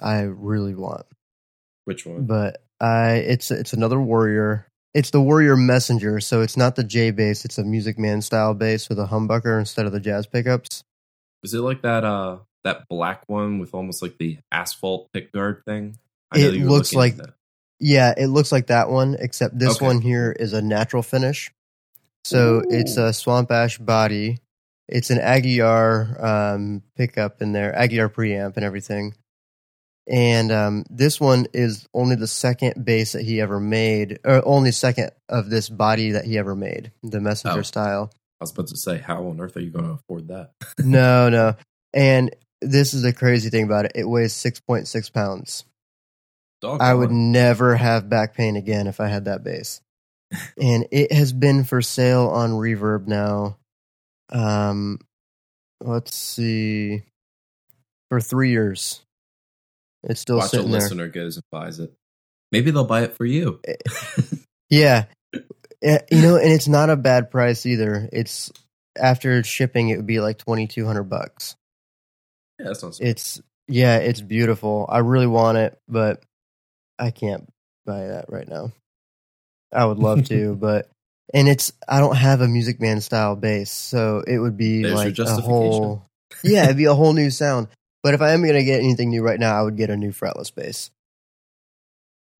I 0.00 0.20
really 0.22 0.74
want, 0.74 1.06
Which 1.84 2.04
one? 2.04 2.26
but 2.26 2.62
I 2.80 3.14
it's 3.16 3.50
it's 3.50 3.72
another 3.72 4.00
Warrior. 4.00 4.66
It's 4.92 5.10
the 5.10 5.20
Warrior 5.20 5.56
Messenger, 5.56 6.20
so 6.20 6.40
it's 6.42 6.56
not 6.56 6.76
the 6.76 6.84
J 6.84 7.10
bass. 7.10 7.44
It's 7.44 7.58
a 7.58 7.64
Music 7.64 7.98
Man 7.98 8.20
style 8.22 8.54
bass 8.54 8.88
with 8.88 8.98
a 8.98 9.06
humbucker 9.06 9.58
instead 9.58 9.86
of 9.86 9.92
the 9.92 10.00
jazz 10.00 10.26
pickups. 10.26 10.84
Is 11.42 11.54
it 11.54 11.60
like 11.60 11.82
that 11.82 12.04
uh 12.04 12.38
that 12.64 12.88
black 12.88 13.22
one 13.28 13.58
with 13.58 13.72
almost 13.74 14.02
like 14.02 14.18
the 14.18 14.38
asphalt 14.52 15.10
pick 15.12 15.32
guard 15.32 15.62
thing? 15.66 15.96
know 16.34 16.40
It 16.40 16.60
looks 16.60 16.92
like- 16.94 17.16
Yeah, 17.78 18.12
it 18.16 18.26
looks 18.26 18.50
like 18.52 18.66
that 18.68 18.90
one, 18.90 19.16
except 19.18 19.58
this 19.58 19.76
Okay. 19.76 19.86
one 19.86 20.00
here 20.00 20.32
is 20.32 20.52
a 20.54 20.60
natural 20.62 21.02
finish. 21.02 21.52
So 22.24 22.62
it's 22.68 22.96
a 22.96 23.12
swamp 23.12 23.52
ash 23.52 23.78
body. 23.78 24.38
It's 24.88 25.10
an 25.10 25.18
Aguilar 25.18 26.16
um, 26.24 26.82
pickup 26.96 27.42
in 27.42 27.52
there, 27.52 27.74
Aguilar 27.74 28.08
preamp 28.08 28.56
and 28.56 28.64
everything. 28.64 29.14
And 30.08 30.52
um, 30.52 30.84
this 30.88 31.20
one 31.20 31.46
is 31.52 31.88
only 31.92 32.14
the 32.14 32.28
second 32.28 32.84
bass 32.84 33.12
that 33.12 33.22
he 33.24 33.40
ever 33.40 33.58
made, 33.58 34.20
or 34.24 34.40
only 34.46 34.70
second 34.70 35.10
of 35.28 35.50
this 35.50 35.68
body 35.68 36.12
that 36.12 36.24
he 36.24 36.38
ever 36.38 36.54
made, 36.54 36.92
the 37.02 37.20
messenger 37.20 37.58
Oh. 37.58 37.62
style. 37.62 38.12
I 38.40 38.44
was 38.44 38.52
about 38.52 38.68
to 38.68 38.76
say, 38.76 38.98
how 38.98 39.26
on 39.26 39.40
earth 39.40 39.56
are 39.56 39.60
you 39.60 39.70
going 39.70 39.86
to 39.86 39.92
afford 39.92 40.28
that? 40.28 40.52
no, 40.78 41.28
no. 41.30 41.56
And 41.92 42.36
this 42.60 42.94
is 42.94 43.02
the 43.02 43.12
crazy 43.12 43.50
thing 43.50 43.64
about 43.64 43.86
it. 43.86 43.92
It 43.96 44.08
weighs 44.08 44.34
6.6 44.34 45.12
pounds. 45.12 45.64
Dog 46.60 46.80
I 46.80 46.94
would 46.94 47.10
never 47.10 47.74
have 47.76 48.08
back 48.08 48.34
pain 48.34 48.56
again 48.56 48.86
if 48.86 49.00
I 49.00 49.08
had 49.08 49.24
that 49.24 49.42
bass. 49.42 49.80
and 50.60 50.86
it 50.92 51.12
has 51.12 51.32
been 51.32 51.64
for 51.64 51.82
sale 51.82 52.28
on 52.28 52.52
Reverb 52.52 53.06
now. 53.08 53.56
Um, 54.30 54.98
let's 55.80 56.14
see, 56.14 57.02
for 58.08 58.20
three 58.20 58.50
years. 58.50 59.02
It's 60.04 60.20
still 60.20 60.36
watch 60.36 60.46
a 60.46 60.48
sitting 60.50 60.70
there. 60.70 60.80
listener 60.80 61.08
goes 61.08 61.36
and 61.36 61.44
buys 61.50 61.78
it. 61.80 61.92
Maybe 62.52 62.70
they'll 62.70 62.84
buy 62.84 63.02
it 63.02 63.16
for 63.16 63.24
you. 63.24 63.60
Yeah, 64.68 65.04
Eh, 65.82 65.98
you 66.10 66.22
know, 66.22 66.36
and 66.36 66.52
it's 66.52 66.68
not 66.68 66.90
a 66.90 66.96
bad 66.96 67.30
price 67.30 67.66
either. 67.66 68.08
It's 68.12 68.50
after 68.98 69.42
shipping, 69.44 69.90
it 69.90 69.96
would 69.96 70.06
be 70.06 70.20
like 70.20 70.38
twenty 70.38 70.66
two 70.66 70.86
hundred 70.86 71.04
bucks. 71.04 71.54
yeah, 72.58 72.68
that 72.68 72.76
sounds. 72.76 72.98
It's 73.00 73.40
yeah, 73.68 73.98
it's 73.98 74.20
beautiful. 74.20 74.86
I 74.88 74.98
really 74.98 75.26
want 75.26 75.58
it, 75.58 75.78
but 75.88 76.22
I 76.98 77.10
can't 77.10 77.48
buy 77.84 78.06
that 78.06 78.26
right 78.28 78.48
now. 78.48 78.72
I 79.72 79.84
would 79.84 79.98
love 79.98 80.24
to, 80.28 80.54
but 80.60 80.88
and 81.34 81.48
it's 81.48 81.72
I 81.88 82.00
don't 82.00 82.16
have 82.16 82.40
a 82.40 82.48
Music 82.48 82.80
Man 82.80 83.00
style 83.00 83.36
bass, 83.36 83.70
so 83.70 84.22
it 84.26 84.38
would 84.38 84.56
be 84.56 84.82
There's 84.82 84.94
like 84.94 85.18
a 85.18 85.26
whole 85.40 86.06
yeah, 86.44 86.64
it'd 86.64 86.76
be 86.76 86.84
a 86.84 86.94
whole 86.94 87.12
new 87.12 87.30
sound. 87.42 87.68
But 88.02 88.14
if 88.14 88.20
I 88.20 88.32
am 88.32 88.44
gonna 88.44 88.64
get 88.64 88.80
anything 88.80 89.10
new 89.10 89.22
right 89.22 89.40
now, 89.40 89.58
I 89.58 89.62
would 89.62 89.76
get 89.76 89.90
a 89.90 89.96
new 89.96 90.12
fretless 90.12 90.54
bass. 90.54 90.90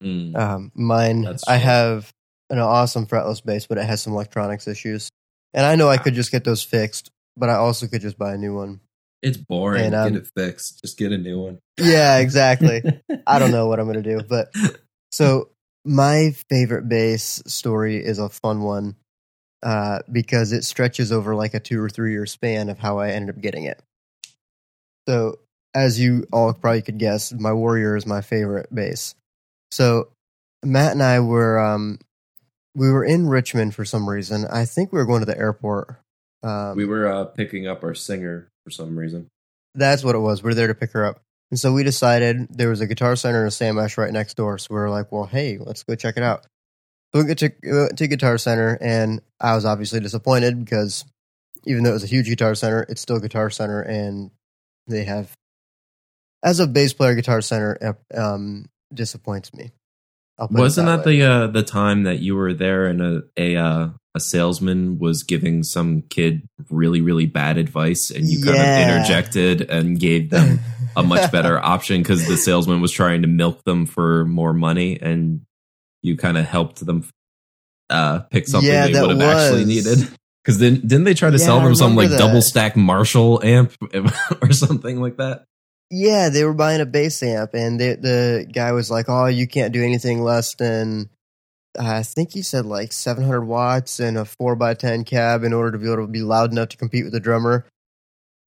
Mm. 0.03 0.37
Um, 0.37 0.72
mine, 0.74 1.22
That's 1.22 1.49
I 1.49 1.57
true. 1.57 1.64
have 1.64 2.12
an 2.51 2.59
awesome 2.59 3.07
fretless 3.07 3.45
bass, 3.45 3.66
but 3.66 3.78
it 3.78 3.84
has 3.84 4.03
some 4.03 4.12
electronics 4.12 4.68
issues, 4.68 5.11
and 5.55 5.64
I 5.64 5.74
know 5.74 5.89
I 5.89 5.97
could 5.97 6.14
just 6.14 6.30
get 6.30 6.45
those 6.45 6.62
fixed, 6.62 7.11
but 7.37 7.49
I 7.49 7.55
also 7.55 7.87
could 7.87 8.03
just 8.03 8.18
buy 8.18 8.34
a 8.34 8.39
new 8.39 8.55
one. 8.55 8.80
It's 9.22 9.39
boring. 9.39 9.87
And, 9.87 9.95
um, 9.95 10.12
get 10.12 10.22
it 10.22 10.30
fixed. 10.37 10.82
Just 10.82 10.99
get 10.99 11.11
a 11.11 11.18
new 11.18 11.41
one. 11.41 11.59
Yeah, 11.80 12.18
exactly. 12.18 12.82
I 13.26 13.39
don't 13.39 13.51
know 13.51 13.66
what 13.66 13.80
I'm 13.80 13.87
going 13.87 14.03
to 14.03 14.16
do. 14.16 14.22
But 14.22 14.55
so 15.11 15.49
my 15.87 16.32
favorite 16.51 16.89
bass 16.89 17.43
story 17.47 17.97
is 18.05 18.18
a 18.18 18.28
fun 18.28 18.62
one 18.62 18.97
uh, 19.62 20.01
because 20.11 20.53
it 20.53 20.64
stretches 20.64 21.12
over 21.12 21.34
like 21.34 21.55
a 21.55 21.61
two 21.61 21.82
or 21.82 21.89
three 21.89 22.12
year 22.12 22.26
span 22.26 22.68
of 22.68 22.78
how 22.78 22.99
I 22.99 23.11
ended 23.11 23.34
up 23.34 23.41
getting 23.41 23.64
it. 23.64 23.82
So, 25.09 25.39
as 25.74 26.01
you 26.01 26.26
all 26.32 26.53
probably 26.53 26.82
could 26.82 26.99
guess, 26.99 27.32
my 27.32 27.53
Warrior 27.53 27.97
is 27.97 28.07
my 28.07 28.20
favorite 28.20 28.74
bass. 28.74 29.14
So, 29.70 30.09
Mat 30.64 30.93
and 30.93 31.03
I 31.03 31.20
were 31.20 31.59
um, 31.59 31.99
we 32.74 32.91
were 32.91 33.05
in 33.05 33.28
Richmond 33.28 33.74
for 33.74 33.84
some 33.84 34.09
reason. 34.09 34.47
I 34.47 34.64
think 34.64 34.93
we 34.93 34.99
were 34.99 35.07
going 35.07 35.20
to 35.20 35.26
the 35.26 35.39
airport. 35.39 35.97
Um, 36.43 36.76
we 36.76 36.84
were 36.84 37.07
uh, 37.07 37.24
picking 37.26 37.66
up 37.66 37.82
our 37.84 37.95
singer 37.95 38.49
for 38.64 38.70
some 38.70 38.99
reason. 38.99 39.28
That's 39.74 40.03
what 40.03 40.14
it 40.14 40.18
was. 40.18 40.43
We 40.43 40.51
are 40.51 40.55
there 40.55 40.66
to 40.66 40.74
pick 40.74 40.93
her 40.93 41.05
up. 41.05 41.20
And 41.51 41.61
so 41.61 41.72
we 41.72 41.84
decided 41.84 42.49
there 42.51 42.68
was 42.70 42.80
a 42.80 42.86
guitar 42.86 43.14
center 43.14 43.40
and 43.40 43.49
a 43.49 43.53
Sam 43.53 43.78
Ash 43.78 43.97
right 43.97 44.12
next 44.12 44.34
door. 44.34 44.59
So 44.59 44.68
we 44.70 44.76
were 44.80 44.90
like, 44.90 45.12
well, 45.12 45.26
hey, 45.26 45.59
let's 45.59 45.84
go 45.84 45.94
check 45.94 46.16
it 46.16 46.22
out. 46.22 46.47
So 47.14 47.22
we 47.22 47.28
get 47.28 47.38
to, 47.38 47.53
went 47.62 47.99
to 47.99 48.09
Guitar 48.09 48.36
Center, 48.36 48.76
and 48.80 49.22
I 49.40 49.55
was 49.55 49.64
obviously 49.64 50.01
disappointed 50.01 50.64
because 50.64 51.05
even 51.64 51.82
though 51.84 51.90
it 51.90 51.94
was 51.94 52.05
a 52.05 52.09
huge 52.09 52.26
Guitar 52.26 52.55
Center, 52.55 52.84
it's 52.88 53.01
still 53.01 53.20
Guitar 53.20 53.49
Center, 53.49 53.80
and 53.80 54.30
they 54.86 55.05
have, 55.05 55.32
as 56.42 56.61
a 56.61 56.66
bass 56.66 56.92
player, 56.92 57.14
Guitar 57.14 57.40
Center 57.40 57.97
um, 58.14 58.66
disappoints 58.92 59.55
me. 59.55 59.70
I'll 60.38 60.49
put 60.49 60.59
it 60.59 60.61
Wasn't 60.61 60.86
that, 60.86 61.07
way. 61.07 61.18
the 61.18 61.24
uh, 61.24 61.47
the 61.47 61.62
time 61.62 62.03
that 62.03 62.18
you 62.18 62.36
were 62.36 62.53
there 62.53 62.86
and 62.86 63.01
a 63.01 63.22
a 63.38 63.57
uh, 63.57 63.88
a 64.14 64.20
salesman 64.20 64.99
was 64.99 65.22
giving 65.22 65.62
some 65.62 66.03
kid 66.03 66.47
really 66.68 67.01
really 67.01 67.24
bad 67.24 67.57
advice 67.57 68.11
and 68.11 68.26
you 68.28 68.44
kind 68.44 68.59
of 68.59 68.97
interjected 68.97 69.62
and 69.70 69.99
gave 69.99 70.28
them 70.28 70.61
a 70.97 71.03
much 71.03 71.30
better 71.36 71.59
option 71.59 72.03
because 72.03 72.26
the 72.26 72.36
salesman 72.36 72.80
was 72.80 72.90
trying 72.92 73.22
to 73.22 73.28
milk 73.28 73.62
them 73.64 73.86
for 73.86 74.24
more 74.24 74.53
money 74.53 74.99
and 75.01 75.42
you 76.03 76.16
kind 76.16 76.38
of 76.38 76.44
helped 76.47 76.84
them 76.84 77.09
uh, 77.90 78.20
pick 78.30 78.49
something 78.49 78.68
Yeah, 78.70 78.86
they 78.88 79.01
would 79.01 79.11
have 79.11 79.20
actually 79.20 79.64
needed. 79.64 80.09
Because 80.42 80.59
then 80.59 80.74
didn't 80.80 81.05
they 81.05 81.14
try 81.14 81.30
to 81.30 81.38
Yeah, 81.38 81.44
sell 81.44 81.61
them 81.61 81.74
some 81.74 81.97
like 81.97 82.11
that. 82.11 82.18
double 82.18 82.40
stack 82.40 82.76
Marshall 82.76 83.42
amp 83.44 83.72
or 84.42 84.53
something 84.53 85.01
like 85.01 85.16
that? 85.16 85.44
Yeah, 85.90 86.28
they 86.30 86.44
were 86.44 86.55
buying 86.55 86.80
a 86.80 86.86
bass 86.86 87.22
amp, 87.22 87.51
and 87.55 87.78
they, 87.80 87.94
the 87.94 88.47
guy 88.53 88.72
was 88.72 88.90
like, 88.90 89.07
"Oh, 89.09 89.26
you 89.26 89.47
can't 89.47 89.72
do 89.72 89.84
anything 89.84 90.20
less 90.22 90.55
than." 90.57 91.11
I 91.78 92.03
think 92.03 92.32
he 92.32 92.42
said 92.42 92.64
like 92.66 92.92
700 92.92 93.42
watts 93.44 94.01
and 94.01 94.16
a 94.18 94.22
4x10 94.22 95.05
cab 95.07 95.44
in 95.44 95.53
order 95.53 95.72
to 95.72 95.78
be 95.78 95.86
able 95.86 96.07
to 96.07 96.11
be 96.11 96.22
loud 96.22 96.51
enough 96.51 96.70
to 96.70 96.76
compete 96.76 97.05
with 97.05 97.12
the 97.12 97.20
drummer. 97.20 97.66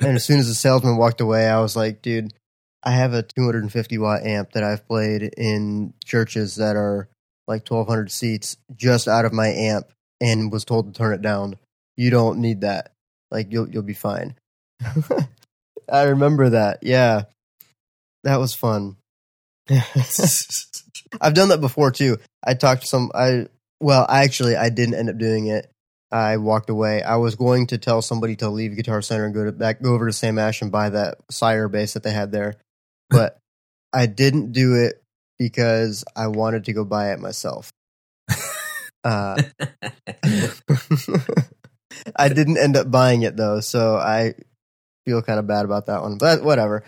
And 0.02 0.16
as 0.16 0.26
soon 0.26 0.40
as 0.40 0.48
the 0.48 0.56
salesman 0.56 0.98
walked 0.98 1.22
away, 1.22 1.48
I 1.48 1.60
was 1.60 1.76
like, 1.76 2.02
dude, 2.02 2.34
I 2.84 2.92
have 2.92 3.14
a 3.14 3.24
250 3.24 3.98
watt 3.98 4.24
amp 4.24 4.54
that 4.54 4.64
I've 4.64 4.88
played 4.88 5.24
in 5.24 5.94
churches 6.06 6.56
that 6.56 6.76
are 6.76 7.10
like 7.48 7.70
1200 7.70 8.12
seats 8.12 8.58
just 8.76 9.08
out 9.08 9.26
of 9.26 9.34
my 9.34 9.48
amp 9.48 9.88
and 10.22 10.52
was 10.52 10.66
told 10.66 10.94
to 10.94 10.98
turn 10.98 11.14
it 11.14 11.22
down. 11.22 11.58
You 11.98 12.10
don't 12.10 12.40
need 12.40 12.62
that. 12.62 12.94
Like, 13.32 13.52
you'll, 13.52 13.70
you'll 13.70 13.84
be 13.84 13.94
fine. 13.94 14.36
I 15.92 16.04
remember 16.04 16.52
that. 16.52 16.80
Yeah. 16.84 17.24
That 18.24 18.38
was 18.38 18.54
fun. 18.54 18.98
I've 21.22 21.34
done 21.34 21.50
that 21.50 21.62
before 21.62 21.92
too. 21.92 22.18
I 22.44 22.54
talked 22.54 22.82
to 22.82 22.88
some 22.88 23.12
I 23.14 23.48
well, 23.80 24.06
actually 24.10 24.56
I 24.56 24.70
didn't 24.70 24.96
end 24.96 25.10
up 25.10 25.18
doing 25.18 25.48
it. 25.48 25.70
I 26.12 26.38
walked 26.38 26.70
away. 26.70 27.04
I 27.04 27.18
was 27.18 27.36
going 27.36 27.68
to 27.68 27.78
tell 27.78 28.02
somebody 28.02 28.36
to 28.38 28.50
leave 28.50 28.76
Guitar 28.76 29.02
Center 29.02 29.26
and 29.26 29.34
go 29.34 29.46
to 29.46 29.52
back 29.52 29.82
go 29.82 29.94
over 29.94 30.08
to 30.08 30.14
Sam 30.14 30.40
Ash 30.40 30.62
and 30.62 30.72
buy 30.72 30.90
that 30.90 31.20
Sire 31.30 31.68
bass 31.68 31.94
that 31.94 32.04
they 32.04 32.12
had 32.12 32.32
there. 32.32 32.56
But 33.10 33.38
I 33.94 34.06
didn't 34.06 34.52
do 34.52 34.76
it 34.76 35.02
because 35.38 36.04
I 36.16 36.28
wanted 36.28 36.66
to 36.66 36.74
go 36.74 36.86
buy 36.86 37.12
it 37.14 37.20
myself. 37.20 37.72
Uh, 39.02 39.42
I 42.16 42.28
didn't 42.28 42.58
end 42.58 42.76
up 42.76 42.92
buying 42.92 43.22
it 43.22 43.38
though, 43.38 43.62
so 43.62 43.96
I 43.96 44.34
feel 45.06 45.22
kind 45.22 45.40
of 45.40 45.48
bad 45.48 45.64
about 45.66 45.86
that 45.86 46.02
one. 46.02 46.18
But 46.18 46.44
whatever. 46.44 46.84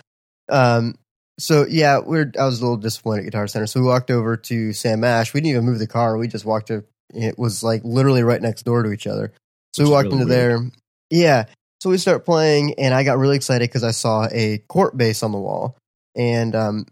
Um, 0.50 0.96
so 1.40 1.66
yeah, 1.68 2.00
we're 2.00 2.32
I 2.38 2.46
was 2.46 2.60
a 2.60 2.64
little 2.64 2.78
disappointed 2.78 3.22
at 3.22 3.26
Guitar 3.26 3.48
Center. 3.48 3.68
So 3.68 3.80
we 3.80 3.88
walked 3.88 4.12
over 4.12 4.38
to 4.38 4.74
Sam 4.74 5.04
Ash. 5.04 5.34
We 5.34 5.42
didn't 5.42 5.52
even 5.52 5.66
move 5.66 5.80
the 5.80 5.88
car. 5.88 6.18
We 6.18 6.28
just 6.28 6.46
walked 6.46 6.68
to. 6.68 6.84
It 7.14 7.38
was 7.38 7.64
like 7.64 7.82
literally 7.84 8.24
right 8.24 8.42
next 8.42 8.64
door 8.64 8.84
to 8.84 8.92
each 8.92 9.08
other. 9.08 9.34
So 9.74 9.84
Which 9.84 9.88
we 9.88 9.94
walked 9.94 10.06
really 10.08 10.22
into 10.22 10.34
there. 10.34 10.60
Yeah. 11.10 11.46
So 11.82 11.90
we 11.90 11.98
start 11.98 12.26
playing, 12.26 12.76
and 12.78 12.94
I 12.94 13.04
got 13.04 13.18
really 13.18 13.36
excited 13.36 13.68
because 13.68 13.84
I 13.84 13.92
saw 13.92 14.28
a 14.32 14.60
Cort 14.70 14.96
bass 14.96 15.24
on 15.24 15.32
the 15.32 15.40
wall. 15.40 15.78
And 16.16 16.56
um, 16.56 16.86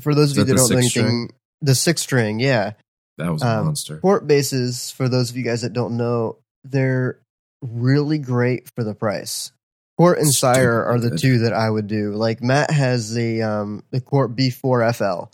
for 0.00 0.14
those 0.14 0.32
of 0.32 0.38
you 0.38 0.44
that 0.44 0.52
that 0.54 0.58
don't 0.58 0.70
know 0.70 0.76
anything, 0.78 1.30
the 1.62 1.74
six 1.74 2.02
string, 2.02 2.38
yeah. 2.40 2.72
That 3.18 3.32
was 3.32 3.42
a 3.42 3.46
Um, 3.48 3.66
monster. 3.66 3.98
Cort 3.98 4.26
basses, 4.26 4.90
for 4.90 5.08
those 5.08 5.30
of 5.30 5.36
you 5.36 5.42
guys 5.42 5.62
that 5.62 5.72
don't 5.72 5.96
know, 5.96 6.36
they're 6.64 7.18
really 7.62 8.18
great 8.18 8.68
for 8.76 8.84
the 8.84 8.94
price. 8.94 9.52
Cort 9.98 10.18
and 10.18 10.30
Sire 10.32 10.84
are 10.84 11.00
the 11.00 11.16
Stupid. 11.16 11.20
two 11.22 11.38
that 11.44 11.54
I 11.54 11.70
would 11.70 11.86
do. 11.86 12.12
Like 12.12 12.42
Mat 12.42 12.70
has 12.70 13.14
the 13.14 13.42
um 13.42 13.82
the 13.90 14.00
Cort 14.02 14.36
B4 14.36 14.94
FL. 14.94 15.30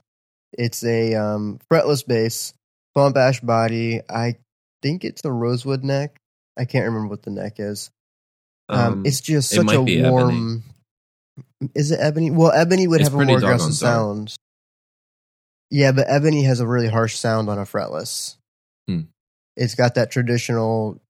It's 0.53 0.85
a 0.85 1.15
um 1.15 1.59
fretless 1.71 2.07
bass, 2.07 2.55
swamp 2.95 3.17
ash 3.17 3.41
body. 3.41 4.01
I 4.09 4.37
think 4.81 5.05
it's 5.05 5.25
a 5.25 5.33
rosewood 5.33 5.83
neck. 5.83 6.17
I 6.57 6.65
can't 6.67 6.85
remember 6.85 7.09
what 7.09 7.23
the 7.23 7.31
neck 7.31 7.55
is. 7.59 7.91
Um, 8.69 9.05
it's 9.05 9.21
just 9.21 9.51
such 9.51 9.65
might 9.67 9.77
a 9.79 10.09
warm. 10.11 10.63
Is 11.75 11.91
it 11.91 11.99
ebony? 12.01 12.31
Well, 12.31 12.53
ebony 12.53 12.87
would 12.87 13.01
It's 13.01 13.11
have 13.11 13.21
a 13.21 13.25
more 13.25 13.37
aggressive 13.39 13.67
dark. 13.69 13.75
sound. 13.75 14.35
Yeah, 15.71 15.93
but 15.93 16.07
ebony 16.09 16.43
has 16.45 16.61
a 16.61 16.67
really 16.67 16.89
harsh 16.89 17.17
sound 17.17 17.49
on 17.49 17.59
a 17.59 17.63
fretless. 17.63 18.37
Hmm. 18.87 19.03
It's 19.57 19.75
got 19.75 19.95
that 19.95 20.11
traditional 20.11 21.01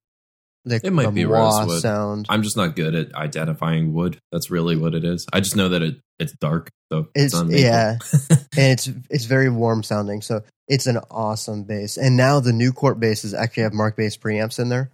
Like, 0.65 0.85
It 0.85 0.93
might 0.93 1.13
be 1.13 1.25
rosewood. 1.25 1.81
sound. 1.83 2.27
I'm 2.29 2.43
just 2.45 2.57
not 2.57 2.77
good 2.77 2.95
at 2.95 3.15
identifying 3.15 3.93
wood. 3.93 4.19
That's 4.31 4.51
really 4.51 4.77
what 4.77 4.95
it 4.95 5.05
is. 5.05 5.27
I 5.33 5.41
just 5.41 5.57
know 5.57 5.71
that 5.71 5.83
it 5.83 5.97
it's 6.21 6.33
dark, 6.35 6.71
so 6.93 7.09
It's 7.17 7.35
maple. 7.35 7.59
yeah, 7.59 7.99
and 8.31 8.39
it's 8.79 8.89
it's 9.11 9.25
very 9.25 9.49
warm 9.51 9.83
sounding. 9.83 10.23
So 10.23 10.43
it's 10.69 10.87
an 10.87 10.99
awesome 11.11 11.65
bass. 11.65 11.97
And 11.97 12.17
now 12.17 12.39
the 12.39 12.53
new 12.53 12.73
Cort 12.73 13.01
basses 13.01 13.35
actually 13.35 13.65
have 13.65 13.73
Markbass 13.73 14.17
preamps 14.21 14.61
in 14.61 14.69
there. 14.69 14.93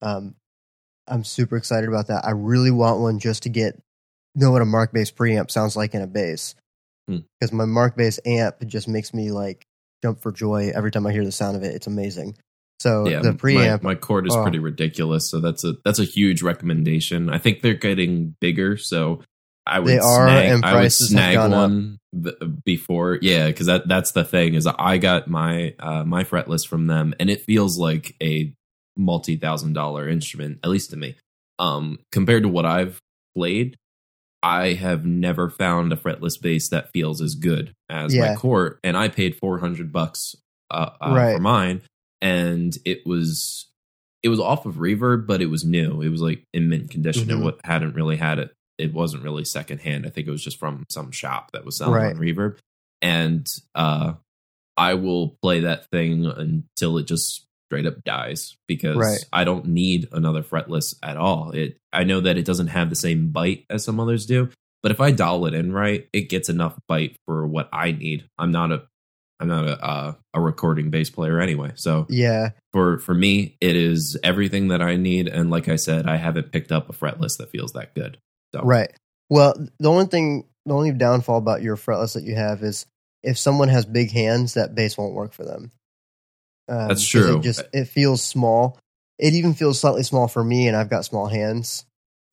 Um, 0.00 0.36
I'm 1.08 1.24
super 1.24 1.56
excited 1.56 1.88
about 1.88 2.06
that. 2.08 2.24
I 2.24 2.30
really 2.30 2.70
want 2.70 3.00
one 3.00 3.18
just 3.18 3.42
to 3.42 3.48
get 3.48 3.76
know 4.34 4.50
what 4.50 4.62
a 4.62 4.66
Markbass 4.66 5.12
preamp 5.12 5.50
sounds 5.50 5.76
like 5.76 5.94
in 5.94 6.02
a 6.02 6.06
bass. 6.06 6.54
Hmm. 7.08 7.18
Because 7.40 7.52
my 7.52 7.64
Markbass 7.64 8.18
amp 8.26 8.56
just 8.66 8.88
makes 8.88 9.14
me 9.14 9.30
like 9.30 9.66
jump 10.02 10.20
for 10.20 10.32
joy 10.32 10.70
every 10.74 10.90
time 10.90 11.06
I 11.06 11.12
hear 11.12 11.24
the 11.24 11.32
sound 11.32 11.56
of 11.56 11.62
it. 11.62 11.74
It's 11.74 11.86
amazing. 11.86 12.36
So 12.80 13.08
yeah, 13.08 13.20
the 13.20 13.32
preamp, 13.32 13.82
My, 13.82 13.94
my 13.94 13.94
Cort 13.96 14.26
is 14.26 14.36
oh. 14.36 14.42
pretty 14.42 14.60
ridiculous, 14.60 15.28
so 15.28 15.40
that's 15.40 15.64
a 15.64 15.74
that's 15.84 15.98
a 15.98 16.04
huge 16.04 16.42
recommendation. 16.42 17.28
I 17.28 17.38
think 17.38 17.60
they're 17.60 17.74
getting 17.74 18.36
bigger, 18.40 18.76
so 18.76 19.22
I 19.66 19.80
would 19.80 19.88
They 19.88 19.98
are, 19.98 20.28
snag, 20.28 20.52
and 20.52 20.62
prices 20.62 21.10
have 21.10 21.18
snag 21.18 21.34
gone 21.34 21.52
up. 21.52 21.58
one 21.58 21.98
b- 22.18 22.60
before, 22.64 23.18
yeah, 23.20 23.48
because 23.48 23.66
that 23.66 23.88
that's 23.88 24.12
the 24.12 24.24
thing 24.24 24.54
is 24.54 24.66
I 24.66 24.98
got 24.98 25.28
my 25.28 25.74
uh, 25.80 26.04
my 26.04 26.22
fretless 26.22 26.66
from 26.66 26.86
them, 26.86 27.14
and 27.18 27.28
it 27.28 27.42
feels 27.42 27.78
like 27.78 28.14
a 28.22 28.54
multi 28.96 29.36
thousand 29.36 29.72
dollar 29.72 30.08
instrument, 30.08 30.60
at 30.62 30.70
least 30.70 30.90
to 30.90 30.96
me. 30.96 31.16
Um, 31.58 31.98
compared 32.12 32.44
to 32.44 32.48
what 32.48 32.64
I've 32.64 33.00
played, 33.36 33.76
I 34.42 34.74
have 34.74 35.04
never 35.04 35.50
found 35.50 35.92
a 35.92 35.96
fretless 35.96 36.40
bass 36.40 36.68
that 36.68 36.92
feels 36.92 37.20
as 37.20 37.34
good 37.34 37.74
as 37.90 38.14
Yeah. 38.14 38.30
my 38.30 38.34
Cort, 38.36 38.78
and 38.84 38.96
I 38.96 39.08
paid 39.08 39.36
four 39.36 39.58
hundred 39.58 39.92
bucks 39.92 40.36
uh, 40.70 40.90
uh, 41.00 41.12
Right. 41.14 41.36
for 41.36 41.40
mine, 41.42 41.82
and 42.20 42.76
it 42.84 43.06
was 43.06 43.64
it 44.22 44.28
was 44.30 44.40
off 44.40 44.66
of 44.66 44.76
reverb, 44.76 45.26
but 45.26 45.40
it 45.40 45.46
was 45.46 45.64
new. 45.64 46.02
It 46.02 46.08
was 46.08 46.20
like 46.20 46.44
in 46.52 46.68
mint 46.68 46.90
condition. 46.90 47.28
Mhm. 47.28 47.40
It 47.40 47.44
wa- 47.44 47.52
hadn't 47.64 47.94
really 47.94 48.16
had 48.16 48.38
it. 48.40 48.52
It 48.76 48.92
wasn't 48.92 49.22
really 49.22 49.44
secondhand. 49.44 50.06
I 50.06 50.10
think 50.10 50.26
it 50.26 50.30
was 50.32 50.42
just 50.42 50.58
from 50.58 50.84
some 50.90 51.10
shop 51.12 51.50
that 51.52 51.64
was 51.64 51.76
selling 51.76 51.94
Right. 51.94 52.14
on 52.14 52.20
reverb, 52.20 52.58
and 53.02 53.46
uh, 53.74 54.14
I 54.76 54.94
will 54.94 55.36
play 55.42 55.60
that 55.60 55.90
thing 55.90 56.26
until 56.26 56.98
it 56.98 57.06
just 57.06 57.46
straight 57.68 57.86
up 57.86 58.02
dies 58.04 58.56
because 58.66 58.96
Right. 58.96 59.18
I 59.32 59.44
don't 59.44 59.66
need 59.66 60.08
another 60.12 60.42
fretless 60.42 60.94
at 61.02 61.16
all. 61.16 61.50
It 61.50 61.76
I 61.92 62.04
know 62.04 62.20
that 62.20 62.38
it 62.38 62.44
doesn't 62.44 62.68
have 62.68 62.90
the 62.90 62.96
same 62.96 63.30
bite 63.30 63.64
as 63.68 63.84
some 63.84 64.00
others 64.00 64.26
do, 64.26 64.48
but 64.82 64.92
if 64.92 65.00
I 65.00 65.10
dial 65.10 65.46
it 65.46 65.54
in 65.54 65.72
right, 65.72 66.08
it 66.12 66.30
gets 66.30 66.48
enough 66.48 66.78
bite 66.88 67.16
for 67.26 67.46
what 67.46 67.68
I 67.72 67.92
need. 67.92 68.28
I'm 68.38 68.50
not 68.50 68.72
a 68.72 68.82
I'm 69.40 69.48
not 69.48 69.66
a 69.66 69.84
uh, 69.84 70.14
a 70.34 70.40
recording 70.40 70.90
bass 70.90 71.10
player 71.10 71.40
anyway, 71.40 71.72
so 71.76 72.06
yeah, 72.08 72.50
for 72.72 72.98
for 72.98 73.14
me, 73.14 73.56
it 73.60 73.76
is 73.76 74.18
everything 74.24 74.68
that 74.68 74.82
I 74.82 74.96
need. 74.96 75.28
And 75.28 75.50
like 75.50 75.68
I 75.68 75.76
said, 75.76 76.08
I 76.08 76.16
haven't 76.16 76.52
picked 76.52 76.72
up 76.72 76.88
a 76.88 76.92
fretless 76.92 77.36
that 77.38 77.50
feels 77.50 77.72
that 77.74 77.94
good. 77.94 78.18
So 78.54 78.62
Right. 78.62 78.90
Well, 79.30 79.54
the 79.78 79.90
only 79.90 80.06
thing, 80.06 80.48
the 80.66 80.74
only 80.74 80.92
downfall 80.92 81.38
about 81.38 81.62
your 81.62 81.76
fretless 81.76 82.14
that 82.14 82.24
you 82.24 82.34
have 82.34 82.62
is 82.62 82.86
if 83.22 83.38
someone 83.38 83.68
has 83.68 83.84
big 83.84 84.10
hands, 84.10 84.54
that 84.54 84.74
bass 84.74 84.96
won't 84.96 85.14
work 85.14 85.32
for 85.32 85.44
them. 85.44 85.70
Um, 86.68 86.88
That's 86.88 87.06
true. 87.06 87.38
It 87.38 87.42
just 87.42 87.62
it 87.72 87.86
feels 87.86 88.22
small. 88.22 88.78
It 89.18 89.34
even 89.34 89.54
feels 89.54 89.80
slightly 89.80 90.02
small 90.02 90.28
for 90.28 90.42
me, 90.42 90.68
and 90.68 90.76
I've 90.76 90.90
got 90.90 91.04
small 91.04 91.26
hands. 91.26 91.84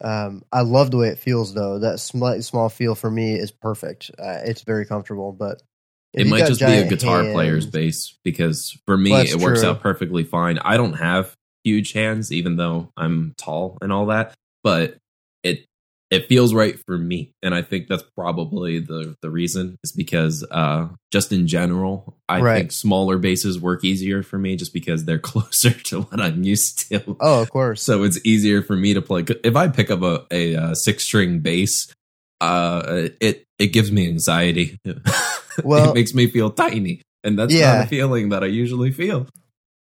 Um, 0.02 0.42
I 0.52 0.60
love 0.60 0.90
the 0.90 0.98
way 0.98 1.08
it 1.08 1.18
feels, 1.18 1.54
though. 1.54 1.78
That 1.78 2.00
slightly 2.00 2.42
small 2.42 2.68
feel 2.68 2.94
for 2.94 3.10
me 3.10 3.34
is 3.34 3.50
perfect. 3.50 4.10
Uh, 4.18 4.40
it's 4.44 4.62
very 4.62 4.86
comfortable, 4.86 5.32
but 5.32 5.62
it 6.12 6.26
might 6.26 6.46
just 6.46 6.60
be 6.60 6.66
a 6.66 6.88
guitar 6.88 7.22
hands- 7.22 7.34
player's 7.34 7.66
bass 7.66 8.16
because 8.22 8.78
for 8.86 8.96
me, 8.96 9.12
it 9.14 9.36
works 9.36 9.60
true. 9.60 9.70
out 9.70 9.80
perfectly 9.80 10.24
fine. 10.24 10.58
I 10.58 10.76
don't 10.76 10.94
have 10.94 11.34
huge 11.64 11.92
hands, 11.92 12.32
even 12.32 12.56
though 12.56 12.92
I'm 12.96 13.34
tall 13.36 13.78
and 13.80 13.92
all 13.92 14.06
that, 14.06 14.34
but 14.62 14.98
it 16.10 16.28
feels 16.28 16.54
right 16.54 16.78
for 16.86 16.96
me 16.96 17.32
and 17.42 17.54
i 17.54 17.62
think 17.62 17.88
that's 17.88 18.04
probably 18.16 18.78
the 18.78 19.16
the 19.22 19.30
reason 19.30 19.76
is 19.82 19.90
because 19.92 20.44
uh 20.50 20.86
just 21.10 21.32
in 21.32 21.46
general 21.48 22.16
i 22.28 22.40
Right. 22.40 22.58
think 22.58 22.72
smaller 22.72 23.18
basses 23.18 23.60
work 23.60 23.84
easier 23.84 24.22
for 24.22 24.38
me 24.38 24.54
just 24.56 24.72
because 24.72 25.04
they're 25.04 25.18
closer 25.32 25.70
to 25.70 26.02
what 26.02 26.20
i'm 26.20 26.42
used 26.44 26.88
to 26.90 27.16
Oh, 27.20 27.42
of 27.42 27.50
course. 27.50 27.82
so 27.82 28.04
it's 28.04 28.18
easier 28.24 28.62
for 28.62 28.76
me 28.76 28.94
to 28.94 29.02
play. 29.02 29.24
If 29.44 29.56
I 29.56 29.68
pick 29.68 29.90
up 29.90 30.02
a, 30.02 30.24
a, 30.30 30.54
uh 30.56 30.74
six 30.74 31.04
string 31.04 31.40
bass, 31.40 31.92
uh, 32.40 33.08
it 33.20 33.44
it 33.58 33.68
gives 33.68 33.90
me 33.90 34.06
anxiety. 34.08 34.78
Well- 35.64 35.90
it 35.90 35.94
makes 35.94 36.12
me 36.14 36.26
feel 36.28 36.50
tiny, 36.50 37.00
and 37.24 37.38
that's 37.38 37.52
Yeah. 37.54 37.76
not 37.76 37.84
a 37.86 37.88
feeling 37.88 38.28
that 38.28 38.44
I 38.44 38.46
usually 38.46 38.90
feel. 38.92 39.26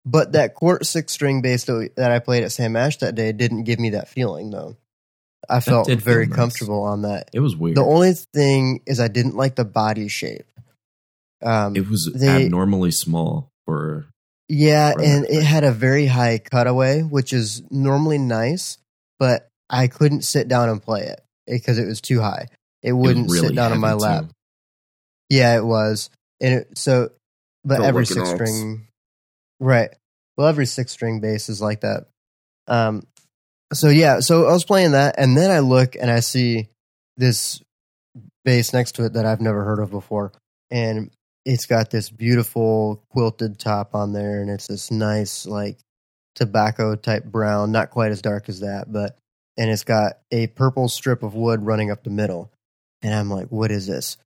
But 0.06 0.34
that 0.34 0.54
Cort 0.54 0.86
six 0.86 1.14
string 1.14 1.41
bass 1.41 1.64
that 1.66 2.12
I 2.12 2.20
played 2.20 2.44
at 2.44 2.52
Sam 2.52 2.76
Ash 2.76 2.98
that 2.98 3.16
day 3.16 3.32
didn't 3.32 3.64
give 3.64 3.80
me 3.80 3.90
that 3.91 4.08
feeling, 4.08 4.52
though. 4.52 4.78
I 5.49 5.60
felt 5.60 5.88
did 5.88 6.02
feel 6.03 6.14
very 6.14 6.28
nice. 6.28 6.36
comfortable 6.36 6.84
on 6.84 7.02
that. 7.03 7.30
It 7.34 7.40
was 7.41 7.56
weird. 7.56 7.78
The 7.78 7.84
only 7.84 8.14
thing 8.14 8.82
is 8.86 8.99
I 8.99 9.07
didn't 9.07 9.36
like 9.36 9.56
the 9.56 9.65
body 9.65 10.07
shape. 10.07 10.45
Um, 11.41 11.76
it 11.76 11.90
was 11.90 12.10
they- 12.14 12.45
abnormally 12.45 12.91
small 12.91 13.49
for. 13.65 14.06
yeah, 14.48 14.94
Right. 14.94 15.06
and 15.06 15.26
it 15.26 15.44
had 15.44 15.64
a 15.64 15.72
very 15.72 16.06
high 16.06 16.38
cutaway, 16.38 17.02
which 17.02 17.34
is 17.34 17.61
normally 17.70 18.18
nice, 18.18 18.78
but 19.20 19.48
I 19.70 19.88
couldn't 19.88 20.22
sit 20.24 20.48
down 20.48 20.70
and 20.70 20.82
play 20.82 21.02
it 21.03 21.22
because 21.48 21.78
it 21.78 21.86
was 21.86 21.99
too 21.99 22.22
high. 22.22 22.48
It 22.82 22.90
it 22.90 22.91
wouldn't 22.94 23.30
really 23.32 23.48
sit 23.48 23.56
down 23.56 23.72
on 23.74 23.80
my 23.80 23.94
lap. 23.94 24.26
too. 24.26 24.30
Yeah, 25.30 25.57
it 25.57 25.65
was, 25.65 26.10
and 26.41 26.53
it, 26.56 26.78
so, 26.78 27.11
but 27.65 27.76
Felt 27.78 27.88
every 27.88 28.06
six 28.06 28.30
string, 28.30 28.88
right? 29.60 29.90
Well, 30.38 30.48
every 30.48 30.65
six 30.65 30.91
string 30.91 31.20
bass 31.20 31.49
is 31.49 31.61
like 31.61 31.82
that. 31.82 32.06
Um, 32.68 33.06
so 33.74 33.90
yeah, 33.90 34.20
so 34.20 34.48
I 34.48 34.54
was 34.54 34.66
playing 34.66 34.91
that, 34.91 35.16
and 35.18 35.38
then 35.38 35.52
I 35.52 35.60
look 35.60 35.95
and 35.95 36.10
I 36.10 36.20
see 36.22 36.70
this 37.18 37.62
bass 38.45 38.74
next 38.74 38.94
to 38.94 39.06
it 39.06 39.14
that 39.14 39.26
I've 39.26 39.41
never 39.41 39.64
heard 39.64 39.80
of 39.80 39.91
before, 39.91 40.32
and 40.72 41.12
it's 41.45 41.66
got 41.66 41.90
this 41.90 42.10
beautiful 42.10 43.04
quilted 43.10 43.60
top 43.60 43.95
on 43.95 44.14
there, 44.14 44.41
and 44.41 44.50
it's 44.50 44.68
this 44.68 44.91
nice 44.91 45.45
like 45.45 45.78
tobacco 46.36 46.95
type 46.95 47.26
brown, 47.26 47.72
not 47.72 47.91
quite 47.91 48.12
as 48.12 48.22
dark 48.22 48.50
as 48.50 48.62
that, 48.62 48.91
but 48.91 49.18
and 49.58 49.70
it's 49.70 49.84
got 49.84 50.14
a 50.32 50.48
purple 50.48 50.88
strip 50.90 51.22
of 51.22 51.36
wood 51.36 51.64
running 51.64 51.91
up 51.91 52.04
the 52.04 52.10
middle, 52.10 52.52
and 53.02 53.14
I'm 53.14 53.30
like, 53.30 53.48
what 53.50 53.72
is 53.72 53.88
this? 53.88 54.18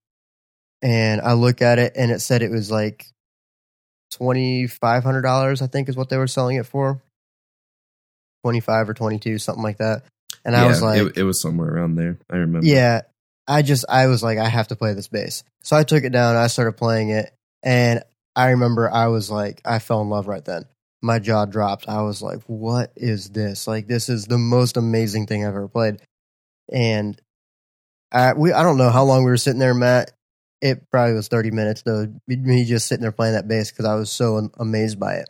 And 0.81 1.21
I 1.21 1.33
look 1.33 1.61
at 1.61 1.79
it, 1.79 1.93
and 1.95 2.11
it 2.11 2.19
said 2.19 2.41
it 2.41 2.51
was 2.51 2.71
like 2.71 3.07
twenty 4.11 4.67
five 4.67 5.03
hundred 5.03 5.23
dollars, 5.23 5.61
I 5.61 5.67
think, 5.67 5.89
is 5.89 5.97
what 5.97 6.09
they 6.09 6.17
were 6.17 6.27
selling 6.27 6.57
it 6.57 6.65
for. 6.65 7.01
Twenty 8.43 8.59
five 8.59 8.89
or 8.89 8.93
twenty 8.93 9.19
two, 9.19 9.37
something 9.37 9.63
like 9.63 9.77
that. 9.77 10.03
And 10.45 10.55
I 10.55 10.61
Yeah, 10.61 10.67
was 10.69 10.81
like, 10.81 11.01
it, 11.01 11.17
it 11.17 11.23
was 11.23 11.41
somewhere 11.41 11.69
around 11.69 11.95
there. 11.95 12.17
I 12.29 12.37
remember. 12.37 12.65
yeah, 12.65 13.01
I 13.47 13.61
just 13.61 13.85
I 13.89 14.07
was 14.07 14.23
like, 14.23 14.37
I 14.37 14.47
have 14.47 14.69
to 14.69 14.75
play 14.75 14.93
this 14.93 15.07
bass. 15.07 15.43
So 15.63 15.75
I 15.75 15.83
took 15.83 16.03
it 16.03 16.11
down. 16.11 16.35
I 16.35 16.47
started 16.47 16.77
playing 16.77 17.09
it, 17.09 17.33
and 17.63 18.03
I 18.35 18.49
remember 18.51 18.89
I 18.89 19.07
was 19.07 19.29
like, 19.31 19.61
I 19.65 19.79
fell 19.79 20.01
in 20.01 20.09
love 20.09 20.27
right 20.27 20.45
then. 20.45 20.65
My 21.01 21.19
jaw 21.19 21.45
dropped. 21.45 21.89
I 21.89 22.01
was 22.01 22.21
like, 22.21 22.41
what 22.47 22.91
is 22.95 23.29
this? 23.29 23.67
Like, 23.67 23.87
this 23.87 24.09
is 24.09 24.25
the 24.25 24.37
most 24.37 24.77
amazing 24.77 25.27
thing 25.27 25.43
I've 25.43 25.49
ever 25.49 25.67
played. 25.67 25.97
And 26.71 27.19
I 28.11 28.33
we 28.33 28.53
I 28.53 28.63
don't 28.63 28.77
know 28.77 28.89
how 28.89 29.03
long 29.03 29.23
we 29.23 29.31
were 29.31 29.37
sitting 29.37 29.59
there, 29.59 29.73
Mat. 29.73 30.11
It 30.61 30.89
probably 30.89 31.13
was 31.13 31.27
thirty 31.27 31.51
minutes 31.51 31.81
though. 31.83 32.07
Me 32.27 32.65
just 32.65 32.87
sitting 32.87 33.01
there 33.01 33.11
playing 33.11 33.33
that 33.33 33.47
bass 33.47 33.71
because 33.71 33.85
I 33.85 33.95
was 33.95 34.09
so 34.09 34.49
amazed 34.57 34.99
by 34.99 35.15
it. 35.15 35.29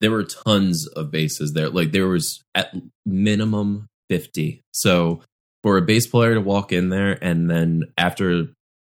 There 0.00 0.10
were 0.10 0.24
tons 0.24 0.86
of 0.88 1.10
basses 1.10 1.52
there. 1.52 1.68
Like 1.68 1.92
there 1.92 2.08
was 2.08 2.42
at 2.54 2.74
minimum 3.04 3.86
50. 4.08 4.62
So 4.72 5.22
for 5.62 5.76
a 5.76 5.82
bass 5.82 6.06
player 6.06 6.34
to 6.34 6.40
walk 6.40 6.72
in 6.72 6.88
there 6.88 7.22
and 7.22 7.50
then 7.50 7.92
after 7.98 8.46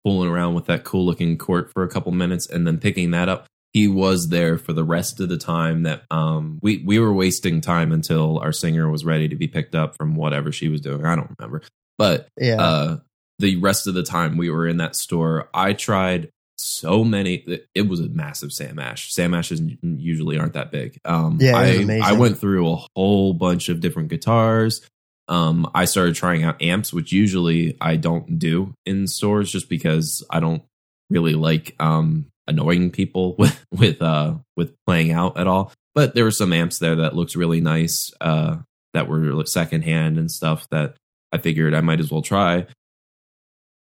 fooling 0.04 0.30
around 0.30 0.54
with 0.54 0.66
that 0.66 0.84
cool 0.84 1.06
looking 1.06 1.38
Cort 1.38 1.72
for 1.72 1.84
a 1.84 1.90
couple 1.90 2.12
minutes 2.12 2.48
and 2.50 2.68
then 2.68 2.78
picking 2.78 3.12
that 3.12 3.30
up, 3.30 3.48
he 3.74 3.88
was 3.88 4.30
there 4.30 4.58
for 4.58 4.74
the 4.74 4.84
rest 4.84 5.20
of 5.20 5.30
the 5.30 5.38
time 5.38 5.84
that 5.84 6.04
um 6.10 6.60
we 6.62 6.84
we 6.86 7.00
were 7.00 7.14
wasting 7.14 7.62
time 7.62 7.92
until 7.92 8.40
our 8.40 8.52
singer 8.52 8.90
was 8.90 9.06
ready 9.06 9.28
to 9.28 9.36
be 9.36 9.48
picked 9.48 9.76
up 9.76 9.96
from 9.96 10.16
whatever 10.16 10.52
she 10.52 10.68
was 10.68 10.82
doing. 10.82 11.06
I 11.06 11.16
don't 11.16 11.36
remember. 11.38 11.62
But 11.98 12.28
Yeah, 12.40 12.62
uh 12.62 12.98
the 13.40 13.58
rest 13.58 13.88
of 13.88 13.94
the 13.94 14.04
time 14.04 14.38
we 14.38 14.50
were 14.50 14.68
in 14.68 14.78
that 14.78 14.96
store 14.96 15.50
i 15.54 15.74
tried 15.74 16.30
so 16.58 17.04
many 17.04 17.44
it- 17.76 17.88
was 17.88 18.00
a 18.00 18.10
massive 18.10 18.52
sam 18.52 18.80
ash. 18.80 19.14
Sam 19.14 19.34
ashes 19.34 19.62
usually 19.82 20.38
aren't 20.40 20.54
that 20.54 20.72
big. 20.72 21.00
Um 21.06 21.38
Yeah, 21.40 21.56
I. 21.56 21.64
I 22.04 22.14
went 22.14 22.38
through 22.40 22.72
a 22.72 22.78
whole 22.96 23.34
bunch 23.34 23.70
of 23.70 23.80
different 23.80 24.10
guitars. 24.10 24.82
Um 25.30 25.70
i 25.76 25.86
started 25.86 26.16
trying 26.16 26.44
out 26.44 26.62
amps 26.62 26.94
which 26.94 27.12
usually 27.12 27.76
i 27.82 27.98
don't 27.98 28.40
do 28.40 28.74
in 28.86 29.08
stores 29.08 29.52
just 29.52 29.68
because 29.68 30.26
i 30.30 30.40
don't 30.40 30.64
really 31.10 31.34
like 31.36 31.76
um 31.80 32.28
annoying 32.48 32.92
people 32.92 33.36
with 33.40 33.66
with 33.72 34.02
uh 34.02 34.36
with 34.56 34.74
playing 34.86 35.12
out 35.12 35.38
at 35.38 35.48
all. 35.48 35.72
But 35.94 36.16
there 36.16 36.24
were 36.24 36.32
some 36.32 36.54
amps 36.54 36.80
there 36.80 36.96
that 36.98 37.16
looked 37.16 37.36
really 37.36 37.60
nice 37.60 38.12
uh 38.22 38.58
that 38.94 39.10
were 39.10 39.46
secondhand 39.46 40.18
and 40.18 40.32
stuff 40.32 40.68
that 40.72 40.96
i 41.34 41.38
figured 41.38 41.74
i 41.76 41.82
might 41.82 42.00
as 42.00 42.10
well 42.10 42.22
try 42.22 42.66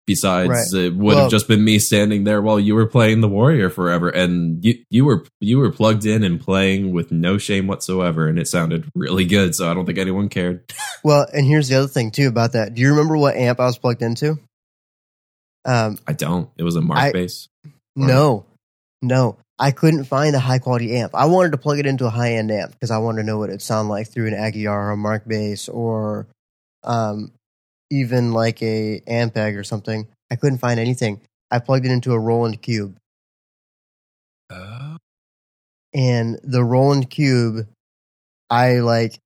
Besides, 0.07 0.51
Right. 0.51 0.85
it 0.85 0.95
would 0.97 1.03
Well- 1.15 1.19
have 1.23 1.31
just 1.31 1.49
been 1.49 1.65
me 1.65 1.79
standing 1.79 2.25
there 2.25 2.43
while 2.43 2.61
you 2.61 2.75
were 2.75 2.87
playing 2.87 3.23
the 3.23 3.29
warrior 3.29 3.71
forever, 3.71 4.11
and 4.11 4.63
you 4.63 4.75
you 4.91 5.05
were 5.07 5.25
you 5.41 5.57
were 5.59 5.71
plugged 5.71 6.05
in 6.05 6.23
and 6.23 6.39
playing 6.39 6.93
with 6.93 7.11
no 7.11 7.39
shame 7.39 7.67
whatsoever, 7.67 8.29
and 8.29 8.39
it 8.39 8.47
sounded 8.47 8.85
really 8.95 9.25
good. 9.25 9.55
So 9.55 9.71
I 9.71 9.73
don't 9.75 9.87
think 9.87 9.99
anyone 9.99 10.29
cared. 10.29 10.65
Well, 11.05 11.27
and 11.35 11.45
here's 11.47 11.69
the 11.69 11.75
other 11.77 11.89
thing 11.89 12.11
too 12.11 12.29
about 12.29 12.53
that. 12.53 12.73
Do 12.75 12.81
you 12.81 12.89
remember 12.91 13.17
what 13.19 13.37
amp 13.37 13.61
I 13.61 13.67
was 13.67 13.77
plugged 13.77 14.01
into? 14.01 14.39
Um, 15.67 15.99
I 16.07 16.13
don't. 16.15 16.49
It 16.59 16.63
was 16.63 16.77
a 16.77 16.81
mark 16.81 16.99
I- 16.99 17.13
bass. 17.13 17.49
no, 17.97 18.47
no. 19.03 19.37
I 19.59 19.71
couldn't 19.71 20.05
find 20.05 20.35
a 20.35 20.41
high 20.41 20.59
quality 20.59 20.97
amp. 20.97 21.15
I 21.15 21.27
wanted 21.27 21.53
to 21.53 21.59
plug 21.59 21.79
it 21.79 21.87
into 21.87 22.07
a 22.07 22.11
high 22.11 22.33
end 22.35 22.51
amp 22.51 22.73
because 22.73 22.91
I 22.91 22.99
wanted 22.99 23.23
to 23.23 23.27
know 23.27 23.39
what 23.39 23.51
it'd 23.51 23.63
sound 23.63 23.89
like 23.89 24.09
through 24.11 24.27
an 24.29 24.35
Aguilar 24.35 24.89
or 24.89 24.93
a 24.93 24.97
Markbass 24.97 25.73
or 25.73 26.27
um, 26.83 27.31
even 27.95 28.33
like 28.33 28.63
a 28.63 29.01
Ampeg 29.07 29.57
or 29.57 29.65
something. 29.65 30.09
I 30.31 30.37
couldn't 30.37 30.59
find 30.59 30.81
anything. 30.81 31.21
I 31.51 31.59
plugged 31.61 31.87
it 31.87 31.93
into 31.93 32.13
a 32.13 32.19
Roland 32.19 32.61
Cube, 32.63 32.97
Uh, 34.51 34.97
and 35.95 36.39
the 36.43 36.65
Roland 36.65 37.09
Cube, 37.11 37.69
I 38.51 38.81
like, 38.81 39.19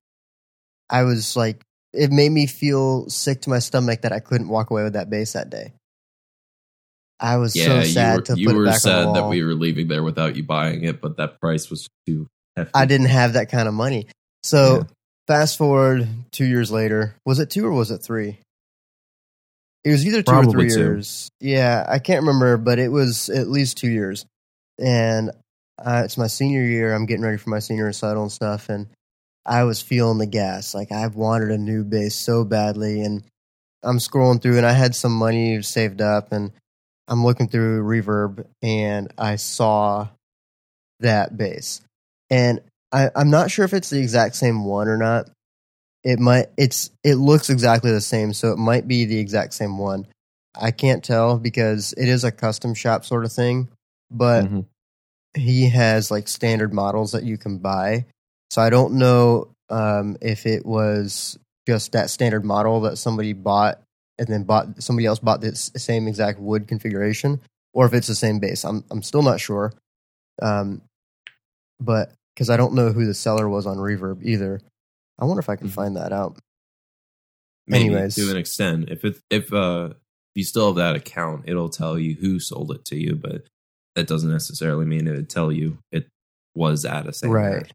I 0.91 1.05
was 1.05 1.37
like, 1.37 1.63
it 1.93 2.13
made 2.13 2.31
me 2.31 2.47
feel 2.47 3.09
sick 3.09 3.43
to 3.43 3.51
my 3.51 3.59
stomach 3.59 4.03
that 4.03 4.13
I 4.13 4.21
couldn't 4.21 4.49
walk 4.49 4.71
away 4.71 4.85
with 4.85 4.93
that 4.93 5.09
bass 5.09 5.33
that 5.33 5.51
day. 5.51 5.73
I 7.21 7.37
was 7.39 7.57
yeah, 7.57 7.65
so 7.65 7.83
sad 7.83 8.11
you 8.11 8.17
were, 8.17 8.23
to 8.23 8.33
put 8.33 8.37
it 8.37 8.45
back 8.45 8.47
on 8.47 8.63
the 8.65 8.79
sad 8.79 9.15
that 9.15 9.29
we 9.29 9.43
were 9.43 9.55
leaving 9.55 9.89
there 9.89 10.03
without 10.03 10.37
you 10.37 10.45
buying 10.45 10.85
it, 10.85 11.01
but 11.01 11.17
that 11.17 11.41
price 11.41 11.69
was 11.71 11.89
too 12.07 12.29
hefty. 12.57 12.73
I 12.75 12.85
didn't 12.85 13.09
have 13.09 13.33
that 13.33 13.51
kind 13.51 13.67
of 13.67 13.75
money. 13.75 14.07
So 14.43 14.77
Yeah. 14.77 14.83
fast 15.27 15.57
forward 15.59 16.07
two 16.31 16.45
years 16.45 16.71
later. 16.71 17.17
Was 17.25 17.41
it 17.41 17.51
two 17.51 17.67
or 17.67 17.73
was 17.73 17.91
it 17.91 17.99
three? 17.99 18.39
It 19.89 19.93
was 19.93 20.07
either 20.07 20.23
two 20.23 20.35
or 20.35 20.45
three 20.45 20.69
two. 20.69 20.79
years. 20.79 21.31
Yeah, 21.41 21.83
I 21.89 21.99
can't 21.99 22.21
remember, 22.21 22.59
but 22.59 22.79
it 22.79 22.93
was 22.93 23.31
at 23.31 23.49
least 23.49 23.79
two 23.79 23.89
years. 23.89 24.27
And 24.79 25.31
uh, 25.79 26.03
it's 26.05 26.19
my 26.19 26.27
senior 26.27 26.63
year. 26.63 26.95
I'm 26.95 27.07
getting 27.07 27.25
ready 27.25 27.39
for 27.39 27.49
my 27.49 27.59
senior 27.59 27.87
recital 27.87 28.23
and 28.23 28.31
stuff. 28.31 28.69
And 28.69 28.89
I 29.47 29.65
was 29.65 29.81
feeling 29.81 30.19
the 30.19 30.27
gas. 30.27 30.75
Like 30.75 30.93
I've 30.93 31.15
wanted 31.15 31.51
a 31.51 31.57
new 31.57 31.85
bass 31.85 32.15
so 32.15 32.45
badly. 32.45 33.01
And 33.01 33.25
I'm 33.83 33.97
scrolling 33.97 34.43
through 34.43 34.59
and 34.59 34.67
I 34.67 34.73
had 34.73 34.95
some 34.95 35.13
money 35.13 35.63
saved 35.63 36.03
up 36.03 36.33
and 36.33 36.53
I'm 37.09 37.25
looking 37.25 37.49
through 37.49 37.83
Reverb 37.83 38.45
and 38.63 39.11
I 39.17 39.37
saw 39.37 40.09
that 41.01 41.35
bass. 41.35 41.81
And 42.29 42.61
I, 42.93 43.09
I'm 43.17 43.31
not 43.31 43.51
sure 43.51 43.65
if 43.65 43.73
it's 43.73 43.89
the 43.89 44.01
exact 44.01 44.37
same 44.37 44.67
one 44.67 44.89
or 44.89 44.99
not. 44.99 45.31
It 46.05 46.19
might 46.19 46.47
it's 46.57 46.91
it 47.05 47.17
looks 47.17 47.51
exactly 47.51 47.91
the 47.91 48.01
same, 48.01 48.33
so 48.33 48.53
it 48.53 48.59
might 48.59 48.87
be 48.87 49.05
the 49.05 49.19
exact 49.19 49.55
same 49.55 49.79
one. 49.79 50.07
I 50.55 50.71
can't 50.71 51.05
tell 51.05 51.39
because 51.39 51.93
it 51.97 52.09
is 52.09 52.25
a 52.25 52.33
custom 52.33 52.75
shop 52.75 53.05
sort 53.05 53.25
of 53.25 53.33
thing, 53.33 53.69
but 54.11 54.47
Mhm. 54.47 54.67
he 55.35 55.69
has 55.71 56.11
like 56.11 56.29
standard 56.29 56.73
models 56.73 57.13
that 57.13 57.25
you 57.25 57.37
can 57.37 57.59
buy. 57.59 58.07
So 58.51 58.63
I 58.63 58.71
don't 58.71 58.95
know 58.95 59.49
um, 59.71 60.17
if 60.23 60.47
it 60.47 60.65
was 60.65 61.39
just 61.69 61.93
that 61.93 62.09
standard 62.11 62.45
model 62.45 62.81
that 62.83 62.97
somebody 62.97 63.35
bought 63.35 63.83
and 64.19 64.27
then 64.27 64.45
bought 64.45 64.83
somebody 64.83 65.05
else 65.07 65.19
bought 65.19 65.41
this 65.43 65.71
same 65.77 66.09
exact 66.09 66.39
wood 66.41 66.67
configuration, 66.67 67.41
or 67.75 67.87
if 67.87 67.93
it's 67.93 68.07
the 68.07 68.15
same 68.15 68.39
bass. 68.39 68.65
I'm 68.65 68.85
I'm 68.91 69.03
still 69.03 69.23
not 69.23 69.41
sure, 69.41 69.73
um, 70.41 70.81
but 71.81 72.13
because 72.35 72.51
I 72.51 72.57
don't 72.57 72.75
know 72.75 72.93
who 72.93 73.05
the 73.05 73.15
seller 73.15 73.49
was 73.49 73.67
on 73.67 73.77
Reverb 73.77 74.25
either. 74.25 74.61
I 75.19 75.25
wonder 75.25 75.41
if 75.41 75.49
I 75.49 75.57
can 75.57 75.69
Mhm. 75.69 75.73
find 75.73 75.97
that 75.97 76.13
out. 76.13 76.39
Maybe 77.67 77.87
Anyways. 77.87 78.15
to 78.15 78.31
an 78.31 78.37
extent. 78.37 78.89
If 78.91 79.05
it 79.05 79.19
if 79.31 79.53
uh 79.53 79.91
if 79.93 79.97
you 80.37 80.45
still 80.45 80.69
have 80.69 80.77
that 80.77 80.97
account, 80.97 81.45
it'll 81.49 81.69
tell 81.69 81.99
you 81.99 82.15
who 82.15 82.39
sold 82.41 82.71
it 82.73 82.85
to 82.87 82.97
you, 82.97 83.15
but 83.17 83.43
that 83.95 84.07
doesn't 84.07 84.31
necessarily 84.31 84.87
mean 84.87 85.07
it 85.09 85.13
would 85.17 85.29
tell 85.31 85.51
you 85.51 85.79
it 85.93 86.07
was 86.55 86.85
at 86.85 87.07
a 87.07 87.13
same 87.13 87.31
Right. 87.31 87.71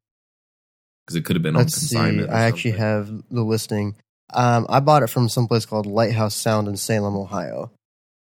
Because 1.05 1.15
it 1.17 1.25
could 1.25 1.35
have 1.35 1.43
been 1.43 1.53
Let's 1.55 1.73
on 1.75 1.79
consignment. 1.79 2.29
or 2.29 2.33
I 2.33 2.43
actually 2.45 2.71
have 2.77 3.07
the 3.29 3.43
listing. 3.43 3.95
Um, 4.33 4.65
I 4.69 4.79
bought 4.79 5.03
it 5.03 5.07
from 5.09 5.27
some 5.29 5.47
place 5.47 5.65
called 5.65 5.85
Lighthouse 5.85 6.33
Sound 6.33 6.67
in 6.69 6.77
Salem, 6.77 7.15
Ohio. 7.15 7.71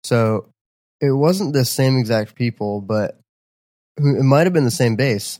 So 0.04 0.48
it 1.00 1.10
wasn't 1.12 1.52
the 1.52 1.64
same 1.66 1.98
exact 1.98 2.34
people, 2.34 2.80
but 2.80 3.20
it 3.98 4.24
might 4.24 4.44
have 4.46 4.52
been 4.54 4.64
the 4.64 4.70
same 4.70 4.96
bass. 4.96 5.38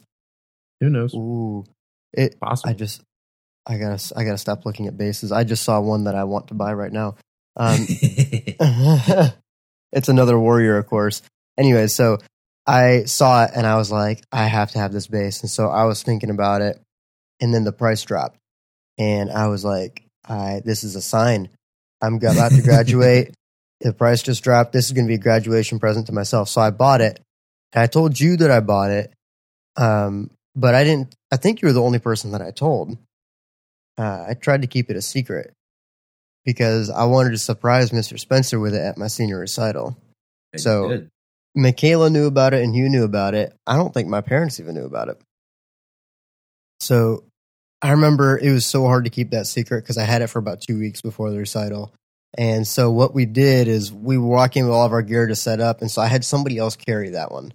Who 0.81 0.91
knows? 0.91 1.15
Ooh, 1.15 1.65
it. 2.13 2.39
Possible. 2.39 2.71
I 2.71 2.75
just, 2.75 3.01
I 3.67 3.79
gotta, 3.79 4.13
I 4.17 4.25
gotta 4.25 4.39
stop 4.39 4.65
looking 4.67 4.87
at 4.87 4.97
basses. 4.97 5.33
I 5.33 5.45
just 5.45 5.63
saw 5.63 5.81
one 5.81 6.05
that 6.05 6.15
I 6.15 6.25
want 6.25 6.49
to 6.49 6.55
buy 6.55 6.73
right 6.73 6.93
now. 6.93 7.17
Um, 7.57 7.79
it's 9.93 10.09
another 10.09 10.39
warrior, 10.39 10.79
of 10.79 10.87
course. 10.87 11.23
Anyway, 11.59 11.87
so 11.87 12.19
I 12.67 13.05
saw 13.05 13.45
it 13.45 13.51
and 13.55 13.67
I 13.67 13.77
was 13.77 13.91
like, 13.91 14.23
I 14.31 14.45
have 14.45 14.71
to 14.73 14.79
have 14.79 14.93
this 14.93 15.07
bass. 15.07 15.43
And 15.43 15.51
so 15.51 15.69
I 15.69 15.85
was 15.85 16.03
thinking 16.03 16.31
about 16.31 16.63
it, 16.63 16.81
and 17.41 17.53
then 17.53 17.65
the 17.65 17.73
price 17.73 18.03
dropped, 18.03 18.39
and 18.99 19.31
I 19.31 19.49
was 19.49 19.65
like, 19.65 20.05
I 20.29 20.63
this 20.65 20.85
is 20.85 20.97
a 20.97 21.03
sign. 21.03 21.49
I'm 22.01 22.17
about 22.17 22.53
to 22.53 22.63
graduate. 22.65 23.35
the 23.81 23.93
price 23.93 24.23
just 24.23 24.43
dropped. 24.43 24.73
This 24.73 24.87
is 24.87 24.93
going 24.93 25.07
to 25.07 25.11
be 25.11 25.17
a 25.17 25.19
graduation 25.19 25.79
present 25.79 26.07
to 26.07 26.13
myself. 26.13 26.49
So 26.49 26.61
I 26.61 26.71
bought 26.71 27.01
it. 27.01 27.21
And 27.73 27.83
I 27.83 27.87
told 27.87 28.19
you 28.19 28.37
that 28.37 28.51
I 28.51 28.61
bought 28.61 28.91
it, 28.91 29.13
um, 29.77 30.31
but 30.55 30.75
I 30.75 30.85
didn't. 30.85 31.15
I 31.33 31.37
think 31.37 31.63
you 31.63 31.69
were 31.69 31.73
the 31.73 31.83
only 31.83 31.99
person 31.99 32.33
that 32.33 32.43
I 32.43 32.51
told. 32.51 32.99
Uh, 33.99 34.27
I 34.31 34.35
tried 34.35 34.63
to 34.63 34.69
keep 34.69 34.91
it 34.91 34.97
a 34.97 35.03
secret 35.03 35.53
because 36.45 36.91
I 36.91 37.05
wanted 37.05 37.31
to 37.31 37.39
surprise 37.39 37.91
Mr. 37.91 38.19
Spencer 38.19 38.59
with 38.59 38.75
it 38.75 38.81
at 38.81 38.97
my 38.99 39.07
senior 39.09 39.39
recital. 39.39 39.97
So- 40.57 40.89
did. 40.89 41.09
Michaela 41.55 42.09
knew 42.09 42.27
about 42.27 42.55
it 42.55 42.65
and 42.65 42.75
you 42.75 42.89
knew 42.89 43.05
about 43.05 43.35
it. 43.35 43.55
I 43.67 43.77
don't 43.77 43.93
think 43.93 44.09
my 44.09 44.23
parents 44.23 44.59
even 44.59 44.75
knew 44.75 44.87
about 44.87 45.09
it. 45.09 45.21
So 46.81 47.25
I 47.83 47.91
remember 47.91 48.39
it 48.39 48.51
was 48.51 48.65
so 48.67 48.85
hard 48.87 49.05
to 49.05 49.11
keep 49.11 49.31
that 49.33 49.47
secret 49.47 49.83
because 49.83 49.99
I 49.99 50.05
had 50.05 50.23
it 50.23 50.29
for 50.29 50.39
about 50.39 50.63
two 50.63 50.79
weeks 50.79 51.03
before 51.03 51.31
the 51.31 51.39
recital. 51.39 51.93
And 52.39 52.67
so 52.67 52.91
what 52.91 53.13
we 53.15 53.27
did 53.27 53.69
is 53.69 53.93
we 53.93 54.17
were 54.17 54.29
walking 54.29 54.65
with 54.65 54.73
all 54.73 54.87
of 54.87 54.93
our 54.93 55.03
gear 55.03 55.27
to 55.27 55.37
set 55.37 55.61
up. 55.61 55.83
And 55.83 55.91
so 55.91 56.01
I 56.01 56.07
had 56.07 56.25
somebody 56.25 56.57
else 56.57 56.75
carry 56.77 57.11
that 57.11 57.31
one 57.31 57.53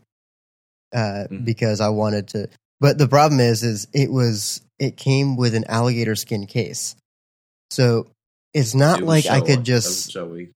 uh, 0.94 1.26
Mhm. 1.32 1.44
because 1.44 1.82
I 1.82 1.90
wanted 1.90 2.28
to. 2.30 2.50
But 2.80 2.98
the 3.00 3.08
problem 3.08 3.40
is, 3.42 3.64
is 3.64 3.88
it 3.94 4.12
was, 4.12 4.62
it 4.80 4.98
came 4.98 5.36
with 5.36 5.56
an 5.56 5.66
alligator 5.68 6.16
skin 6.16 6.46
case. 6.46 6.96
So 7.72 8.08
it's 8.54 8.76
not 8.76 9.02
like 9.02 9.28
I 9.28 9.42
could 9.42 9.64
just 9.64 10.12
showy. 10.12 10.52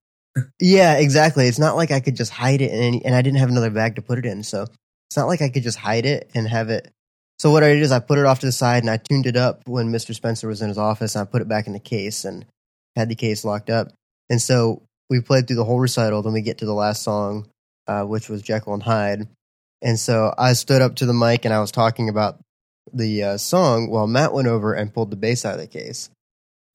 yeah, 0.59 0.97
exactly. 0.97 1.47
It's 1.47 1.59
not 1.59 1.75
like 1.75 1.91
I 1.91 1.99
could 1.99 2.15
just 2.15 2.31
hide 2.31 2.61
it 2.61 2.71
in 2.71 2.79
any, 2.79 3.05
and 3.05 3.15
I 3.15 3.21
didn't 3.21 3.39
have 3.39 3.49
another 3.49 3.69
bag 3.69 3.95
to 3.95 4.01
put 4.01 4.17
it 4.17 4.25
in. 4.25 4.43
So 4.43 4.63
it's 5.09 5.17
not 5.17 5.27
like 5.27 5.41
I 5.41 5.49
could 5.49 5.63
just 5.63 5.77
hide 5.77 6.05
it 6.05 6.29
and 6.33 6.47
have 6.47 6.69
it. 6.69 6.89
So 7.37 7.51
what 7.51 7.63
I 7.63 7.73
did 7.73 7.81
is 7.81 7.91
I 7.91 7.99
put 7.99 8.19
it 8.19 8.25
off 8.25 8.39
to 8.41 8.45
the 8.45 8.51
side 8.51 8.83
and 8.83 8.89
I 8.89 8.97
tuned 8.97 9.25
it 9.25 9.35
up 9.35 9.63
when 9.65 9.91
Mr. 9.91 10.13
Spencer 10.13 10.47
was 10.47 10.61
in 10.61 10.69
his 10.69 10.77
office 10.77 11.15
and 11.15 11.23
I 11.23 11.25
put 11.29 11.41
it 11.41 11.47
back 11.47 11.67
in 11.67 11.73
the 11.73 11.79
case 11.79 12.23
and 12.23 12.45
had 12.95 13.09
the 13.09 13.15
case 13.15 13.43
locked 13.43 13.69
up. 13.69 13.87
And 14.29 14.41
so 14.41 14.83
we 15.09 15.21
played 15.21 15.47
through 15.47 15.57
the 15.57 15.65
whole 15.65 15.79
recital. 15.79 16.21
Then 16.21 16.33
we 16.33 16.41
get 16.41 16.59
to 16.59 16.65
the 16.65 16.73
last 16.73 17.01
song, 17.01 17.47
uh, 17.87 18.03
which 18.03 18.29
was 18.29 18.41
Jekyll 18.43 18.75
and 18.75 18.83
Hyde. 18.83 19.27
And 19.81 19.99
so 19.99 20.33
I 20.37 20.53
stood 20.53 20.81
up 20.81 20.97
to 20.97 21.05
the 21.05 21.13
mic 21.13 21.43
and 21.43 21.53
I 21.53 21.59
was 21.59 21.71
talking 21.71 22.09
about 22.09 22.39
the 22.93 23.23
uh, 23.23 23.37
song 23.37 23.89
while 23.89 24.07
Mat 24.07 24.33
went 24.33 24.47
over 24.47 24.73
and 24.73 24.93
pulled 24.93 25.11
the 25.11 25.17
bass 25.17 25.45
out 25.45 25.55
of 25.55 25.59
the 25.59 25.67
case. 25.67 26.09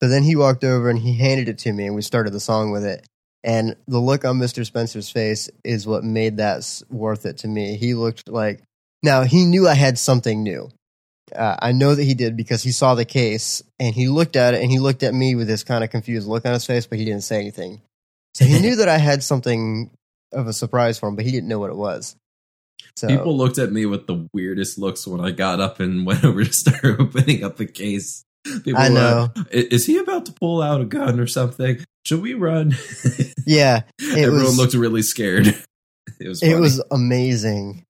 So 0.01 0.09
then 0.09 0.23
he 0.23 0.35
walked 0.35 0.63
over 0.63 0.89
and 0.89 0.99
he 0.99 1.13
handed 1.15 1.49
it 1.49 1.57
to 1.59 1.73
me 1.73 1.85
and 1.85 1.95
we 1.95 2.01
started 2.01 2.31
the 2.31 2.39
song 2.39 2.71
with 2.71 2.85
it. 2.85 3.05
And 3.43 3.75
the 3.87 3.99
look 3.99 4.25
on 4.25 4.39
Mr. 4.39 4.65
Spencer's 4.65 5.09
face 5.09 5.49
is 5.63 5.87
what 5.87 6.03
made 6.03 6.37
that 6.37 6.81
worth 6.89 7.25
it 7.25 7.37
to 7.39 7.47
me. 7.47 7.77
He 7.77 7.93
looked 7.93 8.27
like, 8.27 8.61
now 9.03 9.23
he 9.23 9.45
knew 9.45 9.67
I 9.67 9.73
had 9.73 9.97
something 9.97 10.43
new. 10.43 10.69
Uh, 11.35 11.55
I 11.59 11.71
know 11.71 11.93
that 11.93 12.03
he 12.03 12.13
did 12.13 12.37
because 12.37 12.63
he 12.63 12.71
saw 12.71 12.95
the 12.95 13.05
case 13.05 13.61
and 13.79 13.93
he 13.93 14.07
looked 14.07 14.35
at 14.35 14.53
it 14.53 14.61
and 14.61 14.71
he 14.71 14.79
looked 14.79 15.03
at 15.03 15.13
me 15.13 15.35
with 15.35 15.47
this 15.47 15.63
kind 15.63 15.83
of 15.83 15.89
confused 15.89 16.27
look 16.27 16.45
on 16.45 16.53
his 16.53 16.65
face, 16.65 16.87
but 16.87 16.97
he 16.97 17.05
didn't 17.05 17.23
say 17.23 17.39
anything. 17.39 17.81
So 18.33 18.45
he 18.45 18.59
knew 18.59 18.75
that 18.77 18.89
I 18.89 18.97
had 18.97 19.23
something 19.23 19.91
of 20.31 20.47
a 20.47 20.53
surprise 20.53 20.99
for 20.99 21.09
him, 21.09 21.15
but 21.15 21.25
he 21.25 21.31
didn't 21.31 21.49
know 21.49 21.59
what 21.59 21.69
it 21.69 21.75
was. 21.75 22.15
So 22.95 23.07
People 23.07 23.37
looked 23.37 23.57
at 23.59 23.71
me 23.71 23.85
with 23.85 24.07
the 24.07 24.27
weirdest 24.33 24.77
looks 24.77 25.05
when 25.07 25.21
I 25.21 25.31
got 25.31 25.59
up 25.59 25.79
and 25.79 26.05
went 26.05 26.23
over 26.23 26.43
to 26.43 26.53
start 26.53 26.83
opening 26.99 27.43
up 27.43 27.57
the 27.57 27.65
case. 27.67 28.23
People 28.45 28.77
I 28.77 28.89
know. 28.89 29.29
"I- 29.35 29.43
Is 29.51 29.85
he 29.85 29.97
about 29.97 30.25
to 30.27 30.31
pull 30.33 30.61
out 30.61 30.81
a 30.81 30.85
gun 30.85 31.19
or 31.19 31.27
something? 31.27 31.83
Should 32.05 32.21
we 32.21 32.33
run? 32.33 32.75
yeah, 33.45 33.81
Everyone 34.01 34.43
was- 34.43 34.57
looked 34.57 34.73
really 34.73 35.01
scared. 35.01 35.47
It 36.19 36.27
was. 36.27 36.41
It 36.41 36.55
was 36.59 36.81
amazing. 36.89 37.83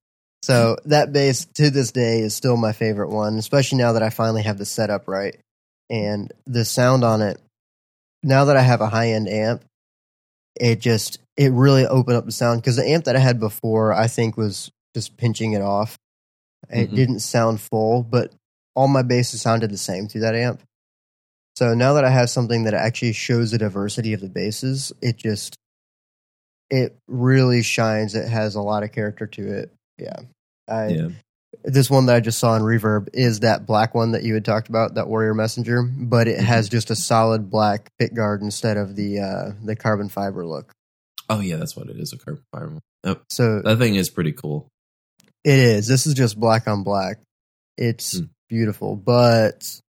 So 0.44 0.78
that 0.86 1.12
bass 1.14 1.46
to 1.56 1.70
this 1.70 1.92
day 1.92 2.20
is 2.20 2.36
still 2.36 2.58
my 2.58 2.72
favorite 2.72 3.10
one, 3.10 3.38
especially 3.38 3.78
now 3.80 3.94
that 3.94 4.04
I 4.04 4.10
finally 4.10 4.44
have 4.44 4.58
the 4.58 4.66
setup 4.66 5.08
right 5.08 5.38
and 5.90 6.32
the 6.46 6.64
sound 6.66 7.04
on 7.04 7.22
it. 7.22 7.40
Now 8.24 8.46
that 8.46 8.58
I 8.58 8.62
have 8.62 8.82
a 8.82 8.88
high 8.88 9.10
end 9.12 9.28
amp, 9.30 9.64
it 10.60 10.80
just 10.80 11.20
it 11.38 11.52
really 11.52 11.86
opened 11.86 12.18
up 12.18 12.26
the 12.26 12.32
sound 12.32 12.62
because 12.62 12.78
the 12.78 12.88
amp 12.90 13.06
that 13.06 13.16
I 13.16 13.20
had 13.20 13.40
before 13.40 13.94
I 13.94 14.08
think 14.08 14.38
was 14.38 14.72
just 14.98 15.15
pinching 15.18 15.53
it 15.53 15.61
off. 15.61 15.95
It 16.69 16.90
Mhm. 16.91 16.95
didn't 16.95 17.19
sound 17.19 17.61
full, 17.61 18.02
but 18.03 18.34
all 18.76 18.88
my 18.88 19.03
basses 19.03 19.41
sounded 19.41 19.69
the 19.69 19.78
same 19.78 20.07
through 20.07 20.22
that 20.22 20.34
amp. 20.36 20.61
So 21.56 21.74
now 21.76 21.94
that 21.94 22.03
I 22.06 22.10
have 22.10 22.30
something 22.32 22.64
that 22.64 22.74
actually 22.74 23.14
shows 23.14 23.52
the 23.52 23.57
diversity 23.60 24.14
of 24.14 24.22
the 24.22 24.30
basses, 24.30 24.91
it 25.02 25.18
just 25.18 25.56
it 26.69 26.98
really 27.07 27.64
shines. 27.64 28.14
It 28.14 28.28
has 28.28 28.56
a 28.56 28.61
lot 28.61 28.84
of 28.84 28.91
character 28.91 29.26
to 29.26 29.48
it. 29.60 29.72
Yeah. 29.98 30.19
I, 30.68 30.88
yeah. 30.90 31.07
This 31.64 31.90
one 31.90 32.07
that 32.07 32.15
I 32.18 32.19
just 32.19 32.40
saw 32.40 32.56
in 32.57 32.61
Reverb 32.61 33.07
is 33.14 33.40
that 33.40 33.65
black 33.65 33.95
one 33.95 34.11
that 34.11 34.24
you 34.24 34.34
had 34.34 34.44
talked 34.44 34.68
about, 34.68 34.95
that 34.95 35.07
Warrior 35.07 35.34
Messenger, 35.34 35.84
but 35.84 36.28
it 36.28 36.40
has 36.41 36.68
just 36.68 36.91
a 36.91 36.95
solid 36.95 37.49
black 37.49 37.90
pit 37.98 38.14
guard 38.14 38.41
instead 38.41 38.76
of 38.76 38.95
the 38.98 39.19
uh, 39.19 39.52
the 39.64 39.76
carbon 39.78 40.10
fiber 40.10 40.45
look. 40.45 40.74
Oh 41.30 41.40
yeah, 41.40 41.56
that's 41.56 41.76
what 41.78 41.88
it 41.90 41.98
is. 41.98 42.11
A 42.14 42.18
carbon 42.18 42.44
fiber. 42.52 42.80
Oh, 43.06 43.18
So 43.30 43.61
that 43.61 43.78
thing 43.78 43.95
is 43.95 44.10
pretty 44.10 44.34
cool. 44.34 44.68
It 45.48 45.60
is. 45.60 45.88
This 45.88 46.06
is 46.06 46.14
just 46.14 46.38
black 46.40 46.68
on 46.68 46.84
black. 46.84 47.19
It's 47.78 48.18
Hmm. 48.19 48.26
beautiful, 48.49 48.95
but 48.98 49.80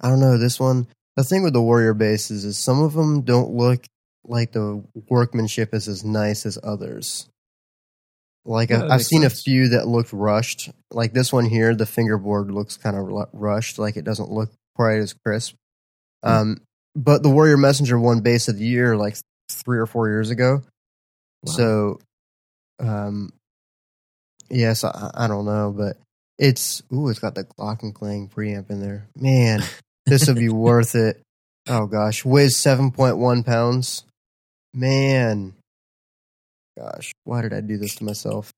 I 0.00 0.08
don't 0.08 0.20
know. 0.20 0.38
This 0.38 0.60
one, 0.60 0.86
the 1.16 1.24
thing 1.24 1.42
with 1.42 1.52
the 1.54 1.62
Warrior 1.62 1.92
basses 1.94 2.44
is 2.44 2.56
some 2.58 2.80
of 2.82 2.92
them 2.92 3.22
don't 3.22 3.50
look 3.50 3.84
like 4.24 4.52
the 4.52 4.84
workmanship 5.08 5.74
is 5.74 5.88
as 5.88 6.04
nice 6.04 6.46
as 6.46 6.56
others. 6.62 7.28
Like 8.44 8.70
Yeah, 8.70 8.84
I, 8.84 8.94
I've 8.94 9.04
seen 9.04 9.22
sense. 9.22 9.40
a 9.40 9.42
few 9.42 9.68
that 9.70 9.88
looked 9.88 10.12
rushed. 10.12 10.70
Like 10.92 11.12
this 11.12 11.32
one 11.32 11.46
here, 11.46 11.74
the 11.74 11.86
fingerboard 11.86 12.52
looks 12.52 12.76
kind 12.76 12.96
of 12.96 13.28
rushed. 13.32 13.78
Like 13.80 13.96
it 13.96 14.04
doesn't 14.04 14.30
look 14.30 14.50
quite 14.76 14.98
as 14.98 15.14
crisp. 15.14 15.56
Hmm. 16.22 16.30
Um, 16.30 16.60
but 16.94 17.22
the 17.24 17.30
Warrior 17.30 17.56
Messenger 17.56 17.98
won 17.98 18.20
bass 18.20 18.46
of 18.48 18.58
the 18.58 18.64
year 18.64 18.96
like 18.96 19.16
three 19.50 19.78
or 19.78 19.86
four 19.86 20.08
years 20.08 20.30
ago. 20.30 20.62
Wow. 21.44 21.52
So, 21.52 22.00
um, 22.78 23.30
yes, 24.52 24.84
I, 24.84 25.10
I 25.14 25.26
don't 25.26 25.44
know, 25.44 25.74
but 25.76 25.96
it's 26.38 26.82
ooh, 26.92 27.08
it's 27.08 27.18
got 27.18 27.34
the 27.34 27.44
Glockenklang 27.44 28.30
preamp 28.30 28.70
in 28.70 28.80
there. 28.80 29.08
Man, 29.16 29.62
this 30.06 30.28
would 30.28 30.36
be 30.36 30.48
worth 30.50 30.94
it. 30.94 31.20
Oh 31.68 31.86
gosh, 31.86 32.24
weighs 32.24 32.56
seven 32.56 32.90
point 32.90 33.16
one 33.16 33.42
pounds. 33.42 34.04
Man, 34.74 35.54
gosh, 36.78 37.12
why 37.24 37.42
did 37.42 37.52
I 37.52 37.60
do 37.60 37.78
this 37.78 37.94
to 37.96 38.04
myself? 38.04 38.52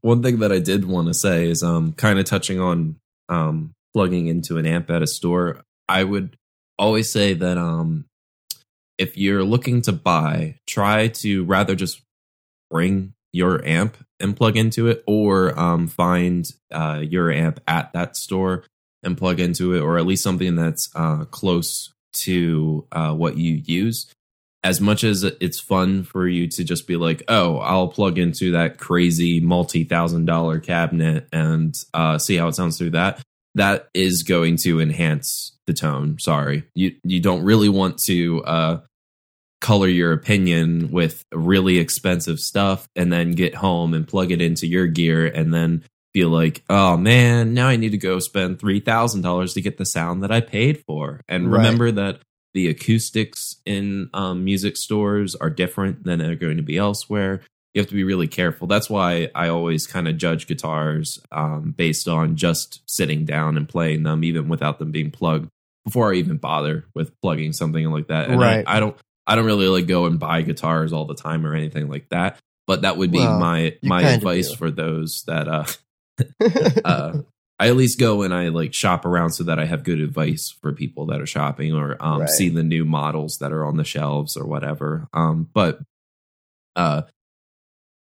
One 0.00 0.22
thing 0.22 0.38
that 0.38 0.52
I 0.52 0.60
did 0.60 0.84
want 0.84 1.08
to 1.08 1.14
say 1.14 1.48
is 1.48 1.62
um 1.62 1.92
kind 1.92 2.18
of 2.18 2.24
touching 2.24 2.60
on 2.60 2.96
um 3.28 3.72
plugging 3.94 4.26
into 4.26 4.58
an 4.58 4.66
amp 4.66 4.90
at 4.90 5.02
a 5.02 5.06
store. 5.06 5.62
I 5.88 6.04
would 6.04 6.36
always 6.78 7.12
say 7.12 7.34
that 7.34 7.58
um 7.58 8.06
if 8.96 9.16
you're 9.16 9.44
looking 9.44 9.82
to 9.82 9.92
buy, 9.92 10.56
try 10.66 11.08
to 11.08 11.44
rather 11.44 11.74
just 11.74 12.00
bring 12.70 13.12
your 13.32 13.64
amp 13.64 13.96
and 14.20 14.36
plug 14.36 14.56
into 14.56 14.86
it 14.88 15.02
or 15.06 15.58
um 15.58 15.86
find 15.86 16.50
uh 16.72 17.02
your 17.02 17.30
amp 17.30 17.60
at 17.68 17.92
that 17.92 18.16
store 18.16 18.64
and 19.02 19.18
plug 19.18 19.38
into 19.38 19.74
it 19.74 19.80
or 19.80 19.98
at 19.98 20.06
least 20.06 20.22
something 20.22 20.56
that's 20.56 20.88
uh 20.94 21.24
close 21.26 21.92
to 22.12 22.86
uh 22.92 23.12
what 23.12 23.36
you 23.36 23.60
use 23.64 24.12
as 24.64 24.80
much 24.80 25.04
as 25.04 25.22
it's 25.22 25.60
fun 25.60 26.02
for 26.02 26.26
you 26.26 26.48
to 26.48 26.64
just 26.64 26.86
be 26.86 26.96
like, 26.96 27.22
oh, 27.28 27.58
I'll 27.58 27.88
plug 27.88 28.18
into 28.18 28.52
that 28.52 28.78
crazy 28.78 29.40
multi 29.40 29.84
thousand 29.84 30.24
dollar 30.24 30.58
cabinet 30.58 31.28
and 31.32 31.74
uh, 31.94 32.18
see 32.18 32.36
how 32.36 32.48
it 32.48 32.54
sounds 32.54 32.76
through 32.76 32.90
that, 32.90 33.22
that 33.54 33.88
is 33.94 34.24
going 34.24 34.56
to 34.64 34.80
enhance 34.80 35.56
the 35.66 35.72
tone. 35.72 36.18
Sorry, 36.18 36.64
you 36.74 36.96
you 37.04 37.20
don't 37.20 37.44
really 37.44 37.68
want 37.68 37.98
to 38.06 38.42
uh, 38.44 38.80
color 39.60 39.88
your 39.88 40.12
opinion 40.12 40.90
with 40.90 41.24
really 41.32 41.78
expensive 41.78 42.38
stuff 42.38 42.88
and 42.94 43.12
then 43.12 43.32
get 43.32 43.54
home 43.54 43.94
and 43.94 44.06
plug 44.06 44.30
it 44.30 44.40
into 44.40 44.66
your 44.66 44.86
gear 44.86 45.26
and 45.26 45.52
then 45.52 45.82
feel 46.14 46.28
like, 46.30 46.62
oh 46.70 46.96
man, 46.96 47.54
now 47.54 47.68
I 47.68 47.76
need 47.76 47.90
to 47.90 47.98
go 47.98 48.18
spend 48.18 48.58
three 48.58 48.80
thousand 48.80 49.22
dollars 49.22 49.54
to 49.54 49.60
get 49.60 49.76
the 49.78 49.84
sound 49.86 50.22
that 50.22 50.32
I 50.32 50.40
paid 50.40 50.82
for. 50.86 51.22
And 51.28 51.50
Right. 51.50 51.58
remember 51.58 51.90
that 51.92 52.20
the 52.54 52.68
acoustics 52.68 53.56
in 53.66 54.10
um, 54.14 54.44
music 54.44 54.76
stores 54.76 55.34
are 55.34 55.50
different 55.50 56.04
than 56.04 56.18
they're 56.18 56.34
going 56.34 56.56
to 56.56 56.62
be 56.62 56.78
elsewhere. 56.78 57.42
You 57.74 57.80
have 57.82 57.88
to 57.90 57.94
be 57.94 58.04
really 58.04 58.26
careful. 58.26 58.66
That's 58.66 58.88
why 58.88 59.30
I 59.34 59.48
always 59.48 59.86
kind 59.86 60.08
of 60.08 60.16
judge 60.16 60.46
guitars 60.46 61.20
um, 61.30 61.74
based 61.76 62.08
on 62.08 62.36
just 62.36 62.80
sitting 62.86 63.24
down 63.24 63.56
and 63.56 63.68
playing 63.68 64.02
them, 64.02 64.24
even 64.24 64.48
without 64.48 64.78
them 64.78 64.90
being 64.90 65.10
plugged, 65.10 65.50
before 65.84 66.12
I 66.12 66.16
even 66.16 66.38
bother 66.38 66.86
with 66.94 67.12
plugging 67.20 67.52
something 67.52 67.84
like 67.90 68.08
that. 68.08 68.30
And 68.30 68.40
Right. 68.40 68.64
I, 68.66 68.78
I 68.78 68.80
don't, 68.80 68.96
I 69.28 69.36
don't 69.36 69.44
really 69.44 69.68
like 69.68 69.86
go 69.86 70.06
and 70.06 70.18
buy 70.18 70.42
guitars 70.42 70.92
all 70.92 71.04
the 71.04 71.14
time 71.14 71.46
or 71.46 71.54
anything 71.54 71.88
like 71.88 72.08
that. 72.08 72.38
But 72.66 72.82
that 72.82 72.96
would 72.96 73.12
be 73.12 73.18
Well, 73.18 73.38
my 73.38 73.76
my 73.82 74.02
advice 74.02 74.52
for 74.54 74.70
those 74.70 75.22
that 75.26 75.46
uh, 75.48 75.64
uh, 76.84 77.18
I 77.60 77.68
at 77.68 77.76
least 77.76 77.98
go 77.98 78.22
and 78.22 78.32
I 78.32 78.48
like 78.48 78.74
shop 78.74 79.04
around 79.04 79.30
so 79.32 79.44
that 79.44 79.58
I 79.58 79.64
have 79.66 79.84
good 79.84 80.00
advice 80.00 80.54
for 80.60 80.72
people 80.72 81.06
that 81.06 81.20
are 81.20 81.26
shopping 81.26 81.74
or 81.74 81.96
um, 82.00 82.20
Right. 82.20 82.30
see 82.30 82.48
the 82.48 82.62
new 82.62 82.84
models 82.84 83.38
that 83.40 83.52
are 83.52 83.64
on 83.64 83.76
the 83.76 83.84
shelves 83.84 84.36
or 84.36 84.46
whatever. 84.46 85.08
Um, 85.12 85.48
but 85.52 85.80
uh, 86.76 87.02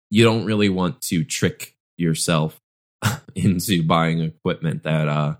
you 0.09 0.23
don't 0.23 0.45
really 0.45 0.69
want 0.69 1.01
to 1.01 1.23
trick 1.23 1.75
yourself 1.97 2.59
into 3.35 3.83
buying 3.83 4.21
equipment 4.21 4.83
that 4.83 5.07
uh, 5.07 5.35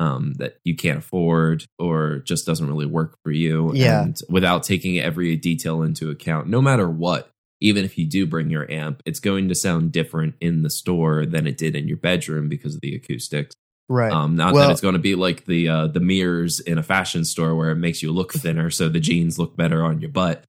um, 0.00 0.32
that 0.38 0.56
you 0.64 0.74
can't 0.74 0.98
afford 0.98 1.66
or 1.78 2.20
just 2.24 2.46
doesn't 2.46 2.66
really 2.66 2.86
work 2.86 3.18
for 3.22 3.30
you. 3.30 3.72
Yeah. 3.74 4.02
And 4.02 4.16
without 4.30 4.62
taking 4.62 4.98
every 4.98 5.36
detail 5.36 5.82
into 5.82 6.10
account, 6.10 6.48
no 6.48 6.62
matter 6.62 6.88
what, 6.88 7.30
even 7.60 7.84
if 7.84 7.98
you 7.98 8.06
do 8.06 8.26
bring 8.26 8.48
your 8.48 8.68
amp, 8.70 9.02
it's 9.04 9.20
going 9.20 9.48
to 9.50 9.54
sound 9.54 9.92
different 9.92 10.34
in 10.40 10.62
the 10.62 10.70
store 10.70 11.26
than 11.26 11.46
it 11.46 11.58
did 11.58 11.76
in 11.76 11.86
your 11.86 11.98
bedroom 11.98 12.48
because 12.48 12.74
of 12.74 12.80
the 12.80 12.94
acoustics. 12.94 13.54
right. 13.90 14.10
Um, 14.10 14.36
not 14.36 14.54
Well- 14.54 14.68
that 14.68 14.72
it's 14.72 14.80
going 14.80 14.94
to 14.94 14.98
be 14.98 15.14
like 15.14 15.44
the 15.44 15.68
uh, 15.68 15.86
the 15.88 16.00
mirrors 16.00 16.60
in 16.60 16.78
a 16.78 16.82
fashion 16.82 17.24
store 17.26 17.54
where 17.54 17.70
it 17.70 17.76
makes 17.76 18.02
you 18.02 18.10
look 18.10 18.32
thinner, 18.42 18.70
so 18.70 18.88
the 18.88 19.00
jeans 19.00 19.38
look 19.38 19.54
better 19.54 19.84
on 19.84 20.00
your 20.00 20.10
butt. 20.10 20.44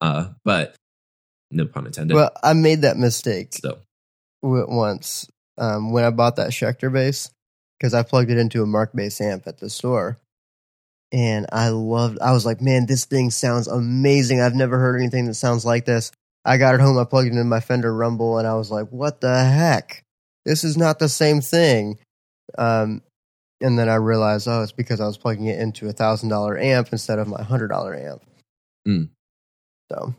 uh, 0.00 0.28
but 0.44 0.74
no 1.50 1.66
pun 1.66 1.84
intended. 1.86 2.14
well, 2.14 2.30
I 2.42 2.54
made 2.54 2.82
that 2.82 2.96
mistake 2.96 3.52
so 3.52 3.78
once 4.42 5.28
um, 5.58 5.92
when 5.92 6.04
I 6.04 6.10
bought 6.10 6.36
that 6.36 6.50
Schecter 6.50 6.90
bass 6.90 7.30
because 7.82 7.94
I 7.94 8.04
plugged 8.04 8.30
it 8.30 8.38
into 8.38 8.62
a 8.62 8.66
Markbass 8.66 9.20
amp 9.20 9.48
at 9.48 9.58
the 9.58 9.68
store. 9.68 10.16
And 11.10 11.46
I 11.52 11.70
loved, 11.70 12.20
I 12.20 12.30
was 12.30 12.46
like, 12.46 12.60
man, 12.60 12.86
this 12.86 13.06
thing 13.06 13.32
sounds 13.32 13.66
amazing. 13.66 14.40
I've 14.40 14.54
never 14.54 14.78
heard 14.78 15.00
anything 15.00 15.26
that 15.26 15.34
sounds 15.34 15.66
like 15.66 15.84
this. 15.84 16.12
I 16.44 16.58
got 16.58 16.76
it 16.76 16.80
home, 16.80 16.96
I 16.96 17.04
plugged 17.04 17.26
it 17.26 17.32
into 17.32 17.44
my 17.44 17.58
Fender 17.58 17.92
Rumble, 17.92 18.38
and 18.38 18.46
I 18.46 18.54
was 18.54 18.70
like, 18.70 18.88
what 18.90 19.20
the 19.20 19.44
heck? 19.44 20.04
This 20.44 20.62
is 20.62 20.76
not 20.76 21.00
the 21.00 21.08
same 21.08 21.40
thing. 21.40 21.98
Um, 22.56 23.02
and 23.60 23.76
then 23.76 23.88
I 23.88 23.96
realized, 23.96 24.46
oh, 24.46 24.62
it's 24.62 24.72
because 24.72 25.00
I 25.00 25.06
was 25.06 25.18
plugging 25.18 25.46
it 25.46 25.58
into 25.58 25.88
a 25.88 25.92
thousand 25.92 26.28
dollar 26.28 26.56
amp 26.56 26.88
instead 26.92 27.18
of 27.18 27.28
my 27.28 27.42
hundred 27.42 27.68
dollar 27.68 27.94
amp. 27.94 28.22
Mm. 28.86 29.10
So, 29.90 30.14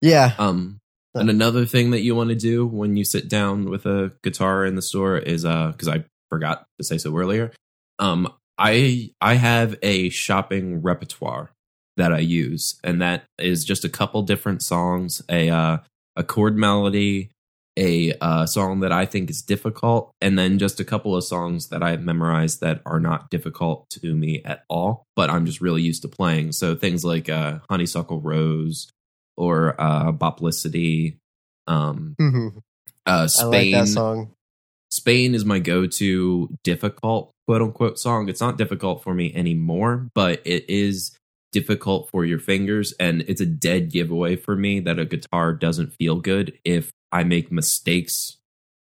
yeah, 0.00 0.34
Um, 0.38 0.78
and 1.14 1.30
another 1.30 1.66
thing 1.66 1.90
that 1.90 2.00
you 2.00 2.14
want 2.14 2.30
to 2.30 2.36
do 2.36 2.66
when 2.66 2.96
you 2.96 3.04
sit 3.04 3.28
down 3.28 3.70
with 3.70 3.86
a 3.86 4.12
guitar 4.22 4.64
in 4.64 4.76
the 4.76 4.82
store 4.82 5.18
is 5.18 5.44
uh, 5.44 5.68
because 5.72 5.88
I 5.88 6.04
forgot 6.28 6.66
to 6.78 6.84
say 6.84 6.98
so 6.98 7.16
earlier. 7.16 7.52
Um, 7.98 8.32
I 8.58 9.10
I 9.20 9.34
have 9.34 9.76
a 9.82 10.10
shopping 10.10 10.82
repertoire 10.82 11.50
that 11.96 12.12
I 12.12 12.18
use, 12.18 12.78
and 12.82 13.00
that 13.02 13.24
is 13.38 13.64
just 13.64 13.84
a 13.84 13.88
couple 13.88 14.22
different 14.22 14.62
songs, 14.62 15.22
a 15.28 15.50
uh, 15.50 15.78
a 16.16 16.24
chord 16.24 16.56
melody, 16.56 17.30
a 17.76 18.12
uh, 18.20 18.46
song 18.46 18.80
that 18.80 18.92
I 18.92 19.06
think 19.06 19.30
is 19.30 19.42
difficult, 19.42 20.12
and 20.20 20.38
then 20.38 20.58
just 20.58 20.80
a 20.80 20.84
couple 20.84 21.14
of 21.14 21.24
songs 21.24 21.68
that 21.68 21.82
I've 21.82 22.02
memorized 22.02 22.60
that 22.60 22.82
are 22.84 23.00
not 23.00 23.30
difficult 23.30 23.88
to 23.90 24.14
me 24.14 24.42
at 24.44 24.64
all, 24.68 25.04
but 25.14 25.30
I'm 25.30 25.46
just 25.46 25.60
really 25.60 25.82
used 25.82 26.02
to 26.02 26.08
playing. 26.08 26.52
So 26.52 26.74
things 26.74 27.04
like 27.04 27.28
uh, 27.28 27.60
Honeysuckle 27.70 28.20
Rose 28.20 28.90
or 29.36 29.80
uh, 29.80 30.10
Boplicity. 30.10 31.18
Um, 31.68 32.16
uh, 33.06 33.28
I 33.38 33.44
like 33.44 33.60
Spain. 33.60 33.72
that 33.72 33.86
song. 33.86 34.32
Spain 34.90 35.34
is 35.34 35.44
my 35.44 35.58
go-to 35.58 36.48
difficult 36.64 37.30
quote 37.46 37.62
unquote 37.62 37.98
song. 37.98 38.28
It's 38.28 38.40
not 38.40 38.58
difficult 38.58 39.02
for 39.02 39.14
me 39.14 39.32
anymore, 39.34 40.08
but 40.14 40.40
it 40.44 40.64
is 40.68 41.16
difficult 41.52 42.10
for 42.10 42.24
your 42.26 42.38
fingers 42.38 42.92
and 43.00 43.22
it's 43.26 43.40
a 43.40 43.46
dead 43.46 43.90
giveaway 43.90 44.36
for 44.36 44.54
me 44.54 44.80
that 44.80 44.98
a 44.98 45.06
guitar 45.06 45.54
doesn't 45.54 45.94
feel 45.98 46.16
good 46.16 46.52
if 46.62 46.90
I 47.10 47.24
make 47.24 47.50
mistakes 47.50 48.36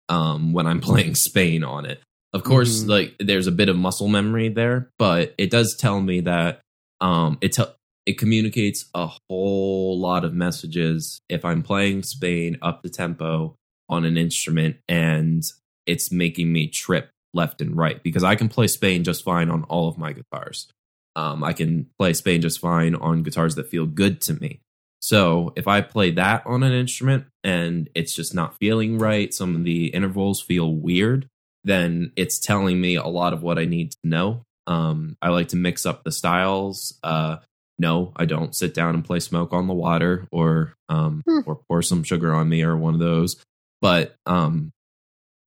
um 0.08 0.54
when 0.54 0.66
I'm 0.66 0.80
playing 0.90 1.16
Spain 1.16 1.64
on 1.64 1.86
it. 1.86 2.02
Of 2.34 2.44
course, 2.44 2.84
Mhm. 2.84 2.88
like 2.90 3.16
there's 3.20 3.48
a 3.48 3.52
bit 3.52 3.70
of 3.70 3.76
muscle 3.76 4.08
memory 4.08 4.48
there, 4.50 4.90
but 4.98 5.36
it 5.38 5.52
does 5.52 5.76
tell 5.78 6.02
me 6.02 6.22
that 6.22 6.62
um 7.02 7.38
it 7.42 7.58
it 8.06 8.18
communicates 8.18 8.90
a 8.94 9.10
whole 9.30 10.00
lot 10.00 10.24
of 10.26 10.34
messages 10.34 11.22
if 11.30 11.44
I'm 11.46 11.64
playing 11.64 12.04
Spain 12.04 12.58
up 12.62 12.82
the 12.82 12.90
tempo 12.90 13.56
on 13.90 14.06
an 14.06 14.18
instrument 14.18 14.78
and 14.88 15.42
it's 15.86 16.12
making 16.12 16.52
me 16.52 16.68
trip 16.68 17.10
left 17.34 17.62
and 17.62 17.76
right 17.76 18.02
because 18.04 18.24
I 18.24 18.36
can 18.36 18.50
play 18.50 18.68
Spain 18.68 19.04
just 19.04 19.24
fine 19.24 19.50
on 19.50 19.64
all 19.66 19.88
of 19.88 19.98
my 19.98 20.14
guitars. 20.14 20.68
Um, 21.16 21.44
I 21.44 21.54
can 21.54 21.88
play 22.00 22.14
Spain 22.14 22.42
just 22.42 22.60
fine 22.60 22.96
on 22.96 23.24
guitars 23.24 23.56
that 23.56 23.70
feel 23.70 23.86
good 23.86 24.22
to 24.22 24.34
me. 24.34 24.60
So 25.02 25.52
if 25.56 25.68
I 25.68 25.82
play 25.82 26.12
that 26.12 26.44
on 26.46 26.64
an 26.64 26.72
instrument 26.72 27.26
and 27.44 27.90
it's 27.94 28.16
just 28.16 28.34
not 28.34 28.58
feeling 28.58 28.98
right, 28.98 29.34
some 29.34 29.56
of 29.56 29.64
the 29.64 29.88
intervals 29.88 30.42
feel 30.42 30.72
weird, 30.74 31.28
then 31.64 32.12
it's 32.16 32.40
telling 32.40 32.80
me 32.80 32.96
a 32.96 33.06
lot 33.08 33.34
of 33.34 33.44
what 33.44 33.60
I 33.60 33.66
need 33.66 33.92
to 33.92 33.98
know. 34.04 34.44
Um, 34.66 35.18
I 35.22 35.30
like 35.30 35.50
to 35.50 35.56
mix 35.58 35.86
up 35.86 36.04
the 36.04 36.12
styles. 36.12 36.98
Uh, 37.04 37.38
no, 37.80 38.14
I 38.16 38.26
don't 38.26 38.56
sit 38.56 38.74
down 38.74 38.96
and 38.96 39.04
play 39.04 39.20
smoke 39.20 39.52
on 39.52 39.68
the 39.68 39.74
water 39.74 40.26
or 40.32 40.74
um 40.90 41.22
Hmm. 41.28 41.40
or 41.46 41.60
pour 41.68 41.82
some 41.82 42.04
sugar 42.04 42.34
on 42.34 42.48
me 42.48 42.64
or 42.64 42.78
one 42.78 42.94
of 42.94 43.00
those. 43.00 43.36
But 43.82 44.16
um 44.26 44.72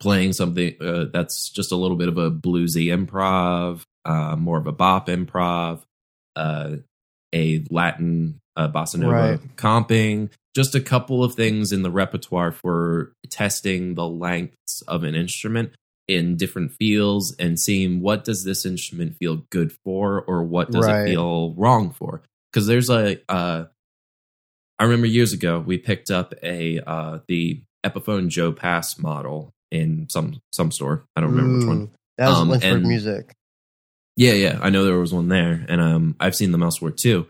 playing 0.00 0.32
something 0.32 0.74
uh, 0.80 1.06
that's 1.12 1.50
just 1.50 1.72
a 1.72 1.76
little 1.76 1.96
bit 1.96 2.08
of 2.08 2.18
a 2.18 2.30
bluesy 2.30 2.86
improv, 2.86 3.82
uh, 4.04 4.36
more 4.36 4.58
of 4.58 4.66
a 4.66 4.72
bop 4.72 5.08
improv, 5.08 5.82
uh, 6.36 6.76
a 7.34 7.64
Latin 7.70 8.40
uh, 8.56 8.68
bossa 8.68 8.96
nova 8.98 9.12
Right. 9.12 9.56
comping, 9.56 10.30
just 10.54 10.74
a 10.74 10.80
couple 10.80 11.22
of 11.24 11.34
things 11.34 11.72
in 11.72 11.82
the 11.82 11.90
repertoire 11.90 12.52
for 12.52 13.12
testing 13.30 13.94
the 13.94 14.06
lengths 14.08 14.82
of 14.88 15.02
an 15.04 15.14
instrument 15.14 15.72
in 16.08 16.36
different 16.36 16.72
feels 16.72 17.34
and 17.38 17.58
seeing 17.58 18.00
what 18.00 18.24
does 18.24 18.44
this 18.44 18.64
instrument 18.64 19.16
feel 19.18 19.42
good 19.50 19.72
for 19.84 20.22
or 20.22 20.44
what 20.44 20.70
does 20.70 20.86
Right. 20.86 21.00
it 21.00 21.10
feel 21.10 21.52
wrong 21.54 21.90
for 21.90 22.22
because 22.52 22.68
there's 22.68 22.88
a 22.88 23.18
uh 23.28 23.64
i 24.78 24.84
remember 24.84 25.06
years 25.08 25.32
ago 25.32 25.58
we 25.58 25.78
picked 25.78 26.10
up 26.12 26.32
a 26.44 26.78
uh 26.86 27.18
the 27.26 27.60
epiphone 27.84 28.28
joe 28.28 28.52
pass 28.52 28.98
model 29.00 29.52
in 29.70 30.06
some 30.10 30.40
some 30.52 30.70
store 30.70 31.04
i 31.16 31.20
don't 31.20 31.30
remember 31.30 31.58
which 31.58 31.66
one 31.66 31.90
That 32.18 32.28
was 32.28 32.38
Um, 32.38 32.48
Lynchburg 32.50 32.72
and- 32.72 32.86
music. 32.88 33.32
yeah, 34.16 34.32
yeah, 34.32 34.58
I 34.62 34.70
know 34.70 34.84
there 34.84 34.98
was 34.98 35.12
one 35.12 35.28
there, 35.28 35.64
and 35.68 35.80
um, 35.80 36.16
I've 36.18 36.34
seen 36.34 36.50
them 36.52 36.62
elsewhere 36.62 36.92
too. 36.92 37.26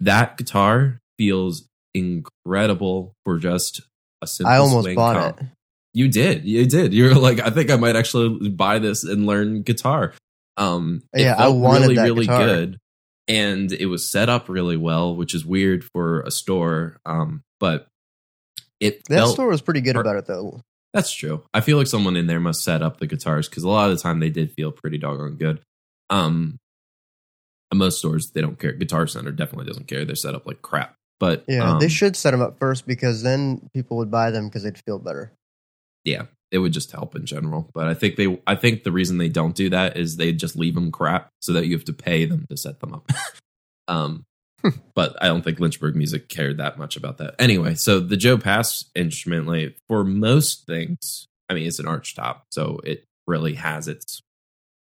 That 0.00 0.36
guitar 0.38 1.00
feels 1.18 1.66
incredible 1.94 3.14
for 3.24 3.38
just 3.38 3.80
a 4.22 4.26
simple. 4.26 4.52
I 4.52 4.58
almost 4.58 4.94
bought 4.94 5.16
comp. 5.16 5.40
it. 5.40 5.46
You 5.92 6.08
did, 6.08 6.44
you 6.44 6.66
did. 6.66 6.94
You're 6.94 7.14
like, 7.16 7.40
I 7.40 7.50
think 7.50 7.70
I 7.70 7.76
might 7.76 7.96
actually 7.96 8.48
buy 8.50 8.78
this 8.78 9.02
and 9.04 9.26
learn 9.26 9.62
guitar. 9.62 10.12
Um, 10.56 11.02
it 11.12 11.22
Yeah, 11.22 11.34
I 11.36 11.48
wanted 11.48 11.82
really, 11.82 11.94
that 11.96 12.02
really 12.04 12.26
guitar. 12.26 12.44
good, 12.46 12.78
and 13.26 13.72
it 13.72 13.86
was 13.86 14.10
set 14.10 14.28
up 14.28 14.48
really 14.48 14.76
well, 14.76 15.16
which 15.16 15.34
is 15.34 15.44
weird 15.44 15.82
for 15.92 16.20
a 16.20 16.30
store. 16.30 17.00
Um, 17.04 17.42
but 17.58 17.88
it 18.78 19.02
That 19.08 19.16
felt 19.16 19.32
store 19.34 19.48
was 19.48 19.62
pretty 19.62 19.80
good 19.80 19.96
about 19.96 20.16
it 20.16 20.26
though. 20.26 20.60
That's 20.92 21.12
true. 21.12 21.44
I 21.54 21.60
feel 21.60 21.78
like 21.78 21.86
someone 21.86 22.16
in 22.16 22.26
there 22.26 22.40
must 22.40 22.62
set 22.62 22.82
up 22.82 22.98
the 22.98 23.06
guitars 23.06 23.48
because 23.48 23.62
a 23.62 23.68
lot 23.68 23.90
of 23.90 23.96
the 23.96 24.02
time 24.02 24.20
they 24.20 24.30
did 24.30 24.52
feel 24.52 24.72
pretty 24.72 24.98
doggone 24.98 25.36
good. 25.36 25.60
Um, 26.08 26.58
most 27.72 27.98
stores 27.98 28.30
they 28.30 28.40
don't 28.40 28.58
care. 28.58 28.72
Guitar 28.72 29.06
Center 29.06 29.30
definitely 29.30 29.66
doesn't 29.66 29.86
care. 29.86 30.04
They're 30.04 30.16
set 30.16 30.34
up 30.34 30.46
like 30.46 30.62
crap. 30.62 30.94
But 31.20 31.44
Yeah, 31.46 31.72
um, 31.72 31.78
they 31.78 31.88
should 31.88 32.16
set 32.16 32.32
them 32.32 32.40
up 32.40 32.58
first 32.58 32.86
because 32.86 33.22
then 33.22 33.68
people 33.74 33.98
would 33.98 34.10
buy 34.10 34.30
them 34.30 34.48
because 34.48 34.62
they'd 34.62 34.78
feel 34.84 34.98
better. 34.98 35.32
Yeah, 36.04 36.24
it 36.50 36.58
would 36.58 36.72
just 36.72 36.90
help 36.90 37.14
in 37.14 37.26
general. 37.26 37.70
But 37.74 37.86
I 37.86 37.94
think 37.94 38.16
they, 38.16 38.40
I 38.46 38.56
think 38.56 38.82
the 38.82 38.92
reason 38.92 39.18
they 39.18 39.28
don't 39.28 39.54
do 39.54 39.70
that 39.70 39.96
is 39.96 40.16
they 40.16 40.32
just 40.32 40.56
leave 40.56 40.74
them 40.74 40.90
crap 40.90 41.28
so 41.40 41.52
that 41.52 41.66
you 41.66 41.76
have 41.76 41.84
to 41.84 41.92
pay 41.92 42.24
them 42.24 42.46
to 42.50 42.56
set 42.56 42.80
them 42.80 42.94
up. 42.94 43.10
um, 43.88 44.24
but 44.94 45.16
I 45.22 45.26
don't 45.26 45.42
think 45.42 45.60
Lynchburg 45.60 45.96
Music 45.96 46.28
cared 46.28 46.58
that 46.58 46.78
much 46.78 46.96
about 46.96 47.18
that. 47.18 47.34
Anyway, 47.38 47.74
so 47.74 48.00
the 48.00 48.16
Joe 48.16 48.38
Pass 48.38 48.84
instrument, 48.94 49.46
like 49.46 49.76
for 49.88 50.04
most 50.04 50.66
things, 50.66 51.26
I 51.48 51.54
mean, 51.54 51.66
it's 51.66 51.78
an 51.78 51.88
arch 51.88 52.14
top, 52.14 52.46
so 52.50 52.80
it 52.84 53.04
really 53.26 53.54
has 53.54 53.88
its 53.88 54.20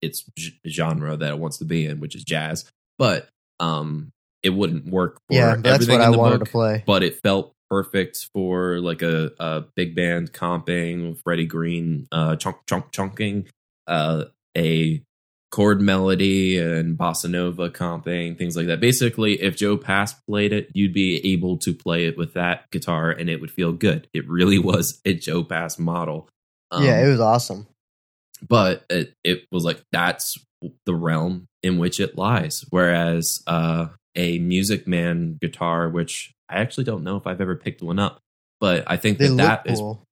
its 0.01 0.23
genre 0.67 1.15
that 1.15 1.31
it 1.31 1.39
wants 1.39 1.57
to 1.57 1.65
be 1.65 1.85
in, 1.85 1.99
which 1.99 2.15
is 2.15 2.23
jazz. 2.23 2.69
But 2.97 3.27
um, 3.59 4.11
it 4.43 4.49
wouldn't 4.49 4.87
work 4.87 5.15
for 5.27 5.35
yeah, 5.35 5.55
that's 5.55 5.75
everything 5.75 5.99
what 5.99 6.07
I 6.07 6.09
wanted 6.09 6.39
book 6.39 6.47
to 6.47 6.51
play. 6.51 6.83
but 6.85 7.03
it 7.03 7.19
felt 7.21 7.53
perfect 7.69 8.29
for 8.33 8.79
like 8.79 9.01
a, 9.01 9.31
a 9.39 9.63
big 9.75 9.95
band 9.95 10.33
comping, 10.33 11.09
with 11.09 11.21
Freddie 11.23 11.47
Green, 11.47 12.07
uh, 12.11 12.35
chunk 12.35 12.57
chunk 12.67 12.91
chunking, 12.91 13.47
uh, 13.87 14.25
a 14.55 15.01
chord 15.53 15.79
melody 15.79 16.57
and 16.57 16.97
bossa 16.97 17.29
nova 17.29 17.69
comping, 17.69 18.35
things 18.37 18.57
like 18.57 18.65
that. 18.67 18.79
Basically, 18.79 19.39
if 19.39 19.55
Joe 19.55 19.77
Pass 19.77 20.13
played 20.27 20.51
it, 20.51 20.69
you'd 20.73 20.93
be 20.93 21.21
able 21.33 21.57
to 21.59 21.73
play 21.75 22.05
it 22.05 22.17
with 22.17 22.33
that 22.33 22.69
guitar 22.71 23.11
and 23.11 23.29
it 23.29 23.39
would 23.39 23.51
feel 23.51 23.71
good. 23.71 24.07
It 24.15 24.27
really 24.27 24.57
was 24.59 24.99
a 25.05 25.13
Joe 25.13 25.43
Pass 25.43 25.77
model. 25.77 26.27
Um, 26.71 26.83
yeah, 26.83 27.05
it 27.05 27.07
was 27.07 27.19
awesome. 27.19 27.67
but 28.47 28.83
it, 28.89 29.13
it 29.23 29.45
was 29.51 29.63
like 29.63 29.83
that's 29.91 30.37
the 30.85 30.95
realm 30.95 31.45
in 31.61 31.77
which 31.77 31.99
it 31.99 32.17
lies 32.17 32.63
whereas 32.69 33.43
uh 33.47 33.87
a 34.15 34.39
music 34.39 34.87
man 34.87 35.37
guitar 35.41 35.89
which 35.89 36.33
i 36.49 36.55
actually 36.61 36.83
don't 36.85 37.03
know 37.03 37.17
if 37.17 37.27
i've 37.27 37.41
ever 37.41 37.55
picked 37.55 37.81
one 37.81 37.99
up 37.99 38.19
but 38.61 38.83
i 38.87 38.95
think 38.97 39.17
They 39.17 39.27
that 39.27 39.65
that 39.65 39.67
is 39.71 39.79
cool. 39.79 40.03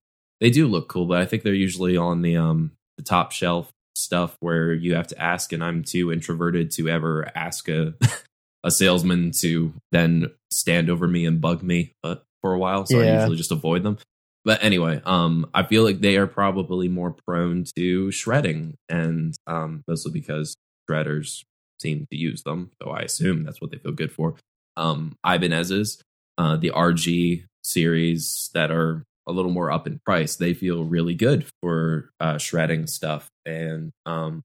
they 0.41 0.49
do 0.49 0.67
look 0.67 0.87
cool 0.89 1.05
but 1.05 1.21
i 1.21 1.25
think 1.25 1.43
they're 1.43 1.53
usually 1.53 1.95
on 1.97 2.21
the 2.21 2.35
um 2.37 2.71
the 2.97 3.03
top 3.03 3.31
shelf 3.31 3.71
stuff 4.01 4.35
where 4.39 4.73
you 4.73 4.95
have 4.95 5.07
to 5.07 5.21
ask 5.21 5.53
and 5.53 5.63
i'm 5.63 5.83
too 5.83 6.11
introverted 6.11 6.71
to 6.71 6.89
ever 6.89 7.29
ask 7.35 7.67
a 7.69 7.93
a 8.63 8.71
salesman 8.71 9.31
to 9.39 9.73
then 9.91 10.27
stand 10.51 10.89
over 10.89 11.07
me 11.07 11.25
and 11.25 11.41
bug 11.41 11.63
me 11.63 11.93
uh, 12.03 12.15
for 12.41 12.53
a 12.53 12.59
while 12.59 12.85
so 12.85 12.99
i 12.99 13.13
usually 13.13 13.37
just 13.37 13.51
avoid 13.51 13.83
them 13.83 13.97
but 14.43 14.63
anyway, 14.63 15.01
um, 15.05 15.49
I 15.53 15.63
feel 15.63 15.83
like 15.83 16.01
they 16.01 16.17
are 16.17 16.27
probably 16.27 16.87
more 16.87 17.15
prone 17.27 17.65
to 17.75 18.11
shredding, 18.11 18.75
and 18.89 19.35
um, 19.45 19.83
mostly 19.87 20.11
because 20.11 20.55
shredders 20.89 21.43
seem 21.79 22.07
to 22.11 22.17
use 22.17 22.43
them. 22.43 22.71
So 22.81 22.89
I 22.89 23.01
assume 23.01 23.43
that's 23.43 23.61
what 23.61 23.71
they 23.71 23.77
feel 23.77 23.91
good 23.91 24.11
for. 24.11 24.35
Um, 24.77 25.15
Ibanez's, 25.25 26.01
uh, 26.37 26.55
the 26.55 26.71
RG 26.71 27.45
series 27.63 28.49
that 28.53 28.71
are 28.71 29.03
a 29.31 29.33
little 29.33 29.51
more 29.51 29.71
up 29.71 29.87
in 29.87 29.99
price, 30.05 30.35
they 30.35 30.53
feel 30.53 30.83
really 30.83 31.15
good 31.15 31.45
for 31.61 32.11
uh, 32.19 32.37
shredding 32.37 32.85
stuff. 32.87 33.29
And 33.45 33.91
um, 34.05 34.43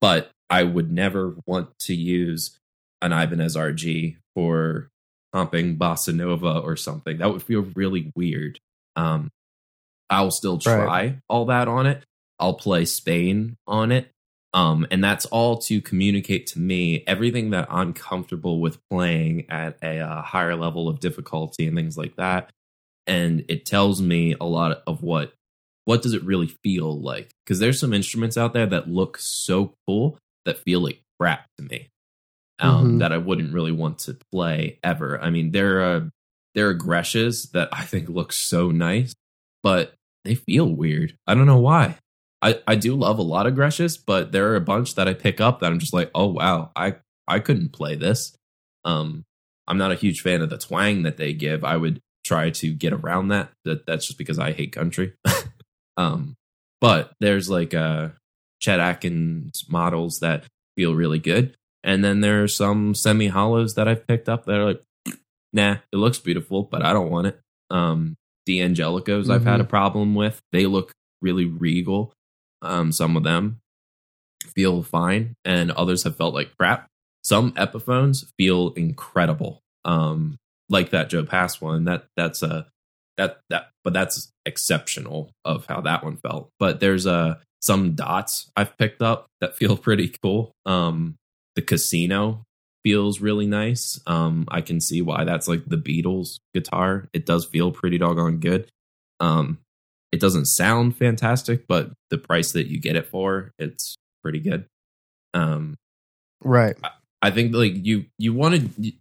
but 0.00 0.30
I 0.50 0.64
would 0.64 0.90
never 0.90 1.36
want 1.46 1.78
to 1.80 1.94
use 1.94 2.58
an 3.00 3.12
Ibanez 3.12 3.56
RG 3.56 4.16
for 4.34 4.88
comping 5.34 5.78
bossa 5.78 6.14
nova 6.14 6.58
or 6.58 6.76
something. 6.76 7.18
That 7.18 7.32
would 7.32 7.42
feel 7.42 7.66
really 7.76 8.12
weird. 8.16 8.58
Um, 8.96 9.30
I'll 10.10 10.30
still 10.30 10.58
try 10.58 10.84
Right. 10.84 11.18
all 11.28 11.46
that 11.46 11.68
on 11.68 11.86
it. 11.86 12.04
I'll 12.38 12.54
play 12.54 12.84
Spain 12.84 13.56
on 13.66 13.92
it. 13.92 14.10
Um, 14.54 14.86
and 14.90 15.02
that's 15.02 15.24
all 15.26 15.56
to 15.60 15.80
communicate 15.80 16.46
to 16.48 16.58
me 16.58 17.02
everything 17.06 17.50
that 17.50 17.68
I'm 17.70 17.94
comfortable 17.94 18.60
with 18.60 18.78
playing 18.90 19.46
at 19.50 19.78
a 19.82 20.00
uh, 20.00 20.20
higher 20.20 20.54
level 20.56 20.88
of 20.88 21.00
difficulty 21.00 21.66
and 21.66 21.74
things 21.74 21.96
like 21.96 22.16
that. 22.16 22.50
And 23.06 23.44
it 23.48 23.66
tells 23.66 24.00
me 24.00 24.34
a 24.40 24.44
lot 24.44 24.82
of 24.86 25.02
what 25.02 25.32
what 25.84 26.00
does 26.02 26.14
it 26.14 26.22
really 26.24 26.46
feel 26.62 27.00
like? 27.00 27.32
Because 27.44 27.58
there's 27.58 27.80
some 27.80 27.92
instruments 27.92 28.38
out 28.38 28.52
there 28.52 28.66
that 28.66 28.88
look 28.88 29.18
so 29.18 29.74
cool 29.86 30.16
that 30.44 30.58
feel 30.58 30.78
like 30.80 31.02
crap 31.18 31.46
to 31.58 31.64
me. 31.64 31.88
Um, 32.60 32.92
Mhm. 32.94 32.98
that 33.00 33.12
I 33.12 33.18
wouldn't 33.18 33.52
really 33.52 33.72
want 33.72 33.98
to 34.00 34.16
play 34.30 34.78
ever. 34.84 35.20
I 35.20 35.30
mean, 35.30 35.50
there 35.50 35.80
are 35.80 36.10
there 36.54 36.68
are 36.68 36.74
Gretsches 36.78 37.50
that 37.52 37.68
I 37.72 37.82
think 37.84 38.08
look 38.08 38.32
so 38.32 38.70
nice, 38.70 39.14
but 39.62 39.94
they 40.24 40.34
feel 40.36 40.66
weird. 40.72 41.16
I 41.26 41.34
don't 41.34 41.46
know 41.46 41.58
why. 41.58 41.96
I, 42.42 42.60
I 42.66 42.74
do 42.76 42.94
love 42.94 43.18
a 43.18 43.22
lot 43.22 43.46
of 43.46 43.54
Gretsches, 43.54 43.98
but 44.04 44.30
there 44.32 44.52
are 44.52 44.56
a 44.56 44.60
bunch 44.60 44.94
that 44.96 45.08
I 45.08 45.14
pick 45.14 45.40
up 45.40 45.60
that 45.60 45.72
I'm 45.72 45.78
just 45.80 45.92
like, 45.94 46.10
oh 46.14 46.26
wow, 46.26 46.70
I 46.76 46.96
I 47.26 47.40
couldn't 47.40 47.72
play 47.72 47.96
this. 47.96 48.36
Um, 48.84 49.24
I'm 49.66 49.78
not 49.78 49.90
a 49.92 49.96
huge 49.96 50.20
fan 50.20 50.42
of 50.42 50.50
the 50.50 50.58
twang 50.58 51.02
that 51.04 51.16
they 51.16 51.32
give. 51.32 51.64
I 51.64 51.76
would 51.76 52.00
try 52.24 52.50
to 52.50 52.72
get 52.72 52.92
around 52.92 53.28
that. 53.28 53.50
That 53.64 53.86
that's 53.86 54.06
just 54.06 54.18
because 54.18 54.38
I 54.38 54.52
hate 54.52 54.72
country. 54.72 55.14
um, 55.96 56.34
but 56.80 57.12
there's 57.20 57.48
like 57.48 57.74
uh 57.74 58.08
Chet 58.60 58.80
Atkins 58.80 59.64
models 59.68 60.20
that 60.20 60.44
feel 60.76 60.94
really 60.94 61.18
good, 61.18 61.56
and 61.84 62.04
then 62.04 62.20
there 62.20 62.42
are 62.42 62.48
some 62.48 62.94
semi 62.94 63.28
hollows 63.28 63.74
that 63.74 63.88
I've 63.88 64.06
picked 64.06 64.28
up 64.28 64.46
that 64.46 64.58
are 64.58 64.64
like, 64.64 64.82
nah, 65.52 65.76
it 65.92 65.96
looks 65.96 66.18
beautiful, 66.18 66.62
but 66.62 66.82
I 66.82 66.92
don't 66.92 67.10
want 67.10 67.28
it. 67.28 67.40
Um, 67.70 68.16
D'Angelicos 68.46 69.30
I've 69.30 69.44
had 69.44 69.60
a 69.60 69.64
problem 69.64 70.14
with. 70.14 70.40
They 70.52 70.66
look 70.66 70.92
really 71.20 71.46
regal. 71.46 72.12
Um, 72.60 72.92
some 72.92 73.16
of 73.16 73.22
them 73.22 73.60
feel 74.54 74.82
fine, 74.82 75.34
and 75.44 75.70
others 75.70 76.04
have 76.04 76.16
felt 76.16 76.34
like 76.34 76.56
crap. 76.58 76.88
Some 77.22 77.52
Epiphones 77.52 78.24
feel 78.36 78.70
incredible. 78.70 79.60
Um, 79.84 80.36
like 80.68 80.90
that 80.90 81.10
Joe 81.10 81.24
Pass 81.24 81.60
one. 81.60 81.84
That 81.84 82.04
that's 82.16 82.42
a 82.42 82.66
that 83.18 83.40
that 83.50 83.70
but 83.84 83.92
that's 83.92 84.32
exceptional 84.46 85.30
of 85.44 85.66
how 85.66 85.80
that 85.82 86.04
one 86.04 86.16
felt. 86.16 86.50
But 86.58 86.80
there's 86.80 87.06
uh 87.06 87.36
some 87.60 87.92
dots 87.94 88.50
I've 88.56 88.76
picked 88.76 89.02
up 89.02 89.26
that 89.40 89.56
feel 89.58 89.76
pretty 89.76 90.12
cool. 90.22 90.52
Um, 90.66 91.16
the 91.54 91.62
casino 91.62 92.44
feels 92.84 93.20
really 93.20 93.46
nice. 93.46 94.00
Um, 94.06 94.46
I 94.48 94.60
can 94.60 94.80
see 94.80 95.02
why 95.02 95.24
that's 95.24 95.46
like 95.46 95.64
the 95.66 95.76
Beatles 95.76 96.38
guitar. 96.54 97.08
It 97.12 97.26
does 97.26 97.44
feel 97.44 97.70
pretty 97.70 97.98
doggone 97.98 98.38
good. 98.38 98.68
Um, 99.20 99.58
it 100.10 100.20
doesn't 100.20 100.46
sound 100.46 100.96
fantastic, 100.96 101.66
but 101.68 101.92
the 102.10 102.18
price 102.18 102.52
that 102.52 102.66
you 102.66 102.80
get 102.80 102.96
it 102.96 103.06
for, 103.06 103.52
it's 103.58 103.96
pretty 104.22 104.40
good. 104.40 104.66
Um, 105.32 105.76
Right. 106.44 106.76
I 107.20 107.30
think 107.30 107.54
like 107.54 107.86
you 107.86 108.06
you 108.18 108.34
want 108.34 108.76
to 108.76 108.92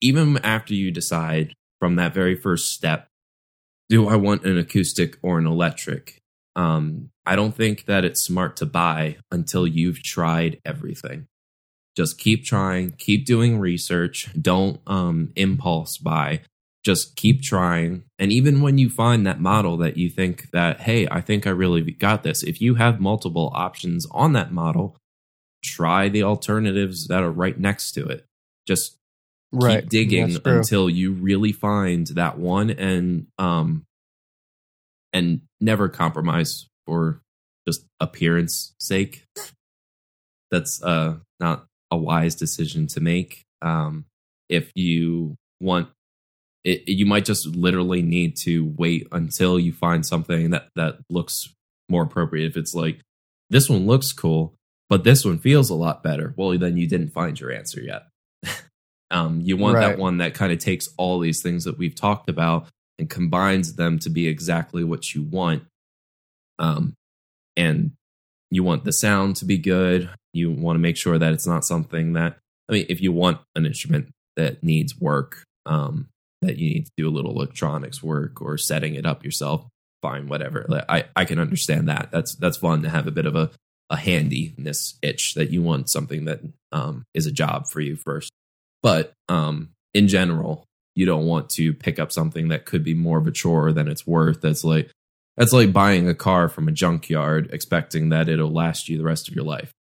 even 0.00 0.38
after 0.38 0.74
you 0.74 0.90
decide 0.90 1.54
from 1.80 1.96
that 1.96 2.14
very 2.14 2.36
first 2.36 2.72
step, 2.72 3.08
do 3.88 4.08
I 4.08 4.16
want 4.16 4.44
an 4.44 4.58
acoustic 4.58 5.18
or 5.22 5.38
an 5.38 5.46
electric? 5.46 6.18
Um, 6.56 7.10
I 7.26 7.36
don't 7.36 7.54
think 7.54 7.86
that 7.86 8.04
it's 8.04 8.24
smart 8.24 8.56
to 8.56 8.66
buy 8.66 9.16
until 9.30 9.66
you've 9.66 10.02
tried 10.02 10.60
everything. 10.64 11.26
Just 11.96 12.18
keep 12.18 12.44
trying, 12.44 12.92
keep 12.92 13.24
doing 13.24 13.58
research. 13.58 14.30
Don't 14.40 14.80
um, 14.86 15.32
impulse 15.36 15.96
buy. 15.96 16.40
Just 16.84 17.16
keep 17.16 17.42
trying. 17.42 18.04
And 18.18 18.32
even 18.32 18.60
when 18.60 18.78
you 18.78 18.90
find 18.90 19.26
that 19.26 19.40
model 19.40 19.76
that 19.78 19.96
you 19.96 20.10
think 20.10 20.50
that, 20.50 20.80
hey, 20.80 21.08
I 21.10 21.20
think 21.20 21.46
I 21.46 21.50
really 21.50 21.82
got 21.92 22.22
this, 22.22 22.42
if 22.42 22.60
you 22.60 22.74
have 22.74 23.00
multiple 23.00 23.52
options 23.54 24.06
on 24.10 24.32
that 24.34 24.52
model, 24.52 24.96
try 25.64 26.08
the 26.08 26.24
alternatives 26.24 27.06
that 27.08 27.22
are 27.22 27.30
right 27.30 27.58
next 27.58 27.92
to 27.92 28.06
it. 28.06 28.26
Just 28.66 28.96
right. 29.54 29.82
keep 29.82 29.90
digging 29.90 30.36
until 30.44 30.88
you 30.88 31.12
really 31.12 31.52
find 31.52 32.06
that 32.08 32.38
one 32.38 32.70
and 32.70 33.26
um 33.38 33.84
and 35.12 35.42
never 35.60 35.88
compromise 35.88 36.66
for 36.86 37.20
just 37.66 37.86
appearance 38.00 38.74
sake. 38.78 39.26
That's 40.50 40.82
uh 40.82 41.16
not 41.40 41.66
a 41.90 41.96
wise 41.96 42.34
decision 42.34 42.86
to 42.88 43.00
make. 43.00 43.44
Um 43.62 44.06
if 44.48 44.70
you 44.74 45.36
want 45.60 45.88
it, 46.64 46.82
you 46.86 47.06
might 47.06 47.24
just 47.24 47.46
literally 47.46 48.02
need 48.02 48.36
to 48.44 48.72
wait 48.76 49.06
until 49.12 49.58
you 49.58 49.72
find 49.72 50.04
something 50.04 50.50
that 50.50 50.68
that 50.76 50.98
looks 51.10 51.48
more 51.88 52.02
appropriate. 52.02 52.46
If 52.46 52.56
it's 52.56 52.74
like 52.74 53.00
this 53.50 53.68
one 53.68 53.86
looks 53.86 54.12
cool 54.12 54.54
but 54.90 55.02
this 55.02 55.24
one 55.24 55.38
feels 55.38 55.70
a 55.70 55.74
lot 55.74 56.02
better. 56.02 56.34
Well 56.36 56.58
then 56.58 56.76
you 56.76 56.86
didn't 56.86 57.12
find 57.12 57.38
your 57.38 57.50
answer 57.50 57.80
yet 57.80 58.02
um, 59.14 59.40
you 59.40 59.56
want 59.56 59.76
Right. 59.76 59.88
that 59.88 59.98
one 59.98 60.18
that 60.18 60.34
kind 60.34 60.52
of 60.52 60.58
takes 60.58 60.88
all 60.98 61.20
these 61.20 61.40
things 61.40 61.64
that 61.64 61.78
we've 61.78 61.94
talked 61.94 62.28
about 62.28 62.66
and 62.98 63.08
combines 63.08 63.74
them 63.74 63.98
to 64.00 64.10
be 64.10 64.26
exactly 64.28 64.84
what 64.84 65.14
you 65.14 65.22
want. 65.22 65.62
Um, 66.58 66.94
and 67.56 67.92
you 68.50 68.62
want 68.64 68.84
the 68.84 68.92
sound 68.92 69.36
to 69.36 69.44
be 69.44 69.56
good. 69.56 70.10
You 70.32 70.50
want 70.50 70.76
to 70.76 70.80
make 70.80 70.96
sure 70.96 71.16
that 71.18 71.32
it's 71.32 71.46
not 71.46 71.64
something 71.64 72.12
that 72.14 72.38
i 72.68 72.72
mean 72.72 72.86
if 72.88 73.00
you 73.00 73.12
want 73.12 73.38
an 73.54 73.66
instrument 73.66 74.08
that 74.36 74.62
needs 74.62 74.98
work 74.98 75.44
um, 75.66 76.08
that 76.42 76.56
you 76.58 76.70
need 76.70 76.86
to 76.86 76.92
do 76.96 77.08
a 77.08 77.12
little 77.12 77.30
electronics 77.30 78.02
work 78.02 78.42
or 78.42 78.58
setting 78.58 78.94
it 78.94 79.06
up 79.06 79.24
yourself 79.24 79.66
fine 80.02 80.28
whatever. 80.28 80.66
Like, 80.68 80.84
i 80.88 81.04
i 81.16 81.24
can 81.24 81.38
understand 81.38 81.88
that. 81.88 82.10
That's 82.10 82.34
that's 82.36 82.56
fun 82.58 82.82
to 82.82 82.90
have 82.90 83.06
a 83.06 83.12
bit 83.12 83.26
of 83.26 83.36
a 83.36 83.50
a 83.90 83.96
handiness 83.96 84.98
itch 85.02 85.34
that 85.34 85.50
you 85.50 85.62
want 85.62 85.88
something 85.90 86.24
that 86.24 86.40
um, 86.72 87.04
is 87.14 87.26
a 87.26 87.32
job 87.32 87.66
for 87.68 87.80
you 87.80 87.96
first 87.96 88.30
but 88.84 89.12
um, 89.28 89.70
in 89.92 90.06
general 90.06 90.64
you 90.94 91.04
don't 91.04 91.26
want 91.26 91.50
to 91.50 91.74
pick 91.74 91.98
up 91.98 92.12
something 92.12 92.48
that 92.48 92.66
could 92.66 92.84
be 92.84 92.94
more 92.94 93.18
of 93.18 93.26
a 93.26 93.32
chore 93.32 93.72
than 93.72 93.88
it's 93.88 94.06
worth 94.06 94.40
that's 94.40 94.62
like 94.62 94.92
that's 95.36 95.52
like 95.52 95.72
buying 95.72 96.08
a 96.08 96.14
car 96.14 96.48
from 96.48 96.68
a 96.68 96.72
junkyard 96.72 97.50
expecting 97.52 98.10
that 98.10 98.28
it'll 98.28 98.52
last 98.52 98.88
you 98.88 98.96
the 98.96 99.02
rest 99.04 99.26
of 99.26 99.34
your 99.34 99.44
life 99.44 99.72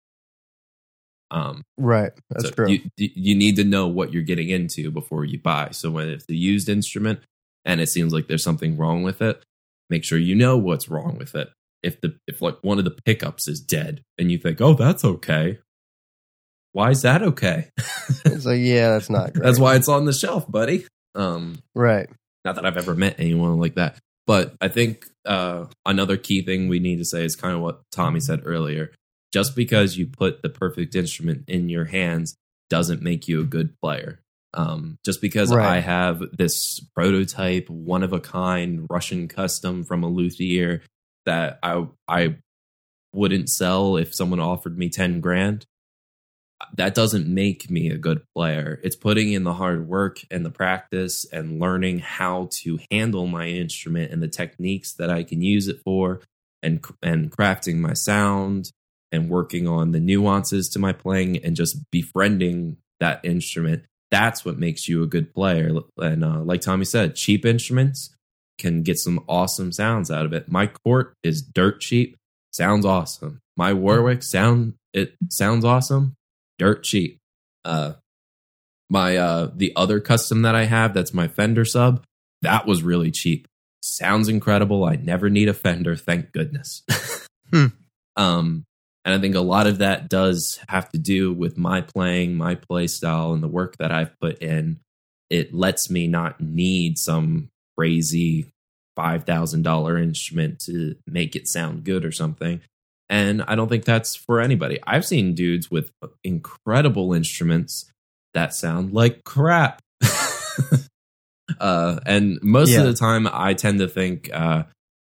um 1.29 1.61
Right. 1.77 2.11
That's 2.29 2.45
so 2.45 2.51
true. 2.51 2.69
You, 2.69 2.79
you 2.95 3.35
need 3.35 3.57
to 3.57 3.63
know 3.63 3.87
what 3.87 4.13
you're 4.13 4.23
getting 4.23 4.49
into 4.49 4.91
before 4.91 5.25
you 5.25 5.39
buy. 5.39 5.69
So 5.71 5.91
when 5.91 6.07
it's 6.09 6.25
a 6.29 6.35
used 6.35 6.69
instrument 6.69 7.19
and 7.65 7.81
it 7.81 7.89
seems 7.89 8.13
like 8.13 8.27
there's 8.27 8.43
something 8.43 8.77
wrong 8.77 9.03
with 9.03 9.21
it, 9.21 9.43
make 9.89 10.03
sure 10.03 10.17
you 10.17 10.35
know 10.35 10.57
what's 10.57 10.89
wrong 10.89 11.17
with 11.17 11.35
it. 11.35 11.49
If 11.81 11.99
the 11.99 12.17
if 12.27 12.41
like 12.41 12.57
one 12.61 12.79
of 12.79 12.85
the 12.85 12.97
pickups 13.05 13.47
is 13.47 13.59
dead 13.59 14.01
and 14.17 14.31
you 14.31 14.37
think, 14.37 14.61
oh, 14.61 14.73
that's 14.75 15.03
okay. 15.03 15.59
Why 16.73 16.89
is 16.91 17.03
that 17.03 17.21
okay? 17.23 17.69
it's 18.25 18.45
like, 18.45 18.59
yeah, 18.61 18.89
that's 18.91 19.09
not 19.09 19.33
great. 19.33 19.43
That's 19.45 19.59
why 19.59 19.75
it's 19.75 19.87
on 19.87 20.05
the 20.05 20.13
shelf, 20.13 20.49
buddy. 20.51 20.85
Um, 21.15 21.59
Right. 21.73 22.09
not 22.43 22.55
that 22.55 22.65
I've 22.65 22.77
ever 22.77 22.95
met 22.95 23.15
anyone 23.19 23.57
like 23.59 23.75
that, 23.75 23.97
but 24.27 24.55
I 24.59 24.67
think 24.67 25.05
uh, 25.25 25.65
another 25.85 26.17
key 26.17 26.41
thing 26.41 26.67
we 26.67 26.79
need 26.79 26.97
to 26.97 27.05
say 27.05 27.23
is 27.23 27.35
kind 27.35 27.55
of 27.55 27.61
what 27.61 27.81
Tommy 27.91 28.19
said 28.19 28.41
earlier. 28.45 28.91
Just 29.31 29.55
because 29.55 29.97
you 29.97 30.07
put 30.07 30.41
the 30.41 30.49
perfect 30.49 30.93
instrument 30.95 31.45
in 31.47 31.69
your 31.69 31.85
hands 31.85 32.35
doesn't 32.69 33.01
make 33.01 33.27
you 33.27 33.39
a 33.41 33.45
good 33.45 33.73
player. 33.81 34.19
Um, 34.55 34.97
just 35.05 35.21
because 35.21 35.51
Right. 35.51 35.77
I 35.77 35.79
have 35.79 36.21
this 36.37 36.79
prototype, 36.95 37.69
one 37.69 38.03
of 38.03 38.13
a 38.13 38.19
kind 38.19 38.85
Russian 38.89 39.27
custom 39.27 39.83
from 39.83 40.03
a 40.03 40.07
luthier 40.07 40.81
that 41.25 41.57
I 41.63 41.87
I 42.07 42.35
wouldn't 43.13 43.49
sell 43.49 43.97
if 43.97 44.13
someone 44.15 44.39
offered 44.39 44.77
me 44.77 44.89
ten 44.89 45.19
grand, 45.21 45.65
that 46.75 46.95
doesn't 46.95 47.27
make 47.27 47.69
me 47.69 47.89
a 47.89 47.97
good 47.97 48.23
player. 48.35 48.79
It's 48.83 48.95
putting 48.95 49.31
in 49.31 49.43
the 49.43 49.53
hard 49.53 49.87
work 49.87 50.21
and 50.31 50.45
the 50.45 50.49
practice 50.49 51.25
and 51.31 51.59
learning 51.59 51.99
how 51.99 52.49
to 52.61 52.79
handle 52.89 53.27
my 53.27 53.47
instrument 53.47 54.11
and 54.11 54.23
the 54.23 54.27
techniques 54.27 54.93
that 54.93 55.09
I 55.09 55.23
can 55.23 55.41
use 55.41 55.67
it 55.67 55.81
for 55.83 56.21
and 56.63 56.83
and 57.01 57.31
crafting 57.31 57.77
my 57.77 57.93
sound 57.93 58.71
and 59.11 59.29
working 59.29 59.67
on 59.67 59.91
the 59.91 59.99
nuances 59.99 60.67
to 60.69 60.79
my 60.79 60.91
playing 60.91 61.37
and 61.37 61.55
just 61.55 61.91
befriending 61.91 62.77
that 62.99 63.23
instrument. 63.23 63.83
That's 64.09 64.43
what 64.43 64.57
makes 64.57 64.87
you 64.87 65.03
a 65.03 65.07
good 65.07 65.33
player. 65.33 65.71
And 65.97 66.23
uh, 66.23 66.41
like 66.41 66.61
Tommy 66.61 66.85
said, 66.85 67.15
cheap 67.15 67.45
instruments 67.45 68.15
can 68.57 68.81
get 68.81 68.97
some 68.97 69.23
awesome 69.27 69.71
sounds 69.71 70.09
out 70.09 70.25
of 70.25 70.33
it. 70.33 70.49
My 70.51 70.67
Cort 70.67 71.13
is 71.23 71.41
dirt 71.41 71.81
cheap, 71.81 72.17
sounds 72.51 72.85
awesome. 72.85 73.39
My 73.55 73.73
Warwick 73.73 74.23
sound 74.23 74.73
it 74.93 75.15
sounds 75.29 75.65
awesome, 75.65 76.15
dirt 76.57 76.83
cheap. 76.83 77.19
Uh, 77.65 77.93
my 78.89 79.17
uh, 79.17 79.51
the 79.55 79.73
other 79.75 79.99
custom 79.99 80.41
that 80.43 80.55
I 80.55 80.65
have 80.65 80.93
that's 80.93 81.13
my 81.13 81.27
Fender 81.27 81.65
sub 81.65 82.03
that 82.43 82.67
was 82.67 82.83
really 82.83 83.09
cheap. 83.09 83.47
Sounds 83.81 84.29
incredible. 84.29 84.85
I 84.85 84.95
never 84.95 85.29
need 85.29 85.49
a 85.49 85.53
Fender, 85.53 85.95
thank 85.95 86.31
goodness. 86.31 86.83
Hmm. 87.51 87.67
Um, 88.15 88.65
and 89.05 89.13
I 89.13 89.19
think 89.19 89.35
a 89.35 89.41
lot 89.41 89.67
of 89.67 89.77
that 89.77 90.09
does 90.09 90.59
have 90.69 90.89
to 90.89 90.97
do 90.97 91.31
with 91.31 91.55
my 91.55 91.81
playing, 91.81 92.35
my 92.35 92.55
play 92.55 92.87
style, 92.87 93.33
and 93.33 93.43
the 93.43 93.47
work 93.47 93.77
that 93.77 93.91
I've 93.91 94.19
put 94.19 94.41
in. 94.41 94.79
It 95.29 95.53
lets 95.53 95.87
me 95.87 96.07
not 96.07 96.41
need 96.41 96.97
some 96.97 97.51
crazy 97.77 98.51
five 98.95 99.25
thousand 99.25 99.61
dollar 99.61 99.99
instrument 99.99 100.61
to 100.61 100.95
make 101.05 101.35
it 101.35 101.47
sound 101.47 101.83
good 101.83 102.05
or 102.05 102.11
something. 102.11 102.61
And 103.13 103.43
I 103.43 103.53
don't 103.53 103.69
think 103.69 103.85
that's 103.85 104.15
for 104.15 104.41
anybody. 104.41 104.79
I've 104.87 105.05
seen 105.05 105.35
dudes 105.35 105.69
with 105.69 105.91
incredible 106.23 107.13
instruments 107.13 107.85
that 108.33 108.55
sound 108.55 108.91
like 108.95 109.23
crap. 109.23 109.83
uh, 111.59 111.99
and 112.07 112.39
most 112.41 112.71
Yeah. 112.71 112.79
of 112.79 112.85
the 112.85 112.95
time, 112.95 113.27
I 113.31 113.53
tend 113.53 113.79
to 113.79 113.87
think, 113.87 114.31
uh, 114.33 114.63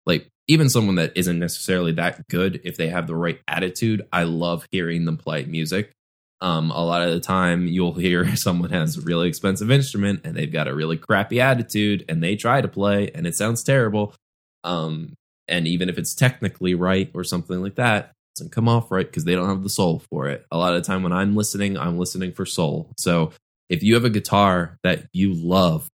like, 0.05 0.27
even 0.47 0.69
someone 0.69 0.95
that 0.97 1.13
isn't 1.15 1.39
necessarily 1.39 1.93
that 1.93 2.27
good, 2.29 2.61
if 2.63 2.77
they 2.77 2.89
have 2.89 3.07
the 3.07 3.15
right 3.15 3.39
attitude, 3.47 4.05
I 4.13 4.23
love 4.25 4.67
hearing 4.71 5.05
them 5.05 5.17
play 5.17 5.45
music. 5.45 5.91
Um, 6.41 6.69
a 6.69 6.85
lot 6.85 7.01
of 7.01 7.11
the 7.11 7.19
time, 7.19 7.65
you'll 7.65 7.93
hear 7.95 8.35
someone 8.35 8.69
has 8.69 8.97
a 8.97 9.01
really 9.01 9.27
expensive 9.27 9.71
instrument 9.71 10.21
and 10.25 10.35
they've 10.35 10.51
got 10.53 10.67
a 10.67 10.75
really 10.75 10.97
crappy 10.97 11.41
attitude 11.41 12.05
and 12.07 12.21
they 12.21 12.35
try 12.35 12.61
to 12.61 12.67
play 12.67 13.09
and 13.15 13.25
it 13.25 13.35
sounds 13.35 13.63
terrible. 13.63 14.13
Um, 14.63 15.13
and 15.47 15.67
even 15.67 15.89
if 15.89 15.97
it's 15.97 16.13
technically 16.15 16.73
right 16.75 17.09
or 17.13 17.23
something 17.23 17.61
like 17.61 17.75
that, 17.75 18.05
it 18.05 18.39
doesn't 18.39 18.51
come 18.51 18.67
off 18.67 18.91
right 18.91 19.05
because 19.05 19.23
they 19.25 19.35
don't 19.35 19.49
have 19.49 19.63
the 19.63 19.69
soul 19.69 20.01
for 20.09 20.27
it. 20.27 20.45
A 20.51 20.57
lot 20.57 20.75
of 20.75 20.81
the 20.83 20.87
time 20.87 21.03
when 21.03 21.13
I'm 21.13 21.35
listening, 21.35 21.77
I'm 21.77 21.97
listening 21.97 22.31
for 22.33 22.45
soul. 22.45 22.91
So 22.97 23.31
if 23.69 23.83
you 23.83 23.93
have 23.95 24.05
a 24.05 24.09
guitar 24.09 24.77
that 24.83 25.05
you 25.13 25.33
love 25.33 25.87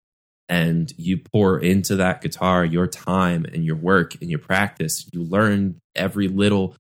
and 0.50 0.92
you 0.98 1.18
pour 1.18 1.60
into 1.60 1.96
that 1.98 2.22
guitar 2.22 2.66
your 2.66 2.88
time 2.88 3.46
and 3.46 3.64
your 3.64 3.76
work 3.78 4.16
and 4.22 4.30
your 4.30 4.40
practice, 4.40 5.08
you 5.14 5.24
learn 5.24 5.80
every 5.96 6.28
little 6.28 6.76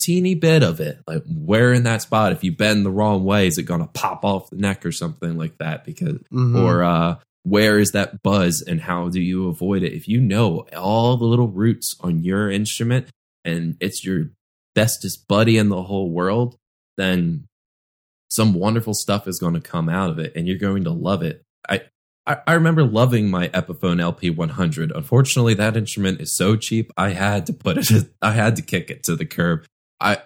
teeny 0.00 0.34
bit 0.34 0.62
of 0.62 0.80
it. 0.80 0.98
Like 1.06 1.22
where 1.26 1.72
in 1.72 1.84
that 1.84 2.02
spot, 2.02 2.32
if 2.32 2.44
you 2.44 2.52
bend 2.52 2.84
the 2.84 2.90
wrong 2.90 3.24
way, 3.24 3.46
is 3.46 3.58
it 3.58 3.62
going 3.64 3.80
to 3.80 3.86
pop 3.86 4.24
off 4.24 4.50
the 4.50 4.56
neck 4.56 4.84
or 4.84 4.92
something 4.92 5.36
like 5.38 5.56
that? 5.58 5.84
Because 5.84 6.18
Mhm. 6.32 6.56
or 6.56 6.82
uh, 6.82 7.16
where 7.46 7.78
is 7.78 7.92
that 7.92 8.24
buzz 8.24 8.60
and 8.66 8.80
how 8.80 9.08
do 9.08 9.20
you 9.20 9.48
avoid 9.48 9.84
it? 9.84 9.92
If 9.92 10.08
you 10.08 10.20
know 10.20 10.66
all 10.76 11.16
the 11.16 11.26
little 11.26 11.46
roots 11.46 11.94
on 12.00 12.24
your 12.24 12.50
instrument 12.50 13.06
and 13.44 13.76
it's 13.78 14.04
your 14.04 14.30
bestest 14.74 15.28
buddy 15.28 15.56
in 15.56 15.68
the 15.68 15.84
whole 15.84 16.10
world, 16.10 16.56
then 16.96 17.46
some 18.28 18.52
wonderful 18.52 18.94
stuff 18.94 19.28
is 19.28 19.38
going 19.38 19.54
to 19.54 19.60
come 19.60 19.88
out 19.88 20.10
of 20.10 20.18
it 20.18 20.32
and 20.34 20.48
you're 20.48 20.58
going 20.58 20.82
to 20.84 20.90
love 20.90 21.22
it. 21.22 21.44
I, 21.68 21.82
I, 22.26 22.38
I 22.48 22.54
remember 22.54 22.82
loving 22.82 23.30
my 23.30 23.46
Epiphone 23.50 24.00
LP 24.00 24.28
100. 24.28 24.90
Unfortunately, 24.90 25.54
that 25.54 25.76
instrument 25.76 26.20
is 26.20 26.36
so 26.36 26.56
cheap, 26.56 26.90
I 26.96 27.10
had 27.10 27.46
to 27.46 27.52
put 27.52 27.78
it, 27.78 28.08
I 28.20 28.32
had 28.32 28.56
to 28.56 28.62
kick 28.62 28.90
it 28.90 29.04
to 29.04 29.14
the 29.14 29.24
curb. 29.24 29.66
I 30.00 30.18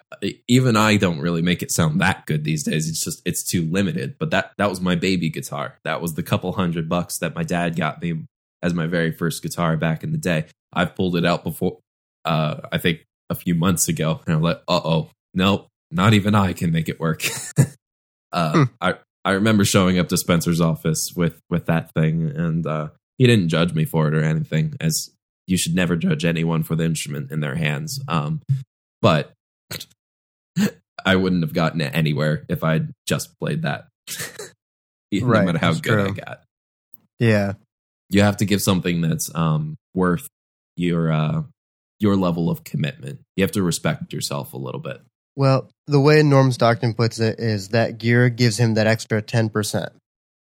even 0.48 0.76
I 0.76 0.97
don't 0.97 1.20
really 1.20 1.42
make 1.42 1.62
it 1.62 1.70
sound 1.70 2.01
that 2.01 2.26
good 2.26 2.44
these 2.44 2.64
days. 2.64 2.88
It's 2.88 3.05
just 3.05 3.22
it's 3.24 3.44
too 3.48 3.62
limited. 3.70 4.16
But 4.18 4.30
that 4.30 4.52
that 4.59 4.68
was 4.68 4.80
my 4.80 4.97
baby 4.97 5.30
guitar. 5.30 5.78
That 5.84 6.01
was 6.02 6.14
the 6.14 6.22
couple 6.22 6.52
hundred 6.52 6.88
bucks 6.88 7.18
that 7.18 7.34
my 7.34 7.44
dad 7.44 7.76
got 7.76 8.02
me 8.02 8.24
as 8.62 8.74
my 8.74 8.86
very 8.86 9.12
first 9.12 9.42
guitar 9.42 9.76
back 9.76 10.02
in 10.02 10.12
the 10.12 10.18
day. 10.18 10.47
I've 10.72 10.94
pulled 10.94 11.16
it 11.16 11.24
out 11.24 11.44
before. 11.44 11.78
Uh, 12.24 12.60
I 12.72 12.78
think 12.78 13.05
a 13.30 13.34
few 13.34 13.55
months 13.55 13.88
ago, 13.88 14.20
and 14.26 14.34
I'm 14.34 14.42
like, 14.42 14.60
uh 14.66 14.80
oh, 14.84 15.10
nope, 15.34 15.68
not 15.90 16.14
even 16.14 16.34
I 16.34 16.52
can 16.52 16.72
make 16.72 16.88
it 16.88 16.98
work. 16.98 17.24
uh, 18.32 18.52
Hmm. 18.52 18.62
I 18.80 18.94
I 19.24 19.32
remember 19.32 19.64
showing 19.64 19.98
up 19.98 20.09
to 20.09 20.16
Spencer's 20.16 20.60
office 20.60 21.12
with 21.14 21.40
with 21.48 21.66
that 21.66 21.92
thing, 21.94 22.22
and 22.34 22.66
uh, 22.66 22.88
he 23.18 23.26
didn't 23.26 23.48
judge 23.51 23.72
me 23.72 23.84
for 23.84 24.09
it 24.09 24.14
or 24.14 24.22
anything. 24.22 24.74
As 24.80 25.10
you 25.47 25.56
should 25.56 25.74
never 25.74 25.97
judge 25.97 26.24
anyone 26.24 26.62
for 26.62 26.76
the 26.76 26.84
instrument 26.84 27.30
in 27.30 27.40
their 27.40 27.56
hands. 27.56 28.01
Um, 28.09 28.40
but 29.02 29.32
I 31.05 31.16
wouldn't 31.16 31.43
have 31.43 31.52
gotten 31.55 31.81
it 31.81 31.94
anywhere 31.94 32.44
if 32.48 32.62
I'd 32.64 32.89
just 33.06 33.39
played 33.39 33.62
that. 33.62 33.86
no 35.12 35.27
Right, 35.27 35.44
matter 35.47 35.59
how 35.59 35.74
good 35.74 35.98
I 35.98 36.10
got. 36.12 36.43
Yeah. 37.18 37.55
You 38.09 38.22
have 38.22 38.39
to 38.39 38.44
give 38.44 38.60
something 38.60 39.01
that's 39.01 39.32
um 39.35 39.77
worth 39.94 40.28
your 40.77 41.12
uh 41.12 41.43
your 41.98 42.16
level 42.16 42.48
of 42.51 42.64
commitment. 42.64 43.20
You 43.36 43.44
have 43.44 43.52
to 43.52 43.62
respect 43.62 44.12
yourself 44.12 44.52
a 44.52 44.56
little 44.59 44.81
bit. 44.81 45.01
Well, 45.36 45.68
the 45.86 46.01
way 46.01 46.22
Norm 46.22 46.51
Stockton 46.52 46.94
puts 46.94 47.18
it 47.20 47.39
is 47.39 47.68
that 47.68 47.98
gear 47.98 48.28
gives 48.31 48.59
him 48.59 48.74
that 48.74 48.86
extra 48.86 49.22
10%. 49.22 49.89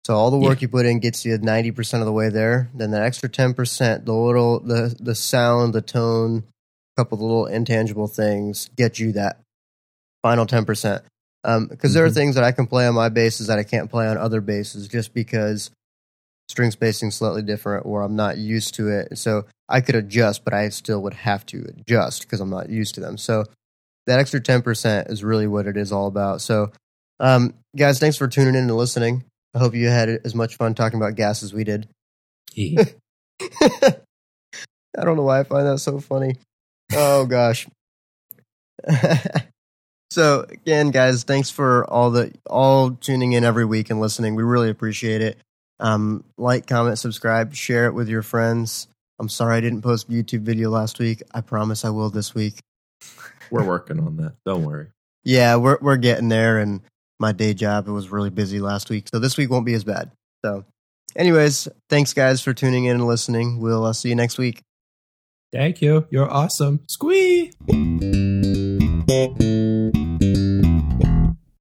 So 0.05 0.15
all 0.15 0.31
the 0.31 0.37
work 0.37 0.59
Yeah. 0.59 0.65
you 0.65 0.67
put 0.69 0.85
in 0.85 0.99
gets 0.99 1.25
you 1.25 1.37
90% 1.37 1.99
of 1.99 2.05
the 2.05 2.11
way 2.13 2.29
there. 2.29 2.69
Then 2.73 2.91
that 2.91 3.01
extra 3.03 3.29
10%, 3.29 4.05
the 4.05 4.13
little 4.13 4.59
the 4.59 4.95
the 4.99 5.15
sound, 5.15 5.73
the 5.73 5.81
tone, 5.81 6.43
a 6.97 7.01
couple 7.01 7.17
little 7.19 7.45
intangible 7.45 8.07
things 8.07 8.69
get 8.75 8.99
you 8.99 9.11
that 9.13 9.41
final 10.23 10.45
10%. 10.45 11.03
Um 11.43 11.67
because 11.67 11.93
there 11.93 12.03
are 12.05 12.09
Mhm. 12.09 12.13
things 12.13 12.35
that 12.35 12.43
I 12.43 12.51
can 12.51 12.67
play 12.67 12.85
on 12.87 12.95
my 12.95 13.09
basses 13.09 13.47
that 13.47 13.59
I 13.59 13.63
can't 13.63 13.89
play 13.89 14.07
on 14.07 14.17
other 14.17 14.41
basses 14.41 14.87
just 14.87 15.13
because 15.13 15.71
string 16.49 16.71
spacing 16.71 17.11
slightly 17.11 17.41
different 17.43 17.85
or 17.85 18.01
I'm 18.01 18.15
not 18.15 18.37
used 18.37 18.73
to 18.75 18.89
it. 18.89 19.17
So 19.17 19.45
I 19.69 19.81
could 19.81 19.95
adjust, 19.95 20.43
but 20.43 20.53
I 20.53 20.69
still 20.69 21.01
would 21.03 21.13
have 21.13 21.45
to 21.47 21.63
adjust 21.69 22.23
because 22.23 22.39
I'm 22.41 22.49
not 22.49 22.69
used 22.69 22.95
to 22.95 23.01
them. 23.01 23.17
So 23.17 23.45
that 24.07 24.19
extra 24.19 24.41
10% 24.41 25.11
is 25.11 25.23
really 25.23 25.45
what 25.45 25.67
it 25.67 25.77
is 25.77 25.91
all 25.91 26.07
about. 26.07 26.41
So, 26.41 26.71
um, 27.19 27.53
guys, 27.77 27.99
thanks 27.99 28.17
for 28.17 28.27
tuning 28.27 28.55
in 28.55 28.61
and 28.63 28.75
listening. 28.75 29.23
I 29.53 29.59
hope 29.59 29.75
you 29.75 29.87
had 29.89 30.09
as 30.09 30.33
much 30.33 30.55
fun 30.55 30.73
talking 30.73 30.99
about 30.99 31.13
GAS 31.15 31.43
as 31.43 31.53
we 31.53 31.63
did. 31.63 31.87
I 32.57 33.93
don't 35.03 35.15
know 35.17 35.23
why 35.23 35.39
I 35.41 35.43
find 35.43 35.67
that 35.67 35.77
so 35.77 35.99
funny. 35.99 36.37
Oh, 36.93 37.27
gosh. 37.27 37.67
so, 40.11 40.45
again, 40.49 40.91
guys, 40.91 41.23
thanks 41.23 41.49
for 41.49 41.89
all 41.89 42.11
the 42.11 42.31
all 42.45 42.91
tuning 42.91 43.33
in 43.33 43.43
every 43.43 43.65
week 43.65 43.89
and 43.89 43.99
listening. 43.99 44.35
We 44.35 44.43
really 44.43 44.69
appreciate 44.69 45.21
it. 45.21 45.37
Um, 45.79 46.23
like, 46.37 46.67
comment, 46.67 46.99
subscribe, 46.99 47.53
share 47.53 47.85
it 47.87 47.93
with 47.93 48.09
your 48.09 48.23
friends. 48.23 48.87
I'm 49.19 49.29
sorry 49.29 49.57
I 49.57 49.61
didn't 49.61 49.81
post 49.81 50.09
a 50.09 50.11
YouTube 50.11 50.41
video 50.41 50.69
last 50.69 50.97
week. 50.99 51.21
I 51.33 51.41
promise 51.41 51.85
I 51.85 51.89
will 51.89 52.09
this 52.09 52.33
week. 52.33 52.59
We're 53.51 53.65
working 53.65 53.99
on 53.99 54.17
that. 54.17 54.33
Don't 54.45 54.65
worry. 54.65 54.87
Yeah, 55.23 55.57
we're 55.57 55.77
we're 55.81 55.97
getting 55.97 56.29
there, 56.29 56.57
and 56.59 56.81
my 57.19 57.31
day 57.31 57.53
job 57.53 57.87
it 57.87 57.91
was 57.91 58.09
really 58.09 58.29
busy 58.29 58.59
last 58.59 58.89
week, 58.89 59.07
so 59.13 59.19
this 59.19 59.37
week 59.37 59.49
won't 59.49 59.65
be 59.65 59.73
as 59.73 59.83
bad. 59.83 60.11
So, 60.43 60.65
anyways, 61.15 61.67
thanks 61.89 62.13
guys 62.13 62.41
for 62.41 62.53
tuning 62.53 62.85
in 62.85 62.95
and 62.95 63.07
listening. 63.07 63.59
We'll 63.59 63.85
uh, 63.85 63.93
see 63.93 64.09
you 64.09 64.15
next 64.15 64.37
week. 64.37 64.61
Thank 65.51 65.81
you. 65.81 66.07
You're 66.09 66.31
awesome. 66.31 66.81
Squee. 66.87 67.51